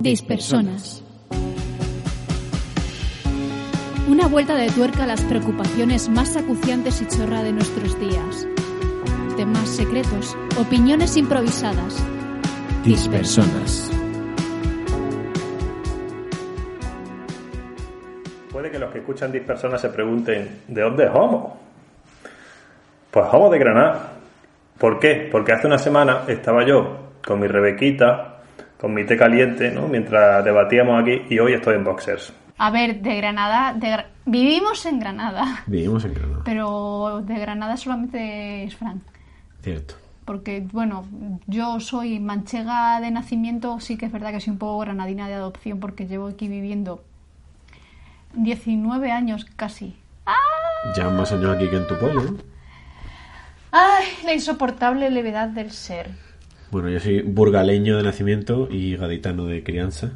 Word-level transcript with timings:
Dispersonas. 0.00 1.02
Una 4.06 4.28
vuelta 4.28 4.54
de 4.54 4.70
tuerca 4.70 5.02
a 5.02 5.06
las 5.08 5.20
preocupaciones 5.22 6.08
más 6.08 6.36
acuciantes 6.36 7.02
y 7.02 7.08
chorra 7.08 7.42
de 7.42 7.52
nuestros 7.52 7.98
días. 7.98 8.46
Temas 9.36 9.68
secretos, 9.68 10.36
opiniones 10.56 11.16
improvisadas. 11.16 12.00
Dispersonas. 12.84 13.90
Puede 18.52 18.70
que 18.70 18.78
los 18.78 18.92
que 18.92 18.98
escuchan 18.98 19.32
Dispersonas 19.32 19.80
se 19.80 19.88
pregunten, 19.88 20.60
¿de 20.68 20.80
dónde 20.80 21.06
es 21.06 21.10
Homo? 21.12 21.58
Pues 23.10 23.26
Homo 23.32 23.50
de 23.50 23.58
Granada. 23.58 24.12
¿Por 24.78 25.00
qué? 25.00 25.28
Porque 25.30 25.52
hace 25.52 25.66
una 25.66 25.78
semana 25.78 26.22
estaba 26.28 26.64
yo 26.64 27.14
con 27.26 27.40
mi 27.40 27.48
Rebequita, 27.48 28.37
con 28.80 28.94
mi 28.94 29.04
té 29.04 29.16
caliente, 29.16 29.70
¿no? 29.70 29.88
Mientras 29.88 30.44
debatíamos 30.44 31.02
aquí 31.02 31.22
y 31.28 31.38
hoy 31.38 31.52
estoy 31.54 31.74
en 31.76 31.84
boxers. 31.84 32.32
A 32.58 32.70
ver, 32.70 33.00
de 33.02 33.16
Granada, 33.16 33.72
de 33.72 34.04
vivimos 34.26 34.84
en 34.86 34.98
Granada, 34.98 35.62
Vivimos 35.66 36.04
en 36.04 36.14
Granada. 36.14 36.42
pero 36.44 37.22
de 37.24 37.38
Granada 37.38 37.76
solamente 37.76 38.64
es 38.64 38.74
Fran. 38.76 39.00
Cierto. 39.62 39.94
Porque, 40.24 40.66
bueno, 40.72 41.06
yo 41.46 41.80
soy 41.80 42.18
manchega 42.20 43.00
de 43.00 43.10
nacimiento, 43.10 43.80
sí 43.80 43.96
que 43.96 44.06
es 44.06 44.12
verdad 44.12 44.30
que 44.32 44.40
soy 44.40 44.52
un 44.52 44.58
poco 44.58 44.78
granadina 44.80 45.26
de 45.28 45.34
adopción 45.34 45.80
porque 45.80 46.06
llevo 46.06 46.26
aquí 46.28 46.48
viviendo 46.48 47.02
19 48.34 49.10
años 49.10 49.46
casi. 49.56 49.96
Ya 50.96 51.08
más 51.08 51.32
años 51.32 51.56
aquí 51.56 51.68
que 51.68 51.76
en 51.76 51.86
tu 51.86 51.98
pueblo, 51.98 52.22
¿no? 52.22 52.36
¡Ay! 53.72 54.04
La 54.24 54.32
insoportable 54.34 55.10
levedad 55.10 55.48
del 55.48 55.70
ser. 55.70 56.10
Bueno, 56.70 56.88
yo 56.90 57.00
soy 57.00 57.22
burgaleño 57.22 57.96
de 57.96 58.02
nacimiento 58.02 58.68
y 58.70 58.96
gaditano 58.96 59.46
de 59.46 59.62
crianza. 59.62 60.10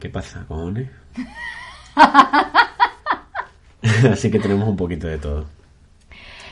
¿Qué 0.00 0.08
pasa, 0.08 0.44
cojones? 0.48 0.88
Así 4.10 4.30
que 4.30 4.38
tenemos 4.38 4.68
un 4.68 4.76
poquito 4.76 5.06
de 5.06 5.18
todo. 5.18 5.46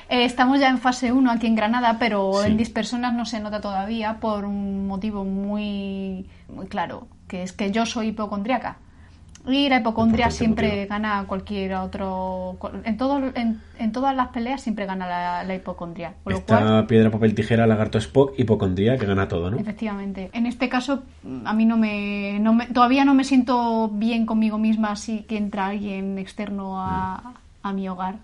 Eh, 0.09 0.25
estamos 0.25 0.61
ya 0.61 0.69
en 0.69 0.79
fase 0.79 1.13
1 1.13 1.31
aquí 1.31 1.47
en 1.47 1.57
Granada, 1.57 1.97
pero 1.99 2.33
Sí. 2.43 2.49
en 2.51 2.57
Dispersonas 2.57 3.15
no 3.15 3.25
se 3.25 3.41
nota 3.41 3.61
todavía 3.61 4.19
por 4.21 4.45
un 4.45 4.87
motivo 4.87 5.25
muy, 5.25 6.27
muy 6.49 6.67
claro, 6.67 7.09
que 7.29 7.43
es 7.43 7.53
que 7.53 7.71
yo 7.73 7.87
soy 7.87 8.09
hipocondriaca. 8.09 8.77
Y 9.47 9.69
la 9.69 9.77
hipocondria 9.81 10.31
siempre 10.31 10.87
gana 10.87 11.21
a 11.21 11.25
cualquier 11.25 11.75
otro... 11.75 12.59
En, 12.85 12.97
todo, 12.97 13.23
en, 13.35 13.61
en 13.79 13.93
todas 13.93 14.15
las 14.17 14.29
peleas 14.29 14.61
siempre 14.61 14.87
gana 14.87 15.07
la, 15.07 15.45
la 15.45 15.55
hipocondria. 15.55 16.15
Con 16.25 16.33
lo 16.33 16.39
Esta 16.41 16.59
cual, 16.59 16.87
piedra, 16.87 17.11
papel, 17.11 17.35
tijera, 17.35 17.67
lagarto, 17.67 17.99
Spock, 17.99 18.33
hipocondría, 18.39 18.99
que 18.99 19.07
gana 19.07 19.29
todo, 19.29 19.51
¿no? 19.51 19.59
efectivamente. 19.59 20.31
En 20.33 20.47
este 20.47 20.69
caso, 20.69 21.05
a 21.45 21.53
mí 21.53 21.65
no 21.65 21.77
me, 21.77 22.39
no 22.41 22.55
me- 22.55 22.67
Todavía 22.67 23.05
no 23.05 23.15
me 23.15 23.25
siento 23.25 23.89
bien 23.89 24.27
conmigo 24.27 24.59
misma 24.59 24.91
así 24.93 25.25
que 25.29 25.37
entra 25.37 25.67
alguien 25.67 26.19
externo 26.19 26.81
a, 26.81 27.35
a 27.63 27.73
mi 27.73 27.89
hogar. 27.89 28.17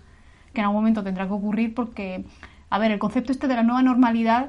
Que 0.53 0.59
en 0.61 0.65
algún 0.65 0.81
momento 0.81 1.03
tendrá 1.03 1.25
que 1.27 1.33
ocurrir 1.33 1.73
porque... 1.73 2.25
A 2.69 2.79
ver, 2.79 2.91
el 2.91 2.97
concepto 2.99 3.31
este 3.31 3.47
de 3.47 3.55
la 3.55 3.61
nueva 3.63 3.83
normalidad 3.83 4.47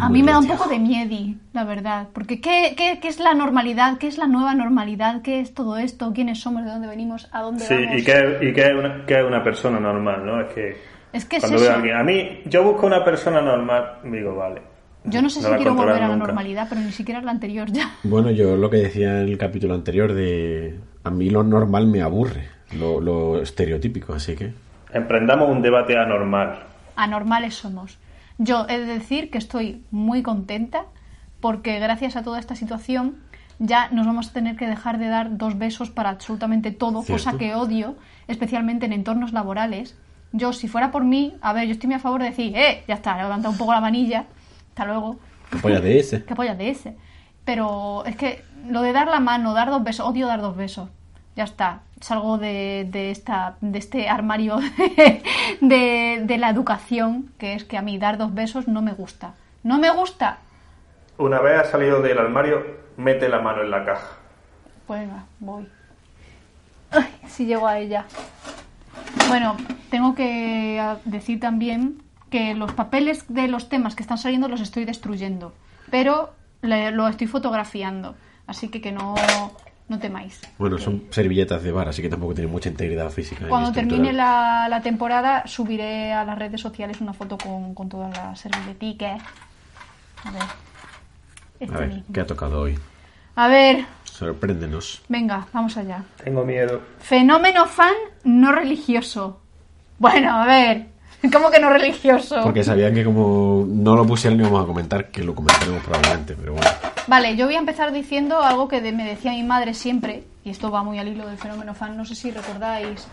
a 0.00 0.08
mí 0.08 0.22
me 0.22 0.32
da 0.32 0.38
un 0.38 0.46
poco 0.46 0.68
de 0.68 0.78
miedi, 0.78 1.36
la 1.52 1.64
verdad. 1.64 2.08
Porque 2.12 2.40
¿qué, 2.40 2.74
qué, 2.76 2.98
qué 3.00 3.08
es 3.08 3.18
la 3.18 3.34
normalidad? 3.34 3.98
¿Qué 3.98 4.06
es 4.06 4.18
la 4.18 4.26
nueva 4.26 4.54
normalidad? 4.54 5.22
¿Qué 5.22 5.40
es 5.40 5.52
todo 5.54 5.76
esto? 5.78 6.12
¿Quiénes 6.14 6.40
somos? 6.40 6.64
¿De 6.64 6.70
dónde 6.70 6.86
venimos? 6.88 7.28
¿A 7.32 7.40
dónde 7.42 7.64
Sí, 7.64 7.74
vamos? 7.74 7.98
y 8.00 8.04
que, 8.04 8.38
y 8.42 8.52
que 8.52 8.60
es 8.62 8.72
una, 8.74 9.04
es 9.06 9.24
una 9.24 9.42
persona 9.42 9.80
normal, 9.80 10.24
¿no? 10.24 10.40
Es 10.42 10.48
que 10.54 10.76
Es 11.12 11.24
que 11.24 11.36
es 11.36 11.42
cuando 11.42 11.58
veo 11.58 11.66
eso. 11.68 11.72
a 11.72 11.76
alguien, 11.76 11.96
a 11.96 12.04
mí, 12.04 12.40
yo 12.46 12.62
busco 12.62 12.86
una 12.86 13.04
persona 13.04 13.40
normal, 13.40 13.98
digo, 14.04 14.36
vale. 14.36 14.62
Yo 15.04 15.22
no 15.22 15.30
sé 15.30 15.40
si 15.40 15.50
la 15.50 15.56
quiero 15.56 15.74
volver 15.74 15.96
a 15.96 16.00
la 16.00 16.08
nunca. 16.08 16.26
normalidad, 16.26 16.66
pero 16.68 16.82
ni 16.82 16.92
siquiera 16.92 17.22
la 17.22 17.30
anterior 17.30 17.72
ya. 17.72 17.90
Bueno, 18.02 18.30
yo 18.30 18.56
lo 18.56 18.68
que 18.68 18.76
decía 18.76 19.22
en 19.22 19.28
el 19.28 19.38
capítulo 19.38 19.74
anterior 19.74 20.12
de... 20.12 20.78
A 21.04 21.10
mí 21.10 21.30
lo 21.30 21.42
normal 21.42 21.86
me 21.86 22.02
aburre, 22.02 22.44
lo, 22.78 23.00
lo 23.00 23.40
estereotípico, 23.40 24.12
así 24.12 24.36
que... 24.36 24.52
Emprendamos 24.92 25.48
un 25.48 25.62
debate 25.62 25.96
anormal. 25.96 26.58
Anormales 26.96 27.54
somos. 27.54 27.98
Yo 28.42 28.64
he 28.70 28.78
de 28.78 28.86
decir 28.86 29.30
que 29.30 29.36
estoy 29.36 29.84
muy 29.90 30.22
contenta 30.22 30.86
porque 31.40 31.78
gracias 31.78 32.16
a 32.16 32.22
toda 32.22 32.38
esta 32.38 32.56
situación 32.56 33.16
ya 33.58 33.90
nos 33.90 34.06
vamos 34.06 34.30
a 34.30 34.32
tener 34.32 34.56
que 34.56 34.66
dejar 34.66 34.96
de 34.96 35.08
dar 35.08 35.36
dos 35.36 35.58
besos 35.58 35.90
para 35.90 36.08
absolutamente 36.08 36.70
todo, 36.70 37.02
Cierto. 37.02 37.22
cosa 37.22 37.36
que 37.36 37.54
odio, 37.54 37.96
especialmente 38.28 38.86
en 38.86 38.94
entornos 38.94 39.34
laborales. 39.34 39.94
Yo, 40.32 40.54
si 40.54 40.68
fuera 40.68 40.90
por 40.90 41.04
mí, 41.04 41.36
a 41.42 41.52
ver, 41.52 41.66
yo 41.66 41.72
estoy 41.72 41.88
muy 41.88 41.96
a 41.96 41.98
favor 41.98 42.22
de 42.22 42.30
decir, 42.30 42.56
eh, 42.56 42.82
ya 42.88 42.94
está, 42.94 43.14
levanta 43.22 43.50
un 43.50 43.58
poco 43.58 43.74
la 43.74 43.82
manilla, 43.82 44.24
hasta 44.70 44.86
luego. 44.86 45.18
¿Qué 45.50 45.58
polla 45.58 45.82
de 45.82 45.98
ese? 45.98 46.24
¿Qué 46.26 46.34
polla 46.34 46.54
de 46.54 46.70
ese? 46.70 46.96
Pero 47.44 48.06
es 48.06 48.16
que 48.16 48.42
lo 48.66 48.80
de 48.80 48.94
dar 48.94 49.08
la 49.08 49.20
mano, 49.20 49.52
dar 49.52 49.68
dos 49.68 49.84
besos, 49.84 50.06
odio 50.08 50.26
dar 50.26 50.40
dos 50.40 50.56
besos. 50.56 50.88
Ya 51.36 51.44
está. 51.44 51.82
Salgo 52.00 52.38
de, 52.38 52.86
de, 52.90 53.10
esta, 53.10 53.56
de 53.60 53.78
este 53.78 54.08
armario 54.08 54.56
de, 54.58 55.22
de, 55.60 56.20
de 56.24 56.38
la 56.38 56.48
educación, 56.48 57.30
que 57.38 57.54
es 57.54 57.64
que 57.64 57.76
a 57.76 57.82
mí 57.82 57.98
dar 57.98 58.16
dos 58.18 58.32
besos 58.34 58.68
no 58.68 58.80
me 58.82 58.92
gusta. 58.92 59.34
No 59.62 59.78
me 59.78 59.90
gusta. 59.90 60.38
Una 61.18 61.40
vez 61.40 61.58
has 61.60 61.70
salido 61.70 62.00
del 62.00 62.18
armario, 62.18 62.64
mete 62.96 63.28
la 63.28 63.40
mano 63.40 63.62
en 63.62 63.70
la 63.70 63.84
caja. 63.84 64.06
Pues 64.86 65.00
venga, 65.02 65.24
voy. 65.40 65.68
Ay, 66.90 67.06
si 67.28 67.44
llego 67.46 67.66
a 67.68 67.78
ella. 67.78 68.06
Bueno, 69.28 69.56
tengo 69.90 70.14
que 70.14 70.78
ah, 70.80 70.96
decir 71.04 71.38
también 71.38 72.02
que 72.30 72.54
los 72.54 72.72
papeles 72.72 73.24
de 73.28 73.48
los 73.48 73.68
temas 73.68 73.94
que 73.94 74.02
están 74.02 74.18
saliendo 74.18 74.48
los 74.48 74.60
estoy 74.60 74.84
destruyendo, 74.86 75.52
pero 75.90 76.30
le- 76.62 76.90
lo 76.92 77.06
estoy 77.08 77.26
fotografiando, 77.26 78.14
así 78.46 78.68
que 78.68 78.80
que 78.80 78.92
no, 78.92 79.14
no 79.90 79.98
temáis. 79.98 80.40
Bueno, 80.56 80.78
son 80.78 81.04
servilletas 81.10 81.62
de 81.62 81.72
bar, 81.72 81.88
así 81.88 82.00
que 82.00 82.08
tampoco 82.08 82.32
tiene 82.32 82.50
mucha 82.50 82.68
integridad 82.70 83.10
física. 83.10 83.46
Cuando 83.48 83.72
termine 83.72 84.12
la, 84.12 84.66
la 84.70 84.80
temporada 84.80 85.46
subiré 85.46 86.12
a 86.12 86.24
las 86.24 86.38
redes 86.38 86.60
sociales 86.60 87.00
una 87.00 87.12
foto 87.12 87.36
con, 87.36 87.74
con 87.74 87.88
todas 87.88 88.16
las 88.16 88.38
servilleticas. 88.40 89.20
A 90.24 90.30
ver. 90.30 90.42
Este 91.58 91.74
A 91.74 91.78
ver, 91.78 91.88
mismo. 91.88 92.04
¿qué 92.14 92.20
ha 92.20 92.26
tocado 92.26 92.60
hoy? 92.62 92.78
A 93.36 93.48
ver, 93.48 93.84
Sorpréndenos. 94.04 95.02
venga, 95.08 95.46
vamos 95.52 95.76
allá. 95.76 96.02
Tengo 96.22 96.44
miedo. 96.44 96.80
Fenómeno 97.00 97.66
fan 97.66 97.94
no 98.24 98.52
religioso. 98.52 99.40
Bueno, 99.98 100.30
a 100.42 100.46
ver. 100.46 100.86
¿Cómo 101.32 101.50
que 101.50 101.60
no 101.60 101.70
religioso? 101.70 102.40
Porque 102.42 102.64
sabían 102.64 102.94
que 102.94 103.04
como 103.04 103.64
no 103.68 103.94
lo 103.96 104.06
pusieron 104.06 104.40
íbamos 104.40 104.62
a 104.62 104.66
comentar, 104.66 105.10
que 105.10 105.22
lo 105.22 105.34
comentaremos 105.34 105.82
probablemente, 105.82 106.34
pero 106.34 106.54
bueno. 106.54 106.68
Vale, 107.06 107.36
yo 107.36 107.46
voy 107.46 107.56
a 107.56 107.58
empezar 107.58 107.92
diciendo 107.92 108.40
algo 108.42 108.68
que 108.68 108.80
de- 108.80 108.92
me 108.92 109.04
decía 109.04 109.32
mi 109.32 109.42
madre 109.42 109.74
siempre, 109.74 110.24
y 110.44 110.50
esto 110.50 110.70
va 110.70 110.82
muy 110.82 110.98
al 110.98 111.08
hilo 111.08 111.26
del 111.26 111.36
fenómeno 111.38 111.74
fan. 111.74 111.96
No 111.96 112.04
sé 112.04 112.14
si 112.14 112.30
recordáis 112.30 113.06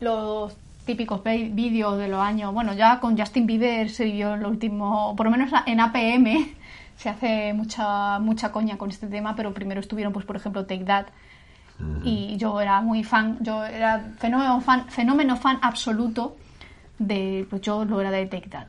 los 0.00 0.56
típicos 0.84 1.22
vídeos 1.22 1.98
de 1.98 2.08
los 2.08 2.20
años. 2.20 2.52
Bueno, 2.54 2.72
ya 2.72 2.98
con 2.98 3.16
Justin 3.18 3.46
Bieber 3.46 3.90
se 3.90 4.04
vivió 4.04 4.36
lo 4.36 4.48
último, 4.48 5.14
por 5.16 5.26
lo 5.26 5.30
menos 5.30 5.50
en 5.66 5.80
APM, 5.80 6.54
se 6.96 7.08
hace 7.08 7.52
mucha, 7.52 8.18
mucha 8.18 8.50
coña 8.50 8.78
con 8.78 8.90
este 8.90 9.06
tema, 9.06 9.36
pero 9.36 9.52
primero 9.54 9.80
estuvieron, 9.80 10.12
pues, 10.12 10.24
por 10.26 10.36
ejemplo, 10.36 10.64
Take 10.66 10.84
That. 10.84 11.06
Y 12.02 12.36
yo 12.38 12.60
era 12.60 12.80
muy 12.80 13.04
fan, 13.04 13.36
yo 13.40 13.64
era 13.64 14.04
fenómeno 14.18 14.60
fan, 14.60 14.88
fenómeno 14.88 15.36
fan 15.36 15.60
absoluto 15.62 16.36
de, 16.98 17.46
pues 17.48 17.62
yo 17.62 17.84
lo 17.84 18.00
era 18.00 18.10
de 18.10 18.26
Take 18.26 18.48
That. 18.50 18.66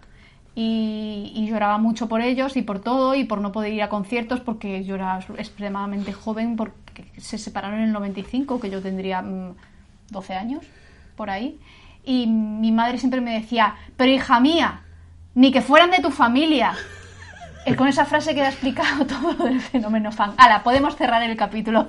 Y, 0.56 1.32
y 1.36 1.48
lloraba 1.48 1.78
mucho 1.78 2.10
por 2.10 2.22
ellos 2.22 2.58
y 2.58 2.62
por 2.62 2.80
todo 2.80 3.16
y 3.16 3.24
por 3.24 3.40
no 3.40 3.52
poder 3.52 3.72
ir 3.72 3.82
a 3.82 3.90
conciertos 3.90 4.42
porque 4.42 4.84
yo 4.84 4.96
era 4.96 5.20
extremadamente 5.38 6.12
joven 6.12 6.58
porque 6.58 7.06
se 7.18 7.38
separaron 7.38 7.80
en 7.80 7.86
el 7.86 7.94
95, 7.94 8.60
que 8.60 8.70
yo 8.70 8.82
tendría 8.82 9.22
mm, 9.22 9.56
12 10.12 10.34
años, 10.34 10.66
por 11.16 11.30
ahí. 11.30 11.60
Y 12.04 12.28
mi 12.28 12.72
madre 12.72 12.98
siempre 12.98 13.22
me 13.22 13.34
decía, 13.34 13.76
pero 13.96 14.12
hija 14.12 14.40
mía, 14.40 14.82
ni 15.36 15.52
que 15.52 15.62
fueran 15.62 15.92
de 15.92 16.00
tu 16.00 16.12
familia. 16.12 16.74
Eh, 17.66 17.76
Con 17.76 17.88
esa 17.88 18.06
frase 18.06 18.34
queda 18.34 18.50
explicado 18.50 19.06
todo 19.08 19.34
lo 19.34 19.46
del 19.46 19.62
fenómeno 19.62 20.12
fan. 20.12 20.34
Hala, 20.38 20.64
podemos 20.64 20.96
cerrar 20.96 21.22
el 21.24 21.36
capítulo. 21.38 21.88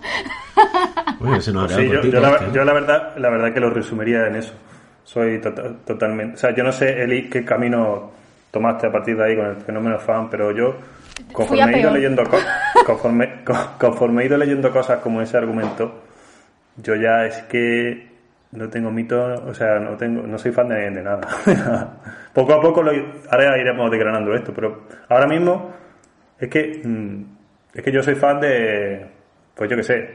Se 1.40 1.52
nos 1.52 1.72
Sí, 1.72 1.88
yo, 1.88 2.02
yo 2.02 2.20
la, 2.20 2.30
este, 2.32 2.44
¿eh? 2.46 2.50
yo 2.52 2.64
la 2.64 2.72
verdad, 2.72 3.16
la 3.16 3.30
verdad 3.30 3.54
que 3.54 3.60
lo 3.60 3.70
resumiría 3.70 4.26
en 4.26 4.36
eso. 4.36 4.52
Soy 5.10 5.40
tota- 5.40 5.72
totalmente, 5.84 6.34
o 6.34 6.38
sea, 6.38 6.50
yo 6.54 6.62
no 6.62 6.70
sé 6.70 7.02
Eli 7.02 7.28
qué 7.28 7.44
camino 7.44 8.12
tomaste 8.52 8.86
a 8.86 8.92
partir 8.92 9.16
de 9.16 9.24
ahí 9.24 9.34
con 9.36 9.46
el 9.46 9.56
fenómeno 9.56 9.98
fan, 9.98 10.30
pero 10.30 10.52
yo 10.52 10.76
conforme 11.32 11.62
he 11.74 11.80
ido 11.80 11.90
leyendo 11.96 12.22
co- 12.24 12.38
conforme, 12.86 13.42
co- 13.44 13.72
conforme 13.76 14.22
he 14.22 14.26
ido 14.26 14.36
leyendo 14.38 14.70
cosas 14.70 15.00
como 15.00 15.20
ese 15.20 15.36
argumento, 15.36 16.02
yo 16.76 16.94
ya 16.94 17.26
es 17.26 17.38
que 17.50 18.08
no 18.52 18.68
tengo 18.68 18.92
mito, 18.92 19.20
o 19.46 19.52
sea, 19.52 19.80
no 19.80 19.96
tengo, 19.96 20.22
no 20.22 20.38
soy 20.38 20.52
fan 20.52 20.68
de, 20.68 20.90
de 20.90 21.02
nada. 21.02 21.20
poco 22.32 22.52
a 22.54 22.60
poco 22.60 22.80
lo, 22.80 22.92
ahora 23.32 23.58
iremos 23.58 23.90
desgranando 23.90 24.32
esto, 24.34 24.52
pero 24.54 24.82
ahora 25.08 25.26
mismo 25.26 25.72
es 26.38 26.48
que 26.48 26.82
mm, 26.84 27.22
es 27.74 27.82
que 27.82 27.90
yo 27.90 28.00
soy 28.04 28.14
fan 28.14 28.40
de 28.40 29.06
pues 29.56 29.68
yo 29.68 29.76
qué 29.76 29.82
sé, 29.82 30.10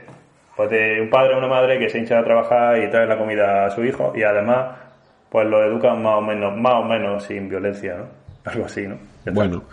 pues 0.56 0.70
de 0.70 1.02
un 1.02 1.10
padre 1.10 1.36
o 1.36 1.38
una 1.40 1.48
madre 1.50 1.78
que 1.80 1.90
se 1.90 1.98
hincha 2.00 2.18
a 2.20 2.24
trabajar 2.24 2.78
y 2.82 2.90
trae 2.90 3.06
la 3.08 3.18
comida 3.18 3.66
a 3.66 3.70
su 3.72 3.84
hijo 3.84 4.14
y 4.16 4.24
además 4.24 4.85
pues 5.36 5.50
lo 5.50 5.62
educan 5.62 6.02
más 6.02 6.16
o 6.16 6.22
menos, 6.22 6.56
más 6.56 6.76
o 6.76 6.84
menos 6.86 7.26
sin 7.26 7.50
violencia, 7.50 7.98
¿no? 7.98 8.06
Algo 8.50 8.68
así, 8.68 8.88
¿no? 8.88 8.98
Bueno, 9.34 9.66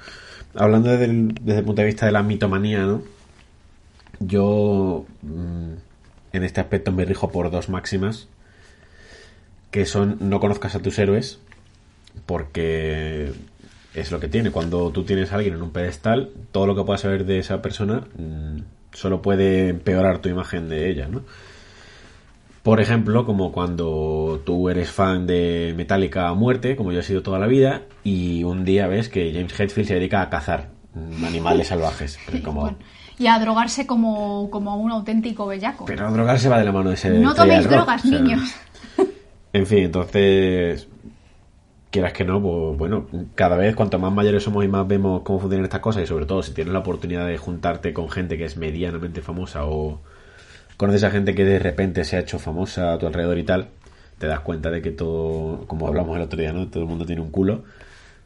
hablando 0.57 0.91
desde 0.91 1.05
el, 1.05 1.33
desde 1.41 1.61
el 1.61 1.65
punto 1.65 1.83
de 1.83 1.87
vista 1.87 2.05
de 2.07 2.11
la 2.11 2.25
mitomanía, 2.25 2.81
¿no? 2.81 3.03
yo 4.19 5.07
mm, 5.23 5.73
en 6.33 6.43
este 6.43 6.61
aspecto 6.61 6.91
me 6.91 7.05
rijo 7.05 7.31
por 7.31 7.53
dos 7.53 7.69
máximas 7.69 8.27
que 9.71 9.87
son 9.87 10.17
no 10.19 10.41
conozcas 10.41 10.75
a 10.75 10.81
tus 10.81 10.99
héroes 10.99 11.39
porque 12.27 13.31
es 13.95 14.11
lo 14.11 14.19
que 14.19 14.27
tiene. 14.27 14.51
Cuando 14.51 14.91
tú 14.91 15.05
tienes 15.05 15.31
a 15.31 15.37
alguien 15.37 15.55
en 15.55 15.63
un 15.63 15.71
pedestal, 15.71 16.31
todo 16.51 16.67
lo 16.67 16.75
que 16.75 16.83
puedas 16.83 17.03
saber 17.03 17.25
de 17.25 17.39
esa 17.39 17.63
persona 17.63 18.03
mm, 18.19 18.63
solo 18.93 19.23
puede 19.23 19.69
empeorar 19.69 20.19
tu 20.19 20.29
imagen 20.29 20.69
de 20.69 20.91
ella, 20.91 21.07
¿no? 21.07 21.23
Por 22.63 22.81
ejemplo, 22.81 23.27
como 23.27 23.51
cuando 23.51 24.41
tú 24.47 24.69
eres 24.69 24.91
fan 24.91 25.27
de 25.27 25.75
Metallica 25.77 26.29
a 26.29 26.35
muerte, 26.35 26.77
como 26.77 26.93
yo 26.93 27.01
he 27.01 27.03
sido 27.03 27.23
toda 27.23 27.39
la 27.41 27.47
vida, 27.49 27.83
y 28.05 28.45
un 28.45 28.65
día 28.65 28.87
ves 28.87 29.09
que 29.09 29.33
James 29.33 29.59
Hetfield 29.59 29.89
se 29.89 29.95
dedica 29.95 30.23
a 30.23 30.31
cazar 30.31 30.69
animales 31.27 31.69
salvajes. 31.69 32.19
Pero 32.27 32.43
como- 32.45 32.61
Bueno, 32.63 32.77
y 33.19 33.27
a 33.27 33.39
drogarse 33.41 33.87
como, 33.87 34.49
como 34.51 34.77
un 34.77 34.91
auténtico 34.93 35.47
bellaco. 35.47 35.85
Pero 35.87 36.11
drogarse 36.13 36.49
va 36.49 36.59
de 36.59 36.65
la 36.65 36.73
mano 36.73 36.91
de 36.91 36.95
ese. 36.95 37.11
no 37.11 37.35
toméis 37.35 37.65
rock, 37.65 37.73
drogas, 37.73 38.05
o 38.05 38.09
sea, 38.09 38.19
niños. 38.21 38.41
En 39.55 39.67
fin, 39.67 39.81
entonces, 39.81 40.89
quieras 41.91 42.15
que 42.15 42.25
no, 42.25 42.41
pues 42.41 42.79
bueno, 42.79 43.07
cada 43.35 43.57
vez 43.59 43.77
cuanto 43.77 43.99
más 43.99 44.11
mayores 44.11 44.43
somos 44.45 44.65
y 44.65 44.69
más 44.69 44.89
vemos 44.89 45.21
cómo 45.25 45.41
funcionan 45.41 45.65
estas 45.67 45.81
cosas 45.81 46.05
y 46.05 46.07
sobre 46.07 46.25
todo 46.25 46.43
si 46.43 46.55
tienes 46.55 46.73
la 46.73 46.79
oportunidad 46.79 47.27
de 47.27 47.37
juntarte 47.37 47.93
con 47.93 48.09
gente 48.09 48.39
que 48.39 48.47
es 48.47 48.57
medianamente 48.57 49.21
famosa 49.21 49.67
o 49.67 50.01
conoces 50.83 51.05
a 51.05 51.13
gente 51.13 51.37
que 51.37 51.45
de 51.45 51.61
repente 51.61 52.03
se 52.03 52.17
ha 52.17 52.19
hecho 52.19 52.41
famosa 52.41 52.93
a 52.93 52.99
tu 52.99 53.07
alrededor 53.07 53.39
y 53.39 53.45
tal, 53.45 53.69
te 54.19 54.27
das 54.27 54.41
cuenta 54.41 54.69
de 54.69 54.83
que 54.83 54.91
todo, 54.91 55.65
como 55.69 55.87
hablamos 55.87 56.17
el 56.17 56.23
otro 56.23 56.41
día, 56.41 56.53
¿no? 56.53 56.67
Todo 56.67 56.83
el 56.83 56.89
mundo 56.89 57.07
tiene 57.07 57.23
un 57.23 57.31
culo. 57.31 57.63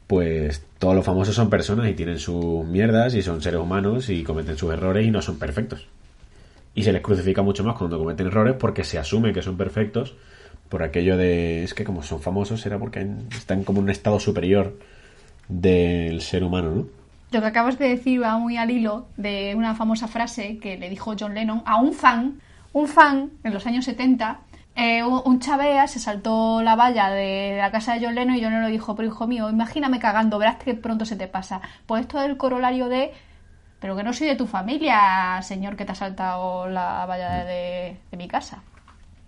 Pues 0.07 0.63
todos 0.79 0.95
los 0.95 1.05
famosos 1.05 1.35
son 1.35 1.51
personas 1.51 1.87
y 1.87 1.93
tienen 1.93 2.17
sus 2.17 2.65
mierdas 2.65 3.13
y 3.13 3.21
son 3.21 3.43
seres 3.43 3.59
humanos 3.61 4.09
y 4.09 4.23
cometen 4.23 4.57
sus 4.57 4.73
errores 4.73 5.05
y 5.05 5.11
no 5.11 5.21
son 5.21 5.37
perfectos. 5.37 5.85
Y 6.73 6.81
se 6.81 6.91
les 6.91 7.03
crucifica 7.03 7.43
mucho 7.43 7.63
más 7.63 7.75
cuando 7.75 7.99
cometen 7.99 8.25
errores 8.25 8.55
porque 8.57 8.83
se 8.83 8.97
asume 8.97 9.33
que 9.33 9.43
son 9.43 9.55
perfectos 9.55 10.15
por 10.67 10.81
aquello 10.81 11.15
de 11.15 11.63
es 11.63 11.75
que 11.75 11.83
como 11.83 12.01
son 12.01 12.21
famosos 12.21 12.65
era 12.65 12.79
porque 12.79 13.07
están 13.37 13.65
como 13.65 13.81
en 13.81 13.83
un 13.83 13.91
estado 13.91 14.19
superior 14.19 14.73
del 15.47 16.21
ser 16.21 16.43
humano, 16.43 16.71
¿no? 16.71 16.87
Lo 17.31 17.41
que 17.41 17.47
acabas 17.47 17.77
de 17.77 17.89
decir 17.89 18.21
va 18.23 18.37
muy 18.37 18.57
al 18.57 18.71
hilo 18.71 19.07
de 19.17 19.53
una 19.55 19.75
famosa 19.75 20.07
frase 20.07 20.59
que 20.59 20.77
le 20.77 20.89
dijo 20.89 21.13
John 21.19 21.33
Lennon 21.33 21.61
a 21.65 21.77
un 21.77 21.93
fan, 21.93 22.39
un 22.73 22.87
fan 22.87 23.31
en 23.43 23.53
los 23.53 23.65
años 23.67 23.85
70. 23.85 24.39
eh, 24.75 25.03
un 25.03 25.39
chavea 25.39 25.87
se 25.87 25.99
saltó 25.99 26.61
la 26.61 26.75
valla 26.75 27.09
de 27.09 27.57
la 27.57 27.71
casa 27.71 27.93
de 27.95 28.05
John 28.05 28.15
Lennon 28.15 28.35
y 28.35 28.43
John 28.43 28.53
Lennon 28.53 28.71
dijo, 28.71 28.95
pero 28.95 29.07
hijo 29.09 29.27
mío, 29.27 29.49
imagíname 29.49 29.99
cagando, 29.99 30.37
verás 30.37 30.57
que 30.57 30.73
pronto 30.75 31.03
se 31.05 31.15
te 31.15 31.27
pasa. 31.27 31.61
Pues 31.85 32.01
esto 32.01 32.19
es 32.21 32.29
el 32.29 32.37
corolario 32.37 32.87
de, 32.87 33.11
pero 33.79 33.95
que 33.97 34.03
no 34.03 34.13
soy 34.13 34.27
de 34.27 34.35
tu 34.35 34.45
familia, 34.47 35.39
señor 35.41 35.75
que 35.75 35.83
te 35.85 35.91
ha 35.93 35.95
saltado 35.95 36.67
la 36.69 37.05
valla 37.05 37.43
de, 37.43 37.97
de 38.11 38.17
mi 38.17 38.27
casa. 38.27 38.63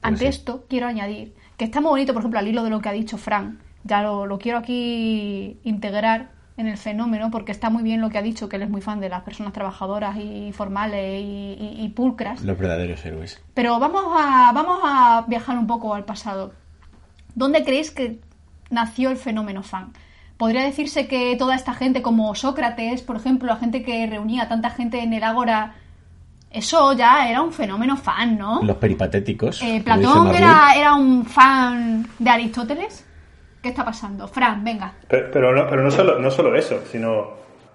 Ante 0.01 0.19
sí. 0.21 0.25
esto, 0.27 0.65
quiero 0.69 0.87
añadir 0.87 1.33
que 1.57 1.65
está 1.65 1.81
muy 1.81 1.89
bonito, 1.89 2.13
por 2.13 2.21
ejemplo, 2.21 2.39
al 2.39 2.47
hilo 2.47 2.63
de 2.63 2.69
lo 2.69 2.79
que 2.79 2.89
ha 2.89 2.93
dicho 2.93 3.17
Fran. 3.17 3.59
Ya 3.83 4.01
lo, 4.03 4.25
lo 4.25 4.39
quiero 4.39 4.57
aquí 4.59 5.59
integrar 5.63 6.29
en 6.59 6.67
el 6.67 6.77
fenómeno 6.77 7.31
porque 7.31 7.51
está 7.51 7.69
muy 7.69 7.83
bien 7.83 8.01
lo 8.01 8.09
que 8.09 8.17
ha 8.17 8.21
dicho, 8.21 8.49
que 8.49 8.57
él 8.57 8.63
es 8.63 8.69
muy 8.69 8.81
fan 8.81 8.99
de 8.99 9.09
las 9.09 9.23
personas 9.23 9.53
trabajadoras 9.53 10.17
y 10.17 10.51
formales 10.51 11.21
y, 11.21 11.57
y- 11.59 11.75
y 11.85 11.89
pulcras. 11.89 12.41
Los 12.43 12.57
verdaderos 12.57 13.03
héroes. 13.05 13.41
Pero 13.53 13.79
vamos 13.79 14.03
a, 14.15 14.51
vamos 14.53 14.79
a 14.83 15.23
viajar 15.27 15.57
un 15.57 15.67
poco 15.67 15.95
al 15.95 16.03
pasado. 16.05 16.53
¿Dónde 17.33 17.63
creéis 17.63 17.91
que 17.91 18.19
nació 18.69 19.09
el 19.09 19.17
fenómeno 19.17 19.63
fan? 19.63 19.93
Podría 20.37 20.63
decirse 20.63 21.07
que 21.07 21.35
toda 21.37 21.55
esta 21.55 21.73
gente, 21.73 22.01
como 22.01 22.33
Sócrates, 22.35 23.01
por 23.01 23.15
ejemplo, 23.15 23.47
la 23.47 23.57
gente 23.57 23.83
que 23.83 24.05
reunía 24.07 24.43
a 24.43 24.47
tanta 24.49 24.69
gente 24.69 24.99
en 25.01 25.13
el 25.13 25.23
Ágora, 25.23 25.75
eso 26.51 26.93
ya 26.93 27.29
era 27.29 27.41
un 27.41 27.51
fenómeno 27.53 27.95
fan, 27.97 28.37
¿no? 28.37 28.61
Los 28.63 28.77
peripatéticos. 28.77 29.61
Eh, 29.61 29.81
¿Platón 29.83 30.03
era, 30.37 30.73
era 30.75 30.93
un 30.95 31.25
fan 31.25 32.07
de 32.17 32.29
Aristóteles? 32.29 33.05
¿Qué 33.61 33.69
está 33.69 33.83
pasando? 33.83 34.27
Fran, 34.27 34.63
venga. 34.63 34.93
Pero, 35.07 35.53
no, 35.53 35.67
pero 35.69 35.81
no, 35.83 35.91
solo, 35.91 36.17
no 36.19 36.31
solo 36.31 36.55
eso, 36.55 36.81
sino 36.85 37.31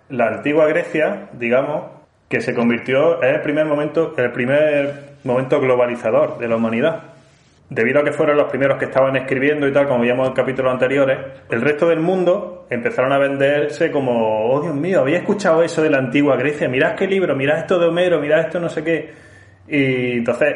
la 0.08 0.28
antigua 0.28 0.66
Grecia, 0.66 1.28
digamos, 1.32 1.82
que 2.28 2.40
se 2.40 2.54
convirtió 2.54 3.22
en 3.22 3.34
el 3.34 3.40
primer 3.42 3.66
momento, 3.66 4.14
el 4.16 4.32
primer 4.32 5.14
momento 5.24 5.60
globalizador 5.60 6.38
de 6.38 6.48
la 6.48 6.56
humanidad. 6.56 7.02
Debido 7.68 8.00
a 8.00 8.04
que 8.04 8.12
fueron 8.12 8.36
los 8.36 8.50
primeros 8.50 8.78
que 8.78 8.84
estaban 8.86 9.16
escribiendo 9.16 9.66
y 9.66 9.72
tal, 9.72 9.88
como 9.88 10.00
veíamos 10.00 10.28
en 10.28 10.34
capítulos 10.34 10.72
anteriores, 10.72 11.18
el 11.50 11.60
resto 11.62 11.88
del 11.88 12.00
mundo 12.00 12.66
empezaron 12.70 13.12
a 13.12 13.18
venderse 13.18 13.90
como, 13.90 14.50
oh 14.52 14.60
Dios 14.60 14.74
mío, 14.74 15.00
había 15.00 15.18
escuchado 15.18 15.62
eso 15.62 15.82
de 15.82 15.90
la 15.90 15.98
antigua 15.98 16.36
Grecia, 16.36 16.68
mirad 16.68 16.94
qué 16.94 17.06
libro, 17.06 17.34
mirad 17.34 17.58
esto 17.58 17.78
de 17.78 17.86
Homero, 17.86 18.20
mirad 18.20 18.40
esto 18.40 18.60
no 18.60 18.68
sé 18.68 18.84
qué. 18.84 19.12
Y 19.66 20.18
entonces, 20.18 20.54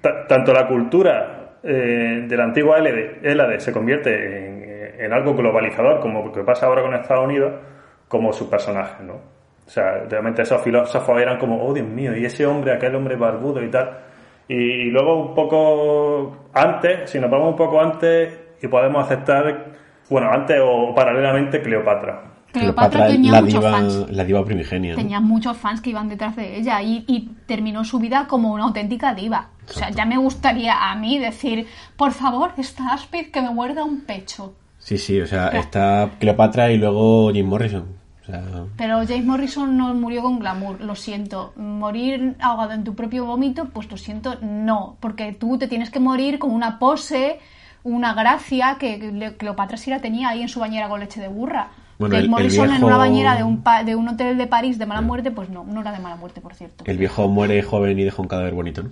ta- 0.00 0.26
tanto 0.26 0.52
la 0.54 0.66
cultura 0.66 1.41
eh, 1.62 2.24
de 2.26 2.36
la 2.36 2.44
antigua 2.44 2.78
Hélade 2.78 3.60
se 3.60 3.72
convierte 3.72 4.48
en, 4.48 4.62
en 5.04 5.12
algo 5.12 5.34
globalizador, 5.34 6.00
como 6.00 6.24
lo 6.26 6.32
que 6.32 6.42
pasa 6.42 6.66
ahora 6.66 6.82
con 6.82 6.94
Estados 6.94 7.24
Unidos, 7.24 7.52
como 8.08 8.32
sus 8.32 8.48
personajes, 8.48 9.00
¿no? 9.06 9.14
O 9.66 9.70
sea, 9.70 10.04
realmente 10.08 10.42
esos 10.42 10.60
filósofos 10.62 11.20
eran 11.20 11.38
como, 11.38 11.64
oh 11.64 11.72
Dios 11.72 11.86
mío, 11.86 12.16
y 12.16 12.24
ese 12.24 12.44
hombre, 12.46 12.72
aquel 12.72 12.94
hombre 12.94 13.16
barbudo 13.16 13.62
y 13.62 13.70
tal. 13.70 13.90
Y, 14.48 14.90
luego 14.90 15.28
un 15.28 15.34
poco 15.34 16.48
antes, 16.52 17.10
si 17.10 17.18
nos 17.18 17.30
vamos 17.30 17.50
un 17.50 17.56
poco 17.56 17.80
antes, 17.80 18.38
y 18.60 18.68
podemos 18.68 19.04
aceptar, 19.04 19.72
bueno, 20.10 20.30
antes 20.30 20.60
o 20.62 20.94
paralelamente 20.94 21.62
Cleopatra. 21.62 22.22
Cleopatra 22.52 23.06
tenía 23.06 23.32
la 23.32 23.40
muchos 23.40 23.60
diva, 23.60 23.72
fans. 23.72 24.10
La 24.10 24.24
diva 24.24 24.44
primigenia. 24.44 24.90
¿no? 24.92 24.98
Tenía 24.98 25.20
muchos 25.20 25.56
fans 25.56 25.80
que 25.80 25.90
iban 25.90 26.08
detrás 26.08 26.36
de 26.36 26.58
ella 26.58 26.82
y, 26.82 27.04
y 27.08 27.30
terminó 27.46 27.82
su 27.82 27.98
vida 27.98 28.26
como 28.28 28.52
una 28.52 28.64
auténtica 28.64 29.14
diva. 29.14 29.48
O 29.74 29.78
sea, 29.78 29.90
ya 29.90 30.04
me 30.04 30.16
gustaría 30.18 30.90
a 30.90 30.94
mí 30.96 31.18
decir, 31.18 31.66
por 31.96 32.12
favor, 32.12 32.52
esta 32.56 32.92
Aspid 32.92 33.30
que 33.30 33.42
me 33.42 33.50
muerda 33.50 33.84
un 33.84 34.02
pecho. 34.02 34.54
Sí, 34.78 34.98
sí, 34.98 35.20
o 35.20 35.26
sea, 35.26 35.48
está 35.48 36.10
Cleopatra 36.18 36.70
y 36.72 36.78
luego 36.78 37.30
Jim 37.32 37.46
Morrison. 37.46 37.86
O 38.22 38.24
sea, 38.24 38.42
Pero 38.76 38.98
James 39.06 39.24
Morrison 39.24 39.76
no 39.76 39.94
murió 39.94 40.22
con 40.22 40.38
glamour, 40.38 40.80
lo 40.80 40.94
siento. 40.94 41.52
Morir 41.56 42.36
ahogado 42.40 42.72
en 42.72 42.84
tu 42.84 42.94
propio 42.94 43.24
vómito, 43.24 43.66
pues 43.72 43.90
lo 43.90 43.96
siento, 43.96 44.36
no. 44.40 44.96
Porque 45.00 45.32
tú 45.32 45.58
te 45.58 45.66
tienes 45.68 45.90
que 45.90 45.98
morir 46.00 46.38
con 46.38 46.50
una 46.52 46.78
pose, 46.78 47.38
una 47.84 48.14
gracia 48.14 48.76
que 48.78 49.34
Cleopatra 49.38 49.76
sí 49.76 49.90
la 49.90 50.00
tenía 50.00 50.28
ahí 50.28 50.42
en 50.42 50.48
su 50.48 50.60
bañera 50.60 50.88
con 50.88 51.00
leche 51.00 51.20
de 51.20 51.28
burra. 51.28 51.68
Bueno, 51.98 52.14
James 52.14 52.18
el- 52.20 52.24
el 52.24 52.30
Morrison 52.30 52.72
en 52.74 52.84
una 52.84 52.96
bañera 52.96 53.34
de 53.36 53.42
un, 53.44 53.62
pa- 53.62 53.82
de 53.84 53.94
un 53.96 54.08
hotel 54.08 54.38
de 54.38 54.46
París 54.46 54.78
de 54.78 54.86
mala 54.86 55.00
muerte, 55.00 55.30
pues 55.32 55.48
no, 55.50 55.64
no 55.64 55.80
era 55.80 55.90
de 55.92 55.98
mala 55.98 56.16
muerte, 56.16 56.40
por 56.40 56.54
cierto. 56.54 56.84
el 56.86 56.98
viejo 56.98 57.28
muere 57.28 57.62
joven 57.62 57.98
y 57.98 58.04
deja 58.04 58.22
un 58.22 58.28
cadáver 58.28 58.54
bonito, 58.54 58.82
¿no? 58.84 58.90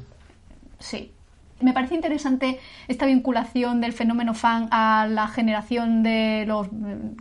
Sí. 0.80 1.12
Me 1.60 1.72
parece 1.75 1.94
interesante 1.94 2.58
esta 2.88 3.04
vinculación 3.06 3.80
del 3.82 3.92
fenómeno 3.92 4.32
fan 4.34 4.68
a 4.70 5.06
la 5.10 5.28
generación 5.28 6.02
de 6.02 6.44
los... 6.49 6.68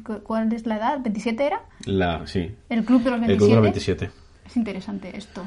¿cu- 0.03 0.21
¿Cuál 0.23 0.51
es 0.53 0.65
la 0.65 0.77
edad? 0.77 0.99
¿27 0.99 1.41
era? 1.41 1.61
La, 1.85 2.25
sí. 2.25 2.49
El 2.69 2.85
club 2.85 3.03
de 3.03 3.11
los 3.11 3.19
27. 3.19 3.31
El 3.33 3.37
Club 3.37 3.49
de 3.49 3.55
los 3.55 3.63
27. 3.63 4.09
Es 4.45 4.55
interesante 4.57 5.17
esto. 5.17 5.43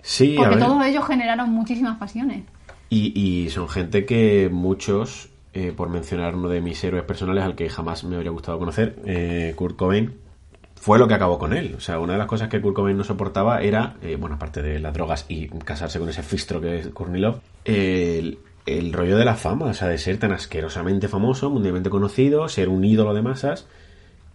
Sí, 0.00 0.34
a 0.36 0.40
Porque 0.40 0.54
ver. 0.56 0.64
todos 0.64 0.86
ellos 0.86 1.04
generaron 1.04 1.50
muchísimas 1.50 1.98
pasiones. 1.98 2.44
Y, 2.88 3.12
y 3.20 3.50
son 3.50 3.68
gente 3.68 4.06
que 4.06 4.48
muchos, 4.52 5.28
eh, 5.52 5.72
por 5.76 5.88
mencionar 5.88 6.36
uno 6.36 6.48
de 6.48 6.60
mis 6.60 6.82
héroes 6.84 7.02
personales 7.02 7.42
al 7.42 7.56
que 7.56 7.68
jamás 7.68 8.04
me 8.04 8.14
habría 8.14 8.30
gustado 8.30 8.60
conocer, 8.60 9.02
eh, 9.06 9.54
Kurt 9.56 9.74
Cobain, 9.76 10.14
fue 10.86 11.00
lo 11.00 11.08
que 11.08 11.14
acabó 11.14 11.36
con 11.36 11.52
él. 11.52 11.74
O 11.76 11.80
sea, 11.80 11.98
una 11.98 12.12
de 12.12 12.20
las 12.20 12.28
cosas 12.28 12.48
que 12.48 12.60
Kurt 12.60 12.78
no 12.78 13.02
soportaba 13.02 13.60
era, 13.60 13.96
eh, 14.02 14.14
bueno, 14.14 14.36
aparte 14.36 14.62
de 14.62 14.78
las 14.78 14.94
drogas 14.94 15.26
y 15.28 15.48
casarse 15.48 15.98
con 15.98 16.08
ese 16.08 16.22
fistro 16.22 16.60
que 16.60 16.78
es 16.78 16.86
Kurnilov, 16.90 17.40
el, 17.64 18.38
el 18.66 18.92
rollo 18.92 19.16
de 19.16 19.24
la 19.24 19.34
fama, 19.34 19.66
o 19.66 19.74
sea, 19.74 19.88
de 19.88 19.98
ser 19.98 20.18
tan 20.18 20.30
asquerosamente 20.30 21.08
famoso, 21.08 21.50
mundialmente 21.50 21.90
conocido, 21.90 22.48
ser 22.48 22.68
un 22.68 22.84
ídolo 22.84 23.14
de 23.14 23.22
masas. 23.22 23.66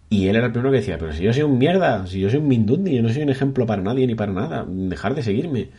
Y 0.10 0.28
él 0.28 0.36
era 0.36 0.48
el 0.48 0.52
primero 0.52 0.72
que 0.72 0.80
decía, 0.80 0.98
pero 0.98 1.14
si 1.14 1.24
yo 1.24 1.32
soy 1.32 1.44
un 1.44 1.58
mierda, 1.58 2.06
si 2.06 2.20
yo 2.20 2.30
soy 2.30 2.40
un 2.40 2.50
mindundi, 2.50 2.98
yo 2.98 3.02
no 3.02 3.08
soy 3.08 3.24
un 3.24 3.30
ejemplo 3.30 3.66
para 3.66 3.82
nadie 3.82 4.06
ni 4.06 4.16
para 4.16 4.34
nada, 4.34 4.66
dejar 4.68 5.16
de 5.16 5.24
seguirme. 5.24 5.70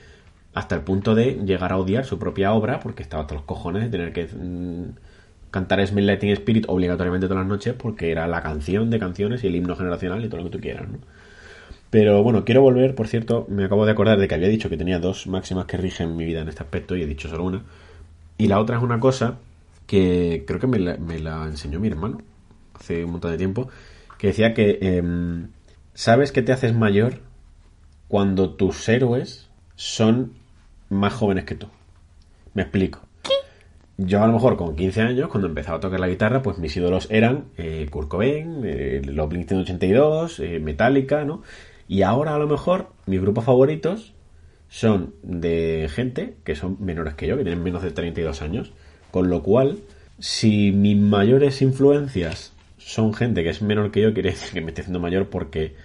Hasta 0.54 0.74
el 0.74 0.80
punto 0.80 1.14
de 1.14 1.34
llegar 1.44 1.74
a 1.74 1.76
odiar 1.76 2.06
su 2.06 2.18
propia 2.18 2.54
obra, 2.54 2.80
porque 2.80 3.02
estaba 3.02 3.24
hasta 3.24 3.34
los 3.34 3.44
cojones 3.44 3.82
de 3.82 3.90
tener 3.90 4.14
que 4.14 4.24
mm, 4.24 4.94
cantar 5.52 5.86
Smell 5.86 6.06
Lightning 6.06 6.32
Spirit 6.32 6.64
obligatoriamente 6.66 7.28
todas 7.28 7.44
las 7.44 7.48
noches, 7.48 7.74
porque 7.74 8.10
era 8.10 8.26
la 8.26 8.42
canción 8.42 8.90
de 8.90 8.98
canciones 8.98 9.44
y 9.44 9.46
el 9.46 9.54
himno 9.54 9.76
generacional 9.76 10.24
y 10.24 10.28
todo 10.28 10.38
lo 10.38 10.44
que 10.44 10.56
tú 10.56 10.60
quieras, 10.60 10.88
¿no? 10.88 10.98
Pero 11.90 12.22
bueno, 12.22 12.44
quiero 12.46 12.62
volver, 12.62 12.94
por 12.94 13.06
cierto, 13.06 13.46
me 13.50 13.66
acabo 13.66 13.84
de 13.84 13.92
acordar 13.92 14.18
de 14.18 14.26
que 14.26 14.34
había 14.34 14.48
dicho 14.48 14.70
que 14.70 14.78
tenía 14.78 14.98
dos 14.98 15.26
máximas 15.26 15.66
que 15.66 15.76
rigen 15.76 16.16
mi 16.16 16.24
vida 16.24 16.40
en 16.40 16.48
este 16.48 16.62
aspecto 16.62 16.96
y 16.96 17.02
he 17.02 17.06
dicho 17.06 17.28
solo 17.28 17.44
una. 17.44 17.62
Y 18.38 18.48
la 18.48 18.58
otra 18.60 18.78
es 18.78 18.82
una 18.82 18.98
cosa 18.98 19.38
que 19.86 20.44
creo 20.46 20.58
que 20.58 20.66
me 20.66 20.78
la, 20.78 21.44
enseñó 21.44 21.80
mi 21.80 21.88
hermano 21.88 22.22
hace 22.74 23.04
un 23.04 23.12
montón 23.12 23.30
de 23.32 23.36
tiempo, 23.36 23.68
que 24.18 24.28
decía 24.28 24.54
que 24.54 24.78
em, 24.80 25.48
sabes 25.92 26.32
que 26.32 26.40
te 26.40 26.52
haces 26.52 26.74
mayor 26.74 27.20
cuando 28.08 28.54
tus 28.54 28.88
héroes 28.88 29.50
son 29.76 30.32
más 30.88 31.12
jóvenes 31.12 31.44
que 31.44 31.56
tú. 31.56 31.68
Me 32.54 32.62
explico. 32.62 33.00
Yo 33.98 34.22
a 34.22 34.26
lo 34.26 34.32
mejor 34.32 34.56
con 34.56 34.74
15 34.74 35.02
años, 35.02 35.28
cuando 35.28 35.48
empezaba 35.48 35.76
a 35.76 35.80
tocar 35.80 36.00
la 36.00 36.08
guitarra, 36.08 36.42
pues 36.42 36.58
mis 36.58 36.76
ídolos 36.76 37.08
eran 37.10 37.44
eh, 37.58 37.86
Kurt 37.90 38.08
Cobain, 38.08 38.62
eh, 38.64 39.02
los 39.04 39.28
Blink-182, 39.28 40.40
eh, 40.42 40.60
Metallica, 40.60 41.24
¿no? 41.24 41.42
Y 41.88 42.02
ahora 42.02 42.34
a 42.34 42.38
lo 42.38 42.48
mejor 42.48 42.88
mis 43.06 43.20
grupos 43.20 43.44
favoritos 43.44 44.14
son 44.68 45.14
de 45.22 45.90
gente 45.92 46.36
que 46.44 46.54
son 46.54 46.78
menores 46.80 47.14
que 47.14 47.26
yo, 47.26 47.36
que 47.36 47.42
tienen 47.42 47.62
menos 47.62 47.82
de 47.82 47.90
32 47.90 48.40
años. 48.40 48.72
Con 49.10 49.28
lo 49.28 49.42
cual, 49.42 49.80
si 50.18 50.72
mis 50.72 50.96
mayores 50.96 51.60
influencias 51.60 52.54
son 52.78 53.12
gente 53.12 53.42
que 53.42 53.50
es 53.50 53.60
menor 53.60 53.90
que 53.90 54.00
yo, 54.00 54.14
quiere 54.14 54.30
decir 54.30 54.52
que 54.52 54.62
me 54.62 54.68
estoy 54.68 54.82
haciendo 54.82 55.00
mayor 55.00 55.28
porque 55.28 55.76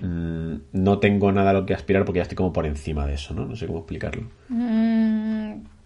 mm, 0.00 0.54
no 0.72 0.98
tengo 1.00 1.32
nada 1.32 1.50
a 1.50 1.52
lo 1.52 1.66
que 1.66 1.74
aspirar 1.74 2.04
porque 2.04 2.18
ya 2.18 2.22
estoy 2.22 2.36
como 2.36 2.52
por 2.52 2.66
encima 2.66 3.06
de 3.06 3.14
eso, 3.14 3.34
¿no? 3.34 3.44
No 3.44 3.56
sé 3.56 3.66
cómo 3.66 3.80
explicarlo. 3.80 4.28
Mm, 4.48 4.95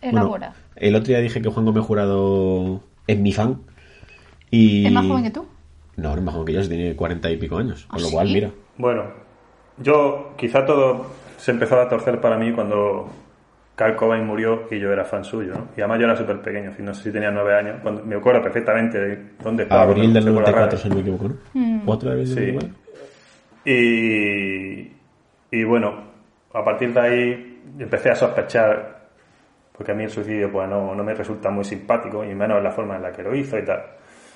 elabora. 0.00 0.48
Bueno, 0.48 0.64
el 0.76 0.94
otro 0.94 1.08
día 1.08 1.20
dije 1.20 1.40
que 1.42 1.48
Juan 1.48 1.66
Gómez 1.66 1.84
Jurado 1.84 2.80
es 3.06 3.18
mi 3.18 3.32
fan. 3.32 3.60
Y... 4.50 4.86
¿Es 4.86 4.92
más 4.92 5.06
joven 5.06 5.24
que 5.24 5.30
tú? 5.30 5.46
No, 5.96 6.10
no 6.10 6.16
es 6.16 6.22
más 6.22 6.34
joven 6.34 6.46
que 6.46 6.52
yo, 6.54 6.68
tiene 6.68 6.96
40 6.96 7.30
y 7.30 7.36
pico 7.36 7.58
años. 7.58 7.84
Con 7.86 8.00
¿Ah, 8.00 8.02
lo 8.02 8.10
cual, 8.10 8.26
sí? 8.28 8.34
mira. 8.34 8.50
Bueno, 8.78 9.04
yo 9.78 10.32
quizá 10.36 10.64
todo 10.64 11.06
se 11.36 11.50
empezó 11.50 11.80
a 11.80 11.88
torcer 11.88 12.20
para 12.20 12.36
mí 12.36 12.52
cuando 12.52 13.08
Carl 13.74 13.96
Cobain 13.96 14.26
murió 14.26 14.62
y 14.70 14.78
yo 14.78 14.92
era 14.92 15.04
fan 15.04 15.24
suyo, 15.24 15.54
¿no? 15.54 15.68
Y 15.76 15.80
además 15.80 15.98
yo 15.98 16.04
era 16.04 16.16
súper 16.16 16.40
pequeño, 16.42 16.72
no 16.80 16.92
sé 16.94 17.04
si 17.04 17.12
tenía 17.12 17.30
nueve 17.30 17.54
años. 17.56 17.76
Cuando, 17.82 18.04
me 18.04 18.16
acuerdo 18.16 18.42
perfectamente 18.42 18.98
de 18.98 19.18
dónde 19.42 19.62
estaba. 19.62 19.82
Abril 19.82 20.12
del 20.12 20.22
cuando 20.24 20.40
escuché 20.40 20.52
por 20.52 20.60
la 20.60 20.66
94, 20.66 20.78
si 20.78 20.88
no 20.88 20.94
me 20.94 21.00
equivoco, 21.00 21.28
¿no? 21.28 21.82
¿Cuatro 21.86 22.10
de 22.14 22.26
Sí. 22.26 22.34
94? 22.52 22.68
Y, 23.64 24.92
y 25.50 25.64
bueno, 25.64 25.94
a 26.52 26.64
partir 26.64 26.92
de 26.92 27.00
ahí 27.00 27.62
empecé 27.78 28.10
a 28.10 28.14
sospechar, 28.14 28.99
porque 29.80 29.92
a 29.92 29.94
mí 29.94 30.04
el 30.04 30.10
suicidio 30.10 30.52
pues 30.52 30.68
no, 30.68 30.94
no 30.94 31.02
me 31.02 31.14
resulta 31.14 31.48
muy 31.48 31.64
simpático, 31.64 32.22
y 32.22 32.34
menos 32.34 32.58
en 32.58 32.64
la 32.64 32.70
forma 32.70 32.96
en 32.96 33.02
la 33.02 33.10
que 33.12 33.22
lo 33.22 33.34
hizo 33.34 33.56
y 33.56 33.64
tal. 33.64 33.82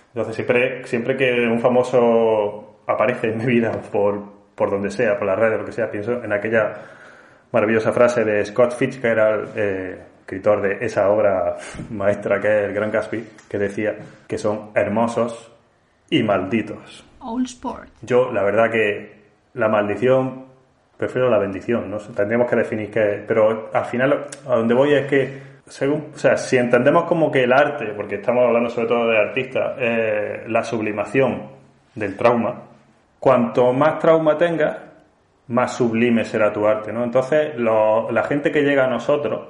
Entonces 0.09 0.35
siempre, 0.35 0.87
siempre 0.87 1.19
que 1.19 1.47
un 1.47 1.61
famoso 1.61 2.79
aparece 2.87 3.29
en 3.29 3.37
mi 3.37 3.45
vida 3.45 3.71
por, 3.93 4.23
por 4.55 4.71
donde 4.71 4.91
sea, 4.91 5.19
por 5.19 5.27
las 5.27 5.39
redes, 5.39 5.59
lo 5.59 5.67
que 5.67 5.73
sea, 5.73 5.91
pienso 5.91 6.25
en 6.25 6.33
aquella 6.33 6.73
maravillosa 7.53 7.93
frase 7.93 8.25
de 8.25 8.43
Scott 8.43 8.73
Fitch, 8.73 8.99
que 9.03 9.07
era 9.07 9.35
el 9.35 9.49
eh, 9.55 9.99
escritor 10.21 10.63
de 10.63 10.83
esa 10.83 11.11
obra 11.11 11.57
maestra 11.91 12.41
que 12.41 12.49
es 12.49 12.65
El 12.65 12.73
Gran 12.73 12.91
Gatsby, 12.91 13.29
que 13.47 13.59
decía 13.59 13.97
que 14.27 14.39
son 14.39 14.71
hermosos 14.75 15.53
y 16.09 16.23
malditos. 16.23 17.05
Old 17.21 17.45
Sport. 17.45 17.91
Yo, 18.01 18.33
la 18.33 18.45
verdad 18.45 18.71
que 18.71 19.25
la 19.53 19.69
maldición, 19.69 20.47
prefiero 20.97 21.29
la 21.29 21.39
bendición, 21.39 21.91
¿no? 21.91 21.99
Tendríamos 21.99 22.49
que 22.49 22.57
definir 22.57 22.91
qué. 22.91 23.25
Pero 23.27 23.71
al 23.73 23.85
final, 23.85 24.27
a 24.47 24.57
donde 24.57 24.75
voy 24.75 24.95
es 24.95 25.07
que, 25.07 25.43
según, 25.67 26.11
o 26.15 26.19
sea, 26.19 26.37
si 26.37 26.57
entendemos 26.57 27.05
como 27.05 27.31
que 27.31 27.45
el 27.45 27.53
arte, 27.53 27.87
porque 27.97 28.17
estamos 28.17 28.45
hablando 28.45 28.71
sobre 28.71 28.89
todo 28.89 29.09
de 29.09 29.19
artistas, 29.19 29.75
es 29.79 30.49
la 30.49 30.63
sublimación 30.63 31.43
del 31.95 32.17
trauma, 32.17 32.63
cuanto 33.19 33.73
más 33.73 33.99
trauma 33.99 34.37
tengas, 34.37 34.77
más 35.49 35.77
sublime 35.77 36.25
será 36.25 36.53
tu 36.53 36.67
arte, 36.67 36.93
¿no? 36.93 37.05
Entonces, 37.05 37.57
la 37.57 38.23
gente 38.29 38.51
que 38.51 38.63
llega 38.63 38.85
a 38.85 38.89
nosotros, 38.89 39.41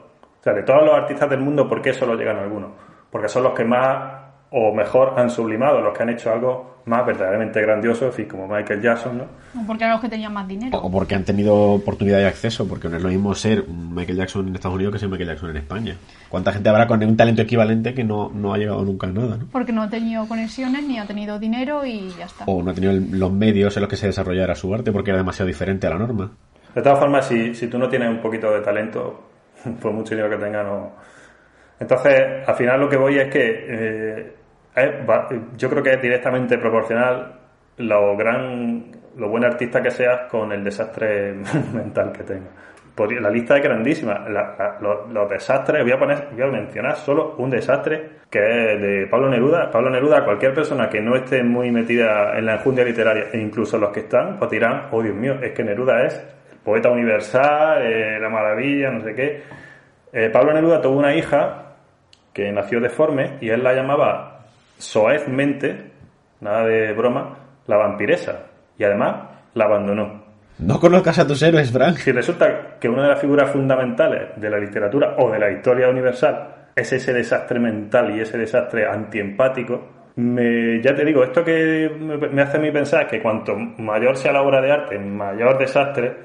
o 0.40 0.42
sea, 0.42 0.52
de 0.52 0.62
todos 0.62 0.84
los 0.84 0.94
artistas 0.94 1.30
del 1.30 1.40
mundo, 1.40 1.68
¿por 1.68 1.80
qué 1.80 1.92
solo 1.92 2.14
llegan 2.14 2.38
algunos? 2.38 2.70
Porque 3.10 3.28
son 3.28 3.44
los 3.44 3.54
que 3.54 3.64
más 3.64 4.22
o 4.50 4.74
mejor 4.74 5.14
han 5.16 5.30
sublimado, 5.30 5.80
los 5.80 5.96
que 5.96 6.02
han 6.02 6.10
hecho 6.10 6.32
algo 6.32 6.73
más 6.86 7.06
verdaderamente 7.06 7.62
grandioso, 7.62 8.06
en 8.06 8.12
fin, 8.12 8.26
como 8.26 8.46
Michael 8.46 8.82
Jackson, 8.82 9.16
¿no? 9.18 9.24
O 9.58 9.66
Porque 9.66 9.84
eran 9.84 9.94
los 9.94 10.02
que 10.02 10.08
tenían 10.10 10.32
más 10.34 10.46
dinero. 10.46 10.78
O 10.78 10.90
porque 10.90 11.14
han 11.14 11.24
tenido 11.24 11.54
oportunidad 11.72 12.18
de 12.18 12.26
acceso, 12.26 12.68
porque 12.68 12.88
no 12.90 12.96
es 12.98 13.02
lo 13.02 13.08
mismo 13.08 13.34
ser 13.34 13.62
un 13.66 13.94
Michael 13.94 14.18
Jackson 14.18 14.48
en 14.48 14.54
Estados 14.54 14.74
Unidos 14.74 14.92
que 14.92 14.98
ser 14.98 15.08
Michael 15.08 15.30
Jackson 15.30 15.50
en 15.50 15.56
España. 15.56 15.96
¿Cuánta 16.28 16.52
gente 16.52 16.68
habrá 16.68 16.86
con 16.86 17.02
un 17.02 17.16
talento 17.16 17.40
equivalente 17.42 17.94
que 17.94 18.04
no, 18.04 18.30
no 18.34 18.52
ha 18.52 18.58
llegado 18.58 18.84
nunca 18.84 19.06
a 19.06 19.10
nada, 19.10 19.36
¿no? 19.38 19.46
Porque 19.50 19.72
no 19.72 19.82
ha 19.82 19.88
tenido 19.88 20.28
conexiones 20.28 20.82
ni 20.84 20.98
ha 20.98 21.06
tenido 21.06 21.38
dinero 21.38 21.86
y 21.86 22.10
ya 22.18 22.26
está. 22.26 22.44
O 22.46 22.62
no 22.62 22.70
ha 22.70 22.74
tenido 22.74 22.92
el- 22.92 23.18
los 23.18 23.32
medios 23.32 23.74
en 23.76 23.80
los 23.82 23.88
que 23.88 23.96
se 23.96 24.06
desarrollara 24.08 24.54
su 24.54 24.74
arte 24.74 24.92
porque 24.92 25.10
era 25.10 25.18
demasiado 25.18 25.46
diferente 25.46 25.86
a 25.86 25.90
la 25.90 25.98
norma. 25.98 26.32
De 26.74 26.82
todas 26.82 26.98
formas, 26.98 27.26
si, 27.26 27.54
si 27.54 27.68
tú 27.68 27.78
no 27.78 27.88
tienes 27.88 28.10
un 28.10 28.20
poquito 28.20 28.50
de 28.52 28.60
talento, 28.60 29.22
por 29.80 29.92
mucho 29.92 30.14
dinero 30.14 30.28
que 30.36 30.44
tengas, 30.44 30.66
no. 30.66 30.90
Entonces, 31.80 32.46
al 32.46 32.54
final 32.54 32.80
lo 32.80 32.88
que 32.88 32.96
voy 32.96 33.16
es 33.18 33.30
que 33.32 33.66
eh, 33.68 34.32
yo 35.56 35.70
creo 35.70 35.82
que 35.82 35.92
es 35.92 36.02
directamente 36.02 36.58
proporcional 36.58 37.32
lo 37.78 38.16
gran, 38.16 38.84
lo 39.16 39.28
buen 39.28 39.44
artista 39.44 39.82
que 39.82 39.90
seas 39.90 40.28
con 40.30 40.52
el 40.52 40.64
desastre 40.64 41.34
mental 41.72 42.12
que 42.12 42.22
tengas. 42.24 42.50
La 43.20 43.28
lista 43.28 43.56
es 43.56 43.62
grandísima. 43.62 44.24
Los 44.80 45.28
desastres, 45.28 45.82
voy 45.82 45.92
a 45.92 45.98
poner, 45.98 46.28
voy 46.32 46.42
a 46.42 46.46
mencionar 46.46 46.96
solo 46.96 47.34
un 47.38 47.50
desastre 47.50 48.10
que 48.30 48.38
es 48.38 48.80
de 48.80 49.06
Pablo 49.08 49.28
Neruda. 49.28 49.70
Pablo 49.70 49.90
Neruda, 49.90 50.24
cualquier 50.24 50.54
persona 50.54 50.88
que 50.88 51.00
no 51.00 51.16
esté 51.16 51.42
muy 51.42 51.72
metida 51.72 52.38
en 52.38 52.46
la 52.46 52.54
enjundia 52.54 52.84
literaria, 52.84 53.26
e 53.32 53.38
incluso 53.38 53.78
los 53.78 53.90
que 53.90 54.00
están, 54.00 54.38
pues 54.38 54.50
dirán, 54.50 54.88
oh 54.92 55.02
Dios 55.02 55.14
mío, 55.14 55.34
es 55.42 55.52
que 55.52 55.64
Neruda 55.64 56.04
es 56.04 56.14
el 56.52 56.58
poeta 56.58 56.90
universal, 56.90 57.82
eh, 57.82 58.18
la 58.20 58.28
maravilla, 58.28 58.90
no 58.90 59.00
sé 59.02 59.14
qué. 59.14 59.42
Eh, 60.12 60.30
Pablo 60.30 60.52
Neruda 60.52 60.80
tuvo 60.80 60.96
una 60.96 61.14
hija 61.14 61.74
que 62.32 62.52
nació 62.52 62.80
deforme 62.80 63.38
y 63.40 63.50
él 63.50 63.62
la 63.62 63.72
llamaba 63.72 64.33
soezmente, 64.78 65.90
nada 66.40 66.64
de 66.66 66.92
broma, 66.92 67.38
la 67.66 67.76
vampiresa. 67.76 68.46
Y 68.78 68.84
además 68.84 69.16
la 69.54 69.64
abandonó. 69.64 70.24
No 70.58 70.78
conozcas 70.78 71.18
a 71.18 71.26
tus 71.26 71.42
héroes, 71.42 71.72
Frank. 71.72 71.96
Si 71.96 72.12
resulta 72.12 72.78
que 72.78 72.88
una 72.88 73.02
de 73.02 73.08
las 73.08 73.20
figuras 73.20 73.50
fundamentales 73.50 74.40
de 74.40 74.50
la 74.50 74.58
literatura 74.58 75.16
o 75.18 75.30
de 75.30 75.38
la 75.38 75.50
historia 75.50 75.88
universal 75.88 76.70
es 76.76 76.92
ese 76.92 77.12
desastre 77.12 77.58
mental 77.58 78.16
y 78.16 78.20
ese 78.20 78.38
desastre 78.38 78.86
antiempático, 78.86 79.88
me, 80.16 80.80
ya 80.80 80.94
te 80.94 81.04
digo, 81.04 81.24
esto 81.24 81.44
que 81.44 81.90
me, 81.90 82.42
hace 82.42 82.58
a 82.58 82.60
mí 82.60 82.70
pensar 82.70 83.08
que 83.08 83.20
cuanto 83.20 83.56
mayor 83.56 84.16
sea 84.16 84.32
la 84.32 84.42
obra 84.42 84.60
de 84.60 84.70
arte, 84.70 84.98
mayor 84.98 85.58
desastre, 85.58 86.16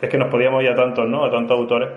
es 0.00 0.08
que 0.08 0.18
nos 0.18 0.28
podíamos 0.28 0.62
ir 0.62 0.70
a 0.70 0.76
tantos, 0.76 1.08
¿no? 1.08 1.24
A 1.24 1.30
tantos 1.30 1.58
autores. 1.58 1.88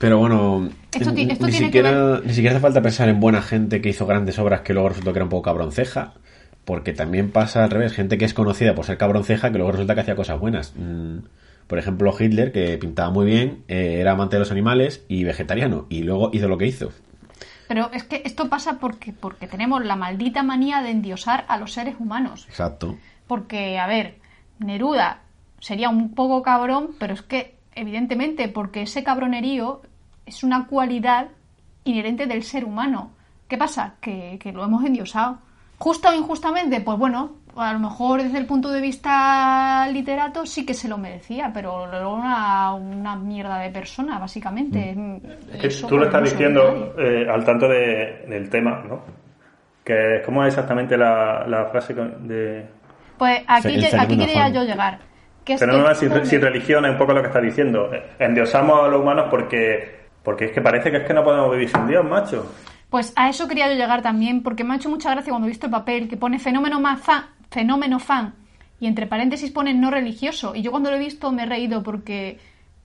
Pero 0.00 0.16
bueno, 0.16 0.70
Esto 0.94 1.12
ni, 1.12 1.30
esto 1.30 1.44
ni 1.44 1.52
tiene 1.52 1.70
que 1.70 1.78
siquiera, 1.78 2.20
ni 2.24 2.32
siquiera 2.32 2.56
hace 2.56 2.62
falta 2.62 2.80
pensar 2.80 3.10
en 3.10 3.20
buena 3.20 3.42
gente 3.42 3.82
que 3.82 3.90
hizo 3.90 4.06
grandes 4.06 4.38
obras 4.38 4.62
que 4.62 4.72
luego 4.72 4.88
resultó 4.88 5.12
que 5.12 5.18
era 5.18 5.24
un 5.24 5.28
poco 5.30 5.42
cabronceja. 5.42 6.14
Porque 6.64 6.94
también 6.94 7.30
pasa 7.30 7.64
al 7.64 7.70
revés, 7.70 7.92
gente 7.92 8.16
que 8.16 8.24
es 8.24 8.32
conocida 8.32 8.74
por 8.74 8.86
ser 8.86 8.96
cabronceja 8.96 9.52
que 9.52 9.58
luego 9.58 9.72
resulta 9.72 9.94
que 9.94 10.00
hacía 10.00 10.16
cosas 10.16 10.40
buenas. 10.40 10.72
Mm, 10.74 11.18
Por 11.66 11.78
ejemplo, 11.78 12.14
Hitler, 12.18 12.50
que 12.50 12.78
pintaba 12.78 13.10
muy 13.10 13.26
bien, 13.26 13.62
eh, 13.68 13.98
era 14.00 14.12
amante 14.12 14.36
de 14.36 14.40
los 14.40 14.50
animales 14.50 15.04
y 15.06 15.24
vegetariano, 15.24 15.86
y 15.90 16.02
luego 16.02 16.30
hizo 16.32 16.48
lo 16.48 16.56
que 16.56 16.66
hizo. 16.66 16.92
Pero 17.68 17.90
es 17.92 18.04
que 18.04 18.22
esto 18.24 18.48
pasa 18.48 18.78
porque, 18.80 19.12
porque 19.12 19.46
tenemos 19.46 19.84
la 19.84 19.96
maldita 19.96 20.42
manía 20.42 20.80
de 20.80 20.90
endiosar 20.92 21.44
a 21.46 21.58
los 21.58 21.74
seres 21.74 21.96
humanos. 21.98 22.46
Exacto. 22.48 22.96
Porque, 23.26 23.78
a 23.78 23.86
ver, 23.86 24.16
Neruda 24.58 25.20
sería 25.60 25.90
un 25.90 26.14
poco 26.14 26.42
cabrón, 26.42 26.92
pero 26.98 27.12
es 27.12 27.22
que, 27.22 27.56
evidentemente, 27.74 28.48
porque 28.48 28.82
ese 28.82 29.04
cabronerío 29.04 29.82
es 30.30 30.42
una 30.42 30.66
cualidad 30.66 31.26
inherente 31.84 32.26
del 32.26 32.42
ser 32.42 32.64
humano. 32.64 33.10
¿Qué 33.48 33.58
pasa? 33.58 33.94
Que, 34.00 34.38
que 34.40 34.52
lo 34.52 34.64
hemos 34.64 34.84
endiosado. 34.84 35.38
Justa 35.78 36.10
o 36.10 36.14
injustamente, 36.14 36.80
pues 36.82 36.98
bueno, 36.98 37.32
a 37.56 37.72
lo 37.72 37.78
mejor 37.78 38.22
desde 38.22 38.38
el 38.38 38.46
punto 38.46 38.68
de 38.70 38.80
vista 38.80 39.88
literato 39.92 40.44
sí 40.46 40.64
que 40.66 40.74
se 40.74 40.88
lo 40.88 40.98
merecía, 40.98 41.50
pero 41.52 41.86
luego 41.86 42.14
una, 42.14 42.74
una 42.74 43.16
mierda 43.16 43.58
de 43.58 43.70
persona, 43.70 44.18
básicamente. 44.18 44.94
Que 45.60 45.66
Eso 45.66 45.86
tú 45.86 45.96
lo 45.98 46.04
estás 46.04 46.20
no 46.22 46.28
diciendo 46.30 46.94
eh, 46.98 47.26
al 47.28 47.44
tanto 47.44 47.66
de- 47.66 48.26
del 48.28 48.48
tema, 48.50 48.82
¿no? 48.88 49.00
Que, 49.84 50.22
¿Cómo 50.24 50.44
es 50.44 50.48
exactamente 50.48 50.96
la, 50.96 51.44
la 51.48 51.64
frase 51.66 51.94
de... 51.94 52.66
Pues 53.18 53.42
aquí, 53.46 53.84
aquí 53.84 54.16
quería 54.18 54.48
yo 54.50 54.62
llegar. 54.62 54.98
Que 55.44 55.54
es 55.54 55.60
Fenómeno 55.60 55.88
que- 55.88 55.94
sin, 55.94 56.26
sin 56.26 56.40
religión 56.42 56.84
es 56.84 56.92
un 56.92 56.98
poco 56.98 57.14
lo 57.14 57.22
que 57.22 57.28
está 57.28 57.40
diciendo. 57.40 57.92
Eh, 57.92 58.02
Endiosamos 58.18 58.84
a 58.84 58.88
los 58.88 59.00
humanos 59.00 59.26
porque, 59.30 59.99
porque 60.22 60.46
es 60.46 60.52
que 60.52 60.60
parece 60.60 60.90
que 60.90 60.98
es 60.98 61.06
que 61.06 61.14
no 61.14 61.24
podemos 61.24 61.50
vivir 61.52 61.68
sin 61.68 61.86
Dios, 61.86 62.04
macho. 62.04 62.46
Pues 62.90 63.12
a 63.16 63.28
eso 63.28 63.46
quería 63.46 63.68
yo 63.68 63.74
llegar 63.74 64.02
también, 64.02 64.42
porque 64.42 64.64
me 64.64 64.74
ha 64.74 64.76
hecho 64.76 64.90
mucha 64.90 65.10
gracia 65.10 65.30
cuando 65.30 65.46
he 65.46 65.50
visto 65.50 65.66
el 65.66 65.72
papel 65.72 66.08
que 66.08 66.16
pone 66.16 66.38
fenómeno 66.38 66.80
más 66.80 67.00
fan, 67.00 67.26
fenómeno 67.50 68.00
fan, 68.00 68.34
y 68.80 68.86
entre 68.86 69.06
paréntesis 69.06 69.50
pone 69.50 69.74
no 69.74 69.90
religioso. 69.90 70.54
Y 70.54 70.62
yo 70.62 70.70
cuando 70.70 70.90
lo 70.90 70.96
he 70.96 71.00
visto 71.00 71.30
me 71.30 71.44
he 71.44 71.46
reído 71.46 71.82
porque 71.82 72.38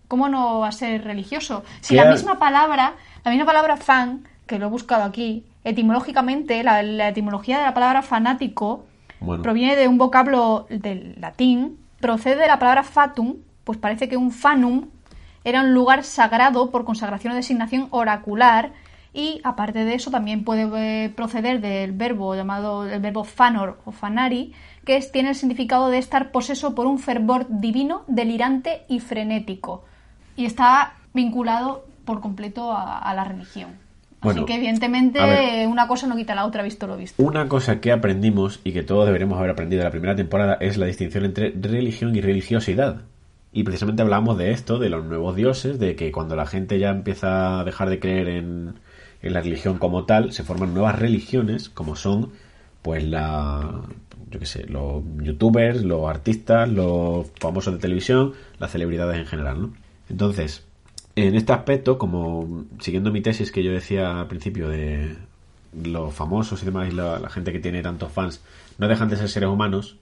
¿cómo 0.08 0.30
no 0.30 0.60
va 0.60 0.68
a 0.68 0.72
ser 0.72 1.04
religioso? 1.04 1.64
Si 1.82 1.96
¿Qué 1.96 2.02
la 2.04 2.12
misma 2.12 2.38
palabra, 2.38 2.94
la 3.24 3.32
misma 3.32 3.46
palabra 3.46 3.78
fan, 3.78 4.28
que 4.46 4.60
lo 4.60 4.68
he 4.68 4.70
buscado 4.70 5.04
aquí, 5.04 5.46
etimológicamente, 5.64 6.64
la, 6.64 6.84
la 6.84 7.10
etimología 7.10 7.58
de 7.58 7.64
la 7.64 7.74
palabra 7.74 8.04
fanático 8.04 8.86
Bueno. 9.20 9.42
proviene 9.42 9.76
de 9.76 9.88
un 9.88 9.98
vocablo 9.98 10.68
del 10.70 11.16
latín, 11.20 11.80
procede 12.00 12.36
de 12.36 12.48
la 12.48 12.60
palabra 12.60 12.84
fatum, 12.84 13.38
pues 13.64 13.80
parece 13.80 14.08
que 14.08 14.18
un 14.18 14.32
fanum 14.32 14.90
era 15.46 15.62
un 15.62 15.74
lugar 15.74 16.04
sagrado 16.04 16.72
por 16.72 16.84
consagración 16.84 17.32
o 17.32 17.36
designación 17.38 17.88
oracular 17.92 18.74
y 19.14 19.40
aparte 19.46 19.86
de 19.86 19.94
eso 19.94 20.12
también 20.12 20.44
puede 20.44 20.68
eh, 21.06 21.10
proceder 21.10 21.62
del 21.62 21.94
verbo 21.94 22.36
llamado 22.36 22.86
el 22.86 23.00
verbo 23.00 23.24
fanor 23.24 23.80
o 23.86 23.92
fanari, 23.94 24.52
que 24.84 24.98
es, 24.98 25.12
tiene 25.14 25.30
el 25.30 25.36
significado 25.36 25.90
de 25.90 26.00
estar 26.00 26.32
poseso 26.32 26.76
por 26.76 26.86
un 26.86 27.00
fervor 27.00 27.46
divino, 27.48 28.04
delirante 28.08 28.82
y 28.90 29.00
frenético. 29.00 29.86
Y 30.36 30.46
está 30.46 30.96
vinculado 31.14 31.86
por 32.04 32.20
completo 32.20 32.74
a, 32.74 32.98
a 32.98 33.14
la 33.14 33.24
religión. 33.24 33.70
Bueno, 34.22 34.42
Así 34.42 34.46
que 34.48 34.56
evidentemente 34.56 35.20
ver. 35.22 35.68
una 35.68 35.88
cosa 35.88 36.08
no 36.08 36.16
quita 36.16 36.36
la 36.36 36.46
otra, 36.46 36.64
visto 36.64 36.88
lo 36.88 36.98
visto. 36.98 37.24
Una 37.24 37.48
cosa 37.48 37.80
que 37.80 37.92
aprendimos 37.92 38.60
y 38.64 38.74
que 38.74 38.84
todos 38.84 39.06
deberemos 39.06 39.38
haber 39.38 39.52
aprendido 39.52 39.82
en 39.82 39.86
la 39.86 39.92
primera 39.92 40.16
temporada 40.16 40.58
es 40.60 40.78
la 40.78 40.88
distinción 40.88 41.24
entre 41.24 41.52
religión 41.52 42.16
y 42.16 42.22
religiosidad. 42.22 43.04
Y 43.56 43.64
precisamente 43.64 44.02
hablamos 44.02 44.38
de 44.38 44.52
esto, 44.52 44.80
de 44.80 44.90
los 44.90 45.06
nuevos 45.06 45.34
dioses, 45.34 45.80
de 45.80 45.96
que 45.96 46.12
cuando 46.12 46.36
la 46.36 46.46
gente 46.46 46.78
ya 46.78 46.90
empieza 46.90 47.62
a 47.62 47.64
dejar 47.64 47.90
de 47.90 48.02
creer 48.02 48.28
en, 48.28 48.74
en 49.22 49.34
la 49.34 49.40
religión 49.40 49.78
como 49.78 50.04
tal, 50.04 50.34
se 50.34 50.44
forman 50.44 50.74
nuevas 50.74 51.00
religiones, 51.00 51.70
como 51.70 51.96
son, 51.96 52.34
pues 52.82 53.06
la, 53.06 53.82
yo 54.30 54.40
qué 54.40 54.46
sé, 54.46 54.66
los 54.68 55.06
youtubers, 55.22 55.86
los 55.86 56.06
artistas, 56.10 56.70
los 56.70 57.28
famosos 57.40 57.74
de 57.74 57.80
televisión, 57.80 58.34
las 58.60 58.74
celebridades 58.74 59.18
en 59.20 59.26
general, 59.26 59.62
¿no? 59.62 59.74
Entonces, 60.10 60.66
en 61.16 61.36
este 61.36 61.54
aspecto, 61.54 61.98
como 61.98 62.66
siguiendo 62.82 63.10
mi 63.14 63.22
tesis 63.22 63.54
que 63.54 63.64
yo 63.64 63.72
decía 63.72 64.20
al 64.20 64.28
principio 64.28 64.68
de 64.68 65.16
los 65.82 66.14
famosos 66.14 66.62
y 66.62 66.66
demás, 66.66 66.92
y 66.92 66.92
la, 66.94 67.20
la 67.20 67.30
gente 67.30 67.54
que 67.54 67.60
tiene 67.60 67.82
tantos 67.82 68.12
fans, 68.12 68.44
no 68.80 68.90
dejan 68.90 69.08
de 69.08 69.16
ser 69.16 69.30
seres 69.30 69.48
humanos, 69.48 69.96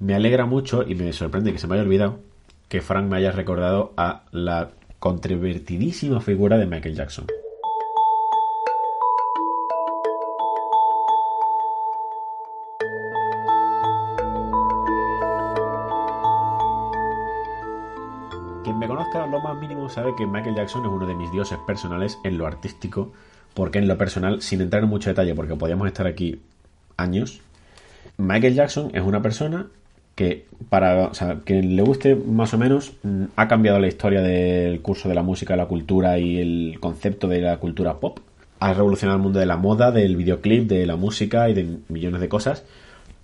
me 0.00 0.16
alegra 0.16 0.46
mucho 0.46 0.82
y 0.82 0.96
me 0.96 1.12
sorprende 1.12 1.52
que 1.52 1.60
se 1.60 1.68
me 1.68 1.74
haya 1.74 1.84
olvidado 1.84 2.26
que 2.68 2.82
Frank 2.82 3.08
me 3.08 3.16
haya 3.16 3.32
recordado 3.32 3.92
a 3.96 4.22
la 4.30 4.70
controvertidísima 4.98 6.20
figura 6.20 6.58
de 6.58 6.66
Michael 6.66 6.94
Jackson. 6.94 7.26
Quien 18.64 18.78
me 18.78 18.86
conozca 18.86 19.26
lo 19.26 19.40
más 19.40 19.56
mínimo 19.58 19.88
sabe 19.88 20.14
que 20.16 20.26
Michael 20.26 20.56
Jackson 20.56 20.84
es 20.84 20.90
uno 20.90 21.06
de 21.06 21.14
mis 21.14 21.32
dioses 21.32 21.58
personales 21.66 22.18
en 22.24 22.36
lo 22.36 22.46
artístico, 22.46 23.12
porque 23.54 23.78
en 23.78 23.88
lo 23.88 23.96
personal, 23.96 24.42
sin 24.42 24.60
entrar 24.60 24.82
en 24.82 24.90
mucho 24.90 25.08
detalle, 25.08 25.34
porque 25.34 25.56
podríamos 25.56 25.86
estar 25.86 26.06
aquí 26.06 26.42
años, 26.98 27.40
Michael 28.18 28.54
Jackson 28.54 28.90
es 28.92 29.02
una 29.02 29.22
persona 29.22 29.68
que 30.18 30.46
para 30.68 31.12
o 31.12 31.12
le 31.46 31.82
guste 31.82 32.16
más 32.16 32.52
o 32.52 32.58
menos 32.58 32.92
mm, 33.04 33.26
ha 33.36 33.46
cambiado 33.46 33.78
la 33.78 33.86
historia 33.86 34.20
del 34.20 34.80
curso 34.80 35.08
de 35.08 35.14
la 35.14 35.22
música, 35.22 35.54
la 35.54 35.66
cultura 35.66 36.18
y 36.18 36.40
el 36.40 36.78
concepto 36.80 37.28
de 37.28 37.40
la 37.40 37.58
cultura 37.58 38.00
pop. 38.00 38.18
Ha 38.58 38.74
revolucionado 38.74 39.16
el 39.16 39.22
mundo 39.22 39.38
de 39.38 39.46
la 39.46 39.56
moda, 39.56 39.92
del 39.92 40.16
videoclip, 40.16 40.68
de 40.68 40.86
la 40.86 40.96
música 40.96 41.48
y 41.48 41.54
de 41.54 41.78
millones 41.88 42.20
de 42.20 42.28
cosas. 42.28 42.64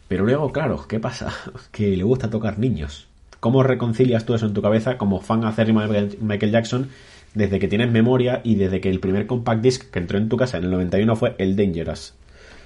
Pero 0.06 0.24
luego, 0.24 0.52
claro, 0.52 0.86
¿qué 0.88 1.00
pasa? 1.00 1.32
Que 1.72 1.96
le 1.96 2.04
gusta 2.04 2.30
tocar 2.30 2.60
niños. 2.60 3.08
¿Cómo 3.40 3.64
reconcilias 3.64 4.24
tú 4.24 4.34
eso 4.34 4.46
en 4.46 4.54
tu 4.54 4.62
cabeza 4.62 4.96
como 4.96 5.20
fan 5.20 5.44
acérrimo 5.44 5.80
de 5.80 6.16
Michael 6.20 6.52
Jackson 6.52 6.90
desde 7.34 7.58
que 7.58 7.66
tienes 7.66 7.90
memoria 7.90 8.40
y 8.44 8.54
desde 8.54 8.80
que 8.80 8.90
el 8.90 9.00
primer 9.00 9.26
compact 9.26 9.62
disc 9.62 9.90
que 9.90 9.98
entró 9.98 10.16
en 10.16 10.28
tu 10.28 10.36
casa 10.36 10.58
en 10.58 10.64
el 10.64 10.70
91 10.70 11.16
fue 11.16 11.34
el 11.38 11.56
Dangerous? 11.56 12.14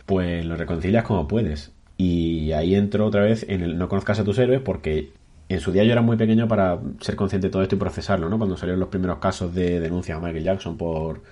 Pues 0.05 0.45
lo 0.45 0.55
reconcilias 0.55 1.05
como 1.05 1.27
puedes. 1.27 1.73
Y 1.99 2.53
ahí 2.53 2.77
entro 2.77 3.05
otra 3.05 3.23
vez 3.23 3.45
en 3.49 3.61
el 3.61 3.77
no 3.77 3.89
conozcas 3.89 4.21
a 4.21 4.25
tus 4.25 4.39
héroes 4.39 4.61
porque 4.63 5.11
en 5.49 5.61
su 5.61 5.73
día 5.73 5.83
yo 5.85 5.93
era 5.93 6.01
muy 6.01 6.17
pequeño 6.17 6.47
para 6.47 6.79
ser 7.01 7.17
consciente 7.17 7.49
de 7.49 7.51
todo 7.51 7.63
esto 7.63 7.75
y 7.75 7.79
procesarlo, 7.79 8.29
¿no? 8.29 8.39
Cuando 8.39 8.57
salieron 8.57 8.81
los 8.81 8.89
primeros 8.89 9.19
casos 9.19 9.55
de 9.55 9.81
denuncia 9.81 10.15
a 10.15 10.21
Michael 10.21 10.45
Jackson 10.45 10.77
por 10.77 11.23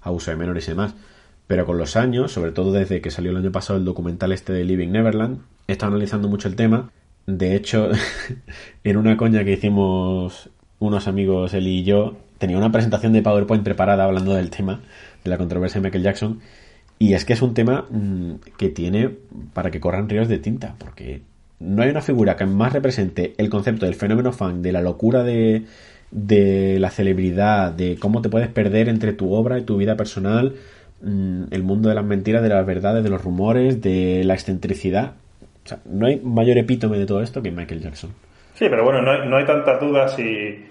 abuso 0.00 0.30
de 0.30 0.36
menores 0.36 0.66
y 0.66 0.70
demás. 0.70 0.94
Pero 1.46 1.66
con 1.66 1.76
los 1.76 1.96
años, 1.96 2.32
sobre 2.32 2.52
todo 2.52 2.72
desde 2.72 3.02
que 3.02 3.10
salió 3.10 3.32
el 3.32 3.36
año 3.36 3.52
pasado 3.52 3.78
el 3.78 3.84
documental 3.84 4.32
este 4.32 4.52
de 4.54 4.64
Living 4.64 4.88
Neverland, 4.88 5.42
he 5.68 5.72
estado 5.72 5.92
analizando 5.92 6.28
mucho 6.28 6.48
el 6.48 6.56
tema. 6.56 6.90
De 7.26 7.54
hecho, 7.54 7.90
en 8.84 8.96
una 8.96 9.16
coña 9.16 9.44
que 9.44 9.52
hicimos 9.52 10.48
unos 10.78 11.06
amigos, 11.06 11.52
él 11.52 11.66
y 11.66 11.84
yo, 11.84 12.16
tenía 12.38 12.56
una 12.56 12.72
presentación 12.72 13.12
de 13.12 13.22
PowerPoint 13.22 13.62
preparada 13.62 14.04
hablando 14.04 14.34
del 14.34 14.50
tema, 14.50 14.80
de 15.22 15.30
la 15.30 15.36
controversia 15.36 15.80
de 15.80 15.86
Michael 15.86 16.04
Jackson. 16.04 16.40
Y 16.98 17.14
es 17.14 17.24
que 17.24 17.32
es 17.32 17.42
un 17.42 17.54
tema 17.54 17.86
mmm, 17.90 18.34
que 18.56 18.68
tiene 18.68 19.10
para 19.52 19.70
que 19.70 19.80
corran 19.80 20.08
ríos 20.08 20.28
de 20.28 20.38
tinta, 20.38 20.76
porque 20.78 21.22
no 21.58 21.82
hay 21.82 21.90
una 21.90 22.00
figura 22.00 22.36
que 22.36 22.46
más 22.46 22.72
represente 22.72 23.34
el 23.36 23.50
concepto 23.50 23.86
del 23.86 23.94
fenómeno 23.94 24.32
fan, 24.32 24.62
de 24.62 24.72
la 24.72 24.80
locura 24.80 25.22
de, 25.22 25.64
de 26.10 26.78
la 26.78 26.90
celebridad, 26.90 27.72
de 27.72 27.96
cómo 27.98 28.22
te 28.22 28.28
puedes 28.28 28.48
perder 28.48 28.88
entre 28.88 29.12
tu 29.12 29.32
obra 29.32 29.58
y 29.58 29.62
tu 29.62 29.76
vida 29.76 29.96
personal, 29.96 30.54
mmm, 31.02 31.44
el 31.50 31.62
mundo 31.62 31.88
de 31.88 31.94
las 31.94 32.04
mentiras, 32.04 32.42
de 32.42 32.48
las 32.48 32.64
verdades, 32.64 33.02
de 33.02 33.10
los 33.10 33.22
rumores, 33.22 33.82
de 33.82 34.22
la 34.24 34.34
excentricidad. 34.34 35.14
O 35.64 35.68
sea, 35.68 35.78
no 35.84 36.06
hay 36.06 36.20
mayor 36.20 36.58
epítome 36.58 36.98
de 36.98 37.06
todo 37.06 37.22
esto 37.22 37.42
que 37.42 37.50
Michael 37.50 37.80
Jackson. 37.80 38.10
Sí, 38.54 38.66
pero 38.70 38.84
bueno, 38.84 39.02
no 39.02 39.10
hay, 39.10 39.28
no 39.28 39.36
hay 39.36 39.46
tantas 39.46 39.80
dudas 39.80 40.16
y, 40.18 40.64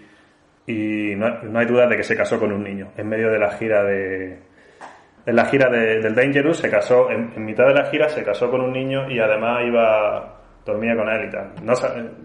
y 0.71 1.15
no, 1.15 1.43
no 1.43 1.59
hay 1.59 1.65
dudas 1.65 1.89
de 1.89 1.97
que 1.97 2.03
se 2.03 2.15
casó 2.15 2.39
con 2.39 2.53
un 2.53 2.63
niño 2.63 2.89
en 2.95 3.09
medio 3.09 3.29
de 3.29 3.39
la 3.39 3.51
gira 3.57 3.83
de, 3.83 4.37
en 5.25 5.35
la 5.35 5.45
gira 5.45 5.69
de, 5.69 5.99
del 5.99 6.15
Dangerous 6.15 6.57
se 6.57 6.69
casó, 6.69 7.09
en, 7.09 7.31
mitad 7.45 7.65
de 7.67 7.73
la 7.73 7.85
gira 7.85 8.09
se 8.09 8.23
casó 8.23 8.49
con 8.49 8.61
un 8.61 8.73
niño 8.73 9.09
y 9.09 9.19
además 9.19 9.63
iba, 9.65 10.39
dormía 10.65 10.95
con 10.95 11.07
él 11.09 11.27
y 11.27 11.31
tal. 11.31 11.51
No, 11.63 11.73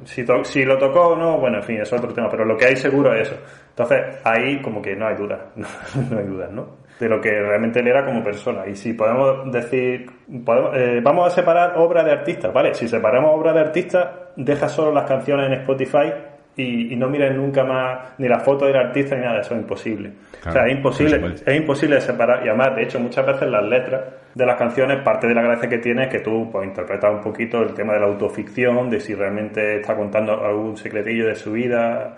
si, 0.05 0.25
si 0.45 0.65
lo 0.65 0.79
tocó 0.79 1.09
o 1.09 1.17
no, 1.17 1.39
bueno, 1.39 1.59
en 1.59 1.63
fin, 1.63 1.81
es 1.81 1.93
otro 1.93 2.13
tema, 2.13 2.29
pero 2.29 2.45
lo 2.45 2.57
que 2.57 2.67
hay 2.67 2.77
seguro 2.77 3.15
es 3.15 3.29
eso. 3.29 3.37
Entonces, 3.71 4.21
ahí 4.25 4.61
como 4.61 4.83
que 4.83 4.97
no 4.97 5.07
hay 5.07 5.15
dudas, 5.15 5.41
no, 5.57 6.19
hay 6.19 6.25
dudas, 6.25 6.51
¿no? 6.51 6.79
De 6.99 7.09
lo 7.09 7.21
que 7.21 7.31
realmente 7.31 7.79
él 7.79 7.87
era 7.87 8.05
como 8.05 8.25
persona. 8.25 8.67
Y 8.67 8.75
si 8.75 8.93
podemos 8.93 9.53
decir, 9.53 10.11
podemos, 10.45 10.77
eh, 10.77 11.01
vamos 11.01 11.29
a 11.29 11.31
separar 11.31 11.79
obra 11.79 12.03
de 12.03 12.11
artista, 12.11 12.49
¿vale? 12.49 12.75
Si 12.75 12.89
separamos 12.89 13.31
obra 13.33 13.53
de 13.53 13.61
artista, 13.61 14.31
deja 14.35 14.69
solo 14.69 14.93
las 14.93 15.05
canciones 15.05 15.47
en 15.47 15.53
Spotify 15.61 16.13
y, 16.59 16.93
y, 16.93 16.97
no 16.97 17.09
miren 17.09 17.37
nunca 17.37 17.63
más 17.63 18.19
ni 18.19 18.27
la 18.27 18.41
foto 18.41 18.67
del 18.67 18.75
artista 18.75 19.15
ni 19.15 19.23
nada, 19.23 19.41
eso 19.41 19.55
es 19.55 19.61
imposible. 19.61 20.13
Claro, 20.43 20.51
o 20.51 20.53
sea, 20.53 20.67
es 20.67 20.77
imposible, 20.77 21.35
es 21.47 21.57
imposible 21.57 22.01
separar, 22.01 22.45
y 22.45 22.49
además, 22.49 22.75
de 22.75 22.83
hecho, 22.83 22.99
muchas 22.99 23.25
veces 23.25 23.49
las 23.49 23.63
letras 23.63 24.03
de 24.35 24.45
las 24.45 24.57
canciones, 24.57 25.01
parte 25.05 25.29
de 25.29 25.35
la 25.35 25.43
gracia 25.43 25.69
que 25.69 25.79
tiene 25.79 26.07
es 26.07 26.09
que 26.09 26.19
tú 26.19 26.49
pues, 26.51 26.67
interpretas 26.67 27.13
un 27.13 27.21
poquito 27.21 27.63
el 27.63 27.75
tema 27.75 27.93
de 27.93 28.01
la 28.01 28.07
autoficción, 28.07 28.91
de 28.91 28.99
si 28.99 29.15
realmente 29.15 29.77
está 29.77 29.95
contando 29.95 30.45
algún 30.45 30.77
secretillo 30.77 31.29
de 31.29 31.37
su 31.37 31.53
vida 31.53 32.17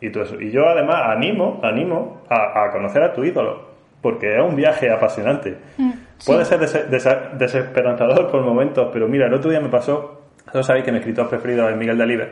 y 0.00 0.10
todo 0.10 0.24
eso. 0.24 0.40
Y 0.40 0.50
yo 0.50 0.66
además 0.66 1.16
animo, 1.16 1.60
animo 1.62 2.22
a, 2.28 2.64
a 2.64 2.72
conocer 2.72 3.04
a 3.04 3.12
tu 3.12 3.22
ídolo, 3.22 3.68
porque 4.02 4.34
es 4.34 4.42
un 4.42 4.56
viaje 4.56 4.90
apasionante. 4.90 5.56
Mm, 5.76 5.90
sí. 6.18 6.32
Puede 6.32 6.44
ser 6.46 6.58
des 6.58 6.90
des 6.90 7.08
desesperanzador 7.38 8.28
por 8.28 8.42
momentos, 8.42 8.88
pero 8.92 9.06
mira, 9.06 9.28
el 9.28 9.34
otro 9.34 9.52
día 9.52 9.60
me 9.60 9.68
pasó, 9.68 10.22
no 10.52 10.64
sabéis 10.64 10.84
que 10.84 10.90
mi 10.90 10.98
escritor 10.98 11.28
preferido 11.28 11.68
es 11.68 11.76
Miguel 11.76 11.96
Delibes, 11.96 12.28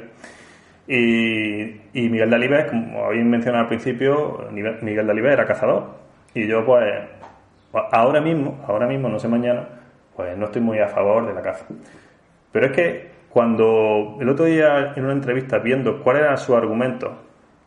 y, 0.88 1.80
y 1.92 2.08
Miguel 2.08 2.30
Dalibes, 2.30 2.66
como 2.66 3.04
habéis 3.06 3.24
mencionado 3.24 3.64
al 3.64 3.68
principio, 3.68 4.48
Miguel 4.52 5.06
Dalibes 5.06 5.32
era 5.32 5.46
cazador. 5.46 5.96
Y 6.34 6.46
yo, 6.46 6.64
pues, 6.64 6.84
ahora 7.92 8.20
mismo, 8.20 8.64
ahora 8.66 8.86
mismo, 8.86 9.08
no 9.08 9.18
sé 9.18 9.28
mañana, 9.28 9.66
pues 10.14 10.36
no 10.36 10.46
estoy 10.46 10.62
muy 10.62 10.78
a 10.78 10.88
favor 10.88 11.26
de 11.26 11.34
la 11.34 11.42
caza. 11.42 11.66
Pero 12.52 12.66
es 12.66 12.72
que 12.72 13.10
cuando 13.28 14.16
el 14.20 14.28
otro 14.28 14.44
día 14.44 14.92
en 14.94 15.04
una 15.04 15.12
entrevista 15.12 15.58
viendo 15.58 16.02
cuál 16.02 16.18
era 16.18 16.36
su 16.36 16.54
argumento, 16.54 17.22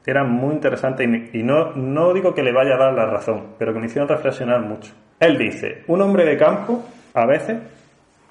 era 0.06 0.24
muy 0.24 0.56
interesante 0.56 1.04
y, 1.04 1.40
y 1.40 1.44
no, 1.44 1.74
no 1.74 2.14
digo 2.14 2.34
que 2.34 2.42
le 2.42 2.52
vaya 2.52 2.76
a 2.76 2.78
dar 2.78 2.94
la 2.94 3.06
razón, 3.06 3.54
pero 3.60 3.74
que 3.74 3.80
me 3.80 3.86
hicieron 3.86 4.08
reflexionar 4.08 4.62
mucho. 4.62 4.94
Él 5.20 5.38
dice, 5.38 5.84
un 5.88 6.02
hombre 6.02 6.26
de 6.26 6.38
campo 6.38 6.84
a 7.14 7.26
veces 7.26 7.58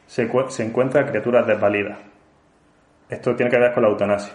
se, 0.06 0.28
se 0.48 0.64
encuentra 0.64 1.06
criaturas 1.06 1.46
desvalidas. 1.46 1.98
Esto 3.08 3.36
tiene 3.36 3.50
que 3.50 3.58
ver 3.58 3.72
con 3.72 3.84
la 3.84 3.90
eutanasia 3.90 4.34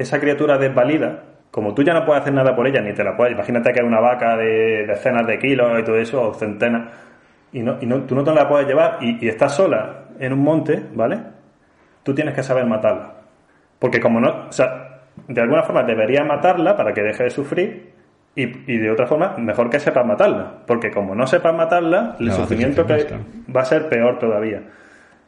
esa 0.00 0.18
criatura 0.18 0.56
desvalida, 0.58 1.24
como 1.50 1.74
tú 1.74 1.82
ya 1.82 1.92
no 1.92 2.04
puedes 2.06 2.22
hacer 2.22 2.32
nada 2.32 2.54
por 2.56 2.66
ella, 2.66 2.80
ni 2.80 2.92
te 2.94 3.04
la 3.04 3.16
puedes. 3.16 3.34
Imagínate 3.34 3.72
que 3.72 3.80
hay 3.80 3.86
una 3.86 4.00
vaca 4.00 4.36
de 4.36 4.86
decenas 4.86 5.26
de 5.26 5.38
kilos 5.38 5.78
y 5.78 5.82
todo 5.82 5.96
eso, 5.96 6.28
o 6.28 6.34
centenas, 6.34 6.88
y, 7.52 7.60
no, 7.62 7.76
y 7.80 7.86
no, 7.86 8.02
tú 8.02 8.14
no 8.14 8.24
te 8.24 8.32
la 8.32 8.48
puedes 8.48 8.66
llevar 8.66 8.98
y, 9.00 9.24
y 9.24 9.28
estás 9.28 9.54
sola 9.54 10.04
en 10.18 10.32
un 10.32 10.40
monte, 10.40 10.82
¿vale? 10.94 11.18
Tú 12.02 12.14
tienes 12.14 12.34
que 12.34 12.42
saber 12.42 12.64
matarla. 12.66 13.14
Porque 13.78 14.00
como 14.00 14.20
no. 14.20 14.46
O 14.48 14.52
sea, 14.52 15.00
de 15.26 15.40
alguna 15.40 15.62
forma 15.62 15.82
deberías 15.82 16.26
matarla 16.26 16.76
para 16.76 16.92
que 16.92 17.02
deje 17.02 17.24
de 17.24 17.30
sufrir. 17.30 17.90
Y, 18.36 18.44
y, 18.72 18.78
de 18.78 18.90
otra 18.90 19.06
forma, 19.06 19.34
mejor 19.38 19.68
que 19.68 19.80
sepas 19.80 20.06
matarla. 20.06 20.62
Porque 20.66 20.90
como 20.90 21.14
no 21.14 21.26
sepas 21.26 21.54
matarla, 21.54 22.16
el 22.20 22.30
sufrimiento 22.30 22.86
que 22.86 23.06
va 23.54 23.62
a 23.62 23.64
ser 23.64 23.88
peor 23.88 24.18
todavía. 24.18 24.62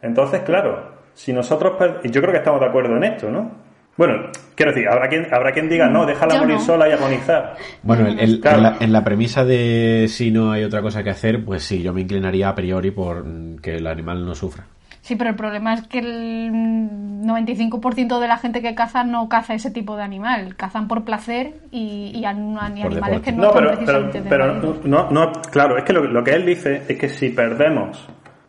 Entonces, 0.00 0.42
claro, 0.42 0.92
si 1.12 1.32
nosotros. 1.32 1.74
Y 2.04 2.10
yo 2.10 2.20
creo 2.20 2.32
que 2.32 2.38
estamos 2.38 2.60
de 2.60 2.66
acuerdo 2.66 2.96
en 2.96 3.04
esto, 3.04 3.30
¿no? 3.30 3.50
Bueno, 3.96 4.30
quiero 4.54 4.72
decir, 4.72 4.88
habrá 4.88 5.08
quien, 5.08 5.26
habrá 5.32 5.52
quien 5.52 5.68
diga, 5.68 5.88
no, 5.88 6.06
déjala 6.06 6.34
Yo 6.34 6.40
morir 6.40 6.56
no. 6.56 6.62
sola 6.62 6.88
y 6.88 6.92
agonizar. 6.92 7.56
Bueno, 7.82 8.06
el, 8.06 8.18
el, 8.18 8.40
claro. 8.40 8.56
en, 8.58 8.62
la, 8.62 8.76
en, 8.80 8.92
la, 8.92 9.04
premisa 9.04 9.44
de 9.44 10.06
si 10.08 10.30
no 10.30 10.52
hay 10.52 10.64
otra 10.64 10.80
cosa 10.80 11.02
que 11.02 11.10
hacer, 11.10 11.44
pues 11.44 11.62
sí, 11.62 11.82
yo 11.82 11.92
me 11.92 12.00
inclinaría 12.00 12.48
a 12.48 12.54
priori 12.54 12.90
por 12.90 13.24
que 13.60 13.76
el 13.76 13.86
animal 13.86 14.24
no 14.24 14.34
sufra. 14.34 14.64
Sí, 15.02 15.16
pero 15.16 15.30
el 15.30 15.36
problema 15.36 15.74
es 15.74 15.82
que 15.88 15.98
el 15.98 16.52
95% 16.52 18.20
de 18.20 18.28
la 18.28 18.38
gente 18.38 18.62
que 18.62 18.76
caza 18.76 19.02
no 19.02 19.28
caza 19.28 19.52
ese 19.52 19.72
tipo 19.72 19.96
de 19.96 20.04
animal. 20.04 20.54
Cazan 20.56 20.86
por 20.86 21.04
placer 21.04 21.54
y, 21.72 22.12
y 22.14 22.24
animales 22.24 23.20
que 23.20 23.32
no, 23.32 23.42
no 23.42 23.52
pero, 23.52 23.78
pero, 23.84 24.10
pero 24.28 24.78
no, 24.84 25.10
no, 25.10 25.32
claro, 25.50 25.76
es 25.76 25.82
que 25.82 25.92
lo, 25.92 26.04
lo 26.04 26.22
que 26.22 26.34
él 26.34 26.46
dice 26.46 26.84
es 26.88 26.96
que 26.96 27.08
si 27.08 27.30
perdemos 27.30 28.06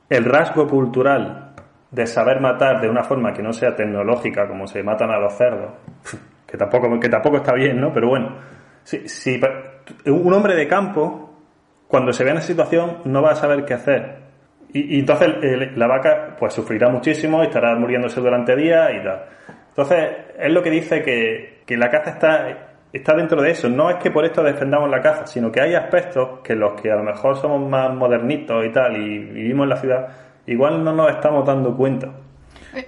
el 0.09 0.25
rasgo 0.25 0.67
cultural 0.67 1.42
de 1.93 2.07
saber 2.07 2.41
matar 2.41 2.81
de 2.81 2.89
una 2.89 3.03
forma 3.03 3.33
que 3.33 3.43
no 3.43 3.53
sea 3.53 3.75
tecnológica, 3.75 4.47
como 4.47 4.67
se 4.67 4.81
matan 4.81 5.11
a 5.11 5.19
los 5.19 5.33
cerdos, 5.33 5.73
que 6.47 6.57
tampoco, 6.57 6.99
que 6.99 7.07
tampoco 7.07 7.37
está 7.37 7.53
bien, 7.53 7.79
¿no? 7.79 7.93
Pero 7.93 8.09
bueno, 8.09 8.35
si, 8.83 9.07
si 9.07 9.39
un 10.07 10.33
hombre 10.33 10.55
de 10.55 10.67
campo, 10.67 11.37
cuando 11.87 12.11
se 12.11 12.23
ve 12.23 12.31
en 12.31 12.37
esa 12.37 12.47
situación, 12.47 12.97
no 13.05 13.21
va 13.21 13.31
a 13.31 13.35
saber 13.35 13.63
qué 13.65 13.75
hacer. 13.75 14.23
Y, 14.73 14.95
y 14.95 14.99
entonces 14.99 15.29
la 15.75 15.85
vaca 15.85 16.35
pues 16.39 16.53
sufrirá 16.53 16.89
muchísimo, 16.89 17.43
estará 17.43 17.75
muriéndose 17.75 18.19
durante 18.19 18.55
días 18.55 18.91
y 18.95 19.03
tal. 19.03 19.25
Entonces, 19.69 20.09
es 20.39 20.51
lo 20.51 20.63
que 20.63 20.71
dice 20.71 21.03
que, 21.03 21.61
que 21.65 21.77
la 21.77 21.91
caza 21.91 22.11
está, 22.11 22.47
está 22.91 23.15
dentro 23.15 23.39
de 23.39 23.51
eso. 23.51 23.69
No 23.69 23.91
es 23.91 23.97
que 23.97 24.09
por 24.09 24.25
esto 24.25 24.41
defendamos 24.41 24.89
la 24.89 24.99
caza, 24.99 25.27
sino 25.27 25.51
que 25.51 25.61
hay 25.61 25.75
aspectos 25.75 26.39
que 26.43 26.55
los 26.55 26.79
que 26.81 26.91
a 26.91 26.95
lo 26.95 27.03
mejor 27.03 27.37
somos 27.37 27.69
más 27.69 27.93
modernitos 27.93 28.65
y 28.65 28.69
tal, 28.71 28.97
y 28.97 29.19
vivimos 29.19 29.65
en 29.65 29.69
la 29.69 29.77
ciudad, 29.77 30.07
igual 30.47 30.83
no 30.83 30.93
nos 30.93 31.09
estamos 31.11 31.45
dando 31.45 31.75
cuenta. 31.75 32.09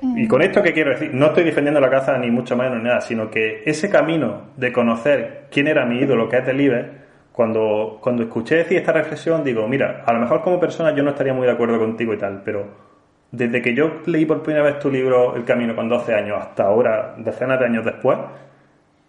Y 0.02 0.28
con 0.28 0.42
esto, 0.42 0.64
¿qué 0.64 0.74
quiero 0.74 0.92
decir? 0.92 1.14
No 1.14 1.28
estoy 1.28 1.44
defendiendo 1.44 1.80
la 1.80 1.90
caza 1.90 2.18
ni 2.18 2.32
mucho 2.32 2.56
menos 2.56 2.78
ni 2.78 2.84
nada, 2.84 3.02
sino 3.02 3.30
que 3.30 3.62
ese 3.66 3.90
camino 3.90 4.48
de 4.58 4.74
conocer 4.74 5.46
quién 5.52 5.68
era 5.68 5.86
mi 5.86 6.00
ídolo, 6.00 6.28
que 6.28 6.38
es 6.38 6.46
Delibes, 6.46 6.86
cuando, 7.32 8.00
cuando 8.02 8.24
escuché 8.24 8.56
decir 8.56 8.78
esta 8.78 8.94
reflexión, 8.94 9.44
digo, 9.44 9.68
mira, 9.68 10.04
a 10.06 10.14
lo 10.14 10.20
mejor 10.20 10.42
como 10.42 10.60
persona 10.60 10.96
yo 10.96 11.04
no 11.04 11.12
estaría 11.12 11.34
muy 11.34 11.46
de 11.46 11.54
acuerdo 11.54 11.78
contigo 11.78 12.14
y 12.14 12.18
tal, 12.18 12.42
pero 12.44 12.66
desde 13.32 13.62
que 13.62 13.76
yo 13.76 14.02
leí 14.06 14.26
por 14.26 14.42
primera 14.42 14.64
vez 14.64 14.80
tu 14.80 14.90
libro 14.90 15.36
El 15.36 15.44
Camino 15.44 15.76
con 15.76 15.90
12 15.90 16.16
años 16.16 16.38
hasta 16.40 16.64
ahora, 16.64 17.16
decenas 17.18 17.60
de 17.60 17.66
años 17.66 17.86
después, 17.86 18.18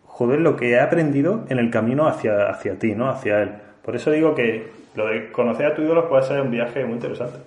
joder, 0.04 0.40
lo 0.40 0.56
que 0.56 0.70
he 0.70 0.80
aprendido 0.80 1.44
en 1.48 1.58
el 1.58 1.70
camino 1.70 2.08
hacia, 2.08 2.48
hacia 2.48 2.78
ti, 2.78 2.94
¿no? 2.94 3.08
Hacia 3.08 3.42
él. 3.42 3.50
Por 3.82 3.94
eso 3.94 4.10
digo 4.10 4.34
que 4.34 4.70
lo 4.96 5.06
de 5.06 5.30
conocer 5.30 5.66
a 5.66 5.74
tu 5.74 5.82
ídolo 5.82 6.08
puede 6.08 6.24
ser 6.24 6.40
un 6.40 6.50
viaje 6.50 6.84
muy 6.84 6.94
interesante. 6.94 7.38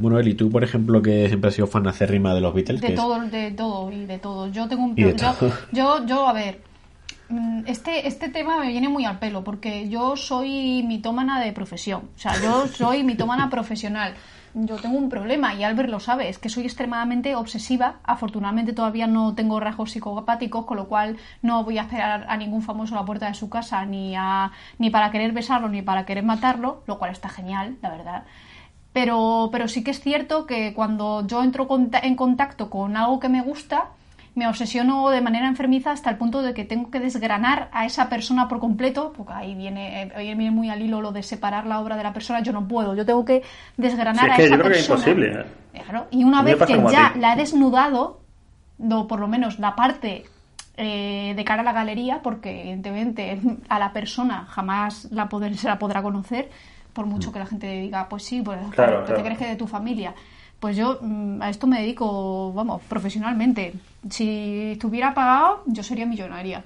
Bueno, 0.00 0.18
Eli, 0.18 0.34
tú, 0.34 0.50
por 0.50 0.64
ejemplo, 0.64 1.02
que 1.02 1.28
siempre 1.28 1.48
has 1.48 1.54
sido 1.54 1.66
fan 1.66 1.86
acérrima 1.86 2.34
de 2.34 2.40
los 2.40 2.54
Beatles. 2.54 2.80
De 2.80 2.92
todo, 2.92 3.20
de 3.20 3.50
todo 3.50 3.92
y 3.92 4.06
de 4.06 4.18
todo. 4.18 4.48
Yo 4.48 4.66
tengo 4.66 4.84
un... 4.84 4.96
Yo, 4.96 5.10
yo, 5.72 6.06
yo, 6.06 6.26
a 6.26 6.32
ver, 6.32 6.62
mm, 7.28 7.64
este, 7.66 8.08
este 8.08 8.30
tema 8.30 8.58
me 8.58 8.68
viene 8.68 8.88
muy 8.88 9.04
al 9.04 9.18
pelo 9.18 9.44
porque 9.44 9.90
yo 9.90 10.16
soy 10.16 10.82
mitómana 10.84 11.38
de 11.38 11.52
profesión. 11.52 12.08
O 12.16 12.18
sea, 12.18 12.32
yo 12.42 12.66
soy 12.74 13.04
mitómana 13.04 13.50
profesional. 13.50 14.14
Yo 14.54 14.76
tengo 14.76 14.96
un 14.96 15.10
problema 15.10 15.54
y 15.54 15.64
Albert 15.64 15.90
lo 15.90 16.00
sabe, 16.00 16.28
es 16.28 16.38
que 16.38 16.48
soy 16.48 16.64
extremadamente 16.64 17.36
obsesiva. 17.36 17.96
Afortunadamente 18.02 18.72
todavía 18.72 19.06
no 19.06 19.34
tengo 19.34 19.60
rasgos 19.60 19.92
psicopáticos, 19.92 20.64
con 20.64 20.78
lo 20.78 20.88
cual 20.88 21.18
no 21.42 21.62
voy 21.62 21.76
a 21.76 21.82
esperar 21.82 22.24
a 22.26 22.36
ningún 22.38 22.62
famoso 22.62 22.94
a 22.94 23.00
la 23.00 23.04
puerta 23.04 23.26
de 23.26 23.34
su 23.34 23.50
casa 23.50 23.84
ni, 23.84 24.16
a, 24.16 24.50
ni 24.78 24.88
para 24.88 25.10
querer 25.10 25.32
besarlo 25.32 25.68
ni 25.68 25.82
para 25.82 26.06
querer 26.06 26.24
matarlo, 26.24 26.82
lo 26.86 26.98
cual 26.98 27.12
está 27.12 27.28
genial, 27.28 27.76
la 27.82 27.90
verdad. 27.90 28.24
Pero, 28.92 29.48
pero 29.52 29.68
sí 29.68 29.84
que 29.84 29.92
es 29.92 30.00
cierto 30.00 30.46
que 30.46 30.74
cuando 30.74 31.26
yo 31.26 31.42
entro 31.42 31.68
en 32.02 32.16
contacto 32.16 32.70
con 32.70 32.96
algo 32.96 33.20
que 33.20 33.28
me 33.28 33.40
gusta, 33.40 33.90
me 34.34 34.48
obsesiono 34.48 35.10
de 35.10 35.20
manera 35.20 35.48
enfermiza 35.48 35.90
hasta 35.92 36.10
el 36.10 36.16
punto 36.16 36.42
de 36.42 36.54
que 36.54 36.64
tengo 36.64 36.90
que 36.90 37.00
desgranar 37.00 37.68
a 37.72 37.84
esa 37.84 38.08
persona 38.08 38.48
por 38.48 38.58
completo, 38.58 39.12
porque 39.16 39.32
ahí 39.32 39.54
viene, 39.54 40.10
ahí 40.14 40.34
viene 40.34 40.50
muy 40.50 40.70
al 40.70 40.82
hilo 40.82 41.00
lo 41.00 41.12
de 41.12 41.22
separar 41.22 41.66
la 41.66 41.80
obra 41.80 41.96
de 41.96 42.02
la 42.02 42.12
persona, 42.12 42.40
yo 42.40 42.52
no 42.52 42.66
puedo, 42.66 42.94
yo 42.94 43.04
tengo 43.04 43.24
que 43.24 43.42
desgranar 43.76 44.24
sí, 44.24 44.26
es 44.26 44.32
a 44.32 44.36
que 44.36 44.44
esa 44.44 44.56
yo 44.56 44.62
creo 44.62 44.72
persona. 44.72 45.04
Que 45.04 45.10
es 45.10 45.16
imposible. 45.16 45.40
¿eh? 45.40 45.82
Claro, 45.84 46.06
y 46.10 46.24
una 46.24 46.42
vez 46.42 46.56
que 46.64 46.82
ya 46.90 47.12
la 47.16 47.34
he 47.34 47.36
desnudado, 47.36 48.20
o 48.90 49.06
por 49.06 49.20
lo 49.20 49.28
menos 49.28 49.58
la 49.58 49.74
parte 49.74 50.24
eh, 50.76 51.34
de 51.36 51.44
cara 51.44 51.62
a 51.62 51.64
la 51.64 51.72
galería, 51.72 52.20
porque 52.22 52.60
evidentemente 52.62 53.40
a 53.68 53.78
la 53.78 53.92
persona 53.92 54.46
jamás 54.48 55.08
la 55.10 55.28
poder, 55.28 55.56
se 55.56 55.68
la 55.68 55.78
podrá 55.78 56.02
conocer, 56.02 56.50
por 56.92 57.06
mucho 57.06 57.32
que 57.32 57.38
la 57.38 57.46
gente 57.46 57.80
diga, 57.80 58.08
pues 58.08 58.24
sí, 58.24 58.42
pues 58.42 58.58
claro, 58.70 59.04
¿qué 59.04 59.12
te 59.12 59.22
crees 59.22 59.38
que 59.38 59.46
de 59.46 59.56
tu 59.56 59.66
familia? 59.66 60.14
Pues 60.58 60.76
yo 60.76 60.98
mm, 61.00 61.40
a 61.42 61.48
esto 61.48 61.66
me 61.66 61.80
dedico, 61.80 62.52
vamos, 62.52 62.82
profesionalmente. 62.82 63.72
Si 64.08 64.72
estuviera 64.72 65.14
pagado, 65.14 65.62
yo 65.66 65.82
sería 65.82 66.06
millonaria. 66.06 66.64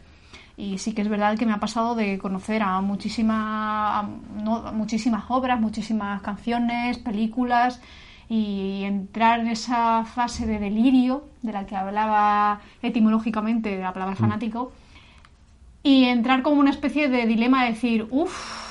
Y 0.56 0.78
sí 0.78 0.92
que 0.92 1.02
es 1.02 1.08
verdad 1.08 1.36
que 1.36 1.46
me 1.46 1.52
ha 1.52 1.58
pasado 1.58 1.94
de 1.94 2.18
conocer 2.18 2.62
a, 2.62 2.80
muchísima, 2.80 4.00
a 4.00 4.08
no, 4.42 4.72
muchísimas 4.72 5.24
obras, 5.28 5.60
muchísimas 5.60 6.22
canciones, 6.22 6.98
películas 6.98 7.80
y 8.28 8.82
entrar 8.84 9.40
en 9.40 9.48
esa 9.48 10.04
fase 10.04 10.46
de 10.46 10.58
delirio 10.58 11.24
de 11.42 11.52
la 11.52 11.66
que 11.66 11.76
hablaba 11.76 12.60
etimológicamente 12.82 13.76
de 13.76 13.82
la 13.82 13.92
palabra 13.92 14.16
fanático 14.16 14.72
y 15.82 16.04
entrar 16.04 16.42
como 16.42 16.60
una 16.60 16.70
especie 16.70 17.08
de 17.08 17.26
dilema 17.26 17.64
de 17.64 17.72
decir, 17.72 18.06
uff, 18.10 18.63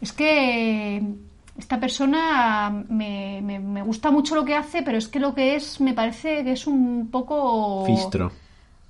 es 0.00 0.12
que 0.12 1.02
esta 1.58 1.78
persona 1.78 2.84
me, 2.88 3.40
me, 3.42 3.58
me, 3.58 3.82
gusta 3.82 4.10
mucho 4.10 4.34
lo 4.34 4.44
que 4.44 4.54
hace, 4.54 4.82
pero 4.82 4.98
es 4.98 5.08
que 5.08 5.20
lo 5.20 5.34
que 5.34 5.54
es 5.56 5.80
me 5.80 5.92
parece 5.92 6.42
que 6.42 6.52
es 6.52 6.66
un 6.66 7.08
poco... 7.10 7.84
Fistro. 7.86 8.32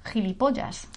Gilipollas. 0.05 0.89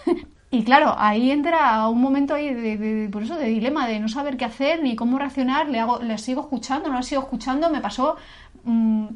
y 0.50 0.64
claro, 0.64 0.94
ahí 0.98 1.30
entra 1.30 1.88
un 1.88 2.00
momento 2.00 2.34
ahí 2.34 2.52
de, 2.52 2.76
de, 2.76 3.08
por 3.08 3.22
eso 3.22 3.36
de 3.36 3.46
dilema, 3.46 3.86
de 3.86 4.00
no 4.00 4.08
saber 4.08 4.36
qué 4.36 4.44
hacer 4.44 4.82
ni 4.82 4.96
cómo 4.96 5.18
reaccionar, 5.18 5.68
le, 5.68 5.78
hago, 5.78 6.00
le 6.00 6.18
sigo 6.18 6.42
escuchando, 6.42 6.88
no 6.88 6.96
le 6.96 7.02
sigo 7.02 7.22
escuchando, 7.22 7.70
me 7.70 7.80
pasó... 7.80 8.16
Mmm, 8.64 9.06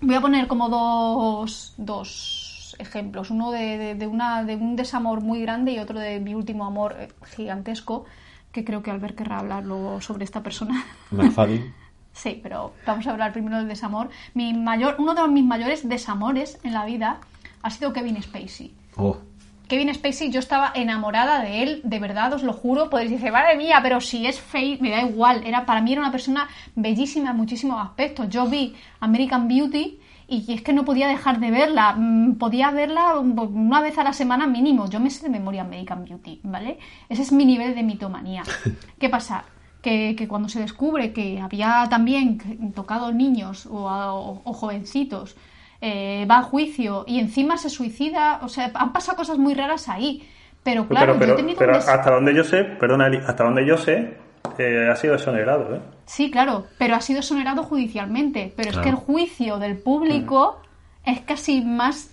voy 0.00 0.14
a 0.14 0.20
poner 0.20 0.46
como 0.46 0.68
dos, 0.68 1.74
dos 1.76 2.76
ejemplos, 2.78 3.30
uno 3.30 3.50
de, 3.50 3.78
de, 3.78 3.94
de, 3.94 4.06
una, 4.06 4.44
de 4.44 4.56
un 4.56 4.76
desamor 4.76 5.22
muy 5.22 5.40
grande 5.40 5.72
y 5.72 5.78
otro 5.78 5.98
de 5.98 6.20
mi 6.20 6.34
último 6.34 6.66
amor 6.66 6.96
gigantesco 7.34 8.04
que 8.56 8.64
creo 8.64 8.82
que 8.82 8.90
Albert 8.90 9.16
querrá 9.16 9.40
hablar 9.40 9.64
luego 9.64 10.00
sobre 10.00 10.24
esta 10.24 10.42
persona. 10.42 10.82
Malfadín. 11.10 11.74
sí, 12.14 12.40
pero 12.42 12.72
vamos 12.86 13.06
a 13.06 13.10
hablar 13.10 13.34
primero 13.34 13.58
del 13.58 13.68
desamor. 13.68 14.08
Mi 14.32 14.54
mayor, 14.54 14.96
uno 14.98 15.14
de 15.14 15.28
mis 15.28 15.44
mayores 15.44 15.86
desamores 15.86 16.58
en 16.64 16.72
la 16.72 16.86
vida 16.86 17.20
ha 17.60 17.70
sido 17.70 17.92
Kevin 17.92 18.22
Spacey. 18.22 18.72
Oh. 18.96 19.18
Kevin 19.68 19.92
Spacey, 19.92 20.30
yo 20.30 20.38
estaba 20.38 20.72
enamorada 20.74 21.42
de 21.42 21.62
él, 21.62 21.80
de 21.84 21.98
verdad, 21.98 22.32
os 22.32 22.42
lo 22.42 22.54
juro. 22.54 22.88
Podéis 22.88 23.10
decir, 23.10 23.30
madre 23.30 23.56
mía, 23.56 23.80
pero 23.82 24.00
si 24.00 24.26
es 24.26 24.40
fake, 24.40 24.80
me 24.80 24.90
da 24.90 25.02
igual. 25.02 25.42
Era, 25.44 25.66
para 25.66 25.82
mí 25.82 25.92
era 25.92 26.00
una 26.00 26.12
persona 26.12 26.48
bellísima 26.76 27.32
en 27.32 27.36
muchísimos 27.36 27.84
aspectos. 27.84 28.30
Yo 28.30 28.46
vi 28.46 28.74
American 29.00 29.48
Beauty 29.48 29.98
y 30.28 30.52
es 30.52 30.62
que 30.62 30.72
no 30.72 30.84
podía 30.84 31.06
dejar 31.08 31.38
de 31.40 31.50
verla. 31.50 31.94
Mm, 31.96 32.34
podía 32.34 32.70
verla 32.70 33.18
una 33.18 33.80
vez 33.80 33.98
a 33.98 34.04
la 34.04 34.12
semana 34.12 34.46
mínimo. 34.46 34.88
Yo 34.90 35.00
me 35.00 35.10
sé 35.10 35.22
de 35.22 35.30
memoria 35.30 35.62
American 35.62 36.04
Beauty, 36.04 36.40
¿vale? 36.42 36.78
Ese 37.08 37.22
es 37.22 37.32
mi 37.32 37.44
nivel 37.44 37.74
de 37.74 37.82
mitomanía. 37.82 38.42
¿Qué 38.98 39.08
pasa? 39.08 39.44
Que, 39.80 40.16
que 40.16 40.26
cuando 40.26 40.48
se 40.48 40.58
descubre 40.58 41.12
que 41.12 41.40
había 41.40 41.86
también 41.88 42.72
tocado 42.74 43.12
niños 43.12 43.66
o, 43.66 43.86
o, 43.86 44.42
o 44.42 44.52
jovencitos, 44.52 45.36
eh, 45.80 46.26
va 46.28 46.38
a 46.38 46.42
juicio 46.42 47.04
y 47.06 47.20
encima 47.20 47.56
se 47.56 47.70
suicida, 47.70 48.40
o 48.42 48.48
sea, 48.48 48.72
han 48.74 48.92
pasado 48.92 49.16
cosas 49.16 49.38
muy 49.38 49.54
raras 49.54 49.88
ahí. 49.88 50.28
Pero 50.64 50.88
claro, 50.88 51.12
pero, 51.12 51.18
pero, 51.18 51.28
yo 51.28 51.34
he 51.34 51.36
tenido 51.36 51.58
pero 51.60 51.76
hasta 51.76 52.10
donde 52.10 52.34
yo 52.34 52.42
sé, 52.42 52.64
perdona, 52.64 53.08
hasta 53.24 53.44
donde 53.44 53.64
yo 53.64 53.76
sé, 53.76 54.16
ha 54.64 54.96
sido 54.96 55.14
exonerado, 55.14 55.76
¿eh? 55.76 55.80
Sí, 56.06 56.30
claro, 56.30 56.66
pero 56.78 56.94
ha 56.94 57.00
sido 57.00 57.20
exonerado 57.20 57.62
judicialmente. 57.62 58.52
Pero 58.56 58.70
es 58.70 58.78
que 58.78 58.88
el 58.88 58.94
juicio 58.94 59.58
del 59.58 59.76
público 59.76 60.60
es 61.04 61.20
casi 61.20 61.62
más 61.62 62.10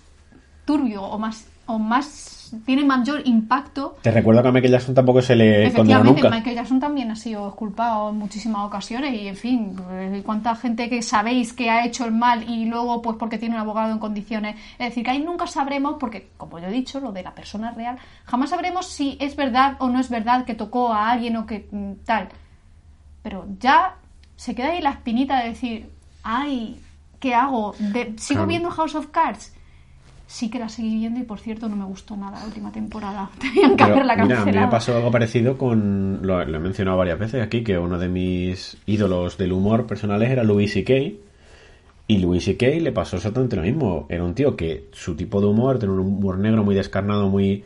turbio 0.64 1.02
o 1.02 1.18
más 1.18 1.48
o 1.66 1.78
más 1.78 2.33
tiene 2.64 2.84
mayor 2.84 3.22
impacto. 3.24 3.96
Te 4.02 4.10
recuerdo 4.10 4.42
que 4.42 4.48
a 4.48 4.52
Michael 4.52 4.72
Jackson 4.72 4.94
tampoco 4.94 5.22
se 5.22 5.34
le 5.36 5.44
condenó 5.64 5.68
Efectivamente, 5.68 6.22
nunca. 6.22 6.36
Michael 6.36 6.56
Jackson 6.56 6.80
también 6.80 7.10
ha 7.10 7.16
sido 7.16 7.46
exculpado 7.48 8.10
en 8.10 8.16
muchísimas 8.16 8.64
ocasiones 8.66 9.12
y, 9.14 9.28
en 9.28 9.36
fin, 9.36 9.76
eh, 9.90 10.22
cuánta 10.24 10.54
gente 10.56 10.88
que 10.88 11.02
sabéis 11.02 11.52
que 11.52 11.70
ha 11.70 11.84
hecho 11.84 12.04
el 12.04 12.12
mal 12.12 12.48
y 12.48 12.66
luego, 12.66 13.00
pues, 13.02 13.16
porque 13.18 13.38
tiene 13.38 13.54
un 13.54 13.60
abogado 13.60 13.92
en 13.92 13.98
condiciones. 13.98 14.56
Es 14.78 14.88
decir, 14.90 15.04
que 15.04 15.10
ahí 15.10 15.22
nunca 15.22 15.46
sabremos, 15.46 15.96
porque, 16.00 16.28
como 16.36 16.58
yo 16.58 16.66
he 16.66 16.72
dicho, 16.72 17.00
lo 17.00 17.12
de 17.12 17.22
la 17.22 17.34
persona 17.34 17.70
real, 17.72 17.98
jamás 18.24 18.50
sabremos 18.50 18.86
si 18.88 19.16
es 19.20 19.36
verdad 19.36 19.76
o 19.78 19.88
no 19.88 20.00
es 20.00 20.10
verdad 20.10 20.44
que 20.44 20.54
tocó 20.54 20.92
a 20.92 21.10
alguien 21.10 21.36
o 21.36 21.46
que 21.46 21.68
mm, 21.70 22.04
tal. 22.04 22.28
Pero 23.22 23.46
ya 23.60 23.94
se 24.36 24.54
queda 24.54 24.70
ahí 24.70 24.82
la 24.82 24.90
espinita 24.90 25.40
de 25.42 25.48
decir, 25.50 25.88
ay, 26.22 26.80
¿qué 27.20 27.34
hago? 27.34 27.74
De- 27.78 28.14
¿Sigo 28.18 28.38
Claro. 28.40 28.48
viendo 28.48 28.70
House 28.70 28.94
of 28.94 29.06
Cards? 29.08 29.53
Sí 30.26 30.50
que 30.50 30.58
la 30.58 30.68
seguí 30.68 30.96
viendo 30.96 31.20
y, 31.20 31.22
por 31.22 31.38
cierto, 31.38 31.68
no 31.68 31.76
me 31.76 31.84
gustó 31.84 32.16
nada 32.16 32.40
la 32.40 32.46
última 32.46 32.72
temporada. 32.72 33.30
Tenían 33.38 33.76
que 33.76 33.84
haberla 33.84 34.14
mira, 34.14 34.24
a 34.24 34.28
cancelado. 34.28 34.46
mí 34.46 34.66
me 34.66 34.70
pasó 34.70 34.96
algo 34.96 35.10
parecido 35.10 35.58
con. 35.58 36.20
Lo, 36.22 36.44
lo 36.44 36.56
he 36.56 36.60
mencionado 36.60 36.96
varias 36.96 37.18
veces 37.18 37.42
aquí, 37.42 37.62
que 37.62 37.78
uno 37.78 37.98
de 37.98 38.08
mis 38.08 38.76
ídolos 38.86 39.36
del 39.36 39.52
humor 39.52 39.86
personales 39.86 40.30
era 40.30 40.42
Louis 40.42 40.72
C.K. 40.72 40.94
Y 42.06 42.18
Louis 42.18 42.44
C.K. 42.44 42.66
le 42.80 42.92
pasó 42.92 43.16
exactamente 43.16 43.56
lo 43.56 43.62
mismo. 43.62 44.06
Era 44.08 44.24
un 44.24 44.34
tío 44.34 44.56
que 44.56 44.88
su 44.92 45.14
tipo 45.14 45.40
de 45.40 45.46
humor, 45.46 45.78
tiene 45.78 45.94
un 45.94 46.00
humor 46.00 46.38
negro 46.38 46.64
muy 46.64 46.74
descarnado, 46.74 47.28
muy, 47.28 47.64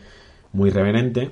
muy 0.52 0.70
reverente. 0.70 1.30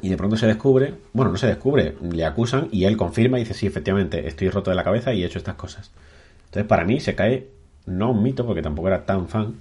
Y 0.00 0.08
de 0.08 0.16
pronto 0.16 0.36
se 0.36 0.46
descubre, 0.48 0.94
bueno, 1.12 1.30
no 1.30 1.36
se 1.38 1.46
descubre, 1.46 1.94
le 2.10 2.24
acusan 2.24 2.66
y 2.72 2.84
él 2.86 2.96
confirma 2.96 3.38
y 3.38 3.42
dice, 3.42 3.54
sí, 3.54 3.66
efectivamente, 3.66 4.26
estoy 4.26 4.48
roto 4.48 4.70
de 4.70 4.76
la 4.76 4.82
cabeza 4.82 5.12
y 5.14 5.22
he 5.22 5.26
hecho 5.26 5.38
estas 5.38 5.54
cosas. 5.54 5.92
Entonces, 6.46 6.66
para 6.66 6.84
mí 6.84 6.98
se 6.98 7.14
cae, 7.14 7.46
no 7.86 8.10
un 8.10 8.20
mito, 8.20 8.44
porque 8.44 8.62
tampoco 8.62 8.88
era 8.88 9.04
tan 9.04 9.28
fan, 9.28 9.54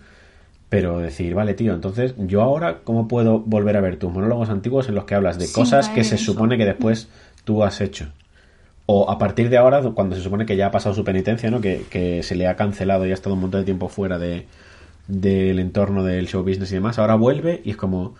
pero 0.71 0.99
decir, 0.99 1.35
vale, 1.35 1.53
tío, 1.53 1.73
entonces 1.73 2.15
yo 2.17 2.41
ahora, 2.41 2.79
¿cómo 2.85 3.09
puedo 3.09 3.39
volver 3.39 3.75
a 3.75 3.81
ver 3.81 3.99
tus 3.99 4.09
monólogos 4.09 4.49
antiguos 4.49 4.87
en 4.87 4.95
los 4.95 5.03
que 5.03 5.15
hablas 5.15 5.37
de 5.37 5.51
cosas 5.51 5.89
que 5.89 6.05
se 6.05 6.15
eso. 6.15 6.31
supone 6.31 6.57
que 6.57 6.63
después 6.63 7.09
tú 7.43 7.65
has 7.65 7.81
hecho? 7.81 8.07
O 8.85 9.11
a 9.11 9.17
partir 9.17 9.49
de 9.49 9.57
ahora, 9.57 9.81
cuando 9.93 10.15
se 10.15 10.21
supone 10.21 10.45
que 10.45 10.55
ya 10.55 10.67
ha 10.67 10.71
pasado 10.71 10.95
su 10.95 11.03
penitencia, 11.03 11.51
¿no? 11.51 11.59
Que, 11.59 11.83
que 11.89 12.23
se 12.23 12.35
le 12.35 12.47
ha 12.47 12.55
cancelado 12.55 13.05
y 13.05 13.11
ha 13.11 13.13
estado 13.13 13.35
un 13.35 13.41
montón 13.41 13.59
de 13.59 13.65
tiempo 13.65 13.89
fuera 13.89 14.17
de, 14.17 14.45
del 15.09 15.59
entorno 15.59 16.05
del 16.05 16.29
show 16.29 16.41
business 16.41 16.71
y 16.71 16.75
demás, 16.75 16.99
ahora 16.99 17.15
vuelve 17.15 17.59
y 17.65 17.71
es 17.71 17.75
como, 17.75 18.15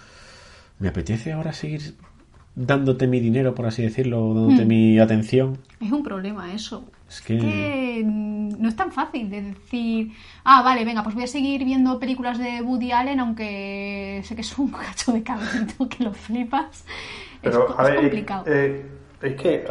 me 0.78 0.90
apetece 0.90 1.32
ahora 1.32 1.54
seguir 1.54 1.96
dándote 2.56 3.08
mi 3.08 3.20
dinero, 3.20 3.56
por 3.56 3.66
así 3.66 3.82
decirlo, 3.82 4.30
o 4.30 4.34
dándote 4.34 4.66
mi 4.66 5.00
atención. 5.00 5.58
Es 5.80 5.92
un 5.92 6.04
problema 6.04 6.54
eso. 6.54 6.84
Es 7.10 7.22
que... 7.22 7.38
que 7.38 8.04
no 8.06 8.68
es 8.70 8.76
tan 8.76 8.92
fácil 8.92 9.30
de 9.30 9.42
decir, 9.42 10.12
ah, 10.44 10.62
vale, 10.62 10.86
venga, 10.86 11.04
pues 11.04 11.16
voy 11.16 11.24
a 11.26 11.28
seguir 11.28 11.64
viendo 11.66 12.00
películas 12.00 12.38
de 12.38 12.62
Woody 12.62 12.92
Allen, 12.92 13.20
aunque 13.20 14.22
sé 14.24 14.36
que 14.36 14.42
es 14.42 14.58
un 14.58 14.70
cacho 14.72 15.12
de 15.14 15.24
cabrito 15.24 15.88
que 15.90 16.04
lo 16.04 16.14
flipas. 16.14 16.86
es, 17.42 17.56
co- 17.56 17.76
a 17.78 17.84
es 17.84 17.90
ver, 17.90 18.00
complicado. 18.02 18.44
eh, 18.48 18.86
es 19.22 19.36
que 19.36 19.66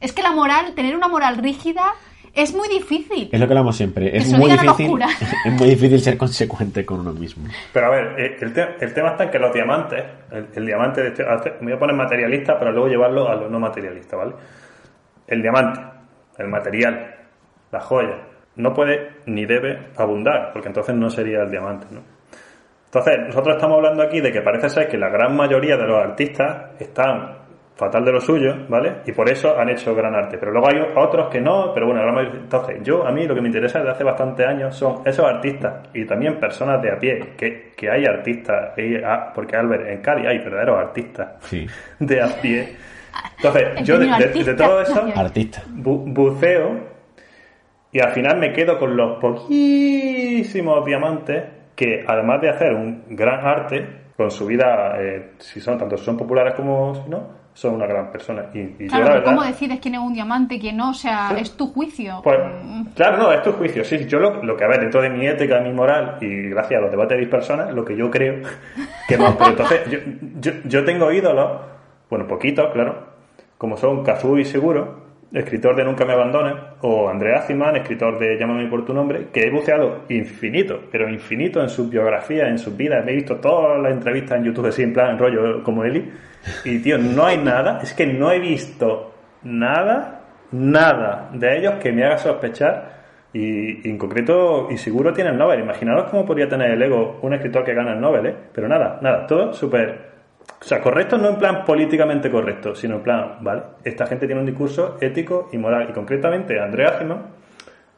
Es 0.00 0.12
que 0.12 0.22
la 0.22 0.32
moral, 0.32 0.74
tener 0.74 0.96
una 0.96 1.08
moral 1.08 1.36
rígida 1.38 1.92
es 2.36 2.54
muy 2.54 2.68
difícil. 2.68 3.28
Es 3.32 3.40
lo 3.40 3.46
que 3.46 3.52
hablamos 3.52 3.76
siempre. 3.76 4.16
Es 4.16 4.32
muy 4.32 4.50
difícil. 4.50 4.90
Es 5.46 5.52
muy 5.52 5.68
difícil 5.70 6.00
ser 6.00 6.16
consecuente 6.16 6.84
con 6.84 7.00
uno 7.00 7.12
mismo. 7.12 7.48
Pero 7.72 7.86
a 7.86 7.90
ver, 7.90 8.20
eh, 8.20 8.36
el, 8.40 8.52
te- 8.52 8.76
el 8.80 8.92
tema 8.94 9.10
está 9.12 9.24
en 9.24 9.30
que 9.30 9.38
los 9.38 9.52
diamantes, 9.52 10.04
el, 10.30 10.46
el 10.54 10.66
diamante 10.66 11.02
de 11.02 11.08
este, 11.08 11.24
hace- 11.24 11.52
me 11.60 11.66
voy 11.66 11.72
a 11.74 11.78
poner 11.78 11.96
materialista, 11.96 12.58
pero 12.58 12.70
luego 12.72 12.88
llevarlo 12.88 13.28
a 13.28 13.34
lo 13.34 13.48
no 13.48 13.58
materialista, 13.58 14.16
¿vale? 14.16 14.32
El 15.26 15.42
diamante, 15.42 15.80
el 16.38 16.48
material, 16.48 17.14
la 17.72 17.80
joya, 17.80 18.18
no 18.56 18.72
puede 18.72 19.10
ni 19.26 19.44
debe 19.44 19.88
abundar, 19.96 20.50
porque 20.52 20.68
entonces 20.68 20.94
no 20.94 21.10
sería 21.10 21.42
el 21.42 21.50
diamante, 21.50 21.86
¿no? 21.90 22.00
Entonces, 22.86 23.18
nosotros 23.26 23.56
estamos 23.56 23.76
hablando 23.76 24.02
aquí 24.02 24.20
de 24.20 24.32
que 24.32 24.40
parece 24.40 24.68
ser 24.70 24.88
que 24.88 24.96
la 24.96 25.08
gran 25.10 25.36
mayoría 25.36 25.76
de 25.76 25.86
los 25.86 26.02
artistas 26.02 26.70
están 26.78 27.45
fatal 27.76 28.04
de 28.06 28.12
lo 28.12 28.20
suyo, 28.20 28.54
¿vale? 28.68 29.02
Y 29.04 29.12
por 29.12 29.28
eso 29.28 29.54
han 29.58 29.68
hecho 29.68 29.94
gran 29.94 30.14
arte. 30.14 30.38
Pero 30.38 30.50
luego 30.50 30.68
hay 30.68 30.76
otros 30.96 31.28
que 31.28 31.40
no, 31.42 31.72
pero 31.74 31.86
bueno, 31.86 32.00
gran 32.02 32.26
entonces 32.34 32.78
yo 32.82 33.06
a 33.06 33.12
mí 33.12 33.26
lo 33.26 33.34
que 33.34 33.42
me 33.42 33.48
interesa 33.48 33.78
desde 33.80 33.92
hace 33.92 34.02
bastantes 34.04 34.46
años 34.46 34.74
son 34.74 35.02
esos 35.04 35.26
artistas 35.26 35.88
y 35.92 36.06
también 36.06 36.40
personas 36.40 36.80
de 36.80 36.90
a 36.90 36.98
pie, 36.98 37.34
que, 37.36 37.72
que 37.76 37.90
hay 37.90 38.06
artistas, 38.06 38.72
ah, 39.04 39.30
porque 39.34 39.56
Albert, 39.56 39.88
en 39.88 40.00
Cádiz 40.00 40.26
hay 40.26 40.38
verdaderos 40.38 40.78
artistas 40.78 41.28
Sí. 41.40 41.66
de 41.98 42.22
a 42.22 42.28
pie. 42.40 42.76
Entonces, 43.36 43.82
yo 43.86 43.98
de, 43.98 44.54
todo 44.54 44.80
eso. 44.80 45.04
Artista. 45.14 45.62
bu- 45.68 46.04
buceo 46.12 46.96
y 47.92 48.00
al 48.00 48.10
final 48.12 48.38
me 48.38 48.52
quedo 48.52 48.78
con 48.78 48.96
los 48.96 49.18
poquísimos 49.20 50.84
diamantes 50.84 51.44
que 51.74 52.04
además 52.06 52.40
de 52.40 52.48
hacer 52.50 52.72
un 52.72 53.04
gran 53.10 53.46
arte 53.46 53.86
con 54.16 54.30
su 54.30 54.46
vida, 54.46 54.96
eh, 54.98 55.32
si 55.38 55.60
son 55.60 55.76
tanto 55.78 55.96
si 55.98 56.04
son 56.04 56.16
populares 56.16 56.54
como 56.54 56.94
si 56.94 57.08
no, 57.10 57.44
son 57.56 57.74
una 57.76 57.86
gran 57.86 58.10
persona. 58.12 58.44
Y, 58.52 58.58
y 58.58 58.76
yo 58.80 58.88
Claro, 58.88 59.04
la 59.06 59.10
verdad, 59.14 59.24
¿cómo 59.24 59.42
decides 59.42 59.80
quién 59.80 59.94
es 59.94 60.00
un 60.00 60.12
diamante, 60.12 60.58
quién 60.60 60.76
no? 60.76 60.90
O 60.90 60.94
sea, 60.94 61.30
Sí. 61.30 61.36
es 61.40 61.56
tu 61.56 61.68
juicio. 61.72 62.20
pues, 62.22 62.38
Mm, 62.62 62.82
claro, 62.94 63.16
no, 63.16 63.32
es 63.32 63.42
tu 63.42 63.52
juicio. 63.52 63.82
Sí, 63.82 64.04
yo 64.06 64.18
lo, 64.18 64.42
lo 64.42 64.56
que 64.58 64.64
a 64.64 64.68
ver, 64.68 64.80
dentro 64.80 65.00
de 65.00 65.08
mi 65.08 65.26
ética, 65.26 65.58
mi 65.60 65.72
moral 65.72 66.18
y 66.20 66.50
gracias 66.50 66.78
a 66.78 66.82
los 66.82 66.90
debates 66.90 67.16
de 67.16 67.22
mis 67.22 67.30
personas, 67.30 67.72
lo 67.72 67.82
que 67.82 67.96
yo 67.96 68.10
creo 68.10 68.42
que 69.08 69.16
no. 69.16 69.34
Pero 69.38 69.50
entonces, 69.52 69.80
yo, 69.90 69.98
yo, 70.38 70.52
yo 70.66 70.84
tengo 70.84 71.10
ídolos, 71.10 71.60
bueno, 72.10 72.26
poquitos, 72.26 72.70
claro, 72.74 73.06
como 73.56 73.78
son 73.78 74.04
Kazui 74.04 74.44
Seguro, 74.44 75.05
escritor 75.32 75.76
de 75.76 75.84
Nunca 75.84 76.04
me 76.04 76.12
abandones, 76.12 76.54
o 76.82 77.08
Andrea 77.08 77.42
Ziman, 77.42 77.76
escritor 77.76 78.18
de 78.18 78.38
Llámame 78.38 78.66
por 78.68 78.84
tu 78.84 78.94
nombre, 78.94 79.28
que 79.32 79.40
he 79.40 79.50
buceado 79.50 80.04
infinito, 80.08 80.80
pero 80.90 81.08
infinito 81.08 81.60
en 81.62 81.68
sus 81.68 81.90
biografías, 81.90 82.48
en 82.48 82.58
sus 82.58 82.76
vidas. 82.76 83.04
Me 83.04 83.12
he 83.12 83.16
visto 83.16 83.36
todas 83.36 83.80
las 83.82 83.92
entrevistas 83.92 84.38
en 84.38 84.44
YouTube, 84.44 84.66
así 84.66 84.82
en 84.82 84.92
plan 84.92 85.18
rollo 85.18 85.62
como 85.62 85.84
Eli. 85.84 86.10
Y 86.64 86.78
tío, 86.78 86.98
no 86.98 87.24
hay 87.24 87.38
nada, 87.38 87.80
es 87.82 87.92
que 87.92 88.06
no 88.06 88.30
he 88.30 88.38
visto 88.38 89.14
nada, 89.42 90.20
nada 90.52 91.30
de 91.32 91.58
ellos 91.58 91.74
que 91.74 91.92
me 91.92 92.04
haga 92.04 92.18
sospechar. 92.18 92.96
Y, 93.32 93.86
en 93.86 93.98
concreto, 93.98 94.68
y 94.70 94.78
seguro 94.78 95.12
tiene 95.12 95.30
el 95.30 95.36
Nobel. 95.36 95.60
Imaginaros 95.60 96.10
cómo 96.10 96.24
podría 96.24 96.48
tener 96.48 96.70
el 96.70 96.82
ego 96.82 97.18
un 97.20 97.34
escritor 97.34 97.64
que 97.64 97.74
gana 97.74 97.92
el 97.92 98.00
Nobel, 98.00 98.26
¿eh? 98.26 98.34
Pero 98.54 98.66
nada, 98.66 98.98
nada, 99.02 99.26
todo 99.26 99.52
súper 99.52 100.15
o 100.60 100.64
sea, 100.64 100.80
correcto 100.80 101.18
no 101.18 101.28
en 101.28 101.36
plan 101.36 101.64
políticamente 101.64 102.30
correcto, 102.30 102.74
sino 102.74 102.96
en 102.96 103.02
plan, 103.02 103.36
vale, 103.40 103.62
esta 103.84 104.06
gente 104.06 104.26
tiene 104.26 104.40
un 104.40 104.46
discurso 104.46 104.96
ético 105.00 105.48
y 105.52 105.58
moral. 105.58 105.88
Y 105.90 105.92
concretamente, 105.92 106.58
Andrea 106.58 106.98
Ziman, 106.98 107.26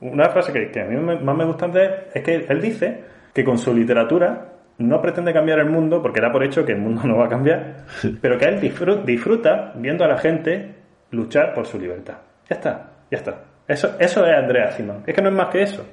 una 0.01 0.29
frase 0.29 0.53
que, 0.53 0.71
que 0.71 0.81
a 0.81 0.85
mí 0.85 0.97
más 0.97 1.37
me 1.37 1.45
gusta 1.45 1.69
de 1.69 2.09
es 2.15 2.23
que 2.23 2.47
él 2.49 2.61
dice 2.61 3.01
que 3.33 3.45
con 3.45 3.59
su 3.59 3.73
literatura 3.75 4.53
no 4.79 5.01
pretende 5.01 5.33
cambiar 5.33 5.59
el 5.59 5.71
mundo, 5.71 6.01
porque 6.01 6.21
da 6.21 6.31
por 6.31 6.45
hecho 6.45 6.65
que 6.65 6.73
el 6.73 6.79
mundo 6.79 7.03
no 7.05 7.17
va 7.17 7.27
a 7.27 7.29
cambiar, 7.29 7.85
pero 8.21 8.39
que 8.39 8.47
él 8.47 8.61
disfruta, 8.61 9.73
viendo 9.77 10.05
a 10.05 10.09
la 10.09 10.19
gente 10.19 10.75
luchar 11.11 11.55
por 11.55 11.67
su 11.67 11.79
libertad. 11.79 12.19
Ya 12.49 12.57
está, 12.57 12.91
ya 13.11 13.19
está. 13.19 13.41
Eso, 13.67 13.97
eso 13.99 14.27
es 14.27 14.35
Andrea 14.35 14.71
Ziman. 14.73 15.03
Es 15.07 15.15
que 15.15 15.21
no 15.21 15.29
es 15.29 15.35
más 15.35 15.49
que 15.49 15.63
eso. 15.63 15.85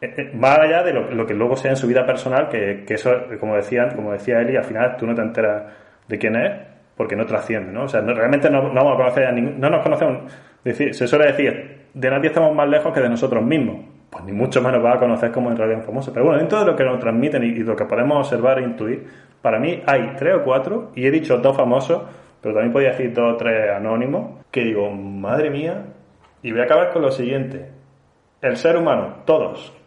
Eh, 0.00 0.14
eh, 0.16 0.30
más 0.34 0.58
allá 0.58 0.82
de 0.82 0.92
lo, 0.92 1.10
lo 1.10 1.26
que 1.26 1.34
luego 1.34 1.56
sea 1.56 1.72
en 1.72 1.76
su 1.76 1.86
vida 1.86 2.06
personal, 2.06 2.48
que, 2.48 2.84
eso, 2.88 3.10
como 3.40 3.56
decían, 3.56 3.94
como 3.96 4.12
decía 4.12 4.40
Eli, 4.40 4.56
al 4.56 4.64
final 4.64 4.96
tú 4.96 5.06
no 5.06 5.14
te 5.14 5.22
enteras 5.22 5.64
de 6.06 6.18
quién 6.18 6.36
es 6.36 6.52
porque 6.96 7.16
no 7.16 7.26
trasciende, 7.26 7.72
¿no? 7.72 7.84
O 7.84 7.88
sea, 7.88 8.00
realmente 8.00 8.50
no, 8.50 8.72
vamos 8.72 8.94
a 8.94 8.96
conocer 8.96 9.24
a 9.26 9.32
ningún, 9.32 9.60
no 9.60 9.70
nos 9.70 9.82
conocemos. 9.82 10.32
Decir, 10.64 10.94
se 10.94 11.06
suele 11.06 11.26
decir, 11.26 11.86
de 11.94 12.10
nadie 12.10 12.28
estamos 12.28 12.54
más 12.54 12.68
lejos 12.68 12.92
que 12.92 13.00
de 13.00 13.08
nosotros 13.08 13.44
mismos. 13.44 13.84
Pues 14.10 14.24
ni 14.24 14.32
mucho 14.32 14.60
menos 14.62 14.84
va 14.84 14.94
a 14.94 14.98
conocer 14.98 15.30
como 15.30 15.50
en 15.50 15.56
realidad 15.56 15.80
un 15.80 15.84
famoso. 15.84 16.12
Pero 16.12 16.24
bueno, 16.24 16.38
dentro 16.38 16.58
de 16.60 16.66
lo 16.66 16.74
que 16.74 16.84
nos 16.84 16.98
transmiten 16.98 17.44
y, 17.44 17.48
y 17.48 17.58
lo 17.58 17.76
que 17.76 17.84
podemos 17.84 18.18
observar 18.18 18.58
e 18.58 18.64
intuir, 18.64 19.06
para 19.42 19.60
mí 19.60 19.82
hay 19.86 20.14
tres 20.16 20.36
o 20.36 20.42
cuatro, 20.42 20.90
y 20.96 21.06
he 21.06 21.10
dicho 21.10 21.38
dos 21.38 21.56
famosos, 21.56 22.02
pero 22.40 22.54
también 22.54 22.72
podía 22.72 22.90
decir 22.90 23.12
dos 23.12 23.34
o 23.34 23.36
tres 23.36 23.70
anónimos, 23.70 24.44
que 24.50 24.64
digo, 24.64 24.90
madre 24.90 25.50
mía, 25.50 25.84
y 26.42 26.50
voy 26.50 26.60
a 26.60 26.64
acabar 26.64 26.90
con 26.92 27.02
lo 27.02 27.10
siguiente. 27.10 27.70
El 28.40 28.56
ser 28.56 28.76
humano, 28.76 29.18
todos, 29.24 29.77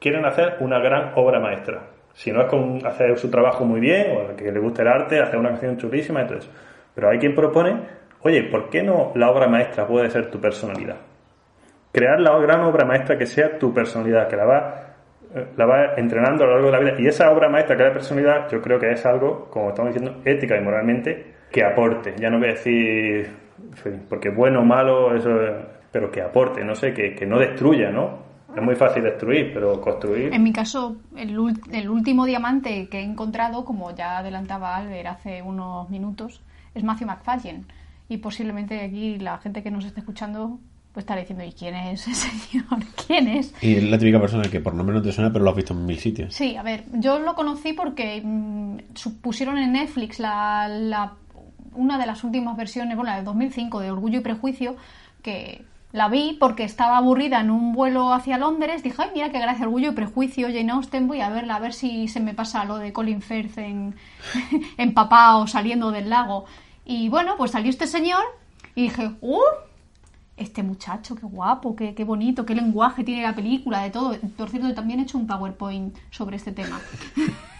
quieren 0.00 0.24
hacer 0.24 0.56
una 0.60 0.78
gran 0.80 1.12
obra 1.14 1.38
maestra. 1.38 1.82
Si 2.14 2.32
no 2.32 2.40
es 2.40 2.48
con 2.48 2.84
hacer 2.84 3.16
su 3.16 3.30
trabajo 3.30 3.64
muy 3.64 3.80
bien, 3.80 4.16
o 4.16 4.34
que 4.34 4.50
le 4.50 4.58
guste 4.58 4.82
el 4.82 4.88
arte, 4.88 5.20
hacer 5.20 5.38
una 5.38 5.50
canción 5.50 5.76
chulísima, 5.76 6.22
entonces. 6.22 6.50
Pero 6.94 7.10
hay 7.10 7.18
quien 7.18 7.34
propone, 7.34 7.76
oye, 8.22 8.42
¿por 8.44 8.68
qué 8.68 8.82
no 8.82 9.12
la 9.14 9.30
obra 9.30 9.46
maestra 9.46 9.86
puede 9.86 10.10
ser 10.10 10.30
tu 10.30 10.40
personalidad? 10.40 10.96
Crear 11.92 12.20
la 12.20 12.36
gran 12.38 12.62
obra 12.62 12.84
maestra 12.84 13.16
que 13.16 13.26
sea 13.26 13.58
tu 13.58 13.72
personalidad, 13.72 14.28
que 14.28 14.36
la 14.36 14.44
va 14.44 14.86
la 15.56 15.64
va 15.64 15.94
entrenando 15.96 16.42
a 16.42 16.46
lo 16.48 16.52
largo 16.54 16.66
de 16.66 16.72
la 16.72 16.80
vida. 16.80 16.94
Y 16.98 17.06
esa 17.06 17.30
obra 17.30 17.48
maestra 17.48 17.76
que 17.76 17.82
es 17.82 17.88
la 17.88 17.92
personalidad, 17.92 18.50
yo 18.50 18.60
creo 18.60 18.80
que 18.80 18.90
es 18.90 19.06
algo, 19.06 19.48
como 19.48 19.68
estamos 19.68 19.94
diciendo, 19.94 20.20
ética 20.24 20.56
y 20.56 20.60
moralmente, 20.60 21.34
que 21.52 21.62
aporte. 21.62 22.14
Ya 22.18 22.30
no 22.30 22.38
voy 22.38 22.48
a 22.48 22.52
decir, 22.52 23.30
porque 24.08 24.30
bueno 24.30 24.60
o 24.60 24.64
malo, 24.64 25.14
eso, 25.14 25.30
pero 25.92 26.10
que 26.10 26.20
aporte, 26.20 26.64
no 26.64 26.74
sé, 26.74 26.92
que 26.92 27.26
no 27.26 27.38
destruya, 27.38 27.90
¿no? 27.90 28.29
Es 28.56 28.62
muy 28.62 28.74
fácil 28.76 29.02
destruir, 29.04 29.52
pero 29.54 29.80
construir. 29.80 30.32
En 30.34 30.42
mi 30.42 30.52
caso, 30.52 30.96
el, 31.16 31.36
el 31.72 31.88
último 31.90 32.24
diamante 32.26 32.88
que 32.88 32.98
he 33.00 33.04
encontrado, 33.04 33.64
como 33.64 33.94
ya 33.94 34.18
adelantaba 34.18 34.76
Albert 34.76 35.06
hace 35.06 35.42
unos 35.42 35.88
minutos, 35.90 36.40
es 36.74 36.82
Matthew 36.82 37.06
McFadden. 37.08 37.66
Y 38.08 38.16
posiblemente 38.18 38.80
aquí 38.80 39.18
la 39.18 39.38
gente 39.38 39.62
que 39.62 39.70
nos 39.70 39.84
esté 39.84 40.00
escuchando 40.00 40.58
pues 40.92 41.04
estará 41.04 41.20
diciendo, 41.20 41.44
¿y 41.44 41.52
quién 41.52 41.76
es 41.76 42.08
ese 42.08 42.28
señor? 42.50 42.66
¿Quién 43.06 43.28
es? 43.28 43.54
Y 43.62 43.76
es 43.76 43.84
la 43.84 43.96
típica 43.96 44.20
persona 44.20 44.42
que 44.50 44.58
por 44.58 44.74
nombre 44.74 44.96
no 44.96 45.00
te 45.02 45.12
suena, 45.12 45.32
pero 45.32 45.44
lo 45.44 45.50
has 45.50 45.56
visto 45.56 45.72
en 45.72 45.86
mil 45.86 45.98
sitios. 46.00 46.34
Sí, 46.34 46.56
a 46.56 46.64
ver, 46.64 46.82
yo 46.94 47.20
lo 47.20 47.36
conocí 47.36 47.72
porque 47.72 48.20
mm, 48.24 48.78
su- 48.96 49.20
pusieron 49.20 49.56
en 49.58 49.72
Netflix 49.74 50.18
la, 50.18 50.66
la- 50.66 51.12
una 51.76 51.96
de 51.96 52.06
las 52.06 52.24
últimas 52.24 52.56
versiones, 52.56 52.96
bueno, 52.96 53.12
la 53.12 53.18
de 53.18 53.22
2005, 53.22 53.78
de 53.78 53.92
Orgullo 53.92 54.18
y 54.18 54.22
Prejuicio, 54.22 54.74
que 55.22 55.62
la 55.92 56.08
vi 56.08 56.36
porque 56.38 56.64
estaba 56.64 56.98
aburrida 56.98 57.40
en 57.40 57.50
un 57.50 57.72
vuelo 57.72 58.12
hacia 58.12 58.38
Londres. 58.38 58.82
Dije, 58.82 59.02
ay, 59.02 59.10
mira 59.14 59.30
qué 59.30 59.40
gracia, 59.40 59.66
Orgullo 59.66 59.90
y 59.90 59.94
Prejuicio, 59.94 60.48
Jane 60.48 60.70
Austen, 60.70 61.08
voy 61.08 61.20
a 61.20 61.30
verla, 61.30 61.56
a 61.56 61.60
ver 61.60 61.72
si 61.72 62.08
se 62.08 62.20
me 62.20 62.34
pasa 62.34 62.64
lo 62.64 62.78
de 62.78 62.92
Colin 62.92 63.22
Firth 63.22 63.58
en, 63.58 63.94
empapado 64.76 65.46
saliendo 65.46 65.90
del 65.90 66.08
lago. 66.08 66.44
Y 66.84 67.08
bueno, 67.08 67.34
pues 67.36 67.50
salió 67.50 67.70
este 67.70 67.86
señor 67.86 68.22
y 68.74 68.82
dije, 68.82 69.12
¡uh! 69.20 69.40
Este 70.36 70.62
muchacho, 70.62 71.16
qué 71.16 71.26
guapo, 71.26 71.76
qué, 71.76 71.94
qué 71.94 72.04
bonito, 72.04 72.46
qué 72.46 72.54
lenguaje 72.54 73.04
tiene 73.04 73.22
la 73.22 73.34
película, 73.34 73.82
de 73.82 73.90
todo. 73.90 74.16
Por 74.36 74.48
cierto, 74.48 74.72
también 74.74 75.00
he 75.00 75.02
hecho 75.02 75.18
un 75.18 75.26
PowerPoint 75.26 75.94
sobre 76.10 76.36
este 76.36 76.52
tema. 76.52 76.80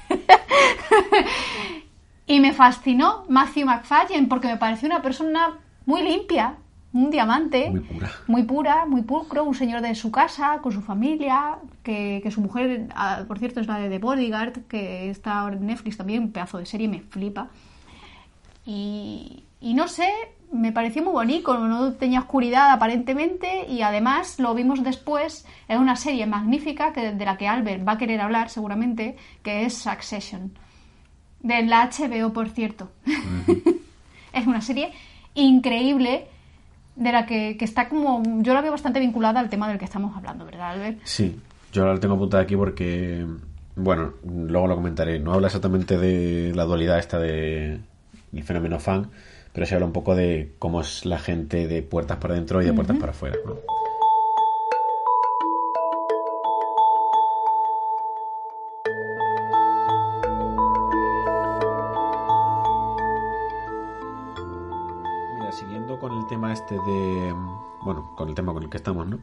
y 2.26 2.40
me 2.40 2.52
fascinó 2.52 3.24
Matthew 3.28 3.66
McFadden 3.66 4.28
porque 4.28 4.48
me 4.48 4.56
pareció 4.56 4.86
una 4.86 5.02
persona 5.02 5.58
muy 5.84 6.02
limpia, 6.02 6.56
un 6.92 7.10
diamante. 7.10 7.70
Muy 7.70 7.80
pura. 7.80 8.10
Muy 8.26 8.42
pura, 8.42 8.86
muy 8.86 9.02
pulcro, 9.02 9.44
un 9.44 9.54
señor 9.54 9.80
de 9.80 9.94
su 9.94 10.10
casa, 10.10 10.58
con 10.62 10.72
su 10.72 10.82
familia, 10.82 11.58
que, 11.82 12.20
que 12.22 12.30
su 12.30 12.40
mujer, 12.40 12.88
ah, 12.94 13.24
por 13.28 13.38
cierto, 13.38 13.60
es 13.60 13.66
la 13.66 13.78
de 13.78 13.88
The 13.88 13.98
Bodyguard, 13.98 14.66
que 14.66 15.10
está 15.10 15.40
ahora 15.40 15.56
en 15.56 15.66
Netflix 15.66 15.96
también, 15.96 16.24
un 16.24 16.32
pedazo 16.32 16.58
de 16.58 16.66
serie, 16.66 16.88
me 16.88 17.00
flipa. 17.00 17.48
Y, 18.66 19.44
y 19.60 19.74
no 19.74 19.88
sé, 19.88 20.10
me 20.52 20.72
pareció 20.72 21.02
muy 21.02 21.12
bonito, 21.12 21.56
no 21.58 21.92
tenía 21.92 22.20
oscuridad 22.20 22.70
aparentemente 22.72 23.66
y 23.68 23.82
además 23.82 24.38
lo 24.38 24.54
vimos 24.54 24.82
después 24.82 25.46
en 25.68 25.78
una 25.78 25.96
serie 25.96 26.26
magnífica 26.26 26.92
que, 26.92 27.12
de 27.12 27.24
la 27.24 27.36
que 27.36 27.46
Albert 27.46 27.86
va 27.86 27.92
a 27.92 27.98
querer 27.98 28.20
hablar 28.20 28.50
seguramente, 28.50 29.16
que 29.42 29.64
es 29.64 29.74
Succession. 29.74 30.52
De 31.40 31.62
la 31.62 31.88
HBO, 31.88 32.32
por 32.32 32.50
cierto. 32.50 32.90
es 34.32 34.46
una 34.46 34.60
serie 34.60 34.92
increíble 35.34 36.26
de 36.96 37.12
la 37.12 37.26
que, 37.26 37.56
que 37.56 37.64
está 37.64 37.88
como... 37.88 38.22
Yo 38.42 38.54
la 38.54 38.60
veo 38.60 38.72
bastante 38.72 39.00
vinculada 39.00 39.40
al 39.40 39.48
tema 39.48 39.68
del 39.68 39.78
que 39.78 39.84
estamos 39.84 40.16
hablando, 40.16 40.44
¿verdad, 40.44 40.70
Albert? 40.70 40.98
Sí, 41.04 41.40
yo 41.72 41.86
la 41.86 41.98
tengo 41.98 42.14
apuntada 42.14 42.42
aquí 42.42 42.56
porque, 42.56 43.24
bueno, 43.76 44.14
luego 44.24 44.66
lo 44.66 44.76
comentaré. 44.76 45.18
No 45.18 45.32
habla 45.32 45.48
exactamente 45.48 45.98
de 45.98 46.52
la 46.54 46.64
dualidad 46.64 46.98
esta 46.98 47.18
de 47.18 47.80
el 48.32 48.44
fenómeno 48.44 48.78
fan, 48.78 49.10
pero 49.52 49.66
se 49.66 49.74
habla 49.74 49.86
un 49.86 49.92
poco 49.92 50.14
de 50.14 50.54
cómo 50.58 50.80
es 50.80 51.04
la 51.04 51.18
gente 51.18 51.66
de 51.66 51.82
puertas 51.82 52.18
para 52.18 52.34
adentro 52.34 52.62
y 52.62 52.66
de 52.66 52.72
puertas 52.72 52.96
para 52.98 53.12
afuera. 53.12 53.36
¿no? 53.44 53.79
De... 66.74 67.34
Bueno, 67.82 68.12
con 68.16 68.28
el 68.28 68.34
tema 68.34 68.52
con 68.52 68.62
el 68.62 68.70
que 68.70 68.76
estamos, 68.76 69.06
¿no? 69.06 69.20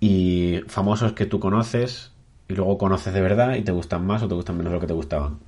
Y 0.00 0.60
famosos 0.66 1.12
que 1.12 1.26
tú 1.26 1.38
conoces 1.40 2.12
y 2.48 2.54
luego 2.54 2.76
conoces 2.78 3.14
de 3.14 3.20
verdad 3.20 3.54
y 3.54 3.62
te 3.62 3.72
gustan 3.72 4.06
más 4.06 4.22
o 4.22 4.28
te 4.28 4.34
gustan 4.34 4.56
menos 4.56 4.72
lo 4.72 4.80
que 4.80 4.86
te 4.86 4.92
gustaban. 4.92 5.38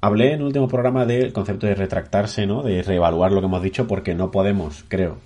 Hablé 0.00 0.32
en 0.32 0.40
el 0.40 0.46
último 0.46 0.68
programa 0.68 1.04
del 1.06 1.32
concepto 1.32 1.66
de 1.66 1.74
retractarse, 1.74 2.46
¿no? 2.46 2.62
De 2.62 2.82
reevaluar 2.82 3.32
lo 3.32 3.40
que 3.40 3.46
hemos 3.46 3.62
dicho 3.62 3.86
porque 3.86 4.14
no 4.14 4.30
podemos, 4.30 4.84
creo, 4.88 5.18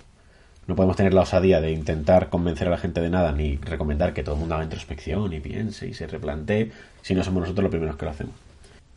no 0.67 0.75
podemos 0.75 0.95
tener 0.95 1.13
la 1.13 1.21
osadía 1.21 1.61
de 1.61 1.71
intentar 1.71 2.29
convencer 2.29 2.67
a 2.67 2.71
la 2.71 2.77
gente 2.77 3.01
de 3.01 3.09
nada 3.09 3.31
ni 3.31 3.57
recomendar 3.57 4.13
que 4.13 4.23
todo 4.23 4.35
el 4.35 4.39
mundo 4.39 4.55
haga 4.55 4.63
introspección 4.63 5.31
y 5.31 5.39
piense 5.39 5.87
y 5.87 5.93
se 5.93 6.07
replantee 6.07 6.71
si 7.01 7.13
no 7.13 7.23
somos 7.23 7.41
nosotros 7.41 7.63
los 7.63 7.71
primeros 7.71 7.95
que 7.95 8.05
lo 8.05 8.11
hacemos. 8.11 8.35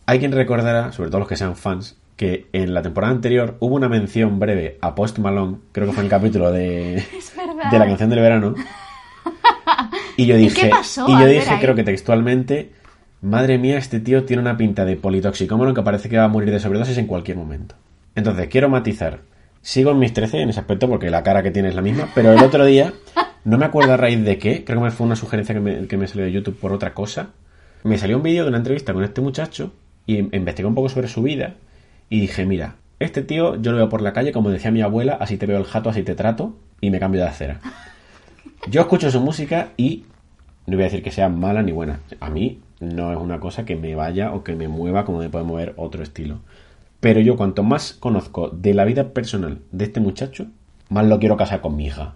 Hay 0.07 0.19
quien 0.19 0.33
recordará, 0.33 0.93
sobre 0.93 1.11
todo 1.11 1.21
los 1.21 1.29
que 1.29 1.37
sean 1.37 1.57
fans, 1.57 1.97
que 2.19 2.49
en 2.53 2.75
la 2.75 2.83
temporada 2.83 3.15
anterior 3.15 3.57
hubo 3.61 3.77
una 3.77 3.89
mención 3.89 4.39
breve 4.39 4.77
a 4.83 4.95
Post 4.95 5.19
Malone, 5.21 5.57
creo 5.73 5.87
que 5.87 5.93
fue 5.95 6.03
en 6.03 6.07
el 6.07 6.11
capítulo 6.11 6.53
de, 6.53 6.97
Es 7.17 7.33
verdad. 7.35 7.71
de 7.71 7.79
la 7.79 7.87
canción 7.87 8.11
del 8.11 8.19
verano. 8.21 8.55
Y 10.17 10.27
yo 10.27 10.37
¿Y 10.37 10.41
dije, 10.41 10.69
pasó? 10.69 11.07
y 11.09 11.13
A 11.15 11.21
yo 11.21 11.27
dije 11.29 11.49
ahí. 11.51 11.61
creo 11.61 11.75
que 11.77 11.85
textualmente, 11.85 12.73
madre 13.23 13.57
mía, 13.59 13.79
este 13.79 14.01
tío 14.01 14.25
tiene 14.25 14.43
una 14.43 14.57
pinta 14.57 14.85
de 14.85 14.97
politoxicómano 14.97 15.75
que 15.75 15.83
parece 15.83 16.09
que 16.09 16.19
va 16.19 16.25
a 16.25 16.29
morir 16.29 16.51
de 16.51 16.59
sobredosis 16.59 16.99
en 16.99 17.07
cualquier 17.07 17.37
momento. 17.37 17.77
Entonces, 18.17 18.49
quiero 18.49 18.69
matizar. 18.69 19.21
Sigo 19.63 19.93
en 19.93 19.99
mis 20.01 20.13
13 20.13 20.41
en 20.43 20.49
ese 20.51 20.61
aspecto 20.61 20.89
porque 20.89 21.11
la 21.11 21.23
cara 21.23 21.43
que 21.43 21.51
tiene 21.53 21.69
es 21.69 21.75
la 21.77 21.83
misma, 21.83 22.09
pero 22.17 22.33
el 22.33 22.43
otro 22.43 22.65
día, 22.65 22.93
no 23.45 23.59
me 23.59 23.65
acuerdo 23.67 23.93
a 23.93 23.97
raíz 23.97 24.25
de 24.25 24.39
qué, 24.39 24.65
creo 24.65 24.79
que 24.81 24.85
me 24.87 24.91
fue 24.91 25.07
una 25.07 25.15
sugerencia 25.17 25.55
que 25.55 25.61
me, 25.61 25.87
que 25.87 25.97
me 25.97 26.09
salió 26.09 26.25
de 26.25 26.33
YouTube 26.33 26.59
por 26.59 26.73
otra 26.73 26.95
cosa. 26.95 27.29
Me 27.85 27.97
salió 27.97 28.17
un 28.17 28.23
vídeo 28.25 28.43
de 28.43 28.49
una 28.49 28.59
entrevista 28.59 28.93
con 28.93 29.05
este 29.05 29.21
muchacho 29.21 29.73
y 30.05 30.17
em- 30.19 30.31
investigué 30.33 30.67
un 30.67 30.75
poco 30.75 30.89
sobre 30.89 31.07
su 31.07 31.23
vida 31.23 31.55
y 32.11 32.21
dije, 32.21 32.47
mira, 32.47 32.77
este 33.01 33.23
tío 33.23 33.57
yo 33.57 33.73
lo 33.73 33.79
veo 33.79 33.89
por 33.89 34.03
la 34.03 34.13
calle, 34.13 34.33
como 34.33 34.51
decía 34.51 34.71
mi 34.71 34.83
abuela, 34.83 35.17
así 35.21 35.37
te 35.37 35.47
veo 35.47 35.59
el 35.59 35.65
jato, 35.65 35.91
así 35.91 36.03
te 36.03 36.15
trato 36.15 36.57
y 36.81 36.91
me 36.91 36.99
cambio 36.99 37.21
de 37.21 37.29
acera. 37.29 37.61
Yo 38.69 38.81
escucho 38.81 39.11
su 39.11 39.21
música 39.21 39.71
y 39.77 40.05
no 40.67 40.77
voy 40.77 40.83
a 40.83 40.87
decir 40.87 41.03
que 41.03 41.13
sea 41.13 41.29
mala 41.29 41.63
ni 41.63 41.73
buena. 41.73 42.01
A 42.21 42.29
mí 42.29 42.61
no 42.81 43.13
es 43.13 43.19
una 43.19 43.41
cosa 43.41 43.65
que 43.65 43.77
me 43.77 43.95
vaya 43.95 44.33
o 44.33 44.43
que 44.43 44.55
me 44.55 44.69
mueva 44.69 45.05
como 45.05 45.19
me 45.19 45.31
puede 45.31 45.45
mover 45.45 45.75
otro 45.77 46.03
estilo. 46.03 46.41
Pero 47.01 47.21
yo 47.21 47.37
cuanto 47.37 47.63
más 47.63 47.93
conozco 47.93 48.51
de 48.51 48.75
la 48.75 48.85
vida 48.85 49.11
personal 49.11 49.61
de 49.71 49.85
este 49.85 50.01
muchacho, 50.01 50.47
más 50.89 51.07
lo 51.07 51.19
quiero 51.21 51.37
casar 51.37 51.61
con 51.61 51.77
mi 51.77 51.87
hija. 51.87 52.15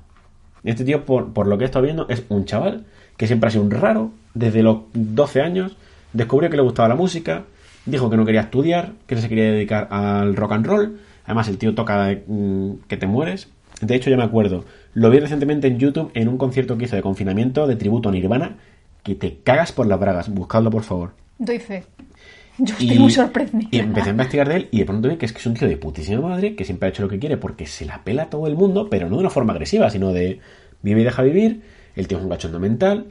Este 0.64 0.85
tío, 0.85 1.05
por, 1.05 1.33
por 1.33 1.46
lo 1.46 1.59
que 1.59 1.64
he 1.64 1.66
estado 1.66 1.85
viendo, 1.85 2.09
es 2.09 2.24
un 2.28 2.44
chaval 2.44 2.85
que 3.16 3.26
siempre 3.26 3.48
ha 3.48 3.50
sido 3.50 3.64
un 3.64 3.70
raro. 3.70 4.11
Desde 4.35 4.62
los 4.62 4.78
12 4.92 5.40
años 5.40 5.76
descubrió 6.12 6.50
que 6.50 6.57
le 6.57 6.62
gustaba 6.62 6.88
la 6.88 6.94
música, 6.94 7.44
dijo 7.86 8.10
que 8.10 8.16
no 8.16 8.24
quería 8.24 8.42
estudiar, 8.42 8.92
que 9.06 9.16
se 9.16 9.28
quería 9.28 9.52
dedicar 9.52 9.88
al 9.90 10.36
rock 10.36 10.52
and 10.52 10.66
roll. 10.66 11.00
Además, 11.24 11.48
el 11.48 11.58
tío 11.58 11.74
toca 11.74 12.16
mm, 12.26 12.72
que 12.88 12.96
te 12.96 13.06
mueres. 13.06 13.48
De 13.80 13.94
hecho, 13.94 14.10
ya 14.10 14.16
me 14.16 14.22
acuerdo, 14.22 14.64
lo 14.94 15.10
vi 15.10 15.18
recientemente 15.18 15.66
en 15.66 15.78
YouTube 15.78 16.10
en 16.14 16.28
un 16.28 16.38
concierto 16.38 16.78
que 16.78 16.84
hizo 16.84 16.96
de 16.96 17.02
confinamiento 17.02 17.66
de 17.66 17.76
tributo 17.76 18.08
a 18.08 18.12
Nirvana, 18.12 18.56
que 19.02 19.14
te 19.14 19.38
cagas 19.42 19.72
por 19.72 19.86
las 19.86 19.98
bragas. 19.98 20.28
Buscadlo, 20.28 20.70
por 20.70 20.82
favor. 20.82 21.12
Doy 21.38 21.58
fe. 21.58 21.84
Yo 22.58 22.74
estoy 22.74 22.98
muy 22.98 23.10
sorprendida. 23.10 23.68
y 23.70 23.78
empecé 23.78 24.08
a 24.08 24.12
investigar 24.12 24.48
de 24.48 24.56
él 24.56 24.68
y 24.70 24.80
de 24.80 24.84
pronto 24.84 25.08
vi 25.08 25.16
que 25.16 25.24
es 25.24 25.32
que 25.32 25.38
es 25.38 25.46
un 25.46 25.54
tío 25.54 25.66
de 25.66 25.78
putísima 25.78 26.20
madre 26.20 26.54
que 26.54 26.64
siempre 26.64 26.86
ha 26.86 26.90
hecho 26.90 27.02
lo 27.02 27.08
que 27.08 27.18
quiere 27.18 27.38
porque 27.38 27.66
se 27.66 27.86
la 27.86 28.04
pela 28.04 28.24
a 28.24 28.30
todo 28.30 28.46
el 28.46 28.56
mundo, 28.56 28.88
pero 28.90 29.08
no 29.08 29.16
de 29.16 29.22
una 29.22 29.30
forma 29.30 29.54
agresiva, 29.54 29.88
sino 29.88 30.12
de 30.12 30.40
vive 30.82 31.00
y 31.00 31.04
deja 31.04 31.22
vivir. 31.22 31.62
El 31.96 32.06
tío 32.08 32.18
es 32.18 32.24
un 32.24 32.30
cachondo 32.30 32.60
mental 32.60 33.06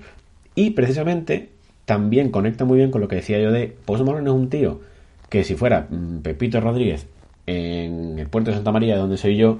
y 0.55 0.71
precisamente 0.71 1.49
también 1.91 2.29
conecta 2.29 2.63
muy 2.63 2.77
bien 2.77 2.89
con 2.89 3.01
lo 3.01 3.09
que 3.09 3.17
decía 3.17 3.37
yo 3.37 3.51
de 3.51 3.75
Post 3.83 4.05
Malone 4.05 4.29
es 4.29 4.33
un 4.33 4.49
tío 4.49 4.79
que 5.27 5.43
si 5.43 5.55
fuera 5.55 5.87
mm, 5.89 6.19
Pepito 6.19 6.61
Rodríguez 6.61 7.05
en 7.45 8.17
el 8.17 8.29
puerto 8.29 8.49
de 8.49 8.55
Santa 8.55 8.71
María, 8.71 8.93
de 8.93 9.01
donde 9.01 9.17
soy 9.17 9.35
yo, 9.35 9.59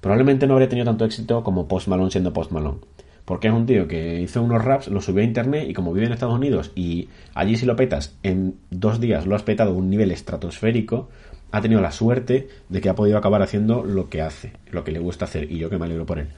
probablemente 0.00 0.46
no 0.46 0.54
habría 0.54 0.70
tenido 0.70 0.86
tanto 0.86 1.04
éxito 1.04 1.44
como 1.44 1.68
Post 1.68 1.88
Malone 1.88 2.10
siendo 2.10 2.32
Post 2.32 2.52
Malone. 2.52 2.78
Porque 3.26 3.48
es 3.48 3.52
un 3.52 3.66
tío 3.66 3.86
que 3.86 4.18
hizo 4.18 4.40
unos 4.42 4.64
raps, 4.64 4.88
los 4.88 5.04
subió 5.04 5.20
a 5.20 5.26
internet 5.26 5.68
y 5.68 5.74
como 5.74 5.92
vive 5.92 6.06
en 6.06 6.14
Estados 6.14 6.34
Unidos 6.34 6.72
y 6.74 7.10
allí 7.34 7.58
si 7.58 7.66
lo 7.66 7.76
petas, 7.76 8.16
en 8.22 8.54
dos 8.70 8.98
días 8.98 9.26
lo 9.26 9.36
has 9.36 9.42
petado 9.42 9.72
a 9.72 9.74
un 9.74 9.90
nivel 9.90 10.10
estratosférico, 10.10 11.10
ha 11.52 11.60
tenido 11.60 11.82
la 11.82 11.92
suerte 11.92 12.48
de 12.70 12.80
que 12.80 12.88
ha 12.88 12.94
podido 12.94 13.18
acabar 13.18 13.42
haciendo 13.42 13.84
lo 13.84 14.08
que 14.08 14.22
hace, 14.22 14.52
lo 14.70 14.84
que 14.84 14.92
le 14.92 15.00
gusta 15.00 15.26
hacer 15.26 15.52
y 15.52 15.58
yo 15.58 15.68
que 15.68 15.76
me 15.76 15.84
alegro 15.84 16.06
por 16.06 16.18
él. 16.18 16.28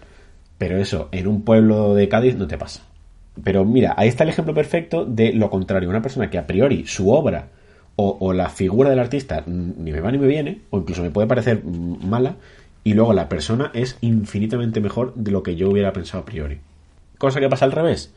Pero 0.58 0.76
eso, 0.78 1.08
en 1.12 1.28
un 1.28 1.42
pueblo 1.42 1.94
de 1.94 2.08
Cádiz 2.08 2.34
no 2.34 2.48
te 2.48 2.58
pasa. 2.58 2.89
Pero 3.44 3.64
mira, 3.64 3.94
ahí 3.96 4.09
está 4.09 4.24
el 4.24 4.31
ejemplo 4.31 4.55
perfecto 4.55 5.05
de 5.05 5.33
lo 5.33 5.50
contrario. 5.50 5.88
Una 5.88 6.03
persona 6.03 6.31
que 6.31 6.38
a 6.38 6.46
priori 6.46 6.87
su 6.87 7.11
obra 7.11 7.48
o, 7.96 8.16
o 8.20 8.33
la 8.33 8.48
figura 8.48 8.90
del 8.90 8.98
artista 8.98 9.42
mm, 9.46 9.72
ni 9.79 9.92
me 9.92 10.00
va 10.00 10.11
ni 10.11 10.18
me 10.18 10.26
viene, 10.26 10.62
o 10.70 10.79
incluso 10.79 11.03
me 11.03 11.11
puede 11.11 11.29
parecer 11.29 11.62
mm, 11.64 12.09
mala, 12.09 12.37
y 12.85 12.94
luego 12.94 13.12
la 13.12 13.29
persona 13.29 13.70
es 13.74 13.98
infinitamente 14.00 14.81
mejor 14.81 15.14
de 15.14 15.31
lo 15.31 15.42
que 15.42 15.57
yo 15.57 15.70
hubiera 15.70 15.92
pensado 15.92 16.22
a 16.22 16.26
priori. 16.26 16.61
Cosa 17.18 17.40
que 17.40 17.48
pasa 17.48 17.66
al 17.66 17.72
revés. 17.72 18.12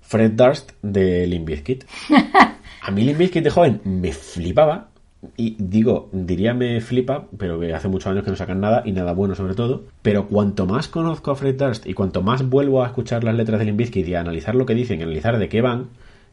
Fred 0.00 0.32
Durst 0.32 0.72
de 0.82 1.26
Limp 1.26 1.46
Bizkit. 1.46 1.84
A 2.82 2.90
mí 2.90 3.02
Limp 3.02 3.18
Bizkit 3.18 3.44
de 3.44 3.50
joven 3.50 3.80
me 3.84 4.12
flipaba. 4.12 4.88
Y 5.36 5.56
digo, 5.58 6.08
diría 6.12 6.54
me 6.54 6.80
flipa, 6.80 7.26
pero 7.36 7.58
que 7.60 7.74
hace 7.74 7.88
muchos 7.88 8.10
años 8.10 8.24
que 8.24 8.30
no 8.30 8.36
sacan 8.36 8.60
nada 8.60 8.82
y 8.84 8.92
nada 8.92 9.12
bueno 9.12 9.34
sobre 9.34 9.54
todo. 9.54 9.84
Pero 10.02 10.28
cuanto 10.28 10.66
más 10.66 10.88
conozco 10.88 11.30
a 11.30 11.36
Fred 11.36 11.56
Durst 11.56 11.86
y 11.86 11.94
cuanto 11.94 12.22
más 12.22 12.48
vuelvo 12.48 12.82
a 12.82 12.86
escuchar 12.86 13.24
las 13.24 13.34
letras 13.34 13.58
de 13.58 13.66
Limp 13.66 13.78
Bizkit 13.78 14.06
y 14.08 14.14
a 14.14 14.20
analizar 14.20 14.54
lo 14.54 14.66
que 14.66 14.74
dicen, 14.74 15.02
analizar 15.02 15.38
de 15.38 15.48
qué 15.48 15.60
van, 15.60 15.88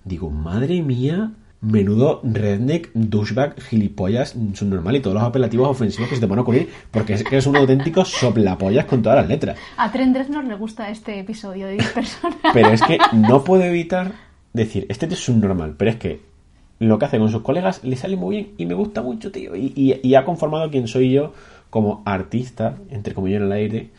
digo, 0.06 0.30
madre 0.30 0.82
mía, 0.82 1.32
menudo 1.64 2.20
redneck, 2.24 2.92
douchebag, 2.94 3.60
gilipollas, 3.62 4.36
subnormal 4.54 4.96
y 4.98 5.00
todos 5.00 5.16
los 5.16 5.24
apelativos 5.24 5.70
ofensivos 5.70 6.10
que 6.10 6.16
se 6.16 6.22
te 6.22 6.28
van 6.28 6.40
a 6.40 6.42
ocurrir, 6.42 6.70
porque 6.92 7.14
es 7.14 7.24
que 7.24 7.38
es 7.38 7.48
un 7.48 7.56
auténtico 7.56 8.06
soplapollas 8.06 8.86
con 8.86 9.02
todas 9.02 9.20
las 9.20 9.28
letras. 9.28 9.58
A 9.78 9.92
Trent 9.92 10.16
Reznor 10.16 10.44
le 10.44 10.56
gusta 10.56 10.90
este 10.90 11.20
episodio 11.20 11.68
de 11.68 11.74
10 11.74 11.92
personas. 11.94 12.38
Pero 12.54 12.70
es 12.70 12.82
que 12.82 12.98
no 13.14 13.44
puedo 13.44 13.64
evitar 13.64 14.12
decir, 14.52 14.86
este 14.90 15.08
tío 15.08 15.18
es 15.18 15.30
un 15.30 15.40
normal, 15.40 15.76
pero 15.78 15.92
es 15.92 15.98
que 15.98 16.33
lo 16.80 17.00
que 17.00 17.06
hace 17.06 17.20
con 17.20 17.30
sus 17.32 17.42
colegas 17.42 17.84
le 17.84 17.96
sale 17.96 18.16
muy 18.16 18.36
bien 18.36 18.50
y 18.58 18.66
me 18.66 18.74
gusta 18.74 19.02
mucho, 19.02 19.32
tío. 19.32 19.56
Y, 19.56 19.72
y- 19.76 20.00
y 20.08 20.16
ha 20.16 20.26
conformado 20.26 20.70
quien 20.70 20.88
soy 20.88 21.12
yo 21.12 21.34
como 21.70 22.04
artista, 22.06 22.76
entre 22.90 23.14
comillas 23.14 23.40
en 23.42 23.48
el 23.48 23.52
aire, 23.54 23.90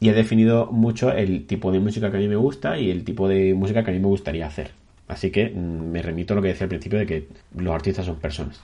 y 0.00 0.08
ha 0.08 0.12
definido 0.12 0.66
mucho 0.70 1.10
el 1.12 1.46
tipo 1.46 1.72
de 1.72 1.80
música 1.80 2.10
que 2.10 2.18
a 2.18 2.20
mí 2.20 2.28
me 2.28 2.36
gusta 2.36 2.78
y 2.78 2.90
el 2.90 3.04
tipo 3.04 3.28
de 3.28 3.54
música 3.54 3.82
que 3.84 3.90
a 3.90 3.94
mí 3.94 4.00
me 4.00 4.06
gustaría 4.08 4.46
hacer. 4.46 4.72
Así 5.08 5.30
que 5.30 5.48
mm, 5.50 5.90
me 5.90 6.02
remito 6.02 6.34
a 6.34 6.36
lo 6.36 6.42
que 6.42 6.48
decía 6.48 6.64
al 6.64 6.68
principio 6.68 6.98
de 6.98 7.06
que 7.06 7.28
los 7.56 7.74
artistas 7.74 8.04
son 8.06 8.16
personas. 8.16 8.60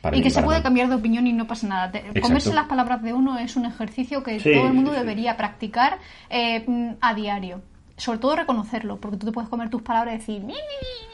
Para 0.00 0.16
Y 0.16 0.22
que 0.22 0.30
se 0.30 0.42
puede 0.42 0.60
cambiar 0.62 0.88
de 0.90 0.96
opinión 0.96 1.26
y 1.26 1.32
no 1.32 1.46
pasa 1.46 1.66
nada. 1.66 1.86
Exacto. 1.98 2.20
Comerse 2.20 2.52
las 2.54 2.66
palabras 2.66 3.02
de 3.02 3.12
uno 3.14 3.38
es 3.38 3.56
un 3.56 3.64
ejercicio 3.64 4.22
que 4.22 4.38
Sí, 4.38 4.52
todo 4.52 4.66
el 4.66 4.74
mundo 4.74 4.90
sí, 4.90 4.96
sí. 4.98 5.02
debería 5.02 5.36
practicar 5.36 5.98
eh, 6.30 6.64
a 7.00 7.14
diario. 7.14 7.62
Sobre 7.96 8.18
todo 8.18 8.36
reconocerlo, 8.36 8.98
porque 8.98 9.16
tú 9.16 9.26
te 9.26 9.32
puedes 9.32 9.48
comer 9.48 9.70
tus 9.70 9.82
palabras 9.82 10.14
y 10.14 10.18
decir... 10.18 10.40
"Ni, 10.40 10.52
ni, 10.52 10.52
ni, 10.52 10.54
ni, 10.54 10.58
ni, 10.58 11.13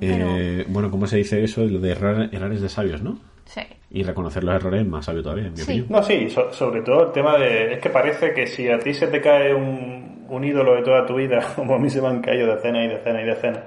Pero, 0.00 0.26
Eh, 0.38 0.64
bueno, 0.68 0.90
¿cómo 0.90 1.06
se 1.06 1.16
dice 1.18 1.42
eso? 1.44 1.62
Lo 1.64 1.78
de 1.78 1.92
errar- 1.92 2.28
errores 2.32 2.60
de 2.60 2.68
sabios, 2.68 3.02
¿no? 3.02 3.18
sí. 3.46 3.60
Y 3.90 4.02
reconocer 4.02 4.42
los 4.42 4.54
errores 4.56 4.80
es 4.82 4.88
más 4.88 5.04
sabio 5.04 5.22
todavía, 5.22 5.46
en 5.46 5.52
mi 5.52 5.58
Sí. 5.58 5.62
opinión. 5.64 5.86
No, 5.88 6.02
sí, 6.02 6.28
so- 6.28 6.52
sobre 6.52 6.82
todo 6.82 7.06
el 7.06 7.12
tema 7.12 7.38
de... 7.38 7.74
Es 7.74 7.78
que 7.80 7.90
parece 7.90 8.32
que 8.34 8.46
si 8.48 8.68
a 8.68 8.78
ti 8.78 8.92
se 8.92 9.06
te 9.06 9.20
cae 9.20 9.54
un, 9.54 10.26
un 10.28 10.44
ídolo 10.44 10.74
de 10.74 10.82
toda 10.82 11.06
tu 11.06 11.14
vida, 11.14 11.38
como 11.56 11.76
a 11.76 11.78
mí 11.78 11.88
se 11.88 12.02
me 12.02 12.08
han 12.08 12.20
caído 12.20 12.52
decenas 12.56 12.86
y 12.86 12.88
decenas 12.88 13.22
y 13.22 13.26
decenas, 13.26 13.60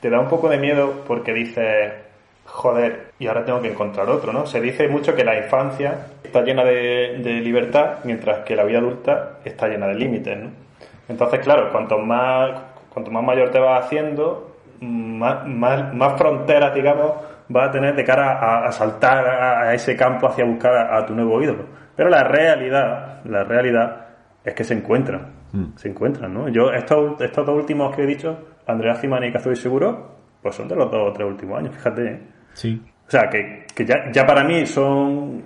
te 0.00 0.08
da 0.08 0.20
un 0.20 0.28
poco 0.28 0.48
de 0.48 0.58
miedo 0.58 1.02
porque 1.06 1.32
dices, 1.34 1.92
joder, 2.44 3.08
y 3.18 3.26
ahora 3.26 3.44
tengo 3.44 3.60
que 3.60 3.70
encontrar 3.70 4.08
otro, 4.08 4.32
¿no? 4.32 4.46
Se 4.46 4.60
dice 4.60 4.86
mucho 4.86 5.14
que 5.16 5.24
la 5.24 5.36
infancia 5.38 6.06
está 6.22 6.42
llena 6.42 6.62
de, 6.64 7.18
de 7.18 7.40
libertad, 7.40 7.98
mientras 8.04 8.44
que 8.44 8.54
la 8.54 8.62
vida 8.64 8.78
adulta 8.78 9.38
está 9.44 9.66
llena 9.66 9.88
de 9.88 9.94
límites, 9.96 10.38
¿no? 10.38 10.50
Entonces, 11.08 11.40
claro, 11.40 11.70
cuanto 11.72 11.98
más, 11.98 12.52
cuanto 12.90 13.10
más 13.10 13.24
mayor 13.24 13.50
te 13.50 13.58
vas 13.58 13.84
haciendo, 13.84 14.51
más, 14.82 15.46
más, 15.46 15.94
más 15.94 16.18
fronteras, 16.18 16.74
digamos, 16.74 17.12
vas 17.48 17.68
a 17.68 17.72
tener 17.72 17.94
de 17.96 18.04
cara 18.04 18.38
a, 18.38 18.66
a 18.66 18.72
saltar 18.72 19.26
a, 19.26 19.60
a 19.62 19.74
ese 19.74 19.96
campo 19.96 20.26
hacia 20.26 20.44
buscar 20.44 20.74
a, 20.74 20.98
a 20.98 21.06
tu 21.06 21.14
nuevo 21.14 21.40
ídolo. 21.42 21.64
Pero 21.96 22.08
la 22.08 22.24
realidad, 22.24 23.20
la 23.24 23.44
realidad 23.44 24.06
es 24.44 24.54
que 24.54 24.64
se 24.64 24.74
encuentran, 24.74 25.40
Mm. 25.52 25.76
se 25.76 25.88
encuentran, 25.90 26.32
¿no? 26.32 26.48
Yo, 26.48 26.72
estos, 26.72 27.20
estos 27.20 27.44
dos 27.44 27.54
últimos 27.54 27.94
que 27.94 28.02
he 28.04 28.06
dicho, 28.06 28.38
Andrea 28.66 28.94
Cimani 28.94 29.26
y 29.26 29.32
Kazuy 29.32 29.54
Seguro, 29.54 30.16
pues 30.42 30.54
son 30.54 30.66
de 30.66 30.74
los 30.74 30.90
dos 30.90 31.10
o 31.10 31.12
tres 31.12 31.28
últimos 31.28 31.58
años, 31.58 31.74
fíjate, 31.74 32.06
¿eh? 32.06 32.20
Sí. 32.54 32.82
O 33.06 33.10
sea, 33.10 33.28
que, 33.28 33.66
que 33.74 33.84
ya, 33.84 34.10
ya 34.10 34.26
para 34.26 34.44
mí 34.44 34.64
son... 34.64 35.42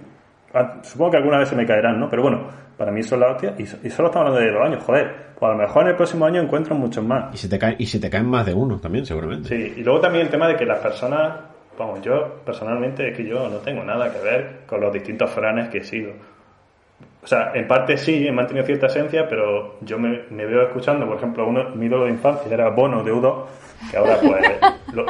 ah, 0.55 0.75
Supongo 0.83 1.11
que 1.11 1.17
alguna 1.17 1.39
vez 1.39 1.49
se 1.49 1.57
me 1.57 1.67
caerán, 1.67 1.99
¿no? 1.99 2.09
Pero 2.09 2.23
bueno, 2.23 2.47
para 2.79 2.93
mí 2.93 3.03
son 3.03 3.19
la 3.19 3.33
hostia 3.33 3.55
y, 3.59 3.63
y 3.63 3.91
solo 3.91 4.07
estamos 4.09 4.29
hablando 4.29 4.39
de 4.41 4.53
dos 4.53 4.65
años, 4.65 4.85
joder. 4.85 5.26
Pues 5.39 5.51
a 5.51 5.55
lo 5.55 5.61
mejor 5.63 5.83
en 5.83 5.89
el 5.91 5.97
próximo 5.97 6.25
año 6.25 6.41
encuentran 6.41 6.79
muchos 6.79 7.05
más. 7.05 7.35
Y 7.35 7.37
se 7.37 7.49
te 7.49 7.59
caen, 7.59 7.77
y 7.79 7.87
se 7.87 7.99
te 8.01 8.09
caen 8.09 8.27
más 8.27 8.47
de 8.47 8.55
uno 8.55 8.79
también, 8.79 9.05
seguramente. 9.05 9.49
Sí, 9.49 9.75
y 9.77 9.83
luego 9.83 10.01
también 10.01 10.25
el 10.25 10.31
tema 10.31 10.49
de 10.49 10.57
que 10.57 10.65
las 10.65 10.79
personas, 10.79 11.35
vamos, 11.79 12.01
yo 12.03 12.37
personalmente 12.45 13.11
es 13.11 13.17
que 13.17 13.25
yo 13.27 13.49
no 13.49 13.59
tengo 13.59 13.85
nada 13.85 14.11
que 14.13 14.19
ver 14.21 14.51
con 14.67 14.81
los 14.81 14.93
distintos 14.93 15.31
franes 15.31 15.69
que 15.69 15.79
he 15.79 15.85
sido. 15.85 16.13
o 17.23 17.27
sea, 17.27 17.51
en 17.55 17.67
parte 17.69 17.99
sí, 17.99 18.27
he 18.27 18.33
mantenido 18.33 18.65
cierta 18.65 18.87
esencia, 18.87 19.29
pero 19.29 19.77
yo 19.83 19.99
me, 19.99 20.23
me 20.31 20.47
veo 20.47 20.63
escuchando, 20.63 21.07
por 21.07 21.17
ejemplo, 21.19 21.47
uno, 21.47 21.69
mi 21.75 21.85
ídolo 21.87 22.05
de 22.07 22.13
infancia 22.13 22.51
era 22.55 22.71
Bono 22.71 23.03
de 23.05 23.13
U2, 23.13 23.45
que 23.91 23.97
ahora 23.99 24.17
pues, 24.21 24.47
lo- 24.95 25.05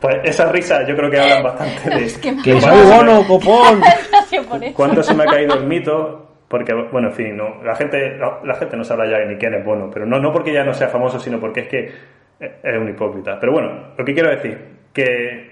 pues 0.00 0.16
esa 0.24 0.50
risa 0.50 0.84
yo 0.88 0.96
creo 0.96 1.08
que 1.08 1.20
hablan 1.20 1.42
bastante 1.44 1.90
de 1.90 2.04
Es 2.06 2.18
que 2.18 2.36
¡Que 2.42 2.54
Bueno, 2.54 2.68
soy 2.68 2.96
bono, 2.96 3.26
copón! 3.28 3.80
Cuánto 4.74 5.02
se 5.04 5.14
me 5.14 5.22
ha 5.22 5.26
caído 5.26 5.54
el 5.54 5.66
mito. 5.66 6.25
Porque, 6.48 6.72
bueno, 6.72 7.08
en 7.08 7.14
fin, 7.14 7.36
no, 7.36 7.62
la, 7.64 7.74
gente, 7.74 8.16
la, 8.18 8.38
la 8.44 8.54
gente 8.54 8.76
no 8.76 8.84
sabrá 8.84 9.06
ya 9.06 9.24
ni 9.24 9.36
quién 9.36 9.54
es 9.54 9.64
Bono, 9.64 9.90
pero 9.92 10.06
no, 10.06 10.20
no 10.20 10.32
porque 10.32 10.52
ya 10.52 10.64
no 10.64 10.72
sea 10.72 10.88
famoso, 10.88 11.18
sino 11.18 11.40
porque 11.40 11.60
es 11.60 11.68
que 11.68 11.92
es 12.40 12.78
un 12.78 12.88
hipócrita. 12.88 13.38
Pero 13.40 13.52
bueno, 13.52 13.72
lo 13.96 14.04
que 14.04 14.14
quiero 14.14 14.30
decir, 14.30 14.58
que, 14.92 15.50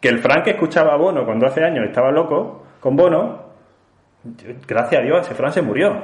que 0.00 0.08
el 0.08 0.18
Frank 0.18 0.44
que 0.44 0.50
escuchaba 0.50 0.94
a 0.94 0.96
Bono 0.96 1.24
cuando 1.24 1.46
hace 1.46 1.64
años 1.64 1.86
estaba 1.86 2.10
loco 2.10 2.64
con 2.80 2.96
Bono, 2.96 3.42
gracias 4.66 5.00
a 5.00 5.04
Dios, 5.04 5.20
ese 5.22 5.34
Fran 5.34 5.52
se 5.52 5.62
murió. 5.62 5.96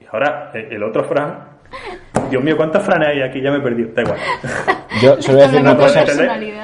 Y 0.00 0.06
ahora, 0.10 0.50
eh, 0.54 0.68
el 0.70 0.82
otro 0.82 1.04
Fran, 1.04 1.48
Dios 2.30 2.42
mío, 2.42 2.56
¿cuántos 2.56 2.82
Fran 2.82 3.02
hay 3.02 3.22
aquí? 3.22 3.40
Ya 3.40 3.50
me 3.50 3.58
he 3.58 3.60
perdido, 3.60 3.90
da 3.94 4.02
igual. 4.02 4.18
Yo 5.02 5.20
solo 5.20 5.38
voy 5.38 5.44
a 5.44 5.48
decir 5.48 5.60
una 5.60 5.76
cosa. 5.76 6.04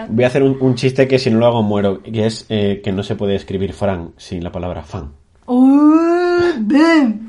Voy 0.08 0.24
a 0.24 0.26
hacer 0.26 0.42
un, 0.42 0.56
un 0.60 0.74
chiste 0.74 1.08
que 1.08 1.18
si 1.18 1.30
no 1.30 1.38
lo 1.38 1.46
hago 1.46 1.62
muero, 1.62 2.02
que 2.02 2.26
es 2.26 2.46
eh, 2.48 2.80
que 2.82 2.92
no 2.92 3.02
se 3.02 3.16
puede 3.16 3.34
escribir 3.34 3.72
Fran 3.72 4.12
sin 4.16 4.44
la 4.44 4.52
palabra 4.52 4.82
fan. 4.82 5.12
Uh, 5.48 6.52
damn. 6.60 7.28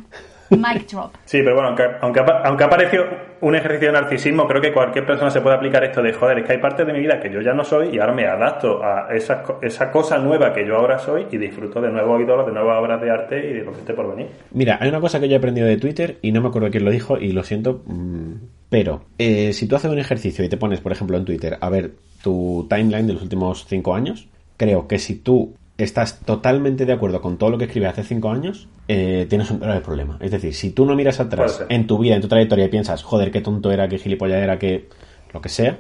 Mic 0.52 0.88
drop. 0.92 1.14
Sí, 1.26 1.42
pero 1.44 1.54
bueno, 1.54 1.70
aunque, 1.70 1.84
aunque, 2.02 2.20
apa- 2.22 2.42
aunque 2.44 2.64
ha 2.64 2.70
parecido 2.70 3.06
un 3.42 3.56
ejercicio 3.56 3.90
de 3.90 4.02
narcisismo, 4.02 4.48
creo 4.48 4.60
que 4.60 4.74
cualquier 4.74 5.06
persona 5.06 5.30
se 5.30 5.42
puede 5.42 5.56
aplicar 5.56 5.84
esto 5.84 6.02
de, 6.02 6.12
joder, 6.12 6.40
es 6.40 6.46
que 6.46 6.54
hay 6.54 6.58
partes 6.58 6.88
de 6.88 6.92
mi 6.92 7.00
vida 7.00 7.20
que 7.22 7.32
yo 7.32 7.40
ya 7.42 7.54
no 7.54 7.64
soy 7.64 7.90
y 7.96 8.00
ahora 8.00 8.14
me 8.14 8.26
adapto 8.26 8.84
a 8.84 9.10
esa 9.14 9.92
cosa 9.92 10.18
nueva 10.18 10.52
que 10.52 10.66
yo 10.66 10.76
ahora 10.76 10.98
soy 10.98 11.28
y 11.32 11.38
disfruto 11.38 11.80
de 11.80 11.92
nuevos 11.92 12.20
ídolos, 12.20 12.48
de 12.48 12.52
nuevas 12.52 12.80
obras 12.80 13.00
de 13.00 13.12
arte 13.12 13.38
y 13.48 13.54
de 13.54 13.64
lo 13.64 13.72
que 13.74 13.80
esté 13.80 13.94
por 13.94 14.10
venir. 14.10 14.28
Mira, 14.52 14.80
hay 14.82 14.90
una 14.90 15.00
cosa 15.00 15.20
que 15.20 15.28
yo 15.30 15.36
he 15.36 15.38
aprendido 15.38 15.68
de 15.68 15.78
Twitter 15.78 16.18
y 16.24 16.32
no 16.32 16.42
me 16.42 16.48
acuerdo 16.48 16.72
quién 16.72 16.84
lo 16.84 16.90
dijo 16.92 17.18
y 17.20 17.32
lo 17.32 17.44
siento, 17.44 17.84
mm, 17.86 18.32
pero 18.70 19.04
eh, 19.20 19.54
si 19.54 19.68
tú 19.68 19.76
haces 19.76 19.92
un 19.92 20.00
ejercicio 20.00 20.44
y 20.44 20.50
te 20.50 20.58
pones, 20.58 20.80
por 20.82 20.92
ejemplo, 20.92 21.16
en 21.16 21.26
Twitter 21.26 21.58
a 21.62 21.70
ver 21.70 21.92
tu 22.24 22.66
timeline 22.68 23.06
de 23.06 23.14
los 23.14 23.22
últimos 23.22 23.68
cinco 23.70 23.94
años, 23.94 24.28
creo 24.58 24.88
que 24.88 24.98
si 24.98 25.16
tú 25.16 25.54
estás 25.84 26.20
totalmente 26.20 26.86
de 26.86 26.94
acuerdo 26.94 27.22
con 27.22 27.38
todo 27.38 27.50
lo 27.50 27.58
que 27.58 27.66
escribes 27.66 27.90
hace 27.90 28.04
cinco 28.04 28.32
años, 28.32 28.68
eh, 28.88 29.26
tienes 29.30 29.52
un 29.52 29.60
grave 29.60 29.82
problema. 29.82 30.18
Es 30.20 30.32
decir, 30.32 30.54
si 30.54 30.72
tú 30.72 30.86
no 30.86 30.96
miras 30.96 31.20
atrás 31.20 31.66
en 31.70 31.88
tu 31.88 31.98
vida, 31.98 32.16
en 32.16 32.22
tu 32.22 32.28
trayectoria 32.28 32.66
y 32.66 32.70
piensas, 32.70 33.04
joder, 33.04 33.32
qué 33.32 33.42
tonto 33.42 33.72
era, 33.72 33.88
qué 33.88 33.98
gilipollas 33.98 34.42
era, 34.42 34.60
que 34.60 34.90
lo 35.34 35.42
que 35.42 35.50
sea, 35.50 35.80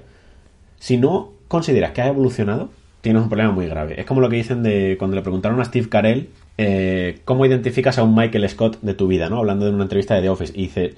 si 0.77 0.97
no 0.97 1.31
consideras 1.47 1.91
que 1.91 2.01
has 2.01 2.07
evolucionado, 2.07 2.69
tienes 3.01 3.21
un 3.21 3.29
problema 3.29 3.51
muy 3.51 3.67
grave. 3.67 3.99
Es 3.99 4.05
como 4.05 4.21
lo 4.21 4.29
que 4.29 4.37
dicen 4.37 4.63
de 4.63 4.95
cuando 4.97 5.15
le 5.15 5.21
preguntaron 5.21 5.59
a 5.59 5.65
Steve 5.65 5.89
Carell 5.89 6.29
eh, 6.57 7.19
cómo 7.25 7.45
identificas 7.45 7.97
a 7.97 8.03
un 8.03 8.15
Michael 8.15 8.47
Scott 8.49 8.79
de 8.81 8.93
tu 8.93 9.07
vida, 9.07 9.29
¿no? 9.29 9.37
Hablando 9.37 9.65
de 9.65 9.71
una 9.71 9.83
entrevista 9.83 10.15
de 10.15 10.21
The 10.21 10.29
Office. 10.29 10.53
Y 10.55 10.63
dice, 10.63 10.95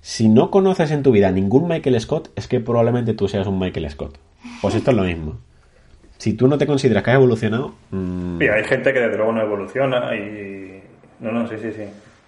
si 0.00 0.28
no 0.28 0.50
conoces 0.50 0.90
en 0.90 1.02
tu 1.02 1.12
vida 1.12 1.30
ningún 1.30 1.68
Michael 1.68 2.00
Scott, 2.00 2.30
es 2.36 2.48
que 2.48 2.60
probablemente 2.60 3.14
tú 3.14 3.28
seas 3.28 3.46
un 3.46 3.58
Michael 3.58 3.90
Scott. 3.90 4.18
Pues 4.60 4.74
esto 4.74 4.90
es 4.90 4.96
lo 4.96 5.04
mismo. 5.04 5.38
Si 6.22 6.34
tú 6.34 6.46
no 6.46 6.56
te 6.56 6.68
consideras 6.68 7.02
que 7.02 7.10
has 7.10 7.16
evolucionado, 7.16 7.74
mm, 7.90 8.40
Y 8.40 8.46
hay 8.46 8.62
gente 8.62 8.92
que 8.92 9.00
desde 9.00 9.16
luego 9.16 9.32
no 9.32 9.42
evoluciona 9.42 10.14
y... 10.14 10.80
No, 11.18 11.32
no, 11.32 11.48
sí, 11.48 11.56
sí, 11.58 11.72
sí. 11.72 11.82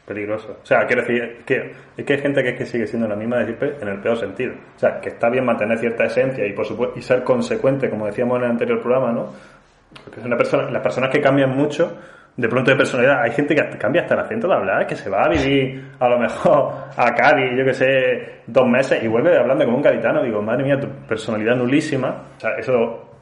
Peligroso. 0.05 0.59
O 0.61 0.66
sea, 0.66 0.84
quiero 0.84 1.03
decir, 1.03 1.45
que, 1.47 1.72
es 1.97 2.05
que 2.05 2.14
hay 2.14 2.18
gente 2.18 2.42
que, 2.42 2.49
es 2.49 2.59
que 2.59 2.66
sigue 2.66 2.88
siendo 2.88 3.07
la 3.07 3.14
misma 3.14 3.38
de 3.38 3.45
siempre 3.45 3.76
en 3.80 3.86
el 3.86 4.01
peor 4.01 4.16
sentido. 4.18 4.53
O 4.74 4.78
sea, 4.80 5.01
que 5.01 5.11
está 5.11 5.30
bien 5.30 5.45
mantener 5.45 5.78
cierta 5.78 6.07
esencia 6.07 6.45
y 6.45 6.53
por 6.55 6.66
supuesto 6.66 6.99
y 6.99 7.03
ser 7.03 7.22
consecuente, 7.22 7.88
como 7.88 8.07
decíamos 8.07 8.38
en 8.38 8.47
el 8.47 8.51
anterior 8.51 8.82
programa, 8.82 9.12
¿no? 9.12 9.32
Porque 10.03 10.18
es 10.18 10.26
una 10.26 10.36
persona, 10.36 10.68
las 10.72 10.82
personas 10.82 11.11
que 11.11 11.20
cambian 11.20 11.51
mucho, 11.51 11.97
de 12.36 12.49
pronto 12.49 12.72
de 12.72 12.76
personalidad, 12.76 13.22
hay 13.22 13.30
gente 13.30 13.55
que 13.55 13.78
cambia 13.78 14.03
hasta 14.03 14.14
el 14.14 14.20
acento 14.22 14.49
de 14.49 14.55
hablar, 14.55 14.88
que 14.88 14.97
se 14.97 15.09
va 15.09 15.22
a 15.22 15.28
vivir 15.28 15.92
a 16.01 16.09
lo 16.09 16.18
mejor 16.18 16.72
a 16.97 17.14
Cádiz, 17.14 17.53
yo 17.57 17.64
que 17.64 17.74
sé, 17.74 18.40
dos 18.45 18.66
meses 18.68 19.01
y 19.05 19.07
vuelve 19.07 19.38
hablando 19.38 19.64
como 19.64 19.76
un 19.76 19.84
gaditano. 19.84 20.20
Digo, 20.20 20.42
madre 20.42 20.64
mía, 20.64 20.80
tu 20.80 20.88
personalidad 21.07 21.55
nulísima. 21.55 22.24
O 22.36 22.40
sea, 22.40 22.57
eso, 22.59 23.13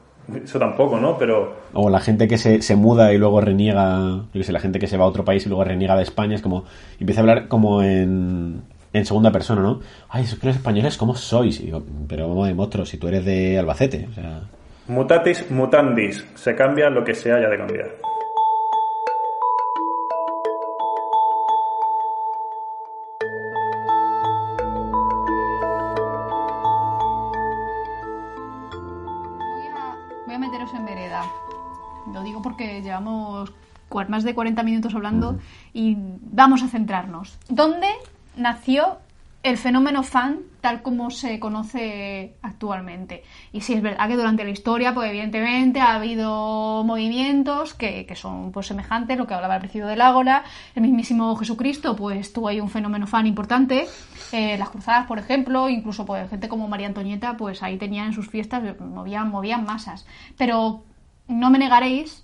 eso 0.43 0.59
tampoco, 0.59 0.99
¿no? 0.99 1.17
Pero 1.17 1.55
O 1.73 1.89
la 1.89 1.99
gente 1.99 2.27
que 2.27 2.37
se, 2.37 2.61
se 2.61 2.75
muda 2.75 3.13
y 3.13 3.17
luego 3.17 3.41
reniega, 3.41 3.97
yo 3.99 4.31
qué 4.33 4.43
sé, 4.43 4.51
la 4.51 4.59
gente 4.59 4.79
que 4.79 4.87
se 4.87 4.97
va 4.97 5.05
a 5.05 5.07
otro 5.07 5.25
país 5.25 5.45
y 5.45 5.49
luego 5.49 5.63
reniega 5.63 5.95
de 5.95 6.03
España, 6.03 6.35
es 6.35 6.41
como, 6.41 6.65
empieza 6.99 7.21
a 7.21 7.23
hablar 7.23 7.47
como 7.47 7.81
en, 7.83 8.61
en 8.93 9.05
segunda 9.05 9.31
persona, 9.31 9.61
¿no? 9.61 9.81
Ay, 10.09 10.23
es 10.23 10.35
que 10.35 10.47
los 10.47 10.55
españoles, 10.55 10.97
¿cómo 10.97 11.15
sois? 11.15 11.59
Y 11.59 11.65
digo, 11.65 11.83
pero 12.07 12.29
vamos 12.29 12.47
de 12.47 12.53
monstruo, 12.53 12.85
si 12.85 12.97
tú 12.97 13.07
eres 13.07 13.25
de 13.25 13.59
Albacete, 13.59 14.07
o 14.11 14.13
sea... 14.13 14.41
Mutatis 14.87 15.49
mutandis. 15.49 16.25
Se 16.35 16.55
cambia 16.55 16.89
lo 16.89 17.05
que 17.05 17.15
se 17.15 17.31
haya 17.31 17.47
de 17.47 17.57
cambiar. 17.57 17.89
Porque 32.53 32.83
llevamos 32.83 33.51
más 34.07 34.23
de 34.23 34.35
40 34.35 34.61
minutos 34.63 34.93
hablando 34.93 35.39
y 35.73 35.97
vamos 35.97 36.61
a 36.61 36.67
centrarnos. 36.67 37.37
¿Dónde 37.49 37.87
nació 38.35 38.97
el 39.41 39.57
fenómeno 39.57 40.03
fan 40.03 40.39
tal 40.61 40.83
como 40.83 41.09
se 41.09 41.39
conoce 41.39 42.35
actualmente? 42.43 43.23
Y 43.51 43.61
sí, 43.61 43.73
es 43.73 43.81
verdad 43.81 44.07
que 44.07 44.15
durante 44.15 44.43
la 44.43 44.51
historia, 44.51 44.93
pues 44.93 45.09
evidentemente 45.09 45.79
ha 45.79 45.95
habido 45.95 46.83
movimientos 46.83 47.73
que, 47.73 48.05
que 48.05 48.15
son 48.15 48.51
pues 48.51 48.67
semejantes, 48.67 49.17
lo 49.17 49.25
que 49.25 49.33
hablaba 49.33 49.55
al 49.55 49.61
principio 49.61 49.87
del 49.87 50.01
Ágora, 50.01 50.43
el 50.75 50.83
mismísimo 50.83 51.35
Jesucristo, 51.35 51.95
pues 51.95 52.33
tuvo 52.33 52.49
ahí 52.49 52.59
un 52.59 52.69
fenómeno 52.69 53.07
fan 53.07 53.25
importante. 53.25 53.87
Eh, 54.31 54.57
las 54.59 54.69
cruzadas, 54.69 55.07
por 55.07 55.17
ejemplo, 55.17 55.69
incluso 55.69 56.05
pues, 56.05 56.29
gente 56.29 56.49
como 56.49 56.67
María 56.67 56.87
Antonieta, 56.87 57.35
pues 57.35 57.63
ahí 57.63 57.77
tenían 57.77 58.07
en 58.07 58.13
sus 58.13 58.27
fiestas, 58.27 58.63
movían, 58.79 59.29
movían 59.29 59.65
masas. 59.65 60.05
Pero 60.37 60.83
no 61.27 61.49
me 61.49 61.59
negaréis 61.59 62.23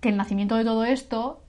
que 0.00 0.08
el 0.08 0.16
nacimiento 0.16 0.56
de 0.56 0.64
todo 0.64 0.84
esto 0.84 1.42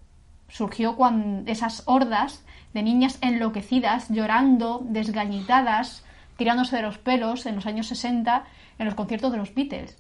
surgió 0.50 0.96
cuando 0.96 1.50
esas 1.50 1.84
hordas 1.86 2.44
de 2.74 2.84
niñas 2.84 3.18
enloquecidas, 3.22 4.10
llorando, 4.10 4.82
desgañitadas, 4.84 6.04
tirándose 6.38 6.76
de 6.76 6.82
los 6.82 6.98
pelos 6.98 7.46
en 7.46 7.56
los 7.56 7.66
años 7.66 7.88
60 7.88 8.44
en 8.80 8.86
los 8.86 8.96
conciertos 8.96 9.32
de 9.32 9.38
los 9.38 9.54
Beatles. 9.54 9.98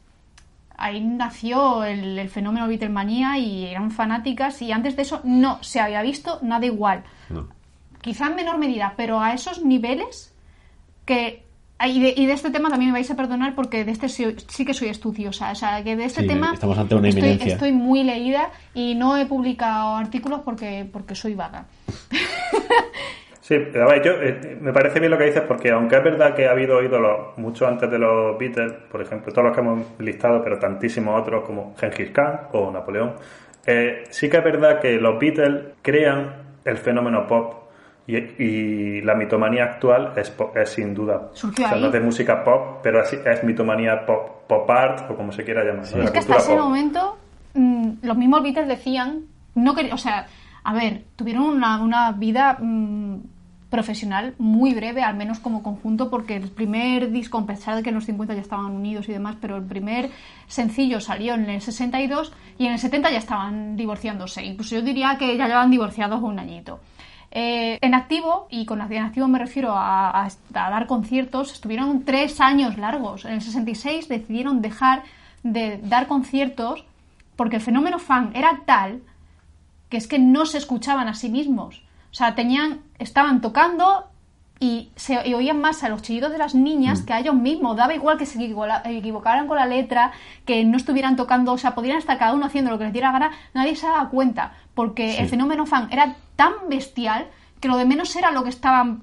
Ahí 0.77 0.99
nació 1.01 1.83
el, 1.83 2.17
el 2.17 2.29
fenómeno 2.29 2.67
Beatlemanía 2.67 3.37
y 3.37 3.65
eran 3.65 3.91
fanáticas 3.91 4.61
y 4.61 4.71
antes 4.71 4.95
de 4.95 5.03
eso 5.03 5.21
no 5.23 5.61
se 5.63 5.79
había 5.79 6.01
visto 6.01 6.39
nada 6.41 6.65
igual 6.65 7.03
No. 7.29 7.47
quizá 8.01 8.27
en 8.27 8.35
menor 8.35 8.57
medida, 8.57 8.93
pero 8.97 9.19
a 9.21 9.33
esos 9.33 9.63
niveles 9.63 10.33
que... 11.05 11.45
Y 11.87 12.01
de, 12.01 12.13
y 12.15 12.25
de 12.27 12.33
este 12.33 12.49
tema 12.51 12.69
también 12.69 12.91
me 12.91 12.97
vais 12.99 13.09
a 13.11 13.15
perdonar 13.15 13.55
porque 13.55 13.83
de 13.85 13.91
este 13.91 14.07
sí, 14.09 14.35
sí 14.47 14.65
que 14.65 14.73
soy 14.73 14.89
estudiosa. 14.89 15.51
O 15.51 15.55
sea, 15.55 15.83
que 15.83 15.95
de 15.95 16.05
este 16.05 16.21
Sí, 16.21 16.27
tema 16.27 16.51
estamos 16.53 16.77
ante 16.77 16.95
una 16.95 17.09
estoy, 17.09 17.21
eminencia. 17.23 17.53
estoy 17.53 17.71
muy 17.71 18.03
leída 18.03 18.49
y 18.73 18.95
no 18.95 19.17
he 19.17 19.25
publicado 19.25 19.95
artículos 19.95 20.41
porque, 20.45 20.87
porque 20.91 21.15
soy 21.15 21.35
vaga. 21.35 21.65
Sí, 23.43 23.57
pero 23.73 23.89
a 23.89 23.93
ver, 23.93 24.03
yo, 24.03 24.11
eh, 24.13 24.57
me 24.61 24.71
parece 24.71 24.99
bien 24.99 25.11
lo 25.11 25.17
que 25.17 25.25
dices 25.25 25.41
porque 25.45 25.71
aunque 25.71 25.97
es 25.97 26.03
verdad 26.03 26.33
que 26.35 26.47
ha 26.47 26.51
habido 26.51 26.81
ídolos 26.81 27.37
mucho 27.37 27.67
antes 27.67 27.89
de 27.91 27.97
los 27.97 28.37
Beatles, 28.37 28.71
por 28.89 29.01
ejemplo, 29.01 29.33
todos 29.33 29.45
los 29.47 29.53
que 29.53 29.59
hemos 29.61 29.99
listado, 29.99 30.41
pero 30.43 30.57
tantísimos 30.57 31.19
otros 31.19 31.43
como 31.43 31.75
Gengis 31.75 32.11
Khan 32.11 32.41
o 32.53 32.71
Napoleón, 32.71 33.15
eh, 33.65 34.03
sí 34.09 34.29
que 34.29 34.37
es 34.37 34.43
verdad 34.43 34.79
que 34.79 34.93
los 34.93 35.19
Beatles 35.19 35.63
crean 35.81 36.33
el 36.63 36.77
fenómeno 36.77 37.27
pop 37.27 37.55
y, 38.07 38.15
y 38.17 39.01
la 39.01 39.15
mitomanía 39.15 39.63
actual 39.65 40.13
es, 40.15 40.33
es 40.55 40.69
sin 40.69 40.93
duda. 40.93 41.29
Surgió 41.33 41.65
o 41.65 41.67
sea, 41.67 41.75
ahí. 41.77 41.81
no 41.81 41.87
es 41.87 41.93
de 41.93 41.99
música 42.01 42.43
pop, 42.43 42.79
pero 42.83 43.01
es, 43.03 43.13
es 43.13 43.43
mitomanía 43.43 44.05
pop, 44.05 44.47
pop 44.47 44.69
art 44.69 45.09
o 45.09 45.15
como 45.15 45.31
se 45.31 45.43
quiera 45.43 45.63
llamar. 45.63 45.83
Es 45.85 46.11
que 46.11 46.19
hasta 46.19 46.37
ese 46.37 46.51
pop. 46.55 46.59
momento 46.65 47.17
mm, 47.53 47.89
los 48.01 48.17
mismos 48.17 48.43
Beatles 48.43 48.67
decían, 48.67 49.21
no 49.55 49.75
quer- 49.75 49.93
o 49.93 49.97
sea, 49.97 50.27
a 50.63 50.73
ver, 50.73 51.03
tuvieron 51.15 51.43
una, 51.43 51.81
una 51.81 52.11
vida 52.11 52.57
mm, 52.59 53.17
profesional 53.69 54.35
muy 54.37 54.73
breve, 54.73 55.01
al 55.01 55.15
menos 55.15 55.39
como 55.39 55.63
conjunto, 55.63 56.09
porque 56.09 56.35
el 56.35 56.49
primer 56.49 57.09
disco, 57.09 57.37
a 57.37 57.45
pesar 57.45 57.77
de 57.77 57.83
que 57.83 57.89
en 57.89 57.95
los 57.95 58.03
50 58.05 58.33
ya 58.33 58.41
estaban 58.41 58.65
unidos 58.65 59.07
y 59.07 59.13
demás, 59.13 59.37
pero 59.39 59.55
el 59.55 59.63
primer 59.63 60.09
sencillo 60.47 60.99
salió 60.99 61.35
en 61.35 61.49
el 61.49 61.61
62 61.61 62.33
y 62.57 62.65
en 62.65 62.73
el 62.73 62.79
70 62.79 63.11
ya 63.11 63.17
estaban 63.19 63.77
divorciándose. 63.77 64.43
Incluso 64.43 64.75
yo 64.75 64.81
diría 64.81 65.15
que 65.17 65.37
ya 65.37 65.47
llevan 65.47 65.71
divorciados 65.71 66.21
un 66.21 66.37
añito. 66.37 66.81
Eh, 67.33 67.79
en 67.81 67.93
activo, 67.93 68.47
y 68.49 68.65
con 68.65 68.81
activo 68.81 69.27
me 69.27 69.39
refiero 69.39 69.71
a, 69.73 70.09
a- 70.09 70.25
a 70.27 70.69
dar 70.69 70.85
conciertos, 70.87 71.53
estuvieron 71.53 72.03
tres 72.03 72.41
años 72.41 72.77
largos. 72.77 73.23
En 73.25 73.31
el 73.33 73.41
66 73.41 74.09
decidieron 74.09 74.61
dejar 74.61 75.03
de 75.43 75.77
dar 75.83 76.07
conciertos 76.07 76.83
porque 77.37 77.55
el 77.55 77.61
fenómeno 77.61 77.99
fan 77.99 78.31
era 78.35 78.61
tal 78.65 79.01
que 79.89 79.97
es 79.97 80.07
que 80.07 80.19
no 80.19 80.45
se 80.45 80.57
escuchaban 80.57 81.07
a 81.07 81.13
sí 81.13 81.29
mismos. 81.29 81.81
O 82.11 82.13
sea, 82.13 82.35
tenían, 82.35 82.81
estaban 82.99 83.41
tocando 83.41 84.05
y 84.61 84.91
se 84.95 85.27
y 85.27 85.33
oían 85.33 85.59
más 85.59 85.83
a 85.83 85.89
los 85.89 86.03
chillidos 86.03 86.31
de 86.31 86.37
las 86.37 86.53
niñas 86.55 87.01
que 87.01 87.11
a 87.13 87.19
ellos 87.19 87.35
mismos. 87.35 87.75
Daba 87.75 87.93
igual 87.95 88.17
que 88.17 88.25
se 88.27 88.37
equivocaran 88.41 89.47
con 89.47 89.57
la 89.57 89.65
letra, 89.65 90.11
que 90.45 90.63
no 90.63 90.77
estuvieran 90.77 91.15
tocando, 91.17 91.51
o 91.51 91.57
sea, 91.57 91.75
podrían 91.75 91.97
estar 91.97 92.17
cada 92.19 92.33
uno 92.33 92.45
haciendo 92.45 92.69
lo 92.71 92.77
que 92.77 92.83
les 92.85 92.93
diera 92.93 93.11
gana, 93.11 93.31
nadie 93.55 93.75
se 93.75 93.87
daba 93.87 94.07
cuenta, 94.09 94.53
porque 94.75 95.13
Sí. 95.13 95.17
el 95.17 95.27
fenómeno 95.29 95.65
fan 95.65 95.89
era 95.91 96.15
tan 96.35 96.53
bestial 96.69 97.25
que 97.59 97.67
lo 97.67 97.75
de 97.75 97.85
menos 97.85 98.15
era 98.15 98.29
lo 98.31 98.43
que 98.43 98.49
estaban 98.49 99.01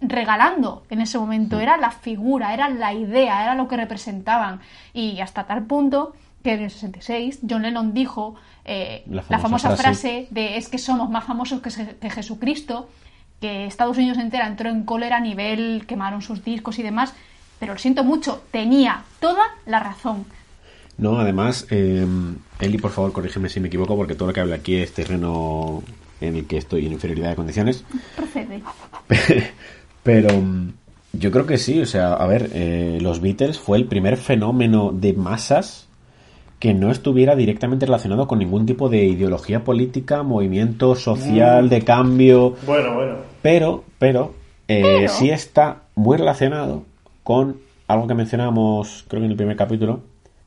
regalando 0.00 0.84
en 0.90 1.00
ese 1.00 1.18
momento, 1.18 1.58
era 1.60 1.76
la 1.76 1.90
figura, 1.90 2.54
era 2.54 2.68
la 2.68 2.92
idea, 2.92 3.42
era 3.42 3.54
lo 3.54 3.68
que 3.68 3.76
representaban. 3.76 4.60
Y 4.92 5.20
hasta 5.20 5.44
tal 5.46 5.64
punto 5.64 6.12
que 6.42 6.52
en 6.52 6.62
el 6.62 6.70
66 6.70 7.40
John 7.48 7.62
Lennon 7.62 7.92
dijo 7.94 8.34
eh, 8.64 9.02
La 9.08 9.24
la, 9.28 9.38
famosa 9.38 9.68
frase. 9.70 9.82
frase 9.82 10.28
de 10.30 10.56
es 10.56 10.68
que 10.68 10.78
somos 10.78 11.10
más 11.10 11.24
famosos 11.24 11.60
que, 11.60 11.70
que 11.98 12.10
Jesucristo, 12.10 12.88
que 13.40 13.66
Estados 13.66 13.96
Unidos 13.98 14.18
entera 14.18 14.46
entró 14.46 14.68
en 14.68 14.84
cólera 14.84 15.18
a 15.18 15.20
nivel, 15.20 15.84
quemaron 15.86 16.22
sus 16.22 16.44
discos 16.44 16.78
y 16.78 16.82
demás, 16.82 17.14
pero 17.58 17.72
lo 17.74 17.78
siento 17.78 18.04
mucho, 18.04 18.42
tenía 18.50 19.02
toda 19.20 19.42
la 19.66 19.80
razón. 19.80 20.24
No, 20.96 21.18
además, 21.20 21.66
eh, 21.70 22.04
Eli, 22.58 22.78
por 22.78 22.90
favor, 22.90 23.12
corrígeme 23.12 23.48
si 23.48 23.60
me 23.60 23.68
equivoco, 23.68 23.96
porque 23.96 24.14
todo 24.16 24.28
lo 24.28 24.34
que 24.34 24.40
habla 24.40 24.56
aquí 24.56 24.74
es 24.76 24.92
terreno 24.92 25.82
en 26.20 26.34
el 26.34 26.46
que 26.46 26.56
estoy 26.58 26.86
en 26.86 26.92
inferioridad 26.92 27.30
de 27.30 27.36
condiciones. 27.36 27.84
Procede. 28.16 28.60
Pero 30.02 30.40
mm, 30.40 30.72
yo 31.12 31.30
creo 31.30 31.46
que 31.46 31.58
sí, 31.58 31.80
o 31.80 31.86
sea, 31.86 32.14
a 32.14 32.26
ver, 32.26 32.50
eh, 32.52 32.98
los 33.00 33.20
Beatles 33.20 33.58
fue 33.58 33.78
el 33.78 33.84
primer 33.86 34.16
fenómeno 34.16 34.90
de 34.92 35.12
masas 35.12 35.86
que 36.58 36.74
no 36.74 36.90
estuviera 36.90 37.36
directamente 37.36 37.86
relacionado 37.86 38.26
con 38.26 38.40
ningún 38.40 38.66
tipo 38.66 38.88
de 38.88 39.04
ideología 39.04 39.62
política, 39.62 40.24
movimiento 40.24 40.96
social, 40.96 41.66
Mm. 41.66 41.68
de 41.68 41.82
cambio, 41.82 42.56
Bueno, 42.66 42.94
bueno. 42.94 43.14
Pero, 43.42 43.84
pero, 43.98 44.34
eh, 44.68 44.82
Pero. 44.82 45.08
sí 45.08 45.30
está 45.30 45.82
muy 45.94 46.16
relacionado 46.16 46.84
con 47.22 47.60
algo 47.86 48.06
que 48.06 48.14
mencionamos, 48.14 49.04
creo 49.08 49.20
que 49.20 49.26
en 49.26 49.32
el 49.32 49.36
primer 49.36 49.56
capítulo, 49.56 50.00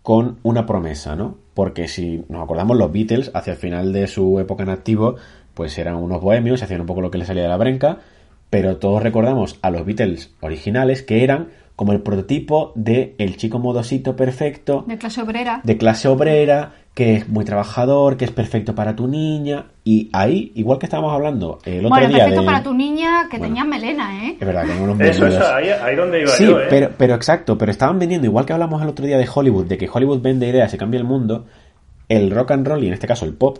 con 0.03 0.37
una 0.43 0.65
promesa, 0.65 1.15
¿no? 1.15 1.37
Porque 1.53 1.87
si 1.87 2.23
nos 2.29 2.43
acordamos, 2.43 2.77
los 2.77 2.91
Beatles, 2.91 3.31
hacia 3.33 3.53
el 3.53 3.59
final 3.59 3.93
de 3.93 4.07
su 4.07 4.39
época 4.39 4.63
en 4.63 4.69
activo, 4.69 5.15
pues 5.53 5.77
eran 5.77 5.95
unos 5.95 6.21
bohemios, 6.21 6.63
hacían 6.63 6.81
un 6.81 6.87
poco 6.87 7.01
lo 7.01 7.11
que 7.11 7.17
les 7.17 7.27
salía 7.27 7.43
de 7.43 7.49
la 7.49 7.57
brenca, 7.57 7.99
pero 8.49 8.77
todos 8.77 9.03
recordamos 9.03 9.57
a 9.61 9.69
los 9.69 9.85
Beatles 9.85 10.33
originales 10.41 11.03
que 11.03 11.23
eran 11.23 11.49
como 11.75 11.91
el 11.93 12.01
prototipo 12.01 12.71
de 12.75 13.15
el 13.17 13.37
chico 13.37 13.59
modosito 13.59 14.15
perfecto, 14.15 14.83
De 14.87 14.97
clase 14.97 15.21
obrera. 15.21 15.61
de 15.63 15.77
clase 15.77 16.07
obrera, 16.07 16.73
que 16.93 17.15
es 17.15 17.29
muy 17.29 17.45
trabajador, 17.45 18.17
que 18.17 18.25
es 18.25 18.31
perfecto 18.31 18.75
para 18.75 18.95
tu 18.95 19.07
niña. 19.07 19.67
Y 19.83 20.09
ahí, 20.13 20.51
igual 20.55 20.77
que 20.77 20.85
estábamos 20.87 21.13
hablando 21.13 21.59
el 21.65 21.79
otro 21.85 21.89
Bueno, 21.89 22.07
día 22.09 22.17
perfecto 22.17 22.41
de... 22.41 22.45
para 22.45 22.63
tu 22.63 22.73
niña 22.73 23.27
que 23.31 23.37
Bueno. 23.37 23.53
tenía 23.55 23.63
melena, 23.65 24.25
¿eh? 24.27 24.37
Es 24.39 24.45
verdad, 24.45 24.65
que 24.65 24.81
unos 24.83 24.99
Eso, 24.99 25.25
eso, 25.27 25.53
ahí, 25.55 25.69
ahí 25.69 25.95
donde 25.95 26.21
iba 26.21 26.29
Sí, 26.31 26.45
yo, 26.45 26.59
¿eh? 26.59 26.65
pero, 26.69 26.89
pero 26.97 27.15
exacto, 27.15 27.57
pero 27.57 27.71
estaban 27.71 27.97
vendiendo, 27.97 28.27
igual 28.27 28.45
que 28.45 28.53
hablamos 28.53 28.81
el 28.81 28.89
otro 28.89 29.05
día 29.05 29.17
de 29.17 29.27
Hollywood, 29.33 29.65
de 29.65 29.77
que 29.77 29.89
Hollywood 29.91 30.21
vende 30.21 30.47
ideas 30.49 30.73
y 30.73 30.77
cambia 30.77 30.97
el 30.99 31.05
mundo, 31.05 31.45
el 32.09 32.29
rock 32.29 32.51
and 32.51 32.67
roll, 32.67 32.83
y 32.83 32.87
en 32.87 32.93
este 32.93 33.07
caso 33.07 33.25
el 33.25 33.33
pop, 33.33 33.59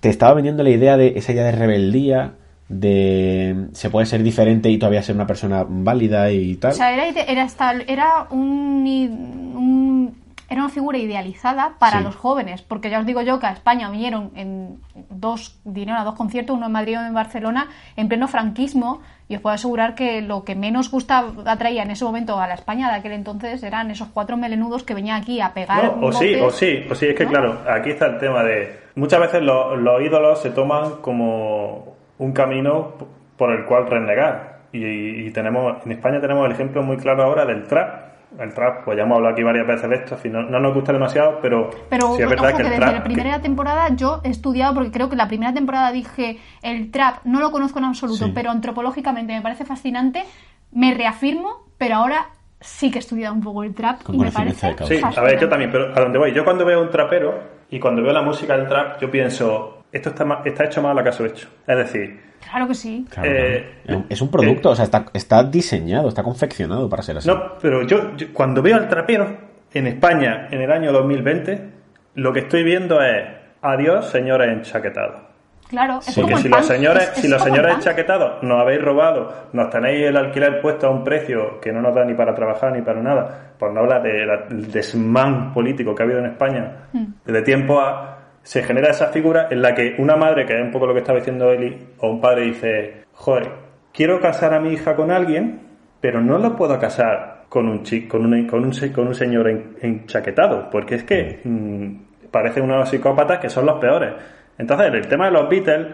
te 0.00 0.08
estaba 0.08 0.34
vendiendo 0.34 0.62
la 0.62 0.70
idea 0.70 0.96
de 0.96 1.14
esa 1.16 1.32
idea 1.32 1.44
de 1.44 1.52
rebeldía, 1.52 2.34
de 2.68 3.68
se 3.72 3.90
puede 3.90 4.06
ser 4.06 4.22
diferente 4.22 4.68
y 4.70 4.78
todavía 4.78 5.02
ser 5.02 5.14
una 5.14 5.26
persona 5.26 5.64
válida 5.66 6.30
y 6.30 6.56
tal. 6.56 6.72
O 6.72 6.74
sea, 6.74 6.92
era, 6.92 7.06
era, 7.08 7.42
esta- 7.44 7.72
era 7.86 8.26
un, 8.30 10.14
era 10.50 10.62
una 10.62 10.70
figura 10.70 10.96
idealizada 10.98 11.74
para 11.78 11.98
Sí. 11.98 12.04
los 12.04 12.16
jóvenes, 12.16 12.62
porque 12.62 12.88
ya 12.90 13.00
os 13.00 13.06
digo 13.06 13.20
yo 13.22 13.38
que 13.38 13.46
a 13.46 13.52
España 13.52 13.90
vinieron 13.90 14.30
en 14.34 14.78
dos, 15.10 15.58
vinieron 15.64 15.96
a 16.00 16.04
dos 16.04 16.14
conciertos, 16.14 16.56
uno 16.56 16.66
en 16.66 16.72
Madrid 16.72 16.92
y 16.94 16.96
uno 16.96 17.06
en 17.06 17.14
Barcelona, 17.14 17.68
en 17.96 18.08
pleno 18.08 18.28
franquismo, 18.28 19.00
y 19.28 19.36
os 19.36 19.42
puedo 19.42 19.54
asegurar 19.54 19.94
que 19.94 20.22
lo 20.22 20.44
que 20.44 20.54
menos 20.54 20.90
gustaba, 20.90 21.32
atraía 21.50 21.82
en 21.82 21.90
ese 21.90 22.04
momento 22.04 22.40
a 22.40 22.46
la 22.48 22.54
España 22.54 22.90
de 22.90 22.96
aquel 22.96 23.12
entonces 23.12 23.62
eran 23.62 23.90
esos 23.90 24.08
cuatro 24.08 24.38
melenudos 24.38 24.84
que 24.84 24.94
venían 24.94 25.20
aquí 25.20 25.40
a 25.42 25.52
pegar. 25.52 25.96
No, 25.98 26.06
o 26.06 26.12
sí, 26.12 26.34
o 26.36 26.50
sí, 26.50 26.86
o 26.90 26.94
sí, 26.94 27.06
es 27.08 27.14
que 27.14 27.24
¿no? 27.24 27.30
claro, 27.30 27.58
aquí 27.70 27.90
está 27.90 28.06
el 28.06 28.18
tema 28.18 28.42
de... 28.42 28.78
Muchas 28.94 29.20
veces 29.20 29.42
lo- 29.42 29.76
los 29.76 30.00
ídolos 30.02 30.40
se 30.40 30.50
toman 30.50 30.96
como 31.02 31.97
un 32.18 32.32
camino 32.32 32.94
por 33.36 33.50
el 33.52 33.64
cual 33.64 33.86
renegar. 33.88 34.58
Y, 34.72 35.26
y 35.26 35.30
tenemos, 35.30 35.84
en 35.86 35.92
España 35.92 36.20
tenemos 36.20 36.44
el 36.46 36.52
ejemplo 36.52 36.82
muy 36.82 36.96
claro 36.96 37.22
ahora 37.22 37.44
del 37.46 37.64
trap. 37.64 38.08
El 38.38 38.52
trap, 38.52 38.84
pues 38.84 38.94
ya 38.98 39.04
hemos 39.04 39.16
hablado 39.16 39.32
aquí 39.32 39.42
varias 39.42 39.66
veces 39.66 39.88
de 39.88 39.96
esto, 39.96 40.14
en 40.14 40.20
fin, 40.20 40.32
no, 40.32 40.42
no 40.42 40.60
nos 40.60 40.74
gusta 40.74 40.92
demasiado, 40.92 41.38
pero, 41.40 41.70
Pero 41.88 42.08
sí 42.14 42.20
es 42.20 42.26
ojo 42.26 42.30
verdad 42.30 42.50
que 42.50 42.56
que 42.56 42.62
el 42.62 42.68
desde 42.68 42.80
trap... 42.82 42.94
la 42.94 43.02
primera 43.02 43.40
temporada 43.40 43.88
yo 43.96 44.20
he 44.22 44.28
estudiado, 44.28 44.74
porque 44.74 44.90
creo 44.90 45.08
que 45.08 45.16
la 45.16 45.28
primera 45.28 45.54
temporada 45.54 45.90
dije 45.92 46.38
el 46.60 46.90
trap, 46.90 47.24
no 47.24 47.40
lo 47.40 47.50
conozco 47.50 47.78
en 47.78 47.86
absoluto, 47.86 48.26
Sí. 48.26 48.32
pero 48.34 48.50
antropológicamente 48.50 49.32
me 49.32 49.40
parece 49.40 49.64
fascinante, 49.64 50.24
me 50.72 50.92
reafirmo, 50.92 51.64
pero 51.78 51.94
ahora 51.94 52.26
sí 52.60 52.90
que 52.90 52.98
he 52.98 53.00
estudiado 53.00 53.34
un 53.34 53.40
poco 53.40 53.62
el 53.62 53.74
trap 53.74 54.02
Con 54.02 54.16
y 54.16 54.18
me 54.18 54.30
parece. 54.30 54.76
Sí, 54.84 55.00
a 55.02 55.22
ver, 55.22 55.40
yo 55.40 55.48
también, 55.48 55.70
pero 55.72 55.86
a 55.96 55.98
donde 56.00 56.18
voy, 56.18 56.34
yo 56.34 56.44
cuando 56.44 56.66
veo 56.66 56.82
un 56.82 56.90
trapero 56.90 57.32
y 57.70 57.80
cuando 57.80 58.02
veo 58.02 58.12
la 58.12 58.20
música 58.22 58.58
del 58.58 58.68
trap, 58.68 59.00
yo 59.00 59.10
pienso, 59.10 59.77
esto 59.92 60.10
está, 60.10 60.24
ma- 60.24 60.42
está 60.44 60.64
hecho 60.64 60.82
mal 60.82 60.92
a 60.92 60.94
lo 60.94 61.02
que 61.02 61.08
has 61.10 61.20
hecho. 61.20 61.48
Es 61.66 61.76
decir, 61.76 62.20
Claro 62.50 62.68
que 62.68 62.74
sí. 62.74 63.04
Claro, 63.10 63.28
eh, 63.30 63.74
claro. 63.84 64.04
es 64.08 64.22
un 64.22 64.30
producto, 64.30 64.70
o 64.70 64.74
sea, 64.76 64.84
está, 64.84 65.06
está 65.12 65.42
diseñado, 65.42 66.08
está 66.08 66.22
confeccionado 66.22 66.88
para 66.88 67.02
ser 67.02 67.18
así. 67.18 67.28
No, 67.28 67.54
pero 67.60 67.82
yo, 67.82 68.16
yo 68.16 68.28
cuando 68.32 68.62
veo 68.62 68.76
al 68.76 68.88
trapero 68.88 69.26
en 69.74 69.86
España 69.88 70.46
en 70.50 70.60
el 70.62 70.70
año 70.70 70.92
2020, 70.92 71.70
lo 72.14 72.32
que 72.32 72.40
estoy 72.40 72.62
viendo 72.62 73.02
es 73.02 73.24
adiós, 73.60 74.08
señores 74.10 74.48
enchaquetados. 74.56 75.22
Claro, 75.68 75.98
es 75.98 76.06
Sí. 76.06 76.14
como 76.22 76.28
Porque 76.28 76.34
el 76.36 76.42
si 76.44 76.48
los 76.48 76.66
señores, 76.66 77.02
es- 77.02 77.08
es 77.10 77.16
si 77.22 77.28
los 77.28 77.42
como 77.42 77.54
señores 77.56 77.74
enchaquetados 77.76 78.42
nos 78.42 78.60
habéis 78.62 78.80
robado, 78.82 79.34
nos 79.52 79.68
tenéis 79.68 80.06
el 80.06 80.16
alquiler 80.16 80.60
puesto 80.62 80.86
a 80.86 80.90
un 80.90 81.04
precio 81.04 81.60
que 81.60 81.72
no 81.72 81.82
nos 81.82 81.94
da 81.94 82.04
ni 82.04 82.14
para 82.14 82.34
trabajar 82.34 82.72
ni 82.72 82.80
para 82.82 83.02
nada, 83.02 83.50
por 83.58 83.72
no 83.72 83.80
hablar 83.80 84.02
del 84.02 84.70
desmán 84.72 85.52
político 85.52 85.94
que 85.94 86.02
ha 86.02 86.06
habido 86.06 86.20
en 86.20 86.26
España, 86.26 86.86
Hmm. 86.92 87.04
desde 87.26 87.42
tiempo 87.42 87.80
a 87.80 88.17
se 88.48 88.62
genera 88.62 88.88
esa 88.88 89.08
figura 89.08 89.48
en 89.50 89.60
la 89.60 89.74
que 89.74 89.94
una 89.98 90.16
madre, 90.16 90.46
que 90.46 90.54
es 90.58 90.64
un 90.64 90.70
poco 90.70 90.86
lo 90.86 90.94
que 90.94 91.00
estaba 91.00 91.18
diciendo 91.18 91.50
Eli, 91.52 91.76
o 91.98 92.08
un 92.08 92.18
padre 92.18 92.44
dice, 92.44 93.04
joder, 93.12 93.50
quiero 93.92 94.20
casar 94.20 94.54
a 94.54 94.58
mi 94.60 94.72
hija 94.72 94.96
con 94.96 95.10
alguien, 95.10 95.60
pero 96.00 96.22
no 96.22 96.38
lo 96.38 96.56
puedo 96.56 96.78
casar 96.78 97.42
con 97.50 97.68
un 97.68 97.82
con 98.08 98.24
un, 98.24 98.46
con 98.46 98.64
un, 98.64 98.72
con 98.94 99.06
un 99.08 99.14
señor 99.14 99.48
en- 99.50 99.76
enchaquetado, 99.82 100.70
porque 100.70 100.94
es 100.94 101.04
que 101.04 101.40
mm, 101.44 102.30
parecen 102.30 102.64
unos 102.64 102.88
psicópatas 102.88 103.38
que 103.38 103.50
son 103.50 103.66
los 103.66 103.78
peores. 103.80 104.14
Entonces, 104.56 104.94
el 104.94 105.06
tema 105.08 105.26
de 105.26 105.32
los 105.32 105.46
Beatles, 105.50 105.86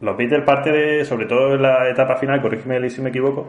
los 0.00 0.16
Beatles 0.16 0.44
parte 0.44 0.70
de, 0.70 1.04
sobre 1.04 1.26
todo 1.26 1.56
en 1.56 1.62
la 1.62 1.88
etapa 1.88 2.14
final, 2.18 2.40
corrígeme 2.40 2.76
Eli, 2.76 2.88
si 2.90 3.02
me 3.02 3.08
equivoco, 3.10 3.48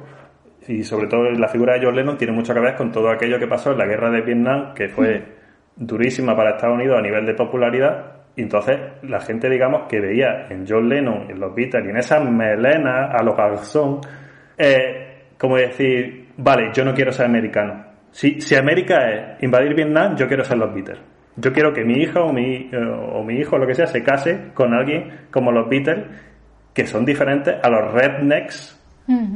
y 0.68 0.84
sobre 0.84 1.06
todo 1.06 1.30
la 1.30 1.48
figura 1.48 1.74
de 1.76 1.86
John 1.86 1.96
Lennon 1.96 2.18
tiene 2.18 2.34
mucho 2.34 2.56
que 2.56 2.60
ver 2.60 2.76
con 2.76 2.92
todo 2.92 3.12
aquello 3.12 3.38
que 3.38 3.46
pasó 3.48 3.72
en 3.74 3.78
la 3.78 3.86
guerra 3.86 4.10
de 4.10 4.22
Vietnam, 4.22 4.74
que 4.74 4.90
fue 4.90 5.24
durísima 5.76 6.36
para 6.36 6.52
Estados 6.52 6.76
Unidos 6.76 6.98
a 6.98 7.02
nivel 7.04 7.24
de 7.28 7.36
popularidad. 7.36 8.21
Y 8.36 8.44
entonces 8.44 8.80
la 9.04 9.20
gente, 9.20 9.50
digamos, 9.50 9.88
que 9.90 10.00
veía 10.00 10.48
en 10.50 10.66
John 10.68 10.88
Lennon, 10.88 11.30
en 11.30 11.40
los 11.40 11.54
Beatles 11.54 11.86
y 11.86 11.90
en 11.90 11.98
esas 11.98 12.24
melenas 12.24 13.14
a 13.14 13.24
los 13.24 13.36
garzón, 13.36 14.00
eh, 14.58 15.24
como 15.38 15.58
decir, 15.58 16.30
vale, 16.38 16.72
yo 16.74 16.86
no 16.86 16.94
quiero 16.94 17.12
ser 17.12 17.26
americano. 17.26 17.86
Si, 18.12 18.40
si 18.42 18.56
América 18.56 19.10
es 19.10 19.44
invadir 19.44 19.76
Vietnam, 19.76 20.16
yo 20.16 20.28
quiero 20.28 20.44
ser 20.44 20.58
los 20.58 20.74
Beatles. 20.74 21.00
Yo 21.36 21.54
quiero 21.54 21.74
que 21.74 21.84
mi 21.84 21.96
hija 21.96 22.22
o 22.22 22.34
mi, 22.34 22.70
eh, 22.72 22.78
o 22.78 23.24
mi 23.24 23.36
hijo 23.36 23.56
o 23.56 23.60
lo 23.60 23.68
que 23.68 23.76
sea 23.76 23.88
se 23.88 24.04
case 24.04 24.52
con 24.54 24.74
alguien 24.74 25.28
como 25.32 25.52
los 25.52 25.70
Beatles, 25.70 26.06
que 26.74 26.86
son 26.86 27.06
diferentes 27.06 27.56
a 27.62 27.70
los 27.70 27.92
rednecks 27.94 28.78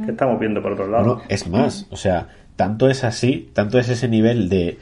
que 0.04 0.12
estamos 0.12 0.40
viendo 0.40 0.62
por 0.62 0.72
otro 0.72 0.88
lado. 0.88 1.20
Es 1.28 1.46
más, 1.48 1.86
o 1.90 1.96
sea, 1.96 2.28
tanto 2.56 2.88
es 2.88 3.04
así, 3.04 3.50
tanto 3.52 3.78
es 3.78 3.90
ese 3.90 4.08
nivel 4.08 4.48
de, 4.48 4.78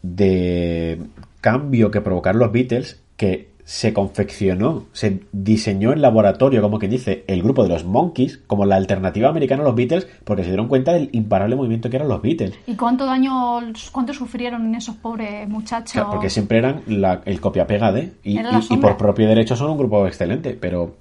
de 0.00 0.98
cambio 1.42 1.90
que 1.90 2.00
provocaron 2.00 2.40
los 2.40 2.50
Beatles 2.50 3.03
que 3.16 3.52
se 3.66 3.94
confeccionó, 3.94 4.84
se 4.92 5.20
diseñó 5.32 5.94
en 5.94 6.02
laboratorio, 6.02 6.60
como 6.60 6.78
que 6.78 6.86
dice, 6.86 7.24
el 7.28 7.42
grupo 7.42 7.62
de 7.62 7.70
los 7.70 7.84
Monkeys 7.86 8.38
como 8.46 8.66
la 8.66 8.76
alternativa 8.76 9.30
americana 9.30 9.62
a 9.62 9.64
los 9.64 9.74
Beatles 9.74 10.06
porque 10.24 10.42
se 10.42 10.50
dieron 10.50 10.68
cuenta 10.68 10.92
del 10.92 11.08
imparable 11.12 11.56
movimiento 11.56 11.88
que 11.88 11.96
eran 11.96 12.08
los 12.08 12.20
Beatles. 12.20 12.52
¿Y 12.66 12.74
cuánto 12.74 13.06
daño, 13.06 13.60
cuánto 13.90 14.12
sufrieron 14.12 14.74
esos 14.74 14.96
pobres 14.96 15.48
muchachos? 15.48 15.92
Claro, 15.92 16.10
porque 16.10 16.28
siempre 16.28 16.58
eran 16.58 16.82
la- 16.86 17.22
el 17.24 17.40
copia-pega 17.40 17.90
de. 17.90 18.12
Y, 18.22 18.38
por 18.82 18.98
propio 18.98 19.26
derecho 19.28 19.56
son 19.56 19.70
un 19.70 19.78
grupo 19.78 20.06
excelente, 20.06 20.58
pero, 20.60 20.94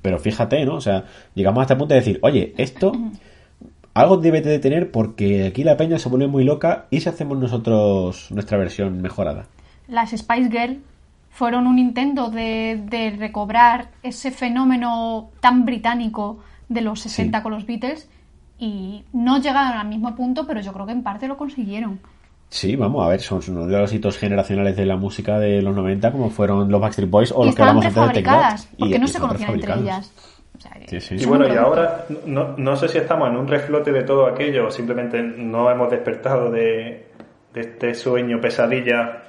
pero 0.00 0.18
fíjate, 0.18 0.64
¿no? 0.64 0.76
O 0.76 0.80
sea, 0.80 1.04
llegamos 1.34 1.60
hasta 1.60 1.74
el 1.74 1.78
punto 1.78 1.92
de 1.92 2.00
decir, 2.00 2.18
oye, 2.22 2.54
esto 2.56 2.92
algo 3.92 4.16
debe 4.16 4.40
de 4.40 4.58
tener 4.58 4.90
porque 4.90 5.48
aquí 5.48 5.64
la 5.64 5.76
peña 5.76 5.98
se 5.98 6.08
vuelve 6.08 6.28
muy 6.28 6.44
loca 6.44 6.86
y 6.90 7.00
si 7.00 7.10
hacemos 7.10 7.36
nosotros 7.38 8.30
nuestra 8.30 8.56
versión 8.56 9.02
mejorada. 9.02 9.46
las 9.86 10.10
Spice 10.12 10.48
Girls 10.50 10.78
fueron 11.30 11.66
un 11.66 11.78
intento 11.78 12.30
de, 12.30 12.80
de 12.84 13.10
recobrar 13.18 13.88
ese 14.02 14.30
fenómeno 14.30 15.30
tan 15.40 15.64
británico 15.64 16.40
de 16.68 16.80
los 16.82 17.00
60 17.00 17.38
Sí. 17.38 17.42
con 17.42 17.52
los 17.52 17.66
Beatles 17.66 18.08
y 18.58 19.04
no 19.12 19.38
llegaron 19.40 19.78
al 19.78 19.88
mismo 19.88 20.14
punto, 20.14 20.46
pero 20.46 20.60
yo 20.60 20.72
creo 20.72 20.86
que 20.86 20.92
en 20.92 21.02
parte 21.02 21.26
lo 21.28 21.36
consiguieron. 21.36 21.98
Sí, 22.48 22.74
vamos 22.76 23.06
a 23.06 23.08
ver, 23.08 23.20
son 23.20 23.40
uno 23.48 23.66
de 23.66 23.78
los 23.78 23.92
hitos 23.92 24.18
generacionales 24.18 24.76
de 24.76 24.84
la 24.84 24.96
música 24.96 25.38
de 25.38 25.62
los 25.62 25.74
90 25.74 26.10
como 26.12 26.30
fueron 26.30 26.70
los 26.70 26.80
Backstreet 26.80 27.08
Boys 27.08 27.32
o 27.32 27.44
y 27.44 27.46
los 27.46 27.54
que 27.54 27.62
hablamos 27.62 27.84
antes 27.86 27.94
de 27.94 28.00
prefabricadas, 28.00 28.68
Y- 28.72 28.76
porque 28.80 28.98
no 28.98 29.04
y 29.04 29.08
se 29.08 29.18
conocían 29.20 29.54
entre 29.54 29.74
ellas. 29.74 30.12
O 30.58 30.60
sea, 30.60 30.72
Sí, 30.88 31.00
sí. 31.00 31.14
Y 31.18 31.24
bueno, 31.26 31.46
y 31.46 31.56
ahora 31.56 32.04
no, 32.26 32.54
no 32.58 32.76
sé 32.76 32.88
si 32.88 32.98
estamos 32.98 33.28
en 33.30 33.36
un 33.36 33.46
reflote 33.46 33.92
de 33.92 34.02
todo 34.02 34.26
aquello 34.26 34.66
o 34.66 34.70
simplemente 34.70 35.22
no 35.22 35.70
hemos 35.70 35.90
despertado 35.90 36.50
de, 36.50 37.06
de 37.54 37.60
este 37.60 37.94
sueño 37.94 38.40
pesadilla 38.40 39.22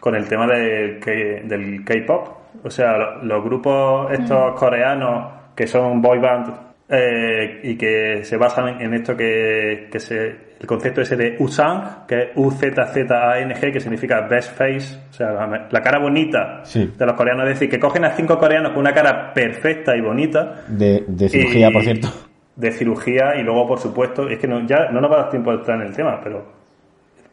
con 0.00 0.14
el 0.14 0.26
tema 0.28 0.46
del, 0.46 0.98
K- 0.98 1.10
del 1.44 1.84
K-pop. 1.84 2.28
O 2.64 2.70
sea, 2.70 2.96
lo- 2.96 3.22
los 3.24 3.44
grupos 3.44 4.10
estos 4.12 4.54
coreanos 4.58 5.32
que 5.54 5.66
son 5.66 6.00
boy 6.00 6.18
band 6.18 6.52
eh, 6.88 7.60
y 7.64 7.76
que 7.76 8.24
se 8.24 8.36
basan 8.36 8.80
en 8.80 8.94
esto 8.94 9.16
que, 9.16 9.88
que 9.92 10.00
se 10.00 10.48
el 10.58 10.66
concepto 10.66 11.02
ese 11.02 11.14
de 11.16 11.36
Usang, 11.38 12.04
que 12.06 12.18
es 12.22 12.28
U-Z-Z-A-N-G, 12.34 13.72
que 13.72 13.78
significa 13.80 14.22
best 14.22 14.56
face, 14.56 14.98
o 15.08 15.12
sea, 15.12 15.30
la, 15.32 15.68
la 15.70 15.80
cara 15.82 15.98
bonita 16.00 16.60
Sí. 16.64 16.92
de 16.98 17.06
los 17.06 17.14
coreanos. 17.14 17.44
Es 17.44 17.50
decir, 17.54 17.68
que 17.70 17.78
cogen 17.78 18.04
a 18.04 18.10
cinco 18.10 18.38
coreanos 18.38 18.72
con 18.72 18.80
una 18.80 18.92
cara 18.92 19.32
perfecta 19.32 19.94
y 19.96 20.00
bonita 20.00 20.62
De, 20.66 21.04
de 21.06 21.28
cirugía, 21.28 21.68
y- 21.68 21.72
por 21.72 21.82
cierto. 21.82 22.08
De 22.56 22.72
cirugía 22.72 23.36
y 23.36 23.44
luego, 23.44 23.68
por 23.68 23.78
supuesto, 23.78 24.28
es 24.28 24.38
que 24.40 24.48
no, 24.48 24.66
ya 24.66 24.88
no 24.90 25.00
nos 25.00 25.10
va 25.12 25.16
a 25.16 25.20
dar 25.22 25.30
tiempo 25.30 25.52
de 25.52 25.58
entrar 25.58 25.80
en 25.80 25.86
el 25.86 25.94
tema, 25.94 26.20
pero, 26.24 26.44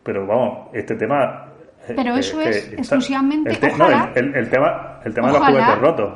pero 0.04 0.28
vamos, 0.28 0.68
este 0.74 0.96
tema. 0.96 1.48
Pero 1.94 2.16
eh, 2.16 2.20
eso 2.20 2.40
que 2.40 2.50
es 2.50 2.74
exclusivamente- 2.74 3.50
El, 3.52 3.60
te- 3.60 3.72
ojalá- 3.74 4.12
el, 4.16 4.26
el- 4.26 4.36
el 4.36 4.50
tema, 4.50 5.00
el 5.04 5.14
tema 5.14 5.32
de 5.32 5.38
Ojalá- 5.38 5.52
los 5.58 5.64
juguetes 5.66 5.82
rotos. 5.82 6.14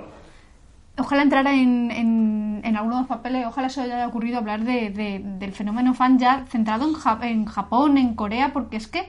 Ojalá 0.97 1.22
entrara 1.22 1.53
en, 1.53 1.91
en, 1.91 2.61
en 2.63 2.76
algunos 2.76 3.07
papeles, 3.07 3.45
ojalá 3.47 3.70
se 3.70 3.82
haya 3.82 4.05
ocurrido 4.07 4.38
hablar 4.38 4.61
de, 4.65 4.89
de- 4.89 5.22
del 5.24 5.53
fenómeno 5.53 5.93
fan 5.93 6.20
ya 6.20 6.43
centrado 6.49 6.88
en, 6.88 6.93
Ja- 6.93 7.20
en 7.22 7.45
Japón, 7.45 7.97
en 7.97 8.15
Corea, 8.15 8.51
porque 8.51 8.76
es 8.78 8.88
que 8.88 9.07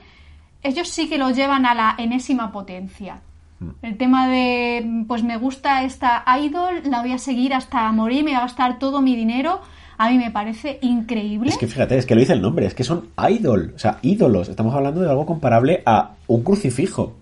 ellos 0.63 0.89
sí 0.89 1.09
que 1.09 1.19
lo 1.19 1.31
llevan 1.31 1.67
a 1.67 1.75
la 1.75 1.95
enésima 1.99 2.53
potencia. 2.53 3.17
Mm. 3.59 3.71
El 3.83 3.97
tema 3.97 4.29
de, 4.29 5.05
pues 5.09 5.25
me 5.25 5.37
gusta 5.37 5.83
esta 5.83 6.23
idol, 6.41 6.83
la 6.85 7.01
voy 7.01 7.13
a 7.13 7.19
seguir 7.19 7.55
hasta 7.55 7.91
morir, 7.91 8.23
me 8.25 8.31
voy 8.31 8.39
a 8.39 8.43
gastar 8.43 8.79
todo 8.79 9.01
mi 9.03 9.17
dinero, 9.17 9.61
a 10.03 10.09
mí 10.09 10.17
me 10.17 10.31
parece 10.31 10.79
increíble. 10.81 11.51
Es 11.51 11.59
que 11.59 11.67
fíjate, 11.67 11.99
es 11.99 12.07
que 12.07 12.15
lo 12.15 12.21
dice 12.21 12.33
el 12.33 12.41
nombre, 12.41 12.65
es 12.65 12.75
que 12.75 12.85
son 12.85 13.09
idol, 13.29 13.75
o 13.77 13.79
sea, 13.79 13.99
ídolos. 14.01 14.49
Estamos 14.49 14.75
hablando 14.75 15.03
de 15.03 15.11
algo 15.11 15.27
comparable 15.27 15.83
a 15.85 16.13
un 16.27 16.43
crucifijo. 16.43 17.17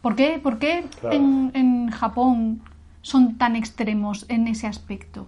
¿Por 0.00 0.14
qué, 0.14 0.38
por 0.40 0.60
qué 0.60 0.84
Claro. 1.00 1.16
en, 1.16 1.50
en 1.54 1.90
Japón 1.90 2.60
son 3.02 3.36
tan 3.36 3.56
extremos 3.56 4.26
en 4.28 4.46
ese 4.46 4.68
aspecto? 4.68 5.26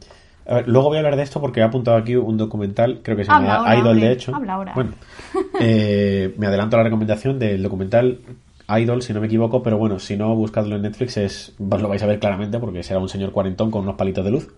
A 0.49 0.55
ver, 0.55 0.69
luego 0.69 0.87
voy 0.91 0.99
a 0.99 1.01
hablar 1.01 1.17
de 1.17 1.25
esto 1.25 1.41
porque 1.41 1.59
he 1.59 1.65
apuntado 1.65 1.97
aquí 1.97 2.15
un 2.15 2.37
documental, 2.37 3.01
creo 3.03 3.17
que 3.17 3.25
se 3.25 3.33
llama 3.33 3.57
ahora, 3.57 3.75
Idol, 3.75 3.89
hombre, 3.89 4.07
de 4.07 4.13
hecho. 4.13 4.33
habla 4.37 4.53
ahora. 4.55 4.73
Bueno, 4.77 4.93
eh, 5.61 6.33
me 6.39 6.47
adelanto 6.47 6.77
a 6.77 6.79
la 6.79 6.85
recomendación 6.85 7.41
del 7.41 7.65
documental 7.65 8.21
Idol, 8.69 9.03
si 9.03 9.13
no 9.13 9.21
me 9.21 9.27
equivoco, 9.27 9.61
pero 9.61 9.77
bueno, 9.77 9.99
si 9.99 10.17
no, 10.17 10.37
buscadlo 10.37 10.77
en 10.77 10.83
Netflix, 10.83 11.17
es, 11.17 11.55
vos 11.59 11.83
lo 11.83 11.89
vais 11.89 12.03
a 12.05 12.07
ver 12.07 12.21
claramente 12.21 12.61
porque 12.61 12.85
será 12.85 13.01
un 13.01 13.09
señor 13.09 13.33
cuarentón 13.33 13.73
con 13.73 13.83
unos 13.83 13.97
palitos 13.97 14.25
de 14.25 14.31
luz. 14.31 14.49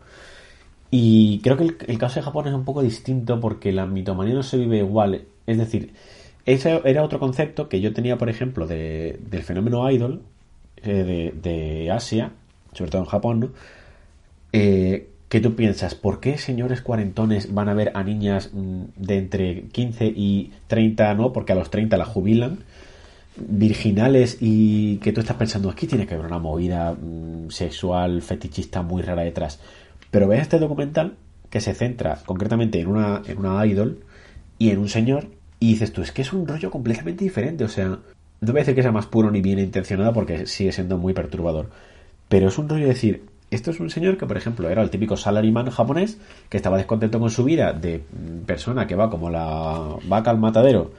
Y 0.91 1.41
creo 1.43 1.57
que 1.57 1.64
el, 1.64 1.99
caso 1.99 2.16
de 2.20 2.24
Japón 2.24 2.49
es 2.49 2.55
un 2.55 2.64
poco 2.64 2.82
distinto 2.82 3.41
porque 3.41 3.72
la 3.72 3.86
mitomanía 3.86 4.34
no 4.34 4.43
se 4.43 4.57
vive 4.57 4.78
igual. 4.78 5.22
Es 5.47 5.59
decir, 5.59 5.93
ese 6.47 6.80
era 6.84 7.03
otro 7.05 7.18
concepto 7.18 7.68
que 7.68 7.80
yo 7.80 7.93
tenía, 7.93 8.16
por 8.18 8.30
ejemplo, 8.30 8.66
de- 8.66 9.18
del 9.30 9.43
fenómeno 9.43 9.91
idol 9.91 10.22
eh, 10.82 11.32
de, 11.43 11.51
de 11.51 11.91
Asia, 11.91 12.32
sobre 12.72 12.91
todo 12.91 13.03
en 13.03 13.09
Japón, 13.09 13.41
¿no? 13.41 13.51
Eh, 14.53 15.09
que 15.28 15.41
tú 15.41 15.55
piensas, 15.55 15.95
¿por 15.95 16.20
qué 16.20 16.39
señores 16.39 16.80
cuarentones 16.80 17.53
van 17.53 17.68
a 17.68 17.74
ver 17.74 17.93
a 17.95 18.03
niñas 18.03 18.51
mm, 18.53 18.82
de 18.97 19.18
entre 19.18 19.62
15 19.64 20.07
y 20.07 20.53
30, 20.68 21.12
no? 21.14 21.32
Porque 21.34 21.53
a 21.53 21.55
los 21.55 21.70
30 21.70 21.99
las 21.99 22.09
jubilan, 22.09 22.61
virginales 23.36 24.39
y 24.41 24.97
que 24.99 25.12
tú 25.12 25.20
estás 25.20 25.36
pensando, 25.36 25.70
aquí 25.70 25.86
tiene 25.86 26.07
que 26.07 26.14
haber 26.14 26.26
una 26.26 26.39
movida 26.39 26.93
mm, 26.95 27.51
sexual, 27.51 28.22
fetichista 28.22 28.82
muy 28.82 29.03
rara 29.03 29.22
detrás. 29.22 29.61
Pero 30.11 30.29
ves 30.29 30.43
este 30.43 30.59
documental 30.59 31.17
que 31.51 31.61
se 31.61 31.75
centra 31.75 32.19
concretamente 32.27 32.81
en 32.81 32.89
una, 32.89 33.23
en 33.27 33.39
una 33.39 33.65
idol 33.67 34.01
y 34.59 34.71
en 34.71 34.79
un 34.79 34.89
señor 34.89 35.27
y 35.61 35.73
dices 35.73 35.93
tú, 35.93 36.03
es 36.03 36.13
que 36.13 36.23
es 36.23 36.33
un 36.33 36.47
rollo 36.47 36.71
completamente 36.71 37.25
diferente, 37.25 37.65
o 37.65 37.69
sea, 37.69 37.99
no 38.41 38.53
voy 38.53 38.59
a 38.59 38.63
decir 38.63 38.75
que 38.75 38.83
sea 38.83 38.93
más 38.93 39.07
puro 39.07 39.31
ni 39.31 39.41
bien 39.41 39.59
intencionado 39.59 40.13
porque 40.13 40.47
sigue 40.47 40.73
siendo 40.73 40.99
muy 40.99 41.15
perturbador, 41.15 41.71
pero 42.29 42.49
es 42.49 42.59
un 42.59 42.69
rollo 42.69 42.83
de 42.83 42.91
decir, 42.91 43.25
esto 43.51 43.71
es 43.71 43.81
un 43.81 43.91
señor 43.91 44.19
que, 44.19 44.27
por 44.27 44.37
ejemplo, 44.37 44.69
era 44.69 44.83
el 44.83 44.91
típico 44.91 45.17
salaryman 45.17 45.71
japonés 45.71 46.19
que 46.49 46.59
estaba 46.59 46.77
descontento 46.77 47.19
con 47.19 47.31
su 47.31 47.45
vida 47.45 47.73
de 47.73 48.03
persona 48.47 48.87
que 48.87 48.95
va 48.95 49.11
como 49.11 49.31
la 49.31 49.97
vaca 50.07 50.31
al 50.31 50.39
matadero 50.39 50.93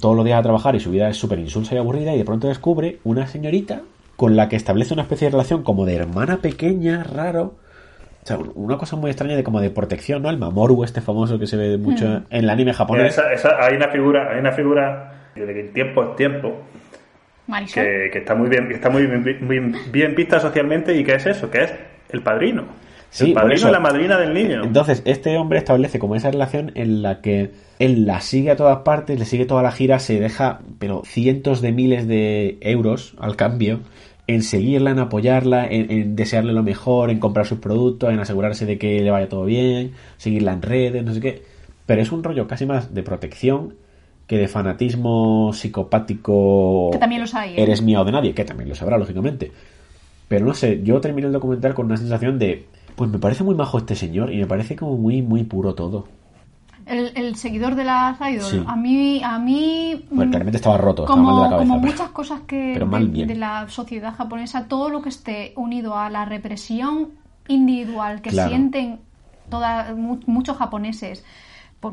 todos 0.00 0.16
los 0.16 0.24
días 0.24 0.38
a 0.38 0.42
trabajar 0.42 0.76
y 0.76 0.80
su 0.80 0.90
vida 0.90 1.08
es 1.08 1.16
súper 1.16 1.38
insulsa 1.38 1.74
y 1.74 1.78
aburrida 1.78 2.14
y 2.14 2.18
de 2.18 2.24
pronto 2.24 2.48
descubre 2.48 3.00
una 3.04 3.26
señorita 3.26 3.82
con 4.16 4.36
la 4.36 4.48
que 4.48 4.56
establece 4.56 4.94
una 4.94 5.02
especie 5.02 5.26
de 5.26 5.32
relación 5.32 5.64
como 5.64 5.84
de 5.84 5.96
hermana 5.96 6.38
pequeña, 6.38 7.02
raro. 7.02 7.54
O 8.24 8.26
sea, 8.26 8.38
una 8.54 8.78
cosa 8.78 8.96
muy 8.96 9.10
extraña 9.10 9.36
de 9.36 9.44
como 9.44 9.60
de 9.60 9.68
protección, 9.70 10.22
¿no? 10.22 10.30
El 10.30 10.38
Mamoru 10.38 10.82
este 10.82 11.02
famoso 11.02 11.38
que 11.38 11.46
se 11.46 11.56
ve 11.58 11.76
mucho 11.76 12.06
en 12.06 12.24
el 12.30 12.48
anime 12.50 12.72
japonés. 12.72 13.12
Esa- 13.12 13.30
esa- 13.32 13.62
hay 13.62 13.76
una 13.76 13.88
figura, 13.88 14.30
hay 14.32 14.40
una 14.40 14.52
figura 14.52 15.12
de 15.34 15.44
que 15.46 15.60
el 15.60 15.72
tiempo 15.72 16.02
es 16.04 16.16
tiempo, 16.16 16.62
Marisol. 17.46 17.84
que, 17.84 18.08
que 18.12 18.18
está 18.20 18.34
muy 18.34 18.48
bien, 18.48 18.66
que 18.68 18.74
está 18.74 18.88
muy 18.88 19.06
bien, 19.06 19.22
bien- 19.42 19.74
bien 19.92 20.14
vista 20.14 20.40
socialmente 20.40 20.96
y 20.96 21.04
que 21.04 21.14
es 21.16 21.26
eso, 21.26 21.50
que 21.50 21.64
es 21.64 21.74
el 22.10 22.22
padrino. 22.22 22.64
Sí, 23.10 23.28
el 23.28 23.34
padrino 23.34 23.66
es 23.66 23.72
la 23.72 23.78
madrina 23.80 24.18
del 24.18 24.32
niño. 24.34 24.64
Entonces, 24.64 25.02
este 25.04 25.36
hombre 25.36 25.58
establece 25.58 25.98
como 26.00 26.16
esa 26.16 26.30
relación 26.30 26.72
en 26.74 27.02
la 27.02 27.20
que 27.20 27.50
él 27.78 28.06
la 28.06 28.20
sigue 28.20 28.50
a 28.50 28.56
todas 28.56 28.78
partes, 28.78 29.18
le 29.18 29.24
sigue 29.24 29.44
toda 29.44 29.62
la 29.62 29.70
gira, 29.70 29.98
se 30.00 30.18
deja, 30.18 30.60
pero 30.80 31.02
cientos 31.04 31.60
de 31.60 31.70
miles 31.72 32.08
de 32.08 32.56
euros 32.62 33.14
al 33.20 33.36
cambio 33.36 33.80
en 34.26 34.42
seguirla, 34.42 34.90
en 34.90 34.98
apoyarla, 34.98 35.66
en, 35.66 35.90
en 35.90 36.16
desearle 36.16 36.52
lo 36.52 36.62
mejor, 36.62 37.10
en 37.10 37.18
comprar 37.18 37.46
sus 37.46 37.58
productos, 37.58 38.12
en 38.12 38.20
asegurarse 38.20 38.66
de 38.66 38.78
que 38.78 39.00
le 39.00 39.10
vaya 39.10 39.28
todo 39.28 39.44
bien, 39.44 39.92
seguirla 40.16 40.52
en 40.52 40.62
redes, 40.62 41.04
no 41.04 41.12
sé 41.12 41.20
qué. 41.20 41.42
Pero 41.86 42.00
es 42.00 42.12
un 42.12 42.24
rollo 42.24 42.46
casi 42.46 42.66
más 42.66 42.94
de 42.94 43.02
protección 43.02 43.74
que 44.26 44.38
de 44.38 44.48
fanatismo 44.48 45.52
psicopático. 45.52 46.90
Que 46.92 46.98
también 46.98 47.20
los 47.20 47.34
hay, 47.34 47.50
¿eh? 47.50 47.62
Eres 47.62 47.82
mía 47.82 48.00
o 48.00 48.04
de 48.04 48.12
nadie, 48.12 48.34
que 48.34 48.44
también 48.44 48.68
lo 48.68 48.74
sabrá, 48.74 48.96
lógicamente. 48.96 49.52
Pero 50.28 50.46
no 50.46 50.54
sé, 50.54 50.80
yo 50.82 51.00
terminé 51.00 51.26
el 51.26 51.32
documental 51.32 51.74
con 51.74 51.86
una 51.86 51.98
sensación 51.98 52.38
de, 52.38 52.64
pues 52.96 53.10
me 53.10 53.18
parece 53.18 53.44
muy 53.44 53.54
majo 53.54 53.78
este 53.78 53.94
señor 53.94 54.32
y 54.32 54.38
me 54.38 54.46
parece 54.46 54.76
como 54.76 54.96
muy, 54.96 55.20
muy 55.20 55.44
puro 55.44 55.74
todo. 55.74 56.08
El, 56.86 57.12
el 57.16 57.34
seguidor 57.36 57.74
de 57.76 57.84
las 57.84 58.18
idol. 58.20 58.50
Sí. 58.50 58.64
A 58.66 58.76
mí, 58.76 59.22
a 59.24 59.38
mí 59.38 60.06
Bueno, 60.10 60.30
claramente 60.30 60.58
estaba 60.58 60.76
roto, 60.76 61.04
estaba 61.04 61.16
como, 61.18 61.30
mal 61.32 61.36
de 61.36 61.42
la 61.42 61.50
cabeza. 61.50 61.68
como 61.68 61.80
pero- 61.80 61.92
muchas 61.92 62.08
cosas 62.10 62.40
que 62.46 62.70
pero 62.74 62.86
mal 62.86 63.06
de, 63.06 63.12
bien. 63.12 63.28
de 63.28 63.34
la 63.36 63.68
sociedad 63.68 64.14
japonesa, 64.14 64.66
todo 64.68 64.90
lo 64.90 65.00
que 65.00 65.08
esté 65.08 65.52
unido 65.56 65.96
a 65.98 66.10
la 66.10 66.24
represión 66.26 67.10
individual 67.48 68.20
que 68.22 68.30
Claro. 68.30 68.48
sienten 68.50 69.00
toda, 69.48 69.94
mu- 69.94 70.20
muchos 70.26 70.56
japoneses, 70.56 71.24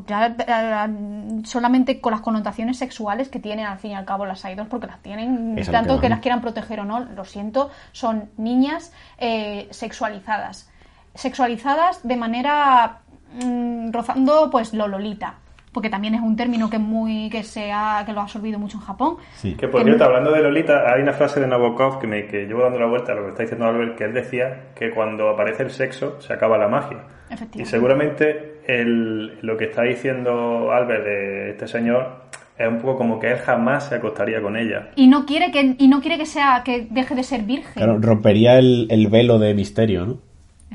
ya, 0.07 0.27
eh, 0.27 1.41
solamente 1.43 1.99
con 1.99 2.11
las 2.11 2.21
connotaciones 2.21 2.77
sexuales 2.77 3.27
que 3.27 3.39
tienen 3.39 3.65
al 3.65 3.77
fin 3.77 3.91
y 3.91 3.95
al 3.95 4.05
cabo 4.05 4.25
las 4.25 4.43
idols, 4.45 4.69
porque 4.69 4.87
las 4.87 5.01
tienen, 5.01 5.57
Es 5.57 5.69
tanto 5.69 5.99
que 5.99 6.07
las 6.07 6.19
quieran 6.21 6.39
proteger 6.41 6.79
o 6.79 6.85
no, 6.85 7.01
lo 7.01 7.25
siento, 7.25 7.69
son 7.91 8.29
niñas 8.37 8.93
eh, 9.17 9.67
sexualizadas. 9.71 10.69
Sexualizadas 11.13 11.99
de 12.07 12.15
manera 12.15 12.99
mm, 13.33 13.91
rozando 13.91 14.49
pues 14.51 14.73
lo 14.73 14.87
lolita. 14.87 15.35
Porque 15.73 15.89
también 15.89 16.13
es 16.15 16.21
un 16.21 16.35
término 16.35 16.69
que 16.69 16.79
muy 16.79 17.29
que 17.29 17.43
se 17.43 17.71
ha, 17.71 18.03
que 18.05 18.11
lo 18.11 18.19
ha 18.19 18.23
absorbido 18.23 18.59
mucho 18.59 18.77
en 18.77 18.83
Japón. 18.83 19.15
Sí. 19.35 19.55
Que 19.55 19.69
por 19.69 19.83
cierto, 19.85 20.03
hablando 20.03 20.29
de 20.33 20.41
Lolita, 20.41 20.83
hay 20.93 21.01
una 21.01 21.13
frase 21.13 21.39
de 21.39 21.47
Nabokov 21.47 21.97
que, 21.97 22.07
me, 22.07 22.27
que 22.27 22.45
llevo 22.45 22.61
dando 22.63 22.77
la 22.77 22.87
vuelta 22.87 23.13
a 23.13 23.15
lo 23.15 23.23
que 23.23 23.29
está 23.29 23.43
diciendo 23.43 23.65
Albert, 23.67 23.97
que 23.97 24.03
él 24.03 24.13
decía 24.13 24.71
que 24.75 24.91
cuando 24.91 25.29
aparece 25.29 25.63
el 25.63 25.69
sexo 25.69 26.19
se 26.19 26.33
acaba 26.33 26.57
la 26.57 26.67
magia. 26.67 26.97
Y 27.29 27.33
Efectivamente. 27.35 27.65
seguramente 27.71 28.61
el- 28.67 29.39
lo 29.41 29.55
que 29.55 29.63
está 29.65 29.83
diciendo 29.83 30.73
Albert 30.73 31.05
de 31.05 31.49
este 31.51 31.69
señor 31.69 32.25
es 32.57 32.67
un 32.67 32.79
poco 32.79 32.97
como 32.97 33.17
que 33.17 33.31
él 33.31 33.37
jamás 33.37 33.87
se 33.87 33.95
acostaría 33.95 34.41
con 34.41 34.57
ella. 34.57 34.89
Y 34.97 35.07
no 35.07 35.25
quiere 35.25 35.51
que 35.51 35.75
y 35.79 35.87
no 35.87 36.01
quiere 36.01 36.17
que 36.17 36.25
sea 36.25 36.63
que 36.65 36.85
deje 36.91 37.15
de 37.15 37.23
ser 37.23 37.43
virgen. 37.43 37.75
Claro, 37.75 37.97
rompería 38.01 38.59
el, 38.59 38.87
el 38.89 39.07
velo 39.07 39.39
de 39.39 39.53
misterio, 39.53 40.05
¿no? 40.05 40.17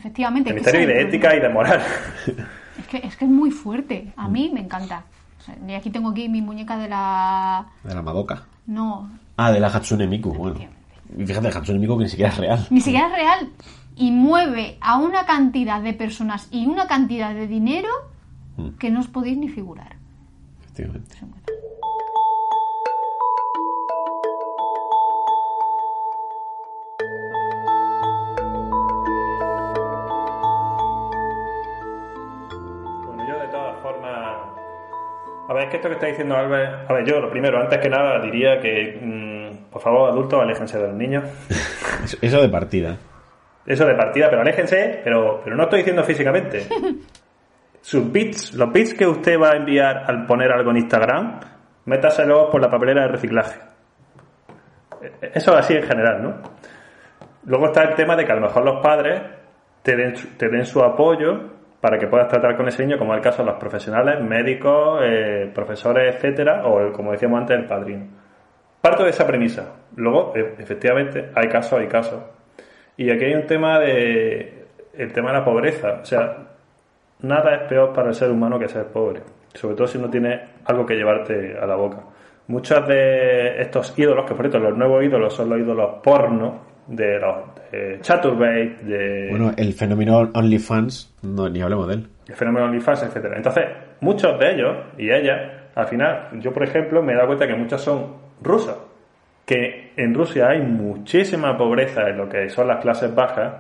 Efectivamente. 0.07 0.51
Que 0.51 0.55
misterio 0.55 0.83
y 0.83 0.87
de 0.87 1.03
ética 1.03 1.35
y 1.37 1.41
de 1.41 1.49
moral. 1.49 1.81
Es 2.79 2.87
que, 2.89 2.99
es 2.99 3.17
que 3.17 3.25
es 3.25 3.31
muy 3.31 3.51
fuerte. 3.51 4.13
A 4.17 4.29
mí 4.29 4.51
me 4.53 4.61
encanta. 4.61 5.03
O 5.41 5.43
sea, 5.43 5.57
y 5.67 5.73
aquí 5.73 5.89
tengo 5.89 6.11
aquí 6.11 6.29
mi 6.29 6.43
muñeca 6.43 6.77
de 6.77 6.89
la 6.89 7.67
De 7.83 7.95
la 7.95 8.03
Madoka. 8.03 8.45
no, 8.67 9.09
Ah, 9.39 9.51
de 9.51 9.61
la 9.61 9.69
Hatsune 9.69 10.07
Miku, 10.07 10.33
bueno. 10.35 10.61
Y 11.17 11.25
fíjate, 11.25 11.49
el 11.49 11.57
Hatsune 11.57 11.79
Miku 11.79 11.97
que 11.97 12.05
ni 12.05 12.11
siquiera 12.11 12.31
es 12.31 12.37
real. 12.39 12.67
ni 12.71 12.81
siquiera 12.83 13.07
es 13.07 13.13
real 13.15 13.49
y 13.97 14.11
mueve 14.11 14.77
a 14.83 14.99
una 14.99 15.25
cantidad 15.25 15.81
de 15.81 15.95
personas 15.95 16.49
y 16.51 16.67
una 16.67 16.87
cantidad 16.87 17.35
de 17.35 17.47
dinero 17.47 17.89
Mm. 18.59 18.77
que 18.79 18.91
no 18.91 19.01
os 19.01 19.09
podéis 19.09 19.37
ni 19.39 19.49
figurar. 19.49 19.97
Efectivamente. 20.65 21.17
Ver, 35.57 35.65
es 35.65 35.71
que 35.71 35.77
esto 35.77 35.89
que 35.89 35.95
está 35.95 36.07
diciendo 36.07 36.37
Albert... 36.37 36.91
A 36.91 36.95
ver, 36.95 37.05
yo 37.05 37.21
lo 37.21 37.31
primero, 37.31 37.59
antes 37.61 37.79
que 37.79 37.89
nada, 37.89 38.21
diría 38.21 38.61
que, 38.61 38.99
mm, 39.01 39.71
por 39.71 39.83
favor, 39.83 40.11
adultos, 40.11 40.41
aléjense 40.41 40.79
de 40.79 40.87
los 40.87 40.97
niños. 40.97 41.25
Eso, 42.05 42.19
eso 42.21 42.41
de 42.41 42.49
partida. 42.49 42.97
Eso 43.65 43.85
de 43.85 43.95
partida, 43.95 44.29
pero 44.29 44.43
aléjense, 44.43 45.01
pero, 45.03 45.41
pero 45.43 45.57
no 45.57 45.65
estoy 45.65 45.79
diciendo 45.79 46.05
físicamente. 46.05 46.67
Sus 47.81 48.13
bits, 48.13 48.55
los 48.55 48.73
bits 48.73 48.95
que 48.95 49.07
usted 49.07 49.41
va 49.41 49.51
a 49.51 49.57
enviar 49.57 50.05
al 50.07 50.27
poner 50.27 50.53
algo 50.53 50.71
en 50.71 50.79
Instagram, 50.79 51.41
métaselos 51.87 52.51
por 52.51 52.61
la 52.61 52.71
papelera 52.71 53.03
de 53.03 53.09
reciclaje. 53.09 53.61
Eso 55.21 55.57
así 55.57 55.75
en 55.75 55.83
general, 55.83 56.23
¿no? 56.23 56.35
Luego 57.45 57.67
está 57.67 57.85
el 57.85 57.95
tema 57.95 58.17
de 58.17 58.25
que 58.25 58.33
a 58.33 58.37
lo 58.37 58.43
mejor 58.43 58.65
los 58.65 58.83
padres 58.83 59.23
te 59.83 59.97
den, 59.97 60.15
te 60.37 60.49
den 60.49 60.67
su 60.67 60.83
apoyo 60.83 61.56
para 61.87 62.01
que 62.01 62.09
puedas 62.09 62.27
tratar 62.27 62.57
con 62.57 62.67
ese 62.67 62.85
niño, 62.85 62.99
como 62.99 63.13
es 63.13 63.19
el 63.19 63.23
caso 63.23 63.45
de 63.45 63.51
los 63.53 63.61
profesionales, 63.61 64.21
médicos, 64.21 64.99
eh, 65.05 65.49
profesores, 65.55 66.17
etcétera, 66.17 66.67
o 66.67 66.91
como 66.93 67.13
decíamos 67.13 67.39
antes, 67.39 67.57
el 67.57 67.65
padrino. 67.65 68.07
Parto 68.81 69.05
de 69.05 69.11
esa 69.11 69.25
premisa. 69.25 69.73
Luego, 69.95 70.33
e- 70.35 70.57
efectivamente, 70.59 71.31
hay 71.33 71.47
casos, 71.49 71.79
hay 71.79 71.87
casos. 71.87 72.21
Y 72.97 73.09
aquí 73.09 73.27
hay 73.27 73.35
un 73.35 73.47
tema 73.47 73.79
de 73.79 74.65
el 74.95 75.13
tema 75.13 75.31
de 75.31 75.39
la 75.39 75.45
pobreza. 75.45 76.01
O 76.03 76.05
sea, 76.05 76.39
nada 77.21 77.55
es 77.55 77.69
peor 77.69 77.93
para 77.93 78.09
el 78.09 78.17
ser 78.17 78.33
humano 78.33 78.59
que 78.59 78.67
ser 78.67 78.87
pobre. 78.87 79.21
Sobre 79.55 79.77
todo 79.77 79.87
si 79.87 79.99
no 79.99 80.11
tienes 80.11 80.41
algo 80.65 80.85
que 80.85 80.97
llevarte 80.97 81.57
a 81.57 81.67
la 81.67 81.77
boca. 81.77 81.99
Muchos 82.49 82.85
de 82.89 83.63
estos 83.63 83.97
ídolos, 83.97 84.25
que 84.27 84.35
por 84.35 84.51
cierto 84.51 84.59
los 84.59 84.77
nuevos 84.77 85.05
ídolos 85.05 85.33
son 85.33 85.51
los 85.51 85.61
ídolos 85.61 86.01
porno, 86.03 86.63
de 86.87 87.19
los 87.19 87.37
de 87.73 87.99
Chaturbate, 88.01 88.77
de 88.83 89.29
Bueno, 89.31 89.53
el 89.57 89.73
fenómeno 89.73 90.31
OnlyFans, 90.35 91.15
no, 91.23 91.49
ni 91.49 91.61
hablemos 91.63 91.89
de 91.89 91.95
él. 91.95 92.07
el 92.29 92.35
fenómeno 92.35 92.67
OnlyFans, 92.67 93.03
etcétera. 93.05 93.37
Entonces, 93.37 93.65
muchos 94.01 94.39
de 94.39 94.53
ellos 94.55 94.77
y 94.99 95.11
ellas, 95.11 95.41
al 95.75 95.87
final, 95.87 96.29
yo 96.41 96.53
por 96.53 96.63
ejemplo 96.63 97.03
me 97.03 97.13
he 97.13 97.17
dado 97.17 97.29
cuenta 97.29 97.47
que 97.47 97.55
muchos 97.55 97.81
son 97.83 98.15
rusos, 98.43 98.77
que 99.45 99.93
en 99.97 100.15
Rusia 100.15 100.49
hay 100.49 100.61
muchísima 100.61 101.57
pobreza 101.57 102.09
en 102.09 102.19
lo 102.19 102.29
que 102.29 102.49
son 102.49 102.69
las 102.69 102.81
clases 102.81 103.15
bajas 103.15 103.55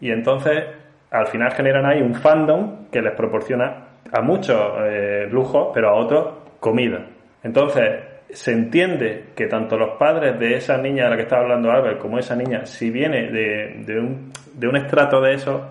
y 0.00 0.10
entonces 0.10 0.64
al 1.10 1.26
final 1.28 1.52
generan 1.52 1.86
ahí 1.86 2.02
un 2.02 2.14
fandom 2.14 2.86
que 2.90 3.00
les 3.00 3.12
proporciona 3.14 3.84
a 4.12 4.20
muchos 4.20 4.56
eh, 4.80 5.26
lujos, 5.30 5.68
pero 5.72 5.90
a 5.90 5.94
otros 5.94 6.34
comida. 6.60 7.04
Entonces, 7.42 8.00
se 8.34 8.52
entiende 8.52 9.26
que 9.36 9.46
tanto 9.46 9.76
los 9.76 9.96
padres 9.96 10.38
de 10.38 10.56
esa 10.56 10.76
niña 10.76 11.04
de 11.04 11.10
la 11.10 11.16
que 11.16 11.22
estaba 11.22 11.42
hablando 11.42 11.70
Albert 11.70 11.98
como 11.98 12.18
esa 12.18 12.34
niña, 12.34 12.66
si 12.66 12.90
viene 12.90 13.30
de, 13.30 13.82
de 13.86 13.98
un, 14.00 14.32
de 14.54 14.68
un 14.68 14.76
estrato 14.76 15.20
de 15.20 15.34
eso, 15.34 15.68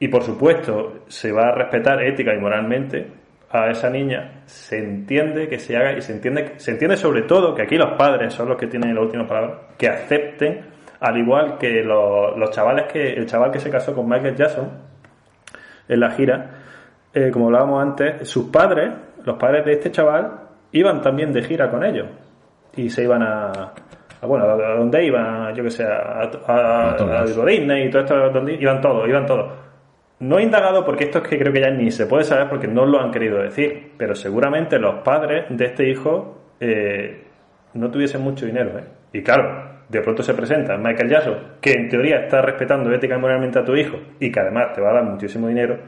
y 0.00 0.08
por 0.08 0.22
supuesto 0.22 1.04
se 1.08 1.30
va 1.32 1.48
a 1.48 1.52
respetar 1.52 2.02
ética 2.02 2.34
y 2.34 2.38
moralmente 2.38 3.06
a 3.50 3.70
esa 3.70 3.90
niña, 3.90 4.42
se 4.46 4.78
entiende 4.78 5.48
que 5.48 5.58
se 5.58 5.76
haga 5.76 5.92
y 5.92 6.02
se 6.02 6.12
entiende, 6.12 6.54
se 6.56 6.70
entiende 6.70 6.96
sobre 6.96 7.22
todo 7.22 7.54
que 7.54 7.62
aquí 7.62 7.76
los 7.76 7.96
padres 7.98 8.32
son 8.32 8.48
los 8.48 8.58
que 8.58 8.66
tienen 8.66 8.94
la 8.94 9.00
última 9.00 9.26
palabra, 9.26 9.60
que 9.76 9.88
acepten, 9.88 10.60
al 11.00 11.16
igual 11.18 11.58
que 11.58 11.82
los, 11.82 12.36
los 12.36 12.50
chavales 12.50 12.86
que, 12.92 13.12
el 13.12 13.26
chaval 13.26 13.50
que 13.50 13.60
se 13.60 13.70
casó 13.70 13.94
con 13.94 14.08
Michael 14.08 14.36
Jackson 14.36 14.70
en 15.88 16.00
la 16.00 16.10
gira, 16.10 16.50
eh, 17.14 17.30
como 17.30 17.46
hablábamos 17.46 17.82
antes, 17.82 18.28
sus 18.28 18.50
padres, 18.50 18.90
los 19.24 19.36
padres 19.38 19.64
de 19.64 19.72
este 19.72 19.90
chaval, 19.90 20.47
iban 20.72 21.00
también 21.00 21.32
de 21.32 21.42
gira 21.42 21.70
con 21.70 21.84
ellos 21.84 22.06
y 22.76 22.90
se 22.90 23.04
iban 23.04 23.22
a, 23.22 23.50
a, 24.20 24.26
bueno, 24.26 24.44
a 24.44 24.74
donde 24.76 25.04
iban, 25.04 25.54
yo 25.54 25.62
que 25.64 25.70
sé, 25.70 25.84
a, 25.84 26.30
a, 26.46 26.90
A. 26.92 27.24
Disney 27.46 27.86
y 27.86 27.90
todo 27.90 28.02
esto, 28.02 28.30
donde 28.30 28.54
iban 28.54 28.80
todos, 28.80 29.08
iban 29.08 29.26
todos. 29.26 29.52
No 30.20 30.38
he 30.38 30.42
indagado 30.42 30.84
porque 30.84 31.04
esto 31.04 31.18
es 31.18 31.28
que 31.28 31.38
creo 31.38 31.52
que 31.52 31.60
ya 31.60 31.70
ni 31.70 31.90
se 31.92 32.06
puede 32.06 32.24
saber 32.24 32.48
porque 32.48 32.66
no 32.66 32.84
lo 32.84 33.00
han 33.00 33.10
querido 33.12 33.38
decir, 33.40 33.92
pero 33.96 34.14
seguramente 34.16 34.78
los 34.78 34.96
padres 35.02 35.44
de 35.48 35.64
este 35.64 35.88
hijo 35.88 36.38
eh, 36.60 37.24
no 37.74 37.90
tuviesen 37.90 38.22
mucho 38.22 38.44
dinero, 38.44 38.78
¿eh? 38.78 38.84
Y 39.12 39.22
claro, 39.22 39.78
de 39.88 40.00
pronto 40.02 40.22
se 40.24 40.34
presenta 40.34 40.76
Michael 40.76 41.08
Jackson, 41.08 41.34
que 41.60 41.72
en 41.72 41.88
teoría 41.88 42.16
está 42.24 42.42
respetando 42.42 42.92
ética 42.92 43.14
y 43.16 43.20
moralmente 43.20 43.60
a 43.60 43.64
tu 43.64 43.74
hijo 43.76 43.96
y 44.18 44.30
que 44.32 44.40
además 44.40 44.72
te 44.74 44.80
va 44.80 44.90
a 44.90 44.94
dar 44.94 45.04
muchísimo 45.04 45.46
dinero, 45.48 45.78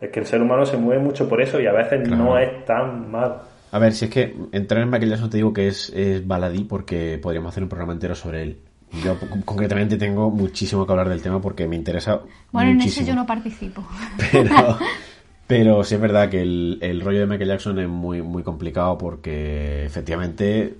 es 0.00 0.10
que 0.10 0.20
el 0.20 0.26
ser 0.26 0.42
humano 0.42 0.64
se 0.66 0.76
mueve 0.76 1.00
mucho 1.00 1.28
por 1.28 1.40
eso 1.40 1.60
y 1.60 1.66
a 1.66 1.72
veces 1.72 2.06
Claro. 2.08 2.24
no 2.24 2.38
es 2.38 2.64
tan 2.64 3.08
mal. 3.10 3.36
A 3.72 3.78
ver, 3.78 3.92
si 3.94 4.06
es 4.06 4.10
que 4.10 4.34
entrar 4.52 4.82
en 4.82 4.90
Michael 4.90 5.10
Jackson 5.10 5.30
te 5.30 5.36
digo 5.36 5.52
que 5.52 5.68
es, 5.68 5.90
es 5.90 6.26
baladí 6.26 6.64
porque 6.64 7.18
podríamos 7.22 7.50
hacer 7.50 7.62
un 7.62 7.68
programa 7.68 7.92
entero 7.92 8.14
sobre 8.14 8.42
él. 8.42 8.58
Yo 9.04 9.16
con- 9.18 9.42
concretamente 9.42 9.96
tengo 9.96 10.30
muchísimo 10.30 10.84
que 10.84 10.92
hablar 10.92 11.08
del 11.08 11.22
tema 11.22 11.40
porque 11.40 11.68
me 11.68 11.76
interesa 11.76 12.20
Bueno, 12.50 12.70
en 12.72 12.80
ese 12.80 13.04
yo 13.04 13.14
no 13.14 13.24
participo. 13.26 13.86
Pero, 14.32 14.78
pero 15.46 15.84
sí 15.84 15.94
es 15.94 16.00
verdad 16.00 16.28
que 16.28 16.42
el, 16.42 16.78
el 16.80 17.00
rollo 17.00 17.20
de 17.20 17.26
Michael 17.26 17.48
Jackson 17.50 17.78
es 17.78 17.88
muy, 17.88 18.22
muy 18.22 18.42
complicado 18.42 18.98
porque 18.98 19.84
efectivamente 19.84 20.74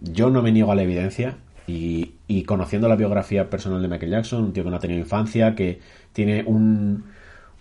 yo 0.00 0.30
no 0.30 0.42
me 0.42 0.52
niego 0.52 0.70
a 0.70 0.76
la 0.76 0.82
evidencia 0.82 1.38
y, 1.66 2.12
y 2.28 2.44
conociendo 2.44 2.88
la 2.88 2.94
biografía 2.94 3.50
personal 3.50 3.82
de 3.82 3.88
Michael 3.88 4.12
Jackson, 4.12 4.44
un 4.44 4.52
tío 4.52 4.62
que 4.62 4.70
no 4.70 4.76
ha 4.76 4.80
tenido 4.80 5.00
infancia, 5.00 5.56
que 5.56 5.80
tiene 6.12 6.44
un, 6.46 7.02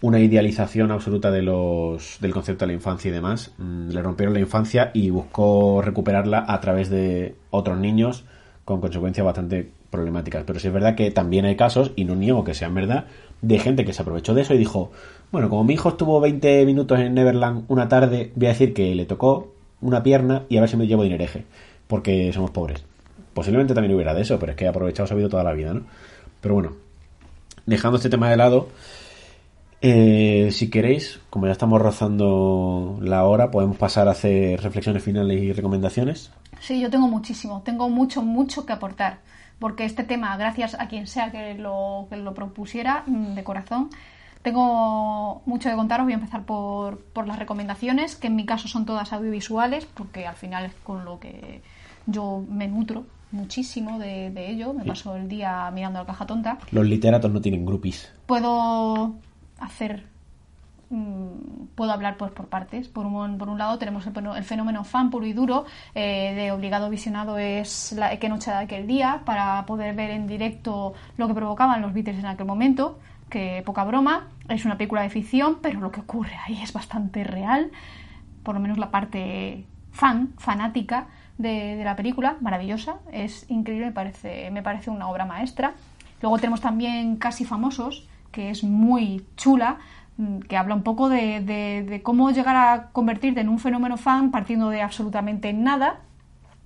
una 0.06 0.20
idealización 0.20 0.92
absoluta 0.92 1.32
de 1.32 1.42
los, 1.42 2.20
del 2.22 2.32
concepto 2.32 2.64
de 2.64 2.68
la 2.68 2.74
infancia 2.74 3.10
y 3.10 3.12
demás, 3.12 3.54
mm, 3.58 3.90
le 3.90 4.04
rompieron 4.04 4.36
la 4.36 4.40
infancia 4.40 4.92
y 4.94 5.10
buscó 5.10 5.82
recuperarla 5.82 6.46
a 6.48 6.62
través 6.62 6.92
de 6.92 7.34
otros 7.50 7.80
niños 7.80 8.24
con 8.66 8.82
consecuencias 8.82 9.26
bastante 9.26 9.68
problemáticas. 9.90 10.44
Pero 10.46 10.60
sí 10.60 10.68
es 10.68 10.74
verdad 10.74 10.94
que 10.94 11.10
también 11.10 11.46
hay 11.46 11.56
casos, 11.56 11.92
y 11.96 12.06
no 12.06 12.16
niego 12.16 12.44
que 12.44 12.54
sean 12.54 12.76
verdad, 12.76 13.06
de 13.42 13.58
gente 13.58 13.84
que 13.84 13.94
se 13.94 14.04
aprovechó 14.04 14.36
de 14.36 14.44
eso 14.44 14.54
y 14.54 14.60
dijo, 14.60 14.92
bueno, 15.32 15.50
como 15.50 15.64
mi 15.64 15.74
hijo 15.74 15.90
estuvo 15.90 16.20
20 16.20 16.68
minutos 16.68 17.00
en 17.00 17.16
Neverland 17.16 17.66
una 17.68 17.90
tarde, 17.90 18.32
voy 18.36 18.46
a 18.46 18.50
decir 18.50 18.76
que 18.76 18.94
le 18.94 19.08
tocó 19.08 19.54
una 19.82 20.04
pierna 20.04 20.44
y 20.50 20.58
a 20.58 20.62
ver 20.62 20.70
si 20.70 20.78
me 20.78 20.86
llevo 20.86 21.02
dinereje, 21.02 21.46
porque 21.88 22.32
somos 22.32 22.52
pobres. 22.52 22.84
Posiblemente 23.34 23.74
también 23.74 23.96
hubiera 23.96 24.14
de 24.14 24.22
eso, 24.22 24.38
pero 24.38 24.52
es 24.52 24.56
que 24.56 24.68
aprovechado 24.68 25.10
ha 25.10 25.14
habido 25.14 25.30
toda 25.30 25.44
la 25.44 25.54
vida, 25.54 25.74
¿no? 25.74 25.82
Pero 26.42 26.54
bueno, 26.54 26.74
dejando 27.66 27.98
este 27.98 28.10
tema 28.12 28.30
de 28.30 28.38
lado, 28.38 28.68
eh, 29.88 30.52
si 30.52 30.72
queréis, 30.72 31.20
como 31.30 31.46
ya 31.46 31.52
estamos 31.52 31.80
rozando 31.80 32.98
la 33.02 33.24
hora, 33.24 33.52
podemos 33.52 33.78
pasar 33.78 34.08
a 34.08 34.12
hacer 34.12 34.60
reflexiones 34.62 35.04
finales 35.04 35.40
y 35.40 35.54
recomendaciones. 35.54 36.32
Sí, 36.60 36.82
yo 36.82 36.90
tengo 36.90 37.08
muchísimo, 37.08 37.62
tengo 37.62 37.88
mucho, 37.88 38.24
mucho 38.24 38.66
que 38.66 38.74
aportar. 38.74 39.20
Porque 39.60 39.86
este 39.86 40.04
tema, 40.04 40.36
gracias 40.38 40.76
a 40.80 40.88
quien 40.88 41.06
sea 41.06 41.32
que 41.32 41.54
lo, 41.54 42.08
que 42.10 42.18
lo 42.18 42.34
propusiera, 42.34 43.04
mm, 43.06 43.36
de 43.36 43.44
corazón, 43.44 43.92
tengo 44.42 45.44
mucho 45.46 45.70
que 45.70 45.76
contaros. 45.76 46.06
Voy 46.06 46.14
a 46.14 46.16
empezar 46.16 46.46
por, 46.46 46.98
por 47.00 47.28
las 47.28 47.38
recomendaciones, 47.38 48.16
que 48.16 48.28
en 48.28 48.36
mi 48.36 48.46
caso 48.48 48.68
son 48.68 48.88
todas 48.88 49.14
audiovisuales, 49.14 49.86
porque 49.86 50.26
al 50.26 50.36
final 50.36 50.66
es 50.66 50.74
con 50.84 51.06
lo 51.06 51.20
que 51.20 51.62
yo 52.08 52.44
me 52.50 52.68
nutro 52.68 53.06
muchísimo 53.32 54.00
de, 54.00 54.32
de 54.32 54.50
ello. 54.50 54.74
Me 54.74 54.84
paso 54.84 55.16
el 55.16 55.28
día 55.28 55.70
mirando 55.72 56.00
la 56.00 56.06
caja 56.08 56.26
tonta. 56.26 56.58
Los 56.72 56.88
literatos 56.88 57.32
no 57.32 57.40
tienen 57.40 57.66
groupies. 57.68 58.12
puedo 58.26 59.14
hacer 59.60 60.06
mm, 60.90 61.68
puedo 61.76 61.92
hablar 61.92 62.18
pues 62.18 62.32
por 62.32 62.48
partes 62.48 62.88
por 62.88 63.06
un, 63.06 63.38
por 63.38 63.50
un 63.50 63.58
lado 63.58 63.78
tenemos 63.78 64.06
el, 64.08 64.14
fenó- 64.14 64.36
el 64.36 64.44
fenómeno 64.44 64.84
fan 64.84 65.10
puro 65.10 65.26
y 65.26 65.34
duro 65.34 65.66
eh, 65.96 66.34
de 66.36 66.52
obligado 66.52 66.90
visionado 66.90 67.38
es 67.38 67.94
la 67.94 68.18
qué 68.20 68.30
noche 68.30 68.52
de 68.52 68.58
aquel 68.58 68.88
día 68.88 69.22
para 69.26 69.66
poder 69.66 69.96
ver 69.96 70.12
en 70.12 70.28
directo 70.28 70.94
lo 71.18 71.28
que 71.28 71.34
provocaban 71.34 71.82
los 71.82 71.94
Beatles 71.94 72.20
en 72.20 72.26
aquel 72.28 72.46
momento 72.46 73.00
que 73.30 73.64
poca 73.66 73.84
broma 73.84 74.28
es 74.50 74.66
una 74.66 74.78
película 74.78 75.02
de 75.02 75.10
ficción 75.10 75.58
pero 75.62 75.80
lo 75.80 75.92
que 75.92 76.02
ocurre 76.02 76.36
ahí 76.46 76.62
es 76.62 76.72
bastante 76.74 77.24
real 77.24 77.72
por 78.44 78.56
lo 78.56 78.62
menos 78.62 78.78
la 78.78 78.92
parte 78.92 79.66
fan, 79.92 80.34
fanática 80.38 81.08
de, 81.38 81.76
de 81.76 81.84
la 81.84 81.96
película, 81.96 82.38
maravillosa, 82.42 82.98
es 83.12 83.50
increíble, 83.50 83.88
me 83.88 83.92
parece, 83.92 84.52
me 84.52 84.62
parece 84.62 84.90
una 84.90 85.10
obra 85.10 85.26
maestra. 85.26 85.74
Luego 86.22 86.38
tenemos 86.38 86.62
también 86.62 87.18
Casi 87.18 87.44
Famosos, 87.44 88.08
que 88.36 88.50
es 88.50 88.66
muy 88.66 89.26
chula, 89.38 89.78
mm, 90.18 90.40
que 90.40 90.58
habla 90.58 90.76
un 90.76 90.84
poco 90.84 91.08
de, 91.08 92.02
cómo 92.04 92.32
llegar 92.32 92.58
a 92.58 92.90
convertirte 92.92 93.40
en 93.40 93.48
un 93.48 93.60
fenómeno 93.60 93.96
fan 93.96 94.30
partiendo 94.30 94.70
de 94.70 94.82
absolutamente 94.82 95.54
nada 95.54 96.02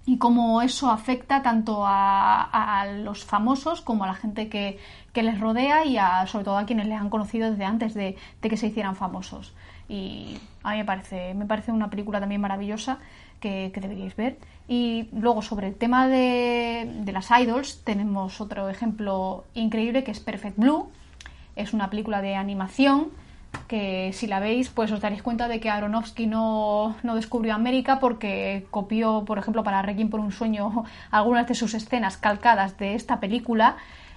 y 0.03 0.17
cómo 0.17 0.63
eso 0.63 0.89
afecta 0.89 1.43
tanto 1.43 1.83
a, 1.85 2.87
los 3.03 3.23
famosos 3.23 3.81
como 3.81 4.03
a 4.03 4.07
la 4.07 4.15
gente 4.15 4.49
que, 4.49 4.79
les 5.13 5.39
rodea 5.39 5.85
y 5.85 5.97
a, 5.97 6.25
sobre 6.25 6.45
todo 6.45 6.57
a 6.57 6.65
quienes 6.65 6.87
les 6.87 6.99
han 6.99 7.09
conocido 7.09 7.51
desde 7.51 7.65
antes 7.65 7.93
de, 7.93 8.15
que 8.41 8.57
se 8.57 8.67
hicieran 8.67 8.95
famosos. 8.95 9.53
Y 9.87 10.37
a 10.63 10.71
mí 10.71 10.77
me 10.77 10.85
parece, 10.85 11.33
me 11.35 11.45
parece 11.45 11.71
una 11.71 11.89
película 11.89 12.19
también 12.19 12.41
maravillosa 12.41 12.97
que, 13.39 13.71
que 13.73 13.81
deberíais 13.81 14.15
ver. 14.15 14.39
Y 14.67 15.09
luego 15.13 15.41
sobre 15.41 15.67
el 15.67 15.75
tema 15.75 16.07
de, 16.07 16.89
de 17.03 17.11
las 17.11 17.29
idols 17.31 17.83
tenemos 17.83 18.39
otro 18.41 18.69
ejemplo 18.69 19.43
increíble 19.53 20.03
que 20.03 20.11
es 20.11 20.19
Perfect 20.19 20.57
Blue. 20.57 20.89
Es 21.59 21.73
una 21.73 21.89
película 21.89 22.21
de 22.21 22.35
animación 22.35 23.09
que 23.67 24.11
si 24.13 24.27
la 24.27 24.39
veis 24.39 24.69
pues 24.69 24.91
os 24.91 25.01
daréis 25.01 25.21
cuenta 25.23 25.47
de 25.47 25.59
que 25.59 25.69
Aronofsky 25.69 26.25
no, 26.25 26.95
no 27.03 27.15
descubrió 27.15 27.53
América 27.53 27.99
porque 27.99 28.65
copió, 28.71 29.25
por 29.25 29.37
ejemplo, 29.37 29.63
para 29.63 29.81
Requiem 29.81 30.09
por 30.09 30.21
un 30.21 30.31
sueño 30.31 30.85
algunas 31.11 31.47
de 31.47 31.55
sus 31.55 31.73
escenas 31.73 32.15
calcadas 32.15 32.77
de 32.77 32.95
esta 32.95 33.19
película 33.19 33.75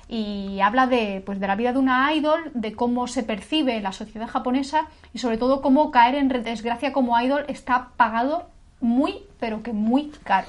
y 0.08 0.60
habla 0.60 0.86
de, 0.86 1.22
pues, 1.26 1.40
de 1.40 1.48
la 1.48 1.56
vida 1.56 1.72
de 1.72 1.78
una 1.78 2.12
idol, 2.14 2.50
de 2.54 2.74
cómo 2.74 3.08
se 3.08 3.24
percibe 3.24 3.80
la 3.80 3.92
sociedad 3.92 4.28
japonesa 4.28 4.86
y 5.12 5.18
sobre 5.18 5.38
todo 5.38 5.62
cómo 5.62 5.90
caer 5.90 6.14
en 6.14 6.28
desgracia 6.28 6.92
como 6.92 7.18
idol 7.20 7.44
está 7.48 7.88
pagado 7.96 8.48
muy, 8.80 9.16
pero 9.40 9.62
que 9.62 9.72
muy 9.72 10.12
caro. 10.22 10.48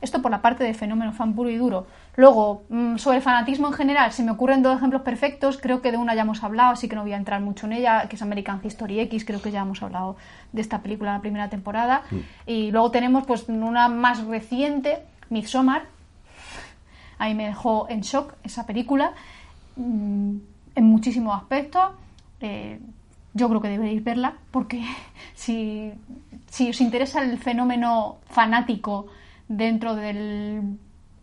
Esto 0.00 0.22
por 0.22 0.30
la 0.30 0.40
parte 0.40 0.62
de 0.62 0.72
fenómeno 0.72 1.12
fan 1.12 1.34
puro 1.34 1.50
y 1.50 1.56
duro. 1.56 1.86
Luego, 2.16 2.64
mm, 2.70 2.96
sobre 2.96 3.18
el 3.18 3.22
fanatismo 3.22 3.68
en 3.68 3.74
general, 3.74 4.10
se 4.10 4.22
me 4.22 4.30
ocurren 4.30 4.62
dos 4.62 4.76
ejemplos 4.76 5.02
perfectos. 5.02 5.58
Creo 5.58 5.82
que 5.82 5.92
de 5.92 5.98
una 5.98 6.14
ya 6.14 6.22
hemos 6.22 6.42
hablado, 6.42 6.72
así 6.72 6.88
que 6.88 6.96
no 6.96 7.02
voy 7.02 7.12
a 7.12 7.16
entrar 7.16 7.42
mucho 7.42 7.66
en 7.66 7.74
ella, 7.74 8.08
que 8.08 8.16
es 8.16 8.22
American 8.22 8.60
History 8.64 9.00
X. 9.00 9.26
Creo 9.26 9.42
que 9.42 9.50
ya 9.50 9.60
hemos 9.60 9.82
hablado 9.82 10.16
de 10.52 10.62
esta 10.62 10.80
película 10.80 11.10
en 11.10 11.16
la 11.16 11.20
primera 11.20 11.50
temporada. 11.50 12.02
Y 12.46 12.70
luego 12.70 12.90
tenemos 12.90 13.26
pues 13.26 13.46
una 13.48 13.88
más 13.88 14.24
reciente, 14.24 14.98
Midsommar. 15.28 15.84
Ahí 17.18 17.34
me 17.34 17.46
dejó 17.46 17.86
en 17.90 18.00
shock 18.00 18.34
esa 18.42 18.66
película, 18.66 19.12
mm, 19.76 20.36
en 20.74 20.84
muchísimos 20.84 21.36
aspectos. 21.36 21.90
Eh, 22.40 22.80
yo 23.34 23.48
creo 23.50 23.60
que 23.60 23.68
deberéis 23.68 24.02
verla, 24.02 24.34
porque 24.50 24.82
si, 25.34 25.92
si 26.48 26.70
os 26.70 26.80
interesa 26.80 27.22
el 27.22 27.38
fenómeno 27.38 28.16
fanático 28.26 29.06
dentro 29.48 29.94
del 29.94 30.78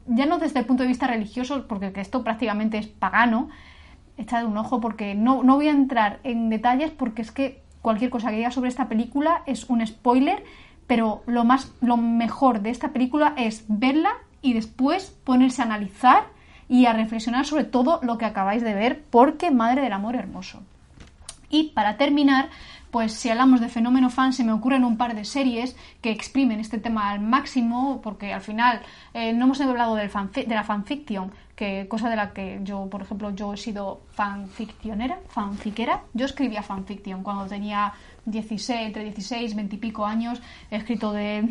ya 0.08 0.26
no 0.26 0.38
desde 0.38 0.60
el 0.60 0.66
punto 0.66 0.84
de 0.84 0.90
vista 0.90 1.08
religioso, 1.08 1.66
porque 1.68 1.92
esto 1.96 2.24
prácticamente 2.24 2.78
es 2.78 2.88
pagano, 2.88 3.50
echad 4.18 4.46
un 4.46 4.58
ojo 4.58 4.80
porque 4.80 5.16
no, 5.16 5.44
no 5.44 5.56
voy 5.56 5.68
a 5.68 5.72
entrar 5.72 6.20
en 6.24 6.50
detalles 6.50 6.92
porque 6.92 7.22
es 7.22 7.32
que 7.32 7.62
cualquier 7.82 8.10
cosa 8.10 8.30
que 8.30 8.38
diga 8.38 8.52
sobre 8.52 8.70
esta 8.70 8.88
película 8.88 9.44
es 9.46 9.70
un 9.70 9.86
spoiler, 9.86 10.44
pero 10.88 11.24
lo 11.26 11.44
más 11.44 11.74
lo 11.82 11.98
mejor 11.98 12.62
de 12.62 12.70
esta 12.70 12.92
película 12.92 13.34
es 13.38 13.66
verla 13.68 14.12
y 14.42 14.54
después 14.54 15.18
ponerse 15.24 15.62
a 15.62 15.66
analizar 15.66 16.26
y 16.70 16.86
a 16.86 16.94
reflexionar 16.94 17.46
sobre 17.46 17.66
todo 17.66 18.00
lo 18.04 18.18
que 18.18 18.26
acabáis 18.26 18.64
de 18.64 18.74
ver, 18.74 19.04
porque 19.10 19.52
madre 19.52 19.82
del 19.82 19.94
amor 19.94 20.16
hermoso. 20.16 20.62
Y 21.50 21.70
para 21.70 21.98
terminar, 21.98 22.50
pues 22.94 23.12
si 23.14 23.30
hablamos 23.30 23.60
de 23.60 23.70
fenómeno 23.70 24.12
fan, 24.12 24.34
se 24.34 24.44
me 24.44 24.52
ocurren 24.52 24.86
un 24.86 24.98
par 24.98 25.16
de 25.16 25.26
series 25.26 25.76
que 26.00 26.12
exprimen 26.12 26.60
este 26.60 26.78
tema 26.78 27.10
al 27.10 27.22
máximo, 27.22 28.02
porque 28.04 28.32
al 28.32 28.42
final 28.42 28.82
eh, 29.16 29.34
no 29.34 29.46
hemos 29.46 29.60
hablado 29.62 29.96
del 29.96 30.12
de 30.12 30.54
la 30.54 30.64
fanfiction, 30.64 31.32
que 31.56 31.88
cosa 31.90 32.08
de 32.08 32.16
la 32.16 32.34
que 32.34 32.60
yo, 32.64 32.88
por 32.92 33.02
ejemplo, 33.02 33.34
yo 33.34 33.56
he 33.56 33.58
sido 33.58 34.02
fanficcionera, 34.12 35.20
fanfiquera. 35.28 36.04
Yo 36.14 36.28
escribía 36.28 36.62
fanfiction 36.62 37.24
cuando 37.24 37.48
tenía 37.48 37.94
16, 38.26 38.82
entre 38.86 39.06
16 39.06 39.54
y 39.54 39.56
20 39.56 39.76
y 39.76 39.80
pico 39.80 40.06
años, 40.06 40.40
he 40.70 40.76
escrito 40.76 41.14
de, 41.14 41.50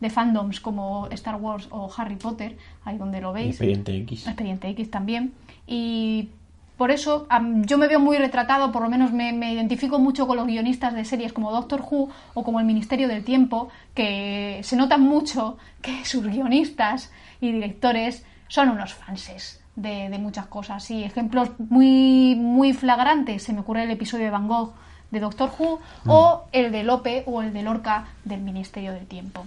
de 0.00 0.08
fandoms 0.08 0.58
como 0.58 1.06
Star 1.08 1.36
Wars 1.36 1.68
o 1.70 1.90
Harry 1.98 2.16
Potter, 2.16 2.56
ahí 2.86 2.96
donde 2.96 3.20
lo 3.20 3.34
veis. 3.34 3.50
Expediente 3.50 3.94
X. 3.94 4.26
Expediente 4.26 4.70
X 4.70 4.90
también. 4.90 5.34
Y 5.66 6.30
por 6.78 6.92
eso 6.92 7.26
yo 7.66 7.76
me 7.76 7.88
veo 7.88 7.98
muy 7.98 8.16
retratado, 8.18 8.70
por 8.70 8.82
lo 8.82 8.88
menos 8.88 9.12
me, 9.12 9.32
identifico 9.52 9.98
mucho 9.98 10.28
con 10.28 10.36
los 10.36 10.46
guionistas 10.46 10.94
de 10.94 11.04
series 11.04 11.32
como 11.32 11.50
Doctor 11.50 11.82
Who 11.82 12.08
o 12.34 12.44
como 12.44 12.60
el 12.60 12.66
Ministerio 12.66 13.08
del 13.08 13.24
Tiempo, 13.24 13.68
que 13.94 14.60
se 14.62 14.76
nota 14.76 14.96
mucho 14.96 15.58
que 15.82 16.04
sus 16.04 16.24
guionistas 16.24 17.12
y 17.40 17.50
directores 17.50 18.24
son 18.46 18.70
unos 18.70 18.94
fanses 18.94 19.60
de, 19.74 20.08
muchas 20.20 20.46
cosas. 20.46 20.88
Y 20.92 21.02
ejemplos 21.02 21.50
muy, 21.58 22.36
muy 22.36 22.72
flagrantes, 22.72 23.42
se 23.42 23.52
me 23.52 23.60
ocurre 23.60 23.82
el 23.82 23.90
episodio 23.90 24.26
de 24.26 24.30
Van 24.30 24.46
Gogh 24.46 24.72
de 25.10 25.18
Doctor 25.18 25.50
Who 25.58 25.80
mm. 26.04 26.10
o 26.10 26.44
el 26.52 26.70
de 26.70 26.84
Lope 26.84 27.24
o 27.26 27.42
el 27.42 27.52
de 27.52 27.62
Lorca 27.62 28.06
del 28.24 28.40
Ministerio 28.40 28.92
del 28.92 29.06
Tiempo. 29.06 29.44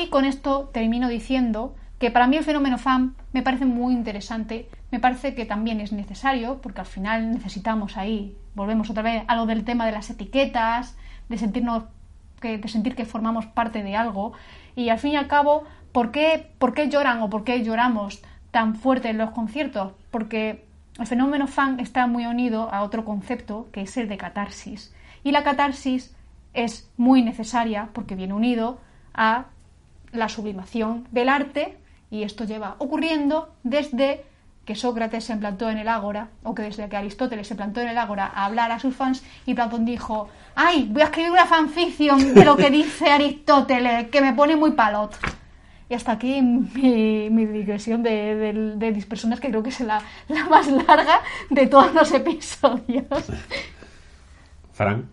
Y 0.00 0.06
con 0.10 0.24
esto 0.24 0.70
termino 0.72 1.08
diciendo 1.08 1.74
que 2.02 2.10
para 2.10 2.26
mí 2.26 2.36
el 2.36 2.42
fenómeno 2.42 2.78
fan 2.78 3.14
me 3.32 3.42
parece 3.42 3.64
muy 3.64 3.94
interesante, 3.94 4.68
me 4.90 4.98
parece 4.98 5.36
que 5.36 5.46
también 5.46 5.80
es 5.80 5.92
necesario, 5.92 6.60
porque 6.60 6.80
al 6.80 6.86
final 6.88 7.30
necesitamos 7.30 7.96
ahí, 7.96 8.36
volvemos 8.56 8.90
otra 8.90 9.04
vez 9.04 9.22
a 9.28 9.36
lo 9.36 9.46
del 9.46 9.62
tema 9.62 9.86
de 9.86 9.92
las 9.92 10.10
etiquetas, 10.10 10.96
de 11.28 11.38
sentirnos 11.38 11.84
que, 12.40 12.58
de 12.58 12.66
sentir 12.66 12.96
que 12.96 13.04
formamos 13.04 13.46
parte 13.46 13.84
de 13.84 13.94
algo, 13.94 14.32
y 14.74 14.88
al 14.88 14.98
fin 14.98 15.12
y 15.12 15.16
al 15.16 15.28
cabo, 15.28 15.62
¿por 15.92 16.10
qué, 16.10 16.50
¿por 16.58 16.74
qué 16.74 16.88
lloran 16.88 17.22
o 17.22 17.30
por 17.30 17.44
qué 17.44 17.62
lloramos 17.62 18.20
tan 18.50 18.74
fuerte 18.74 19.08
en 19.08 19.18
los 19.18 19.30
conciertos? 19.30 19.92
Porque 20.10 20.66
el 20.98 21.06
fenómeno 21.06 21.46
fan 21.46 21.78
está 21.78 22.08
muy 22.08 22.26
unido 22.26 22.68
a 22.74 22.82
otro 22.82 23.04
concepto 23.04 23.68
que 23.70 23.82
es 23.82 23.96
el 23.96 24.08
de 24.08 24.16
catarsis. 24.16 24.92
Y 25.22 25.30
la 25.30 25.44
catarsis 25.44 26.16
es 26.52 26.90
muy 26.96 27.22
necesaria 27.22 27.90
porque 27.92 28.16
viene 28.16 28.34
unido 28.34 28.80
a 29.14 29.44
la 30.10 30.28
sublimación 30.28 31.06
del 31.12 31.28
arte 31.28 31.78
y 32.12 32.24
esto 32.24 32.44
lleva 32.44 32.76
ocurriendo 32.78 33.54
desde 33.62 34.22
que 34.66 34.74
Sócrates 34.76 35.24
se 35.24 35.34
plantó 35.36 35.70
en 35.70 35.78
el 35.78 35.88
Ágora, 35.88 36.28
o 36.44 36.54
que 36.54 36.62
desde 36.62 36.88
que 36.88 36.96
Aristóteles 36.96 37.48
se 37.48 37.54
plantó 37.54 37.80
en 37.80 37.88
el 37.88 37.96
Ágora 37.96 38.26
a 38.26 38.44
hablar 38.44 38.70
a 38.70 38.78
sus 38.78 38.94
fans, 38.94 39.24
y 39.46 39.54
Platón 39.54 39.86
dijo, 39.86 40.28
¡ay, 40.54 40.88
voy 40.92 41.00
a 41.00 41.06
escribir 41.06 41.32
una 41.32 41.46
fanfiction 41.46 42.34
de 42.34 42.44
lo 42.44 42.54
que 42.54 42.70
dice 42.70 43.10
Aristóteles, 43.10 44.08
que 44.08 44.20
me 44.20 44.34
pone 44.34 44.56
muy 44.56 44.72
palot! 44.72 45.16
Y 45.88 45.94
hasta 45.94 46.12
aquí 46.12 46.42
mi, 46.42 47.46
digresión 47.46 48.02
de, 48.02 48.74
de, 48.76 48.92
mis 48.92 49.06
personas, 49.06 49.40
que 49.40 49.48
creo 49.48 49.62
que 49.62 49.70
es 49.70 49.80
la, 49.80 50.02
más 50.50 50.68
larga 50.70 51.20
de 51.48 51.66
todos 51.66 51.94
los 51.94 52.12
episodios. 52.12 53.06
Fran. 54.74 55.08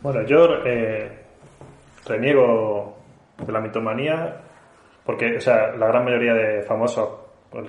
Bueno, 0.00 0.24
yo 0.26 0.64
eh, 0.64 1.24
reniego 2.06 2.96
de 3.44 3.52
la 3.52 3.60
mitomanía 3.60 4.42
porque, 5.08 5.38
o 5.38 5.40
sea, 5.40 5.74
la 5.74 5.86
gran 5.86 6.04
mayoría 6.04 6.34
de 6.34 6.60
famosos 6.64 7.08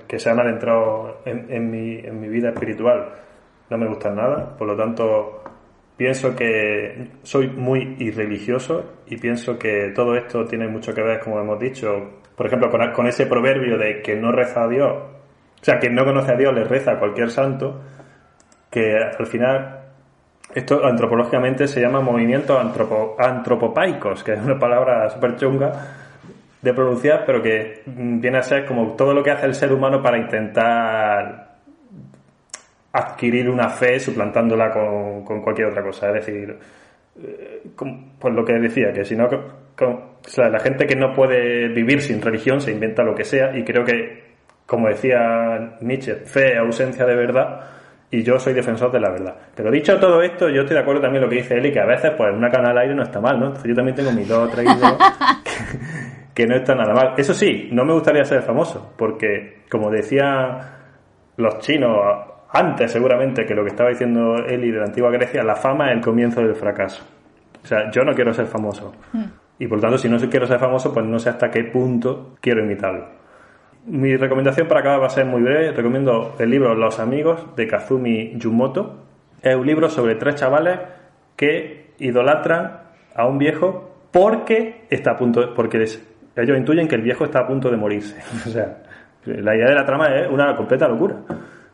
que 0.06 0.18
se 0.18 0.28
han 0.28 0.38
adentrado 0.38 1.22
en, 1.24 1.70
mi, 1.70 1.96
en 1.96 2.20
mi 2.20 2.28
vida 2.28 2.50
espiritual 2.50 3.14
no 3.70 3.78
me 3.78 3.88
gustan 3.88 4.16
nada, 4.16 4.54
por 4.58 4.68
lo 4.68 4.76
tanto 4.76 5.42
pienso 5.96 6.36
que 6.36 7.12
soy 7.22 7.48
muy 7.48 7.96
irreligioso 7.98 8.96
y 9.06 9.16
pienso 9.16 9.58
que 9.58 9.90
todo 9.94 10.16
esto 10.16 10.44
tiene 10.44 10.68
mucho 10.68 10.92
que 10.92 11.00
ver, 11.00 11.20
como 11.20 11.40
hemos 11.40 11.58
dicho, 11.58 12.20
por 12.36 12.46
ejemplo, 12.46 12.68
con, 12.70 12.92
con 12.92 13.06
ese 13.06 13.24
proverbio 13.24 13.78
de 13.78 14.02
que 14.02 14.16
no 14.16 14.32
reza 14.32 14.64
a 14.64 14.68
Dios, 14.68 14.92
o 14.92 15.64
sea, 15.64 15.78
quien 15.78 15.94
no 15.94 16.04
conoce 16.04 16.32
a 16.32 16.36
Dios 16.36 16.52
le 16.52 16.64
reza 16.64 16.92
a 16.92 16.98
cualquier 16.98 17.30
santo, 17.30 17.80
que 18.70 18.98
al 18.98 19.26
final 19.26 19.80
esto 20.54 20.84
antropológicamente 20.84 21.66
se 21.66 21.80
llama 21.80 22.02
movimientos 22.02 22.60
antropo, 22.60 23.16
antropopaicos, 23.18 24.22
que 24.22 24.34
es 24.34 24.42
una 24.42 24.58
palabra 24.58 25.08
súper 25.08 25.36
chunga, 25.36 26.09
de 26.62 26.74
pronunciar, 26.74 27.24
pero 27.24 27.42
que 27.42 27.82
viene 27.86 28.38
a 28.38 28.42
ser 28.42 28.66
como 28.66 28.94
todo 28.94 29.14
lo 29.14 29.22
que 29.22 29.30
hace 29.30 29.46
el 29.46 29.54
ser 29.54 29.72
humano 29.72 30.02
para 30.02 30.18
intentar 30.18 31.50
adquirir 32.92 33.48
una 33.48 33.68
fe 33.68 34.00
suplantándola 34.00 34.70
con, 34.70 35.42
cualquier 35.42 35.68
otra 35.68 35.82
cosa. 35.82 36.08
Es 36.08 36.26
decir, 36.26 36.58
eh, 37.22 37.62
pues 38.18 38.34
lo 38.34 38.44
que 38.44 38.54
decía, 38.54 38.92
que 38.92 39.04
si 39.04 39.16
no, 39.16 39.28
la 40.36 40.60
gente 40.60 40.86
que 40.86 40.96
no 40.96 41.14
puede 41.14 41.68
vivir 41.68 42.02
sin 42.02 42.20
religión 42.20 42.60
se 42.60 42.72
inventa 42.72 43.02
lo 43.02 43.14
que 43.14 43.24
sea 43.24 43.56
y 43.56 43.64
creo 43.64 43.84
que, 43.84 44.30
como 44.66 44.88
decía 44.88 45.76
Nietzsche, 45.80 46.16
fe, 46.26 46.58
ausencia 46.58 47.06
de 47.06 47.16
verdad, 47.16 47.60
y 48.10 48.22
yo 48.24 48.38
soy 48.40 48.52
defensor 48.54 48.90
de 48.90 49.00
la 49.00 49.10
verdad. 49.10 49.36
Pero 49.54 49.70
dicho 49.70 49.98
todo 49.98 50.20
esto, 50.20 50.48
yo 50.48 50.62
estoy 50.62 50.74
de 50.74 50.82
acuerdo 50.82 51.00
también 51.00 51.22
con 51.22 51.30
lo 51.30 51.36
que 51.36 51.42
dice 51.42 51.54
Eli, 51.56 51.72
que 51.72 51.80
a 51.80 51.86
veces 51.86 52.10
pues 52.16 52.34
una 52.34 52.50
canal 52.50 52.72
al 52.72 52.78
aire 52.78 52.94
no 52.94 53.04
está 53.04 53.20
mal, 53.20 53.38
¿no? 53.38 53.46
Entonces 53.46 53.68
yo 53.68 53.74
también 53.74 53.94
tengo 53.94 54.10
mis 54.10 54.28
dos 54.28 54.48
o 54.48 54.50
tres 54.50 54.66
que 56.40 56.46
no 56.46 56.56
está 56.56 56.74
nada 56.74 56.94
mal. 56.94 57.14
Eso 57.18 57.34
sí, 57.34 57.68
no 57.70 57.84
me 57.84 57.92
gustaría 57.92 58.24
ser 58.24 58.40
famoso, 58.40 58.94
porque 58.96 59.64
como 59.70 59.90
decía 59.90 60.78
los 61.36 61.58
chinos 61.58 61.98
antes 62.50 62.90
seguramente 62.90 63.44
que 63.44 63.54
lo 63.54 63.62
que 63.62 63.68
estaba 63.68 63.90
diciendo 63.90 64.36
Eli 64.36 64.70
de 64.70 64.78
la 64.78 64.86
antigua 64.86 65.10
Grecia, 65.10 65.42
la 65.42 65.54
fama 65.54 65.90
es 65.90 65.98
el 65.98 66.00
comienzo 66.00 66.40
del 66.40 66.54
fracaso. 66.54 67.04
O 67.62 67.66
sea, 67.66 67.90
yo 67.90 68.04
no 68.04 68.14
quiero 68.14 68.32
ser 68.32 68.46
famoso. 68.46 68.94
Hmm. 69.12 69.24
Y 69.58 69.66
por 69.66 69.76
lo 69.76 69.82
tanto, 69.82 69.98
si 69.98 70.08
no 70.08 70.16
quiero 70.30 70.46
ser 70.46 70.58
famoso, 70.58 70.94
pues 70.94 71.04
no 71.04 71.18
sé 71.18 71.28
hasta 71.28 71.50
qué 71.50 71.64
punto 71.64 72.36
quiero 72.40 72.64
imitarlo. 72.64 73.06
Mi 73.84 74.16
recomendación 74.16 74.66
para 74.66 74.80
acabar 74.80 75.02
va 75.02 75.06
a 75.08 75.10
ser 75.10 75.26
muy 75.26 75.42
breve. 75.42 75.72
Recomiendo 75.72 76.36
el 76.38 76.48
libro 76.48 76.74
Los 76.74 77.00
amigos 77.00 77.54
de 77.54 77.66
Kazumi 77.66 78.32
Yumoto. 78.38 79.04
Es 79.42 79.54
un 79.54 79.66
libro 79.66 79.90
sobre 79.90 80.14
tres 80.14 80.36
chavales 80.36 80.78
que 81.36 81.90
idolatran 81.98 82.80
a 83.14 83.26
un 83.26 83.36
viejo 83.36 83.90
porque 84.10 84.86
está 84.90 85.12
a 85.12 85.16
punto, 85.16 85.54
porque 85.54 85.78
ellos 86.36 86.56
intuyen 86.56 86.88
que 86.88 86.96
el 86.96 87.02
viejo 87.02 87.24
está 87.24 87.40
a 87.40 87.46
punto 87.46 87.70
de 87.70 87.76
morirse. 87.76 88.16
o 88.46 88.50
sea, 88.50 88.78
la 89.24 89.54
idea 89.54 89.68
de 89.68 89.74
la 89.74 89.84
trama 89.84 90.06
es 90.14 90.30
una 90.30 90.54
completa 90.56 90.88
locura. 90.88 91.16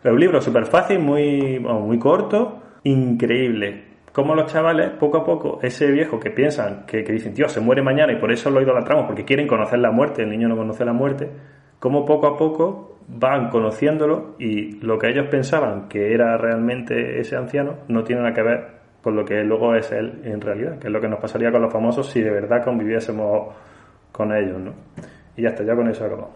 Es 0.03 0.11
un 0.11 0.21
libro 0.21 0.41
súper 0.41 0.67
fácil, 0.67 1.01
muy, 1.01 1.59
muy 1.59 1.99
corto, 1.99 2.63
increíble. 2.85 3.85
Como 4.13 4.35
los 4.35 4.51
chavales, 4.51 4.91
poco 4.99 5.19
a 5.19 5.25
poco, 5.25 5.59
ese 5.63 5.91
viejo 5.91 6.19
que 6.19 6.31
piensan, 6.31 6.87
que, 6.87 7.03
dicen, 7.03 7.35
tío, 7.35 7.49
se 7.49 7.61
muere 7.61 7.83
mañana 7.83 8.13
y 8.13 8.17
por 8.17 8.33
eso 8.33 8.51
lo 8.51 8.63
idolatramos, 8.63 9.07
porque 9.07 9.25
quieren 9.25 9.47
conocer 9.47 9.79
la 9.79 9.91
muerte, 9.91 10.23
el 10.23 10.31
niño 10.31 10.49
no 10.49 10.57
conoce 10.57 10.85
la 10.85 10.95
muerte, 10.95 11.29
como 11.79 12.07
poco 12.07 12.27
a 12.27 12.37
poco 12.37 12.99
van 13.09 13.51
conociéndolo 13.51 14.35
y 14.39 14.81
lo 14.81 14.99
que 14.99 15.09
ellos 15.09 15.27
pensaban 15.31 15.89
que 15.89 16.13
era 16.15 16.37
realmente 16.39 17.21
ese 17.21 17.37
anciano 17.37 17.77
no 17.89 18.03
tiene 18.03 18.23
nada 18.23 18.35
que 18.35 18.43
ver 18.43 18.67
con 19.03 19.15
lo 19.15 19.25
que 19.25 19.45
luego 19.45 19.75
es 19.75 19.93
él 19.93 20.23
en 20.25 20.41
realidad, 20.41 20.79
que 20.79 20.89
es 20.89 20.93
lo 20.93 21.01
que 21.01 21.09
nos 21.09 21.21
pasaría 21.21 21.53
con 21.53 21.63
los 21.63 21.73
famosos 21.73 22.11
si 22.11 22.23
de 22.23 22.31
verdad 22.31 22.65
conviviésemos 22.65 23.55
con 24.17 24.35
ellos, 24.35 24.59
¿no? 24.59 24.73
Y 25.37 25.43
ya 25.43 25.51
está, 25.51 25.63
ya 25.63 25.77
con 25.77 25.89
eso 25.89 26.05
acabado. 26.05 26.31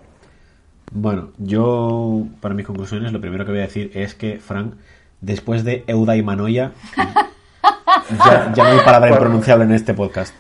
Bueno, 0.93 1.31
yo, 1.39 2.27
para 2.41 2.55
mis 2.55 2.67
conclusiones, 2.67 3.13
lo 3.13 3.21
primero 3.21 3.45
que 3.45 3.53
voy 3.53 3.61
a 3.61 3.65
decir 3.65 3.91
es 3.95 4.15
que, 4.15 4.39
Frank, 4.39 4.75
después 5.21 5.65
de 5.65 5.85
Euda 5.87 6.17
y 6.17 6.23
Manoia, 6.23 6.73
ya, 8.25 8.53
no 8.57 8.65
hay 8.65 8.79
palabra 8.81 9.11
impronunciable 9.11 9.65
en 9.65 9.73
este 9.73 9.95
podcast. 9.95 10.35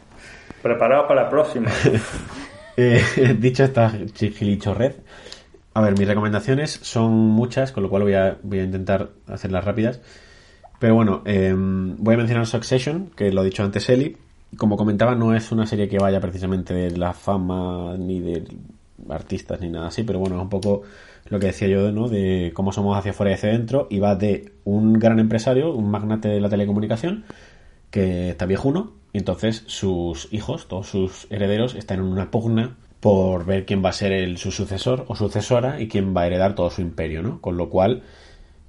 Preparado 0.62 1.06
para 1.06 1.22
la 1.22 1.30
próxima. 1.30 1.70
eh, 2.76 3.02
dicho 3.38 3.64
esta 3.64 3.88
red 3.88 4.92
A 5.72 5.80
ver, 5.80 5.98
mis 5.98 6.08
recomendaciones 6.08 6.72
son 6.82 7.12
muchas, 7.12 7.72
con 7.72 7.84
lo 7.84 7.88
cual 7.88 8.02
voy 8.02 8.14
a, 8.14 8.36
voy 8.42 8.58
a 8.58 8.64
intentar 8.64 9.10
hacerlas 9.28 9.64
rápidas. 9.64 10.00
Pero 10.80 10.94
bueno, 10.94 11.22
eh, 11.26 11.54
voy 11.56 12.14
a 12.14 12.18
mencionar 12.18 12.46
Succession, 12.46 13.10
que 13.14 13.30
lo 13.30 13.42
ha 13.42 13.44
dicho 13.44 13.62
antes 13.62 13.88
Eli. 13.88 14.16
Como 14.56 14.76
comentaba, 14.76 15.14
no 15.14 15.34
es 15.34 15.52
una 15.52 15.66
serie 15.66 15.88
que 15.88 15.98
vaya 15.98 16.20
precisamente 16.20 16.74
de 16.74 16.96
la 16.96 17.12
fama 17.12 17.96
ni 17.98 18.20
de 18.20 18.44
artistas 19.08 19.60
ni 19.60 19.70
nada 19.70 19.88
así, 19.88 20.02
pero 20.02 20.18
bueno, 20.18 20.36
es 20.36 20.42
un 20.42 20.48
poco 20.48 20.82
lo 21.28 21.38
que 21.38 21.46
decía 21.46 21.68
yo, 21.68 21.92
¿no? 21.92 22.08
De 22.08 22.52
cómo 22.54 22.72
somos 22.72 22.98
hacia 22.98 23.12
afuera 23.12 23.30
y 23.30 23.34
hacia 23.34 23.50
adentro. 23.50 23.86
Y 23.90 24.00
va 24.00 24.16
de 24.16 24.52
un 24.64 24.94
gran 24.94 25.18
empresario, 25.20 25.72
un 25.72 25.90
magnate 25.90 26.28
de 26.28 26.40
la 26.40 26.48
telecomunicación, 26.48 27.24
que 27.90 28.30
está 28.30 28.46
viejuno, 28.46 28.92
y 29.12 29.18
entonces 29.18 29.64
sus 29.66 30.32
hijos, 30.32 30.68
todos 30.68 30.88
sus 30.88 31.26
herederos, 31.30 31.74
están 31.74 32.00
en 32.00 32.06
una 32.06 32.30
pugna 32.30 32.76
por 33.00 33.46
ver 33.46 33.64
quién 33.66 33.84
va 33.84 33.90
a 33.90 33.92
ser 33.92 34.12
el, 34.12 34.38
su 34.38 34.52
sucesor 34.52 35.04
o 35.08 35.16
sucesora 35.16 35.80
y 35.80 35.88
quién 35.88 36.14
va 36.14 36.22
a 36.22 36.26
heredar 36.26 36.54
todo 36.54 36.70
su 36.70 36.82
imperio, 36.82 37.22
¿no? 37.22 37.40
Con 37.40 37.56
lo 37.56 37.70
cual, 37.70 38.02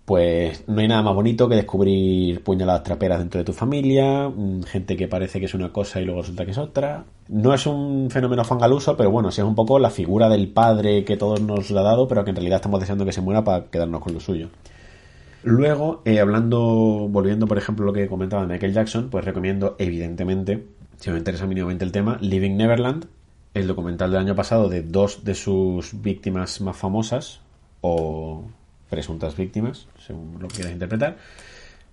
pues 0.05 0.63
no 0.67 0.81
hay 0.81 0.87
nada 0.87 1.03
más 1.03 1.13
bonito 1.13 1.47
que 1.47 1.55
descubrir 1.55 2.43
puñaladas 2.43 2.83
traperas 2.83 3.19
dentro 3.19 3.39
de 3.39 3.45
tu 3.45 3.53
familia, 3.53 4.29
mm, 4.29 4.63
gente 4.63 4.97
que 4.97 5.07
parece 5.07 5.39
que 5.39 5.45
es 5.45 5.53
una 5.53 5.71
cosa 5.71 6.01
y 6.01 6.05
luego 6.05 6.21
resulta 6.21 6.45
que 6.45 6.51
es 6.51 6.57
otra. 6.57 7.05
No 7.29 7.53
es 7.53 7.65
un 7.67 8.09
fenómeno 8.09 8.43
fangaluso, 8.43 8.97
pero 8.97 9.11
bueno, 9.11 9.31
sí 9.31 9.41
es 9.41 9.47
un 9.47 9.55
poco 9.55 9.79
la 9.79 9.89
figura 9.89 10.27
del 10.27 10.49
padre 10.49 11.05
que 11.05 11.17
todos 11.17 11.41
nos 11.41 11.71
ha 11.71 11.81
dado, 11.81 12.07
pero 12.07 12.23
que 12.23 12.31
en 12.31 12.35
realidad 12.35 12.57
estamos 12.57 12.79
deseando 12.79 13.05
que 13.05 13.11
se 13.11 13.21
muera 13.21 13.43
para 13.43 13.65
quedarnos 13.65 14.01
con 14.01 14.13
lo 14.13 14.19
suyo. 14.19 14.49
Luego, 15.43 16.01
eh, 16.05 16.19
hablando, 16.19 17.07
volviendo 17.09 17.47
por 17.47 17.57
ejemplo 17.57 17.85
a 17.85 17.87
lo 17.87 17.93
que 17.93 18.07
comentaba 18.07 18.45
Michael 18.45 18.73
Jackson, 18.73 19.09
pues 19.09 19.25
recomiendo 19.25 19.75
evidentemente, 19.79 20.65
si 20.97 21.09
me 21.09 21.17
interesa 21.17 21.47
mínimamente 21.47 21.85
el 21.85 21.91
tema, 21.91 22.17
Living 22.21 22.57
Neverland, 22.57 23.05
el 23.53 23.67
documental 23.67 24.11
del 24.11 24.19
año 24.19 24.35
pasado 24.35 24.69
de 24.69 24.83
dos 24.83 25.23
de 25.23 25.35
sus 25.35 26.01
víctimas 26.01 26.61
más 26.61 26.77
famosas, 26.77 27.41
o 27.81 28.43
presuntas 28.91 29.35
víctimas, 29.35 29.87
según 30.05 30.37
lo 30.39 30.49
quieras 30.49 30.73
interpretar. 30.73 31.17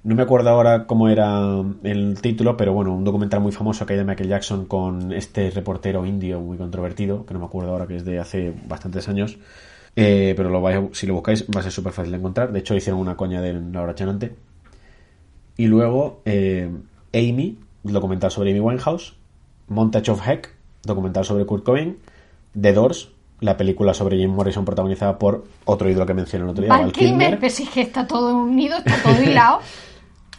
No 0.02 0.14
me 0.14 0.22
acuerdo 0.22 0.50
ahora 0.50 0.86
cómo 0.86 1.08
era 1.08 1.64
el 1.84 2.20
título, 2.20 2.56
pero 2.56 2.72
bueno, 2.72 2.94
un 2.94 3.04
documental 3.04 3.40
muy 3.40 3.52
famoso 3.52 3.86
que 3.86 3.94
hay 3.94 3.98
de 3.98 4.04
Michael 4.04 4.28
Jackson 4.28 4.66
con 4.66 5.12
este 5.12 5.50
reportero 5.50 6.04
indio 6.04 6.40
muy 6.40 6.58
controvertido, 6.58 7.24
que 7.24 7.34
no 7.34 7.40
me 7.40 7.46
acuerdo 7.46 7.72
ahora 7.72 7.86
que 7.86 7.96
es 7.96 8.04
de 8.04 8.18
hace 8.18 8.52
bastantes 8.66 9.08
años. 9.08 9.38
Eh, 9.96 10.34
pero 10.36 10.50
lo 10.50 10.60
vais 10.60 10.78
si 10.92 11.06
lo 11.06 11.14
buscáis 11.14 11.44
va 11.54 11.60
a 11.60 11.62
ser 11.62 11.72
súper 11.72 11.92
fácil 11.92 12.12
de 12.12 12.18
encontrar. 12.18 12.52
De 12.52 12.58
hecho, 12.58 12.74
hicieron 12.74 13.00
una 13.00 13.16
coña 13.16 13.40
de 13.40 13.54
la 13.54 13.82
hora 13.82 13.94
chanante. 13.94 14.34
Y 15.56 15.66
luego 15.66 16.20
eh, 16.24 16.70
Amy, 17.12 17.58
documental 17.82 18.30
sobre 18.30 18.50
Amy 18.50 18.60
Winehouse. 18.60 19.14
Montage 19.68 20.10
of 20.10 20.26
Heck, 20.26 20.54
documental 20.82 21.24
sobre 21.24 21.46
Kurt 21.46 21.64
Cobain. 21.64 21.98
The 22.60 22.72
Doors, 22.72 23.10
la 23.40 23.56
película 23.56 23.94
sobre 23.94 24.16
Jim 24.16 24.30
Morrison 24.30 24.64
protagonizada 24.64 25.18
por 25.18 25.44
otro 25.64 25.88
ídolo 25.88 26.06
que 26.06 26.14
mencioné 26.14 26.44
el 26.44 26.50
otro 26.50 26.62
día, 26.62 26.72
Val 26.72 26.82
Val 26.82 26.92
Kilmer, 26.92 27.10
Kilmer. 27.12 27.38
pero 27.38 27.52
si 27.52 27.62
es 27.64 27.70
que 27.70 27.80
está 27.80 28.06
todo 28.06 28.36
unido, 28.36 28.78
está 28.78 28.96
todo 29.02 29.22
hilado. 29.22 29.60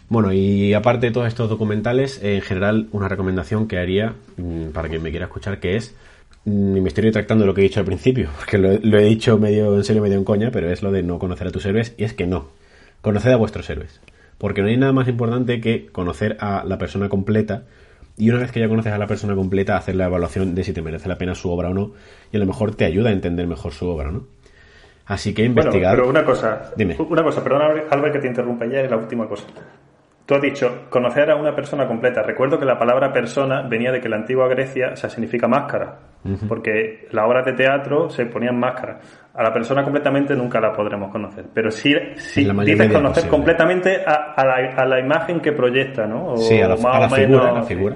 Bueno, 0.09 0.33
y 0.33 0.73
aparte 0.73 1.05
de 1.05 1.11
todos 1.11 1.27
estos 1.27 1.49
documentales, 1.49 2.19
en 2.23 2.41
general, 2.41 2.87
una 2.93 3.07
recomendación 3.07 3.67
que 3.67 3.77
haría 3.77 4.15
mm, 4.37 4.69
para 4.69 4.89
quien 4.89 5.03
me 5.03 5.11
quiera 5.11 5.27
escuchar, 5.27 5.59
que 5.59 5.75
es, 5.75 5.93
mm, 6.45 6.77
y 6.77 6.81
me 6.81 6.87
estoy 6.87 7.03
retractando 7.03 7.45
lo 7.45 7.53
que 7.53 7.61
he 7.61 7.65
dicho 7.65 7.79
al 7.79 7.85
principio, 7.85 8.29
porque 8.37 8.57
lo, 8.57 8.71
lo 8.81 8.97
he 8.97 9.03
dicho 9.03 9.37
medio 9.37 9.75
en 9.75 9.83
serio, 9.83 10.01
medio 10.01 10.17
en 10.17 10.23
coña, 10.23 10.49
pero 10.51 10.71
es 10.71 10.81
lo 10.81 10.91
de 10.91 11.03
no 11.03 11.19
conocer 11.19 11.47
a 11.47 11.51
tus 11.51 11.63
héroes, 11.67 11.93
y 11.95 12.05
es 12.05 12.13
que 12.13 12.25
no, 12.25 12.47
conoced 13.01 13.31
a 13.31 13.35
vuestros 13.35 13.69
héroes. 13.69 14.01
Porque 14.39 14.61
no 14.61 14.69
hay 14.69 14.77
nada 14.77 14.93
más 14.93 15.07
importante 15.07 15.61
que 15.61 15.85
conocer 15.87 16.37
a 16.39 16.63
la 16.65 16.79
persona 16.79 17.07
completa, 17.07 17.65
y 18.19 18.29
una 18.29 18.39
vez 18.39 18.51
que 18.51 18.59
ya 18.59 18.67
conoces 18.67 18.93
a 18.93 18.97
la 18.99 19.07
persona 19.07 19.33
completa, 19.33 19.75
hacer 19.77 19.95
la 19.95 20.05
evaluación 20.05 20.53
de 20.53 20.63
si 20.63 20.73
te 20.73 20.81
merece 20.83 21.09
la 21.09 21.15
pena 21.17 21.33
su 21.33 21.49
obra 21.49 21.69
o 21.69 21.73
no, 21.73 21.91
y 22.31 22.37
a 22.37 22.39
lo 22.39 22.45
mejor 22.45 22.75
te 22.75 22.85
ayuda 22.85 23.09
a 23.09 23.13
entender 23.13 23.47
mejor 23.47 23.71
su 23.71 23.87
obra, 23.89 24.11
¿no? 24.11 24.23
Así 25.07 25.33
que 25.33 25.41
Bueno, 25.47 25.61
investigar... 25.63 25.95
pero 25.95 26.07
una 26.07 26.23
cosa, 26.23 26.71
Dime. 26.75 26.95
una 26.99 27.23
cosa, 27.23 27.43
perdona 27.43 27.65
Albert 27.89 28.13
que 28.13 28.19
te 28.19 28.27
interrumpa 28.27 28.65
ya, 28.67 28.81
es 28.81 28.91
la 28.91 28.97
última 28.97 29.27
cosa. 29.27 29.45
Tú 30.27 30.35
has 30.35 30.41
dicho 30.43 30.85
conocer 30.91 31.31
a 31.31 31.35
una 31.35 31.55
persona 31.55 31.87
completa. 31.87 32.21
Recuerdo 32.21 32.59
que 32.59 32.65
la 32.65 32.77
palabra 32.77 33.11
persona 33.11 33.63
venía 33.67 33.91
de 33.91 33.99
que 33.99 34.07
la 34.07 34.17
antigua 34.17 34.47
Grecia 34.47 34.91
o 34.93 34.95
sea, 34.95 35.09
significa 35.09 35.47
máscara, 35.47 35.97
porque 36.47 37.07
las 37.09 37.25
obras 37.25 37.43
de 37.47 37.53
teatro 37.53 38.11
se 38.11 38.27
ponían 38.27 38.59
máscara. 38.59 38.99
A 39.33 39.41
la 39.41 39.51
persona 39.51 39.83
completamente 39.83 40.35
nunca 40.35 40.59
la 40.61 40.71
podremos 40.71 41.11
conocer, 41.11 41.45
pero 41.51 41.71
sí, 41.71 41.95
dices 41.95 42.91
conocer 42.91 43.01
posible. 43.01 43.29
completamente 43.31 44.03
a, 44.05 44.33
a 44.35 44.45
la, 44.45 44.73
a 44.77 44.85
la 44.85 44.99
imagen 44.99 45.39
que 45.39 45.51
proyecta, 45.53 46.05
¿no? 46.05 46.33
O 46.33 46.37
Sí, 46.37 46.61
a 46.61 46.67
la, 46.67 46.75
más 46.75 46.95
a 46.95 46.99
la 46.99 47.05
o 47.07 47.09
figura, 47.09 47.43
menos- 47.45 47.55
la 47.55 47.63
figura, 47.63 47.95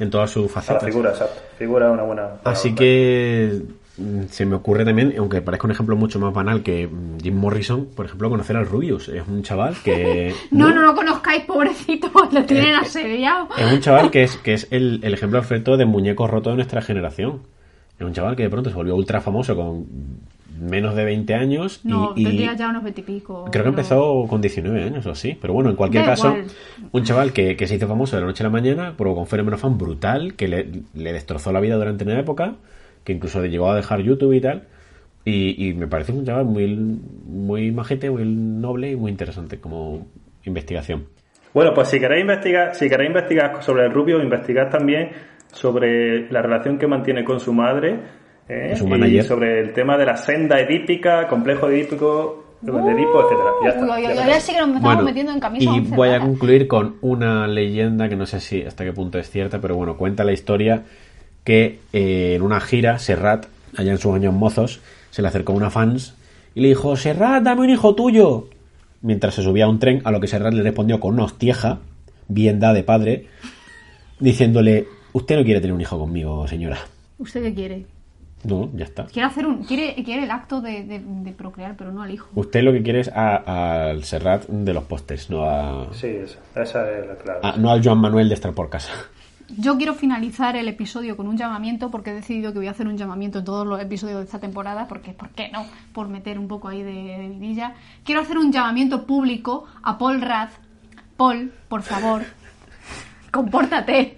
en 0.00 0.10
todas 0.10 0.30
sus 0.30 0.50
facetas. 0.50 0.82
figura, 0.84 1.10
exacto. 1.10 1.40
Figura 1.58 1.90
una 1.90 2.02
buena. 2.02 2.28
Así 2.44 2.70
buena- 2.70 2.78
que 2.78 3.62
mm, 3.98 4.22
se 4.30 4.46
me 4.46 4.56
ocurre 4.56 4.84
también, 4.84 5.14
aunque 5.18 5.40
parezca 5.42 5.66
un 5.66 5.70
ejemplo 5.72 5.94
mucho 5.96 6.18
más 6.18 6.32
banal 6.34 6.62
que 6.62 6.86
mm, 6.88 7.20
Jim 7.22 7.36
Morrison, 7.36 7.86
por 7.94 8.06
ejemplo, 8.06 8.28
conocer 8.30 8.56
al 8.56 8.66
Rubius. 8.66 9.08
Es 9.08 9.22
un 9.28 9.42
chaval 9.42 9.76
que... 9.84 10.34
No, 10.50 10.70
no 10.74 10.82
lo 10.82 10.94
conozcáis, 10.94 11.44
pobrecito, 11.44 12.10
lo 12.32 12.44
tienen 12.44 12.74
asediado. 12.74 13.48
Es 13.56 13.72
un 13.72 13.80
chaval 13.80 14.10
que 14.10 14.22
es, 14.24 14.36
que 14.44 14.54
es 14.54 14.66
el, 14.70 15.00
el 15.02 15.14
ejemplo 15.14 15.38
perfecto 15.40 15.76
de 15.76 15.84
muñeco 15.84 16.26
roto 16.26 16.50
de 16.50 16.56
nuestra 16.56 16.80
generación. 16.82 17.40
Es 17.98 18.06
un 18.06 18.12
chaval 18.14 18.34
que 18.34 18.44
de 18.44 18.50
pronto 18.50 18.70
se 18.70 18.76
volvió 18.76 18.96
ultra 18.96 19.20
famoso 19.20 19.54
con 19.54 19.86
menos 20.60 20.94
de 20.94 21.04
20 21.04 21.34
años 21.34 21.80
y, 21.84 21.88
No, 21.88 22.12
y 22.14 22.24
tendría 22.24 22.54
ya 22.54 22.68
unos 22.68 22.82
veintipico. 22.84 23.46
creo 23.50 23.64
que 23.64 23.70
empezó 23.70 24.26
con 24.28 24.40
19 24.40 24.82
años 24.82 25.06
o 25.06 25.10
así. 25.10 25.36
Pero 25.40 25.54
bueno, 25.54 25.70
en 25.70 25.76
cualquier 25.76 26.04
Da 26.04 26.10
caso, 26.10 26.28
igual. 26.28 26.44
un 26.92 27.02
chaval 27.04 27.32
que, 27.32 27.56
que 27.56 27.66
se 27.66 27.76
hizo 27.76 27.88
famoso 27.88 28.16
de 28.16 28.22
la 28.22 28.28
noche 28.28 28.42
a 28.42 28.46
la 28.46 28.50
mañana, 28.50 28.94
provocó 28.96 29.20
un 29.20 29.26
fenómeno 29.26 29.56
fan 29.58 29.78
brutal 29.78 30.34
que 30.34 30.48
le, 30.48 30.68
le 30.94 31.12
destrozó 31.12 31.50
la 31.52 31.60
vida 31.60 31.76
durante 31.76 32.04
una 32.04 32.18
época, 32.20 32.56
que 33.04 33.12
incluso 33.12 33.44
llegó 33.44 33.70
a 33.70 33.76
dejar 33.76 34.00
YouTube 34.02 34.32
y 34.34 34.40
tal. 34.40 34.68
Y, 35.24 35.68
y 35.68 35.74
me 35.74 35.86
parece 35.86 36.12
un 36.12 36.24
chaval 36.24 36.44
muy, 36.46 36.74
muy 36.76 37.72
majete, 37.72 38.10
muy 38.10 38.24
noble 38.24 38.90
y 38.92 38.96
muy 38.96 39.10
interesante 39.10 39.58
como 39.60 40.06
investigación. 40.44 41.06
Bueno, 41.52 41.72
pues 41.74 41.88
si 41.88 41.98
queréis 41.98 42.22
investigar, 42.22 42.74
si 42.74 42.88
queréis 42.88 43.08
investigar 43.08 43.62
sobre 43.62 43.84
el 43.86 43.92
rubio, 43.92 44.22
investigad 44.22 44.70
también 44.70 45.10
sobre 45.52 46.30
la 46.30 46.42
relación 46.42 46.78
que 46.78 46.86
mantiene 46.86 47.24
con 47.24 47.40
su 47.40 47.52
madre 47.52 47.98
¿eh? 48.50 48.76
Su 48.76 48.86
y 48.86 48.88
manager. 48.90 49.24
sobre 49.24 49.60
el 49.60 49.72
tema 49.72 49.96
de 49.96 50.06
la 50.06 50.16
senda 50.16 50.60
edípica, 50.60 51.26
complejo 51.28 51.68
edípico, 51.70 52.44
de 52.60 52.72
Edipo, 52.72 53.22
etcétera. 53.22 53.50
Ya 53.64 53.68
está, 53.70 53.82
Uy, 53.82 53.88
ya 53.88 53.94
uy, 53.94 54.04
uy, 54.04 54.10
está. 54.10 54.24
ahora 54.24 54.40
sí 54.40 54.52
que 54.52 54.58
nos 54.58 54.66
estamos 54.68 54.82
Bueno, 54.82 55.02
metiendo 55.02 55.32
en 55.32 55.40
camisa 55.40 55.70
y 55.74 55.80
voy 55.80 56.08
a 56.10 56.20
concluir 56.20 56.68
con 56.68 56.96
una 57.00 57.46
leyenda 57.46 58.08
que 58.08 58.16
no 58.16 58.26
sé 58.26 58.40
si 58.40 58.62
hasta 58.62 58.84
qué 58.84 58.92
punto 58.92 59.18
es 59.18 59.30
cierta, 59.30 59.60
pero 59.60 59.76
bueno, 59.76 59.96
cuenta 59.96 60.24
la 60.24 60.32
historia 60.32 60.82
que 61.44 61.78
eh, 61.94 62.34
en 62.34 62.42
una 62.42 62.60
gira 62.60 62.98
Serrat, 62.98 63.46
allá 63.76 63.92
en 63.92 63.98
sus 63.98 64.14
años 64.14 64.34
mozos, 64.34 64.80
se 65.10 65.22
le 65.22 65.28
acercó 65.28 65.54
una 65.54 65.70
fans 65.70 66.14
y 66.54 66.60
le 66.60 66.68
dijo, 66.68 66.96
Serrat, 66.96 67.42
dame 67.42 67.62
un 67.62 67.70
hijo 67.70 67.94
tuyo. 67.94 68.48
Mientras 69.02 69.34
se 69.34 69.42
subía 69.42 69.64
a 69.64 69.68
un 69.68 69.78
tren, 69.78 70.02
a 70.04 70.10
lo 70.10 70.20
que 70.20 70.26
Serrat 70.26 70.52
le 70.52 70.62
respondió 70.62 71.00
con 71.00 71.14
una 71.14 71.24
hostieja, 71.24 71.78
bien 72.28 72.60
da 72.60 72.74
de 72.74 72.82
padre, 72.82 73.26
diciéndole, 74.18 74.86
usted 75.14 75.36
no 75.38 75.44
quiere 75.44 75.60
tener 75.62 75.72
un 75.72 75.80
hijo 75.80 75.98
conmigo, 75.98 76.46
señora. 76.46 76.78
¿Usted 77.16 77.42
qué 77.42 77.54
quiere? 77.54 77.86
No, 78.42 78.70
ya 78.74 78.84
está. 78.86 79.04
Quiere 79.06 79.26
hacer 79.28 79.46
un, 79.46 79.64
quiere, 79.64 79.94
quiere 80.02 80.24
el 80.24 80.30
acto 80.30 80.60
de, 80.62 80.82
de- 80.84 81.02
de 81.04 81.32
procrear, 81.32 81.76
pero 81.76 81.92
no 81.92 82.02
al 82.02 82.10
hijo. 82.10 82.28
Usted 82.34 82.62
lo 82.62 82.72
que 82.72 82.82
quiere 82.82 83.00
es 83.00 83.08
a- 83.08 83.90
al 83.90 84.04
Serrat 84.04 84.46
de 84.46 84.72
los 84.72 84.84
postes, 84.84 85.28
no 85.28 85.44
a, 85.44 85.92
Sí, 85.92 86.06
esa, 86.06 86.38
esa 86.62 86.90
es 86.90 87.06
la 87.06 87.16
clave. 87.16 87.40
a- 87.42 87.56
no 87.58 87.70
al 87.70 87.84
Joan 87.84 87.98
Manuel 87.98 88.28
de 88.28 88.34
estar 88.34 88.52
por 88.54 88.70
casa. 88.70 88.92
Yo 89.58 89.76
quiero 89.76 89.94
finalizar 89.94 90.54
el 90.56 90.68
episodio 90.68 91.16
con 91.16 91.26
un 91.26 91.36
llamamiento 91.36 91.90
porque 91.90 92.10
he 92.10 92.14
decidido 92.14 92.52
que 92.52 92.60
voy 92.60 92.68
a 92.68 92.70
hacer 92.70 92.86
un 92.86 92.96
llamamiento 92.96 93.40
en 93.40 93.44
todos 93.44 93.66
los 93.66 93.80
episodios 93.82 94.18
de 94.20 94.24
esta 94.24 94.38
temporada 94.38 94.86
porque, 94.86 95.12
¿por 95.12 95.30
qué 95.30 95.50
no? 95.52 95.66
Por 95.92 96.08
meter 96.08 96.38
un 96.38 96.46
poco 96.46 96.68
ahí 96.68 96.82
de, 96.84 96.92
de 97.18 97.28
vidilla. 97.28 97.74
Quiero 98.04 98.20
hacer 98.20 98.38
un 98.38 98.52
llamamiento 98.52 99.06
público 99.06 99.66
a 99.82 99.98
Paul 99.98 100.20
Rath. 100.22 100.52
Paul, 101.16 101.52
por 101.68 101.82
favor, 101.82 102.22
compórtate. 103.32 104.16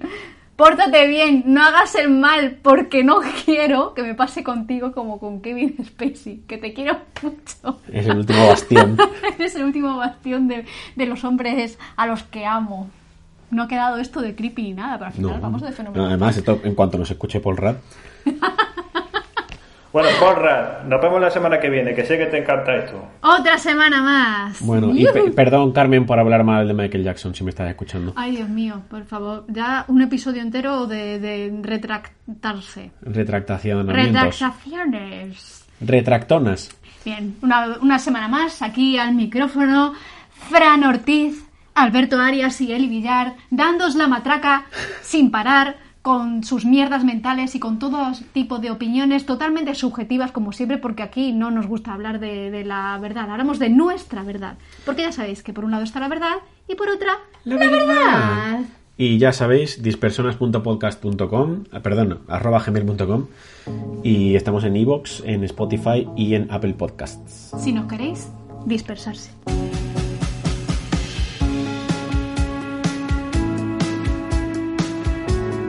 Pórtate 0.63 1.09
bien, 1.09 1.43
no 1.47 1.61
hagas 1.61 1.97
el 1.97 2.09
mal 2.09 2.59
porque 2.63 3.03
no 3.03 3.19
quiero 3.45 3.95
que 3.95 4.03
me 4.05 4.15
pase 4.15 4.45
contigo 4.45 4.93
como 4.93 5.19
con 5.19 5.41
Kevin 5.43 5.75
Spacey, 5.85 6.43
que 6.47 6.57
te 6.57 6.73
quiero 6.73 6.99
mucho. 7.21 7.81
Es 7.93 8.07
el 8.07 8.19
último 8.19 8.47
bastión. 8.47 8.97
Eres 9.39 9.57
el 9.57 9.65
último 9.65 9.97
bastión 9.97 10.47
de, 10.47 10.65
de 10.95 11.07
los 11.07 11.25
hombres 11.25 11.79
a 11.97 12.07
los 12.07 12.23
que 12.23 12.47
amo. 12.47 12.89
No 13.51 13.65
ha 13.65 13.69
quedado 13.69 13.97
esto 13.99 14.21
de 14.23 14.37
creepy 14.37 14.63
ni 14.63 14.75
nada, 14.75 14.99
pero 14.99 15.07
al 15.09 15.13
final 15.15 15.35
No. 15.35 15.41
vamos 15.41 15.63
de 15.63 15.73
fenómeno. 15.73 16.05
No, 16.05 16.09
además, 16.09 16.37
esto, 16.37 16.61
en 16.63 16.77
cuanto 16.77 16.97
nos 16.97 17.11
escuche 17.11 17.41
Paul 17.41 17.57
Rudd, 17.57 17.75
Bueno, 19.93 20.09
porra, 20.19 20.83
nos 20.89 21.03
vemos 21.03 21.21
la 21.21 21.31
semana 21.31 21.61
que 21.61 21.69
viene, 21.69 21.95
que 21.95 22.05
sé 22.07 22.17
que 22.17 22.25
te 22.27 22.39
encanta 22.39 22.75
esto. 22.77 23.05
Otra 23.21 23.59
semana 23.59 24.01
más. 24.01 24.61
Bueno, 24.63 24.91
y 24.95 25.05
pe- 25.05 25.31
perdón, 25.33 25.73
Carmen, 25.73 26.07
por 26.07 26.19
hablar 26.19 26.45
mal 26.45 26.67
de 26.67 26.73
Michael 26.73 27.05
Jackson, 27.05 27.35
si 27.35 27.45
me 27.45 27.51
estás 27.51 27.69
escuchando. 27.69 28.15
Ay, 28.17 28.37
Dios 28.37 28.49
mío, 28.49 28.81
por 28.89 29.05
favor. 29.05 29.45
Ya 29.49 29.85
un 29.89 30.01
episodio 30.01 30.41
entero 30.41 30.87
de, 30.87 31.19
de 31.19 31.53
retractarse. 31.63 32.91
Retractacionamientos. 33.03 34.41
Retractaciones. 34.41 35.67
Retractonas. 35.81 36.71
Bien, 37.05 37.37
una, 37.43 37.77
una 37.83 37.99
semana 37.99 38.29
más 38.29 38.63
aquí 38.63 38.97
al 38.99 39.15
micrófono. 39.15 39.93
Fran 40.49 40.85
Ortiz, 40.85 41.45
Alberto 41.75 42.19
Arias 42.19 42.61
y 42.61 42.73
Eli 42.73 42.89
Villar, 42.89 43.35
dándos 43.51 43.95
la 43.95 44.09
matraca 44.09 44.65
sin 45.03 45.31
parar 45.31 45.77
con 46.03 46.43
sus 46.43 46.65
mierdas 46.65 47.05
mentales 47.05 47.55
y 47.55 47.61
con 47.61 47.79
todo 47.79 48.13
tipo 48.33 48.59
de 48.59 48.71
opiniones 48.71 49.25
totalmente 49.25 49.75
subjetivas, 49.75 50.33
como 50.33 50.53
siempre, 50.53 50.79
porque 50.79 51.03
aquí 51.03 51.33
no 51.33 51.51
nos 51.51 51.67
gusta 51.67 51.95
hablar 51.95 52.19
de, 52.19 52.51
de 52.51 52.65
la 52.65 52.99
verdad, 53.01 53.31
hablamos 53.31 53.59
de 53.59 53.71
nuestra 53.71 54.23
verdad. 54.25 54.59
Porque 54.85 55.03
ya 55.03 55.13
sabéis 55.13 55.43
que 55.43 55.53
por 55.53 55.65
un 55.65 55.71
lado 55.71 55.85
está 55.85 56.01
la 56.01 56.09
verdad 56.09 56.35
y 56.69 56.75
por 56.75 56.89
otra 56.89 57.13
la, 57.45 57.57
verdad. 57.57 58.61
Y 58.97 59.19
ya 59.19 59.33
sabéis, 59.33 59.83
dispersonas.podcast.com, 59.83 61.65
ah, 61.73 61.81
perdón, 61.81 62.21
arroba 62.29 62.61
gmail.com 62.61 63.27
y 64.03 64.35
estamos 64.35 64.65
en 64.65 64.77
iVoox, 64.77 65.23
en 65.25 65.45
Spotify 65.45 66.07
y 66.17 66.35
en 66.35 66.51
Apple 66.51 66.75
Podcasts. 66.75 67.53
Si 67.59 67.73
no 67.73 67.89
queréis, 67.89 68.29
dispersarse. 68.67 69.31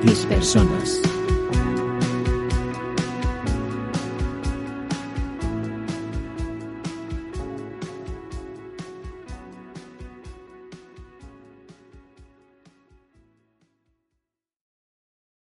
Dispersonas. 0.03 1.12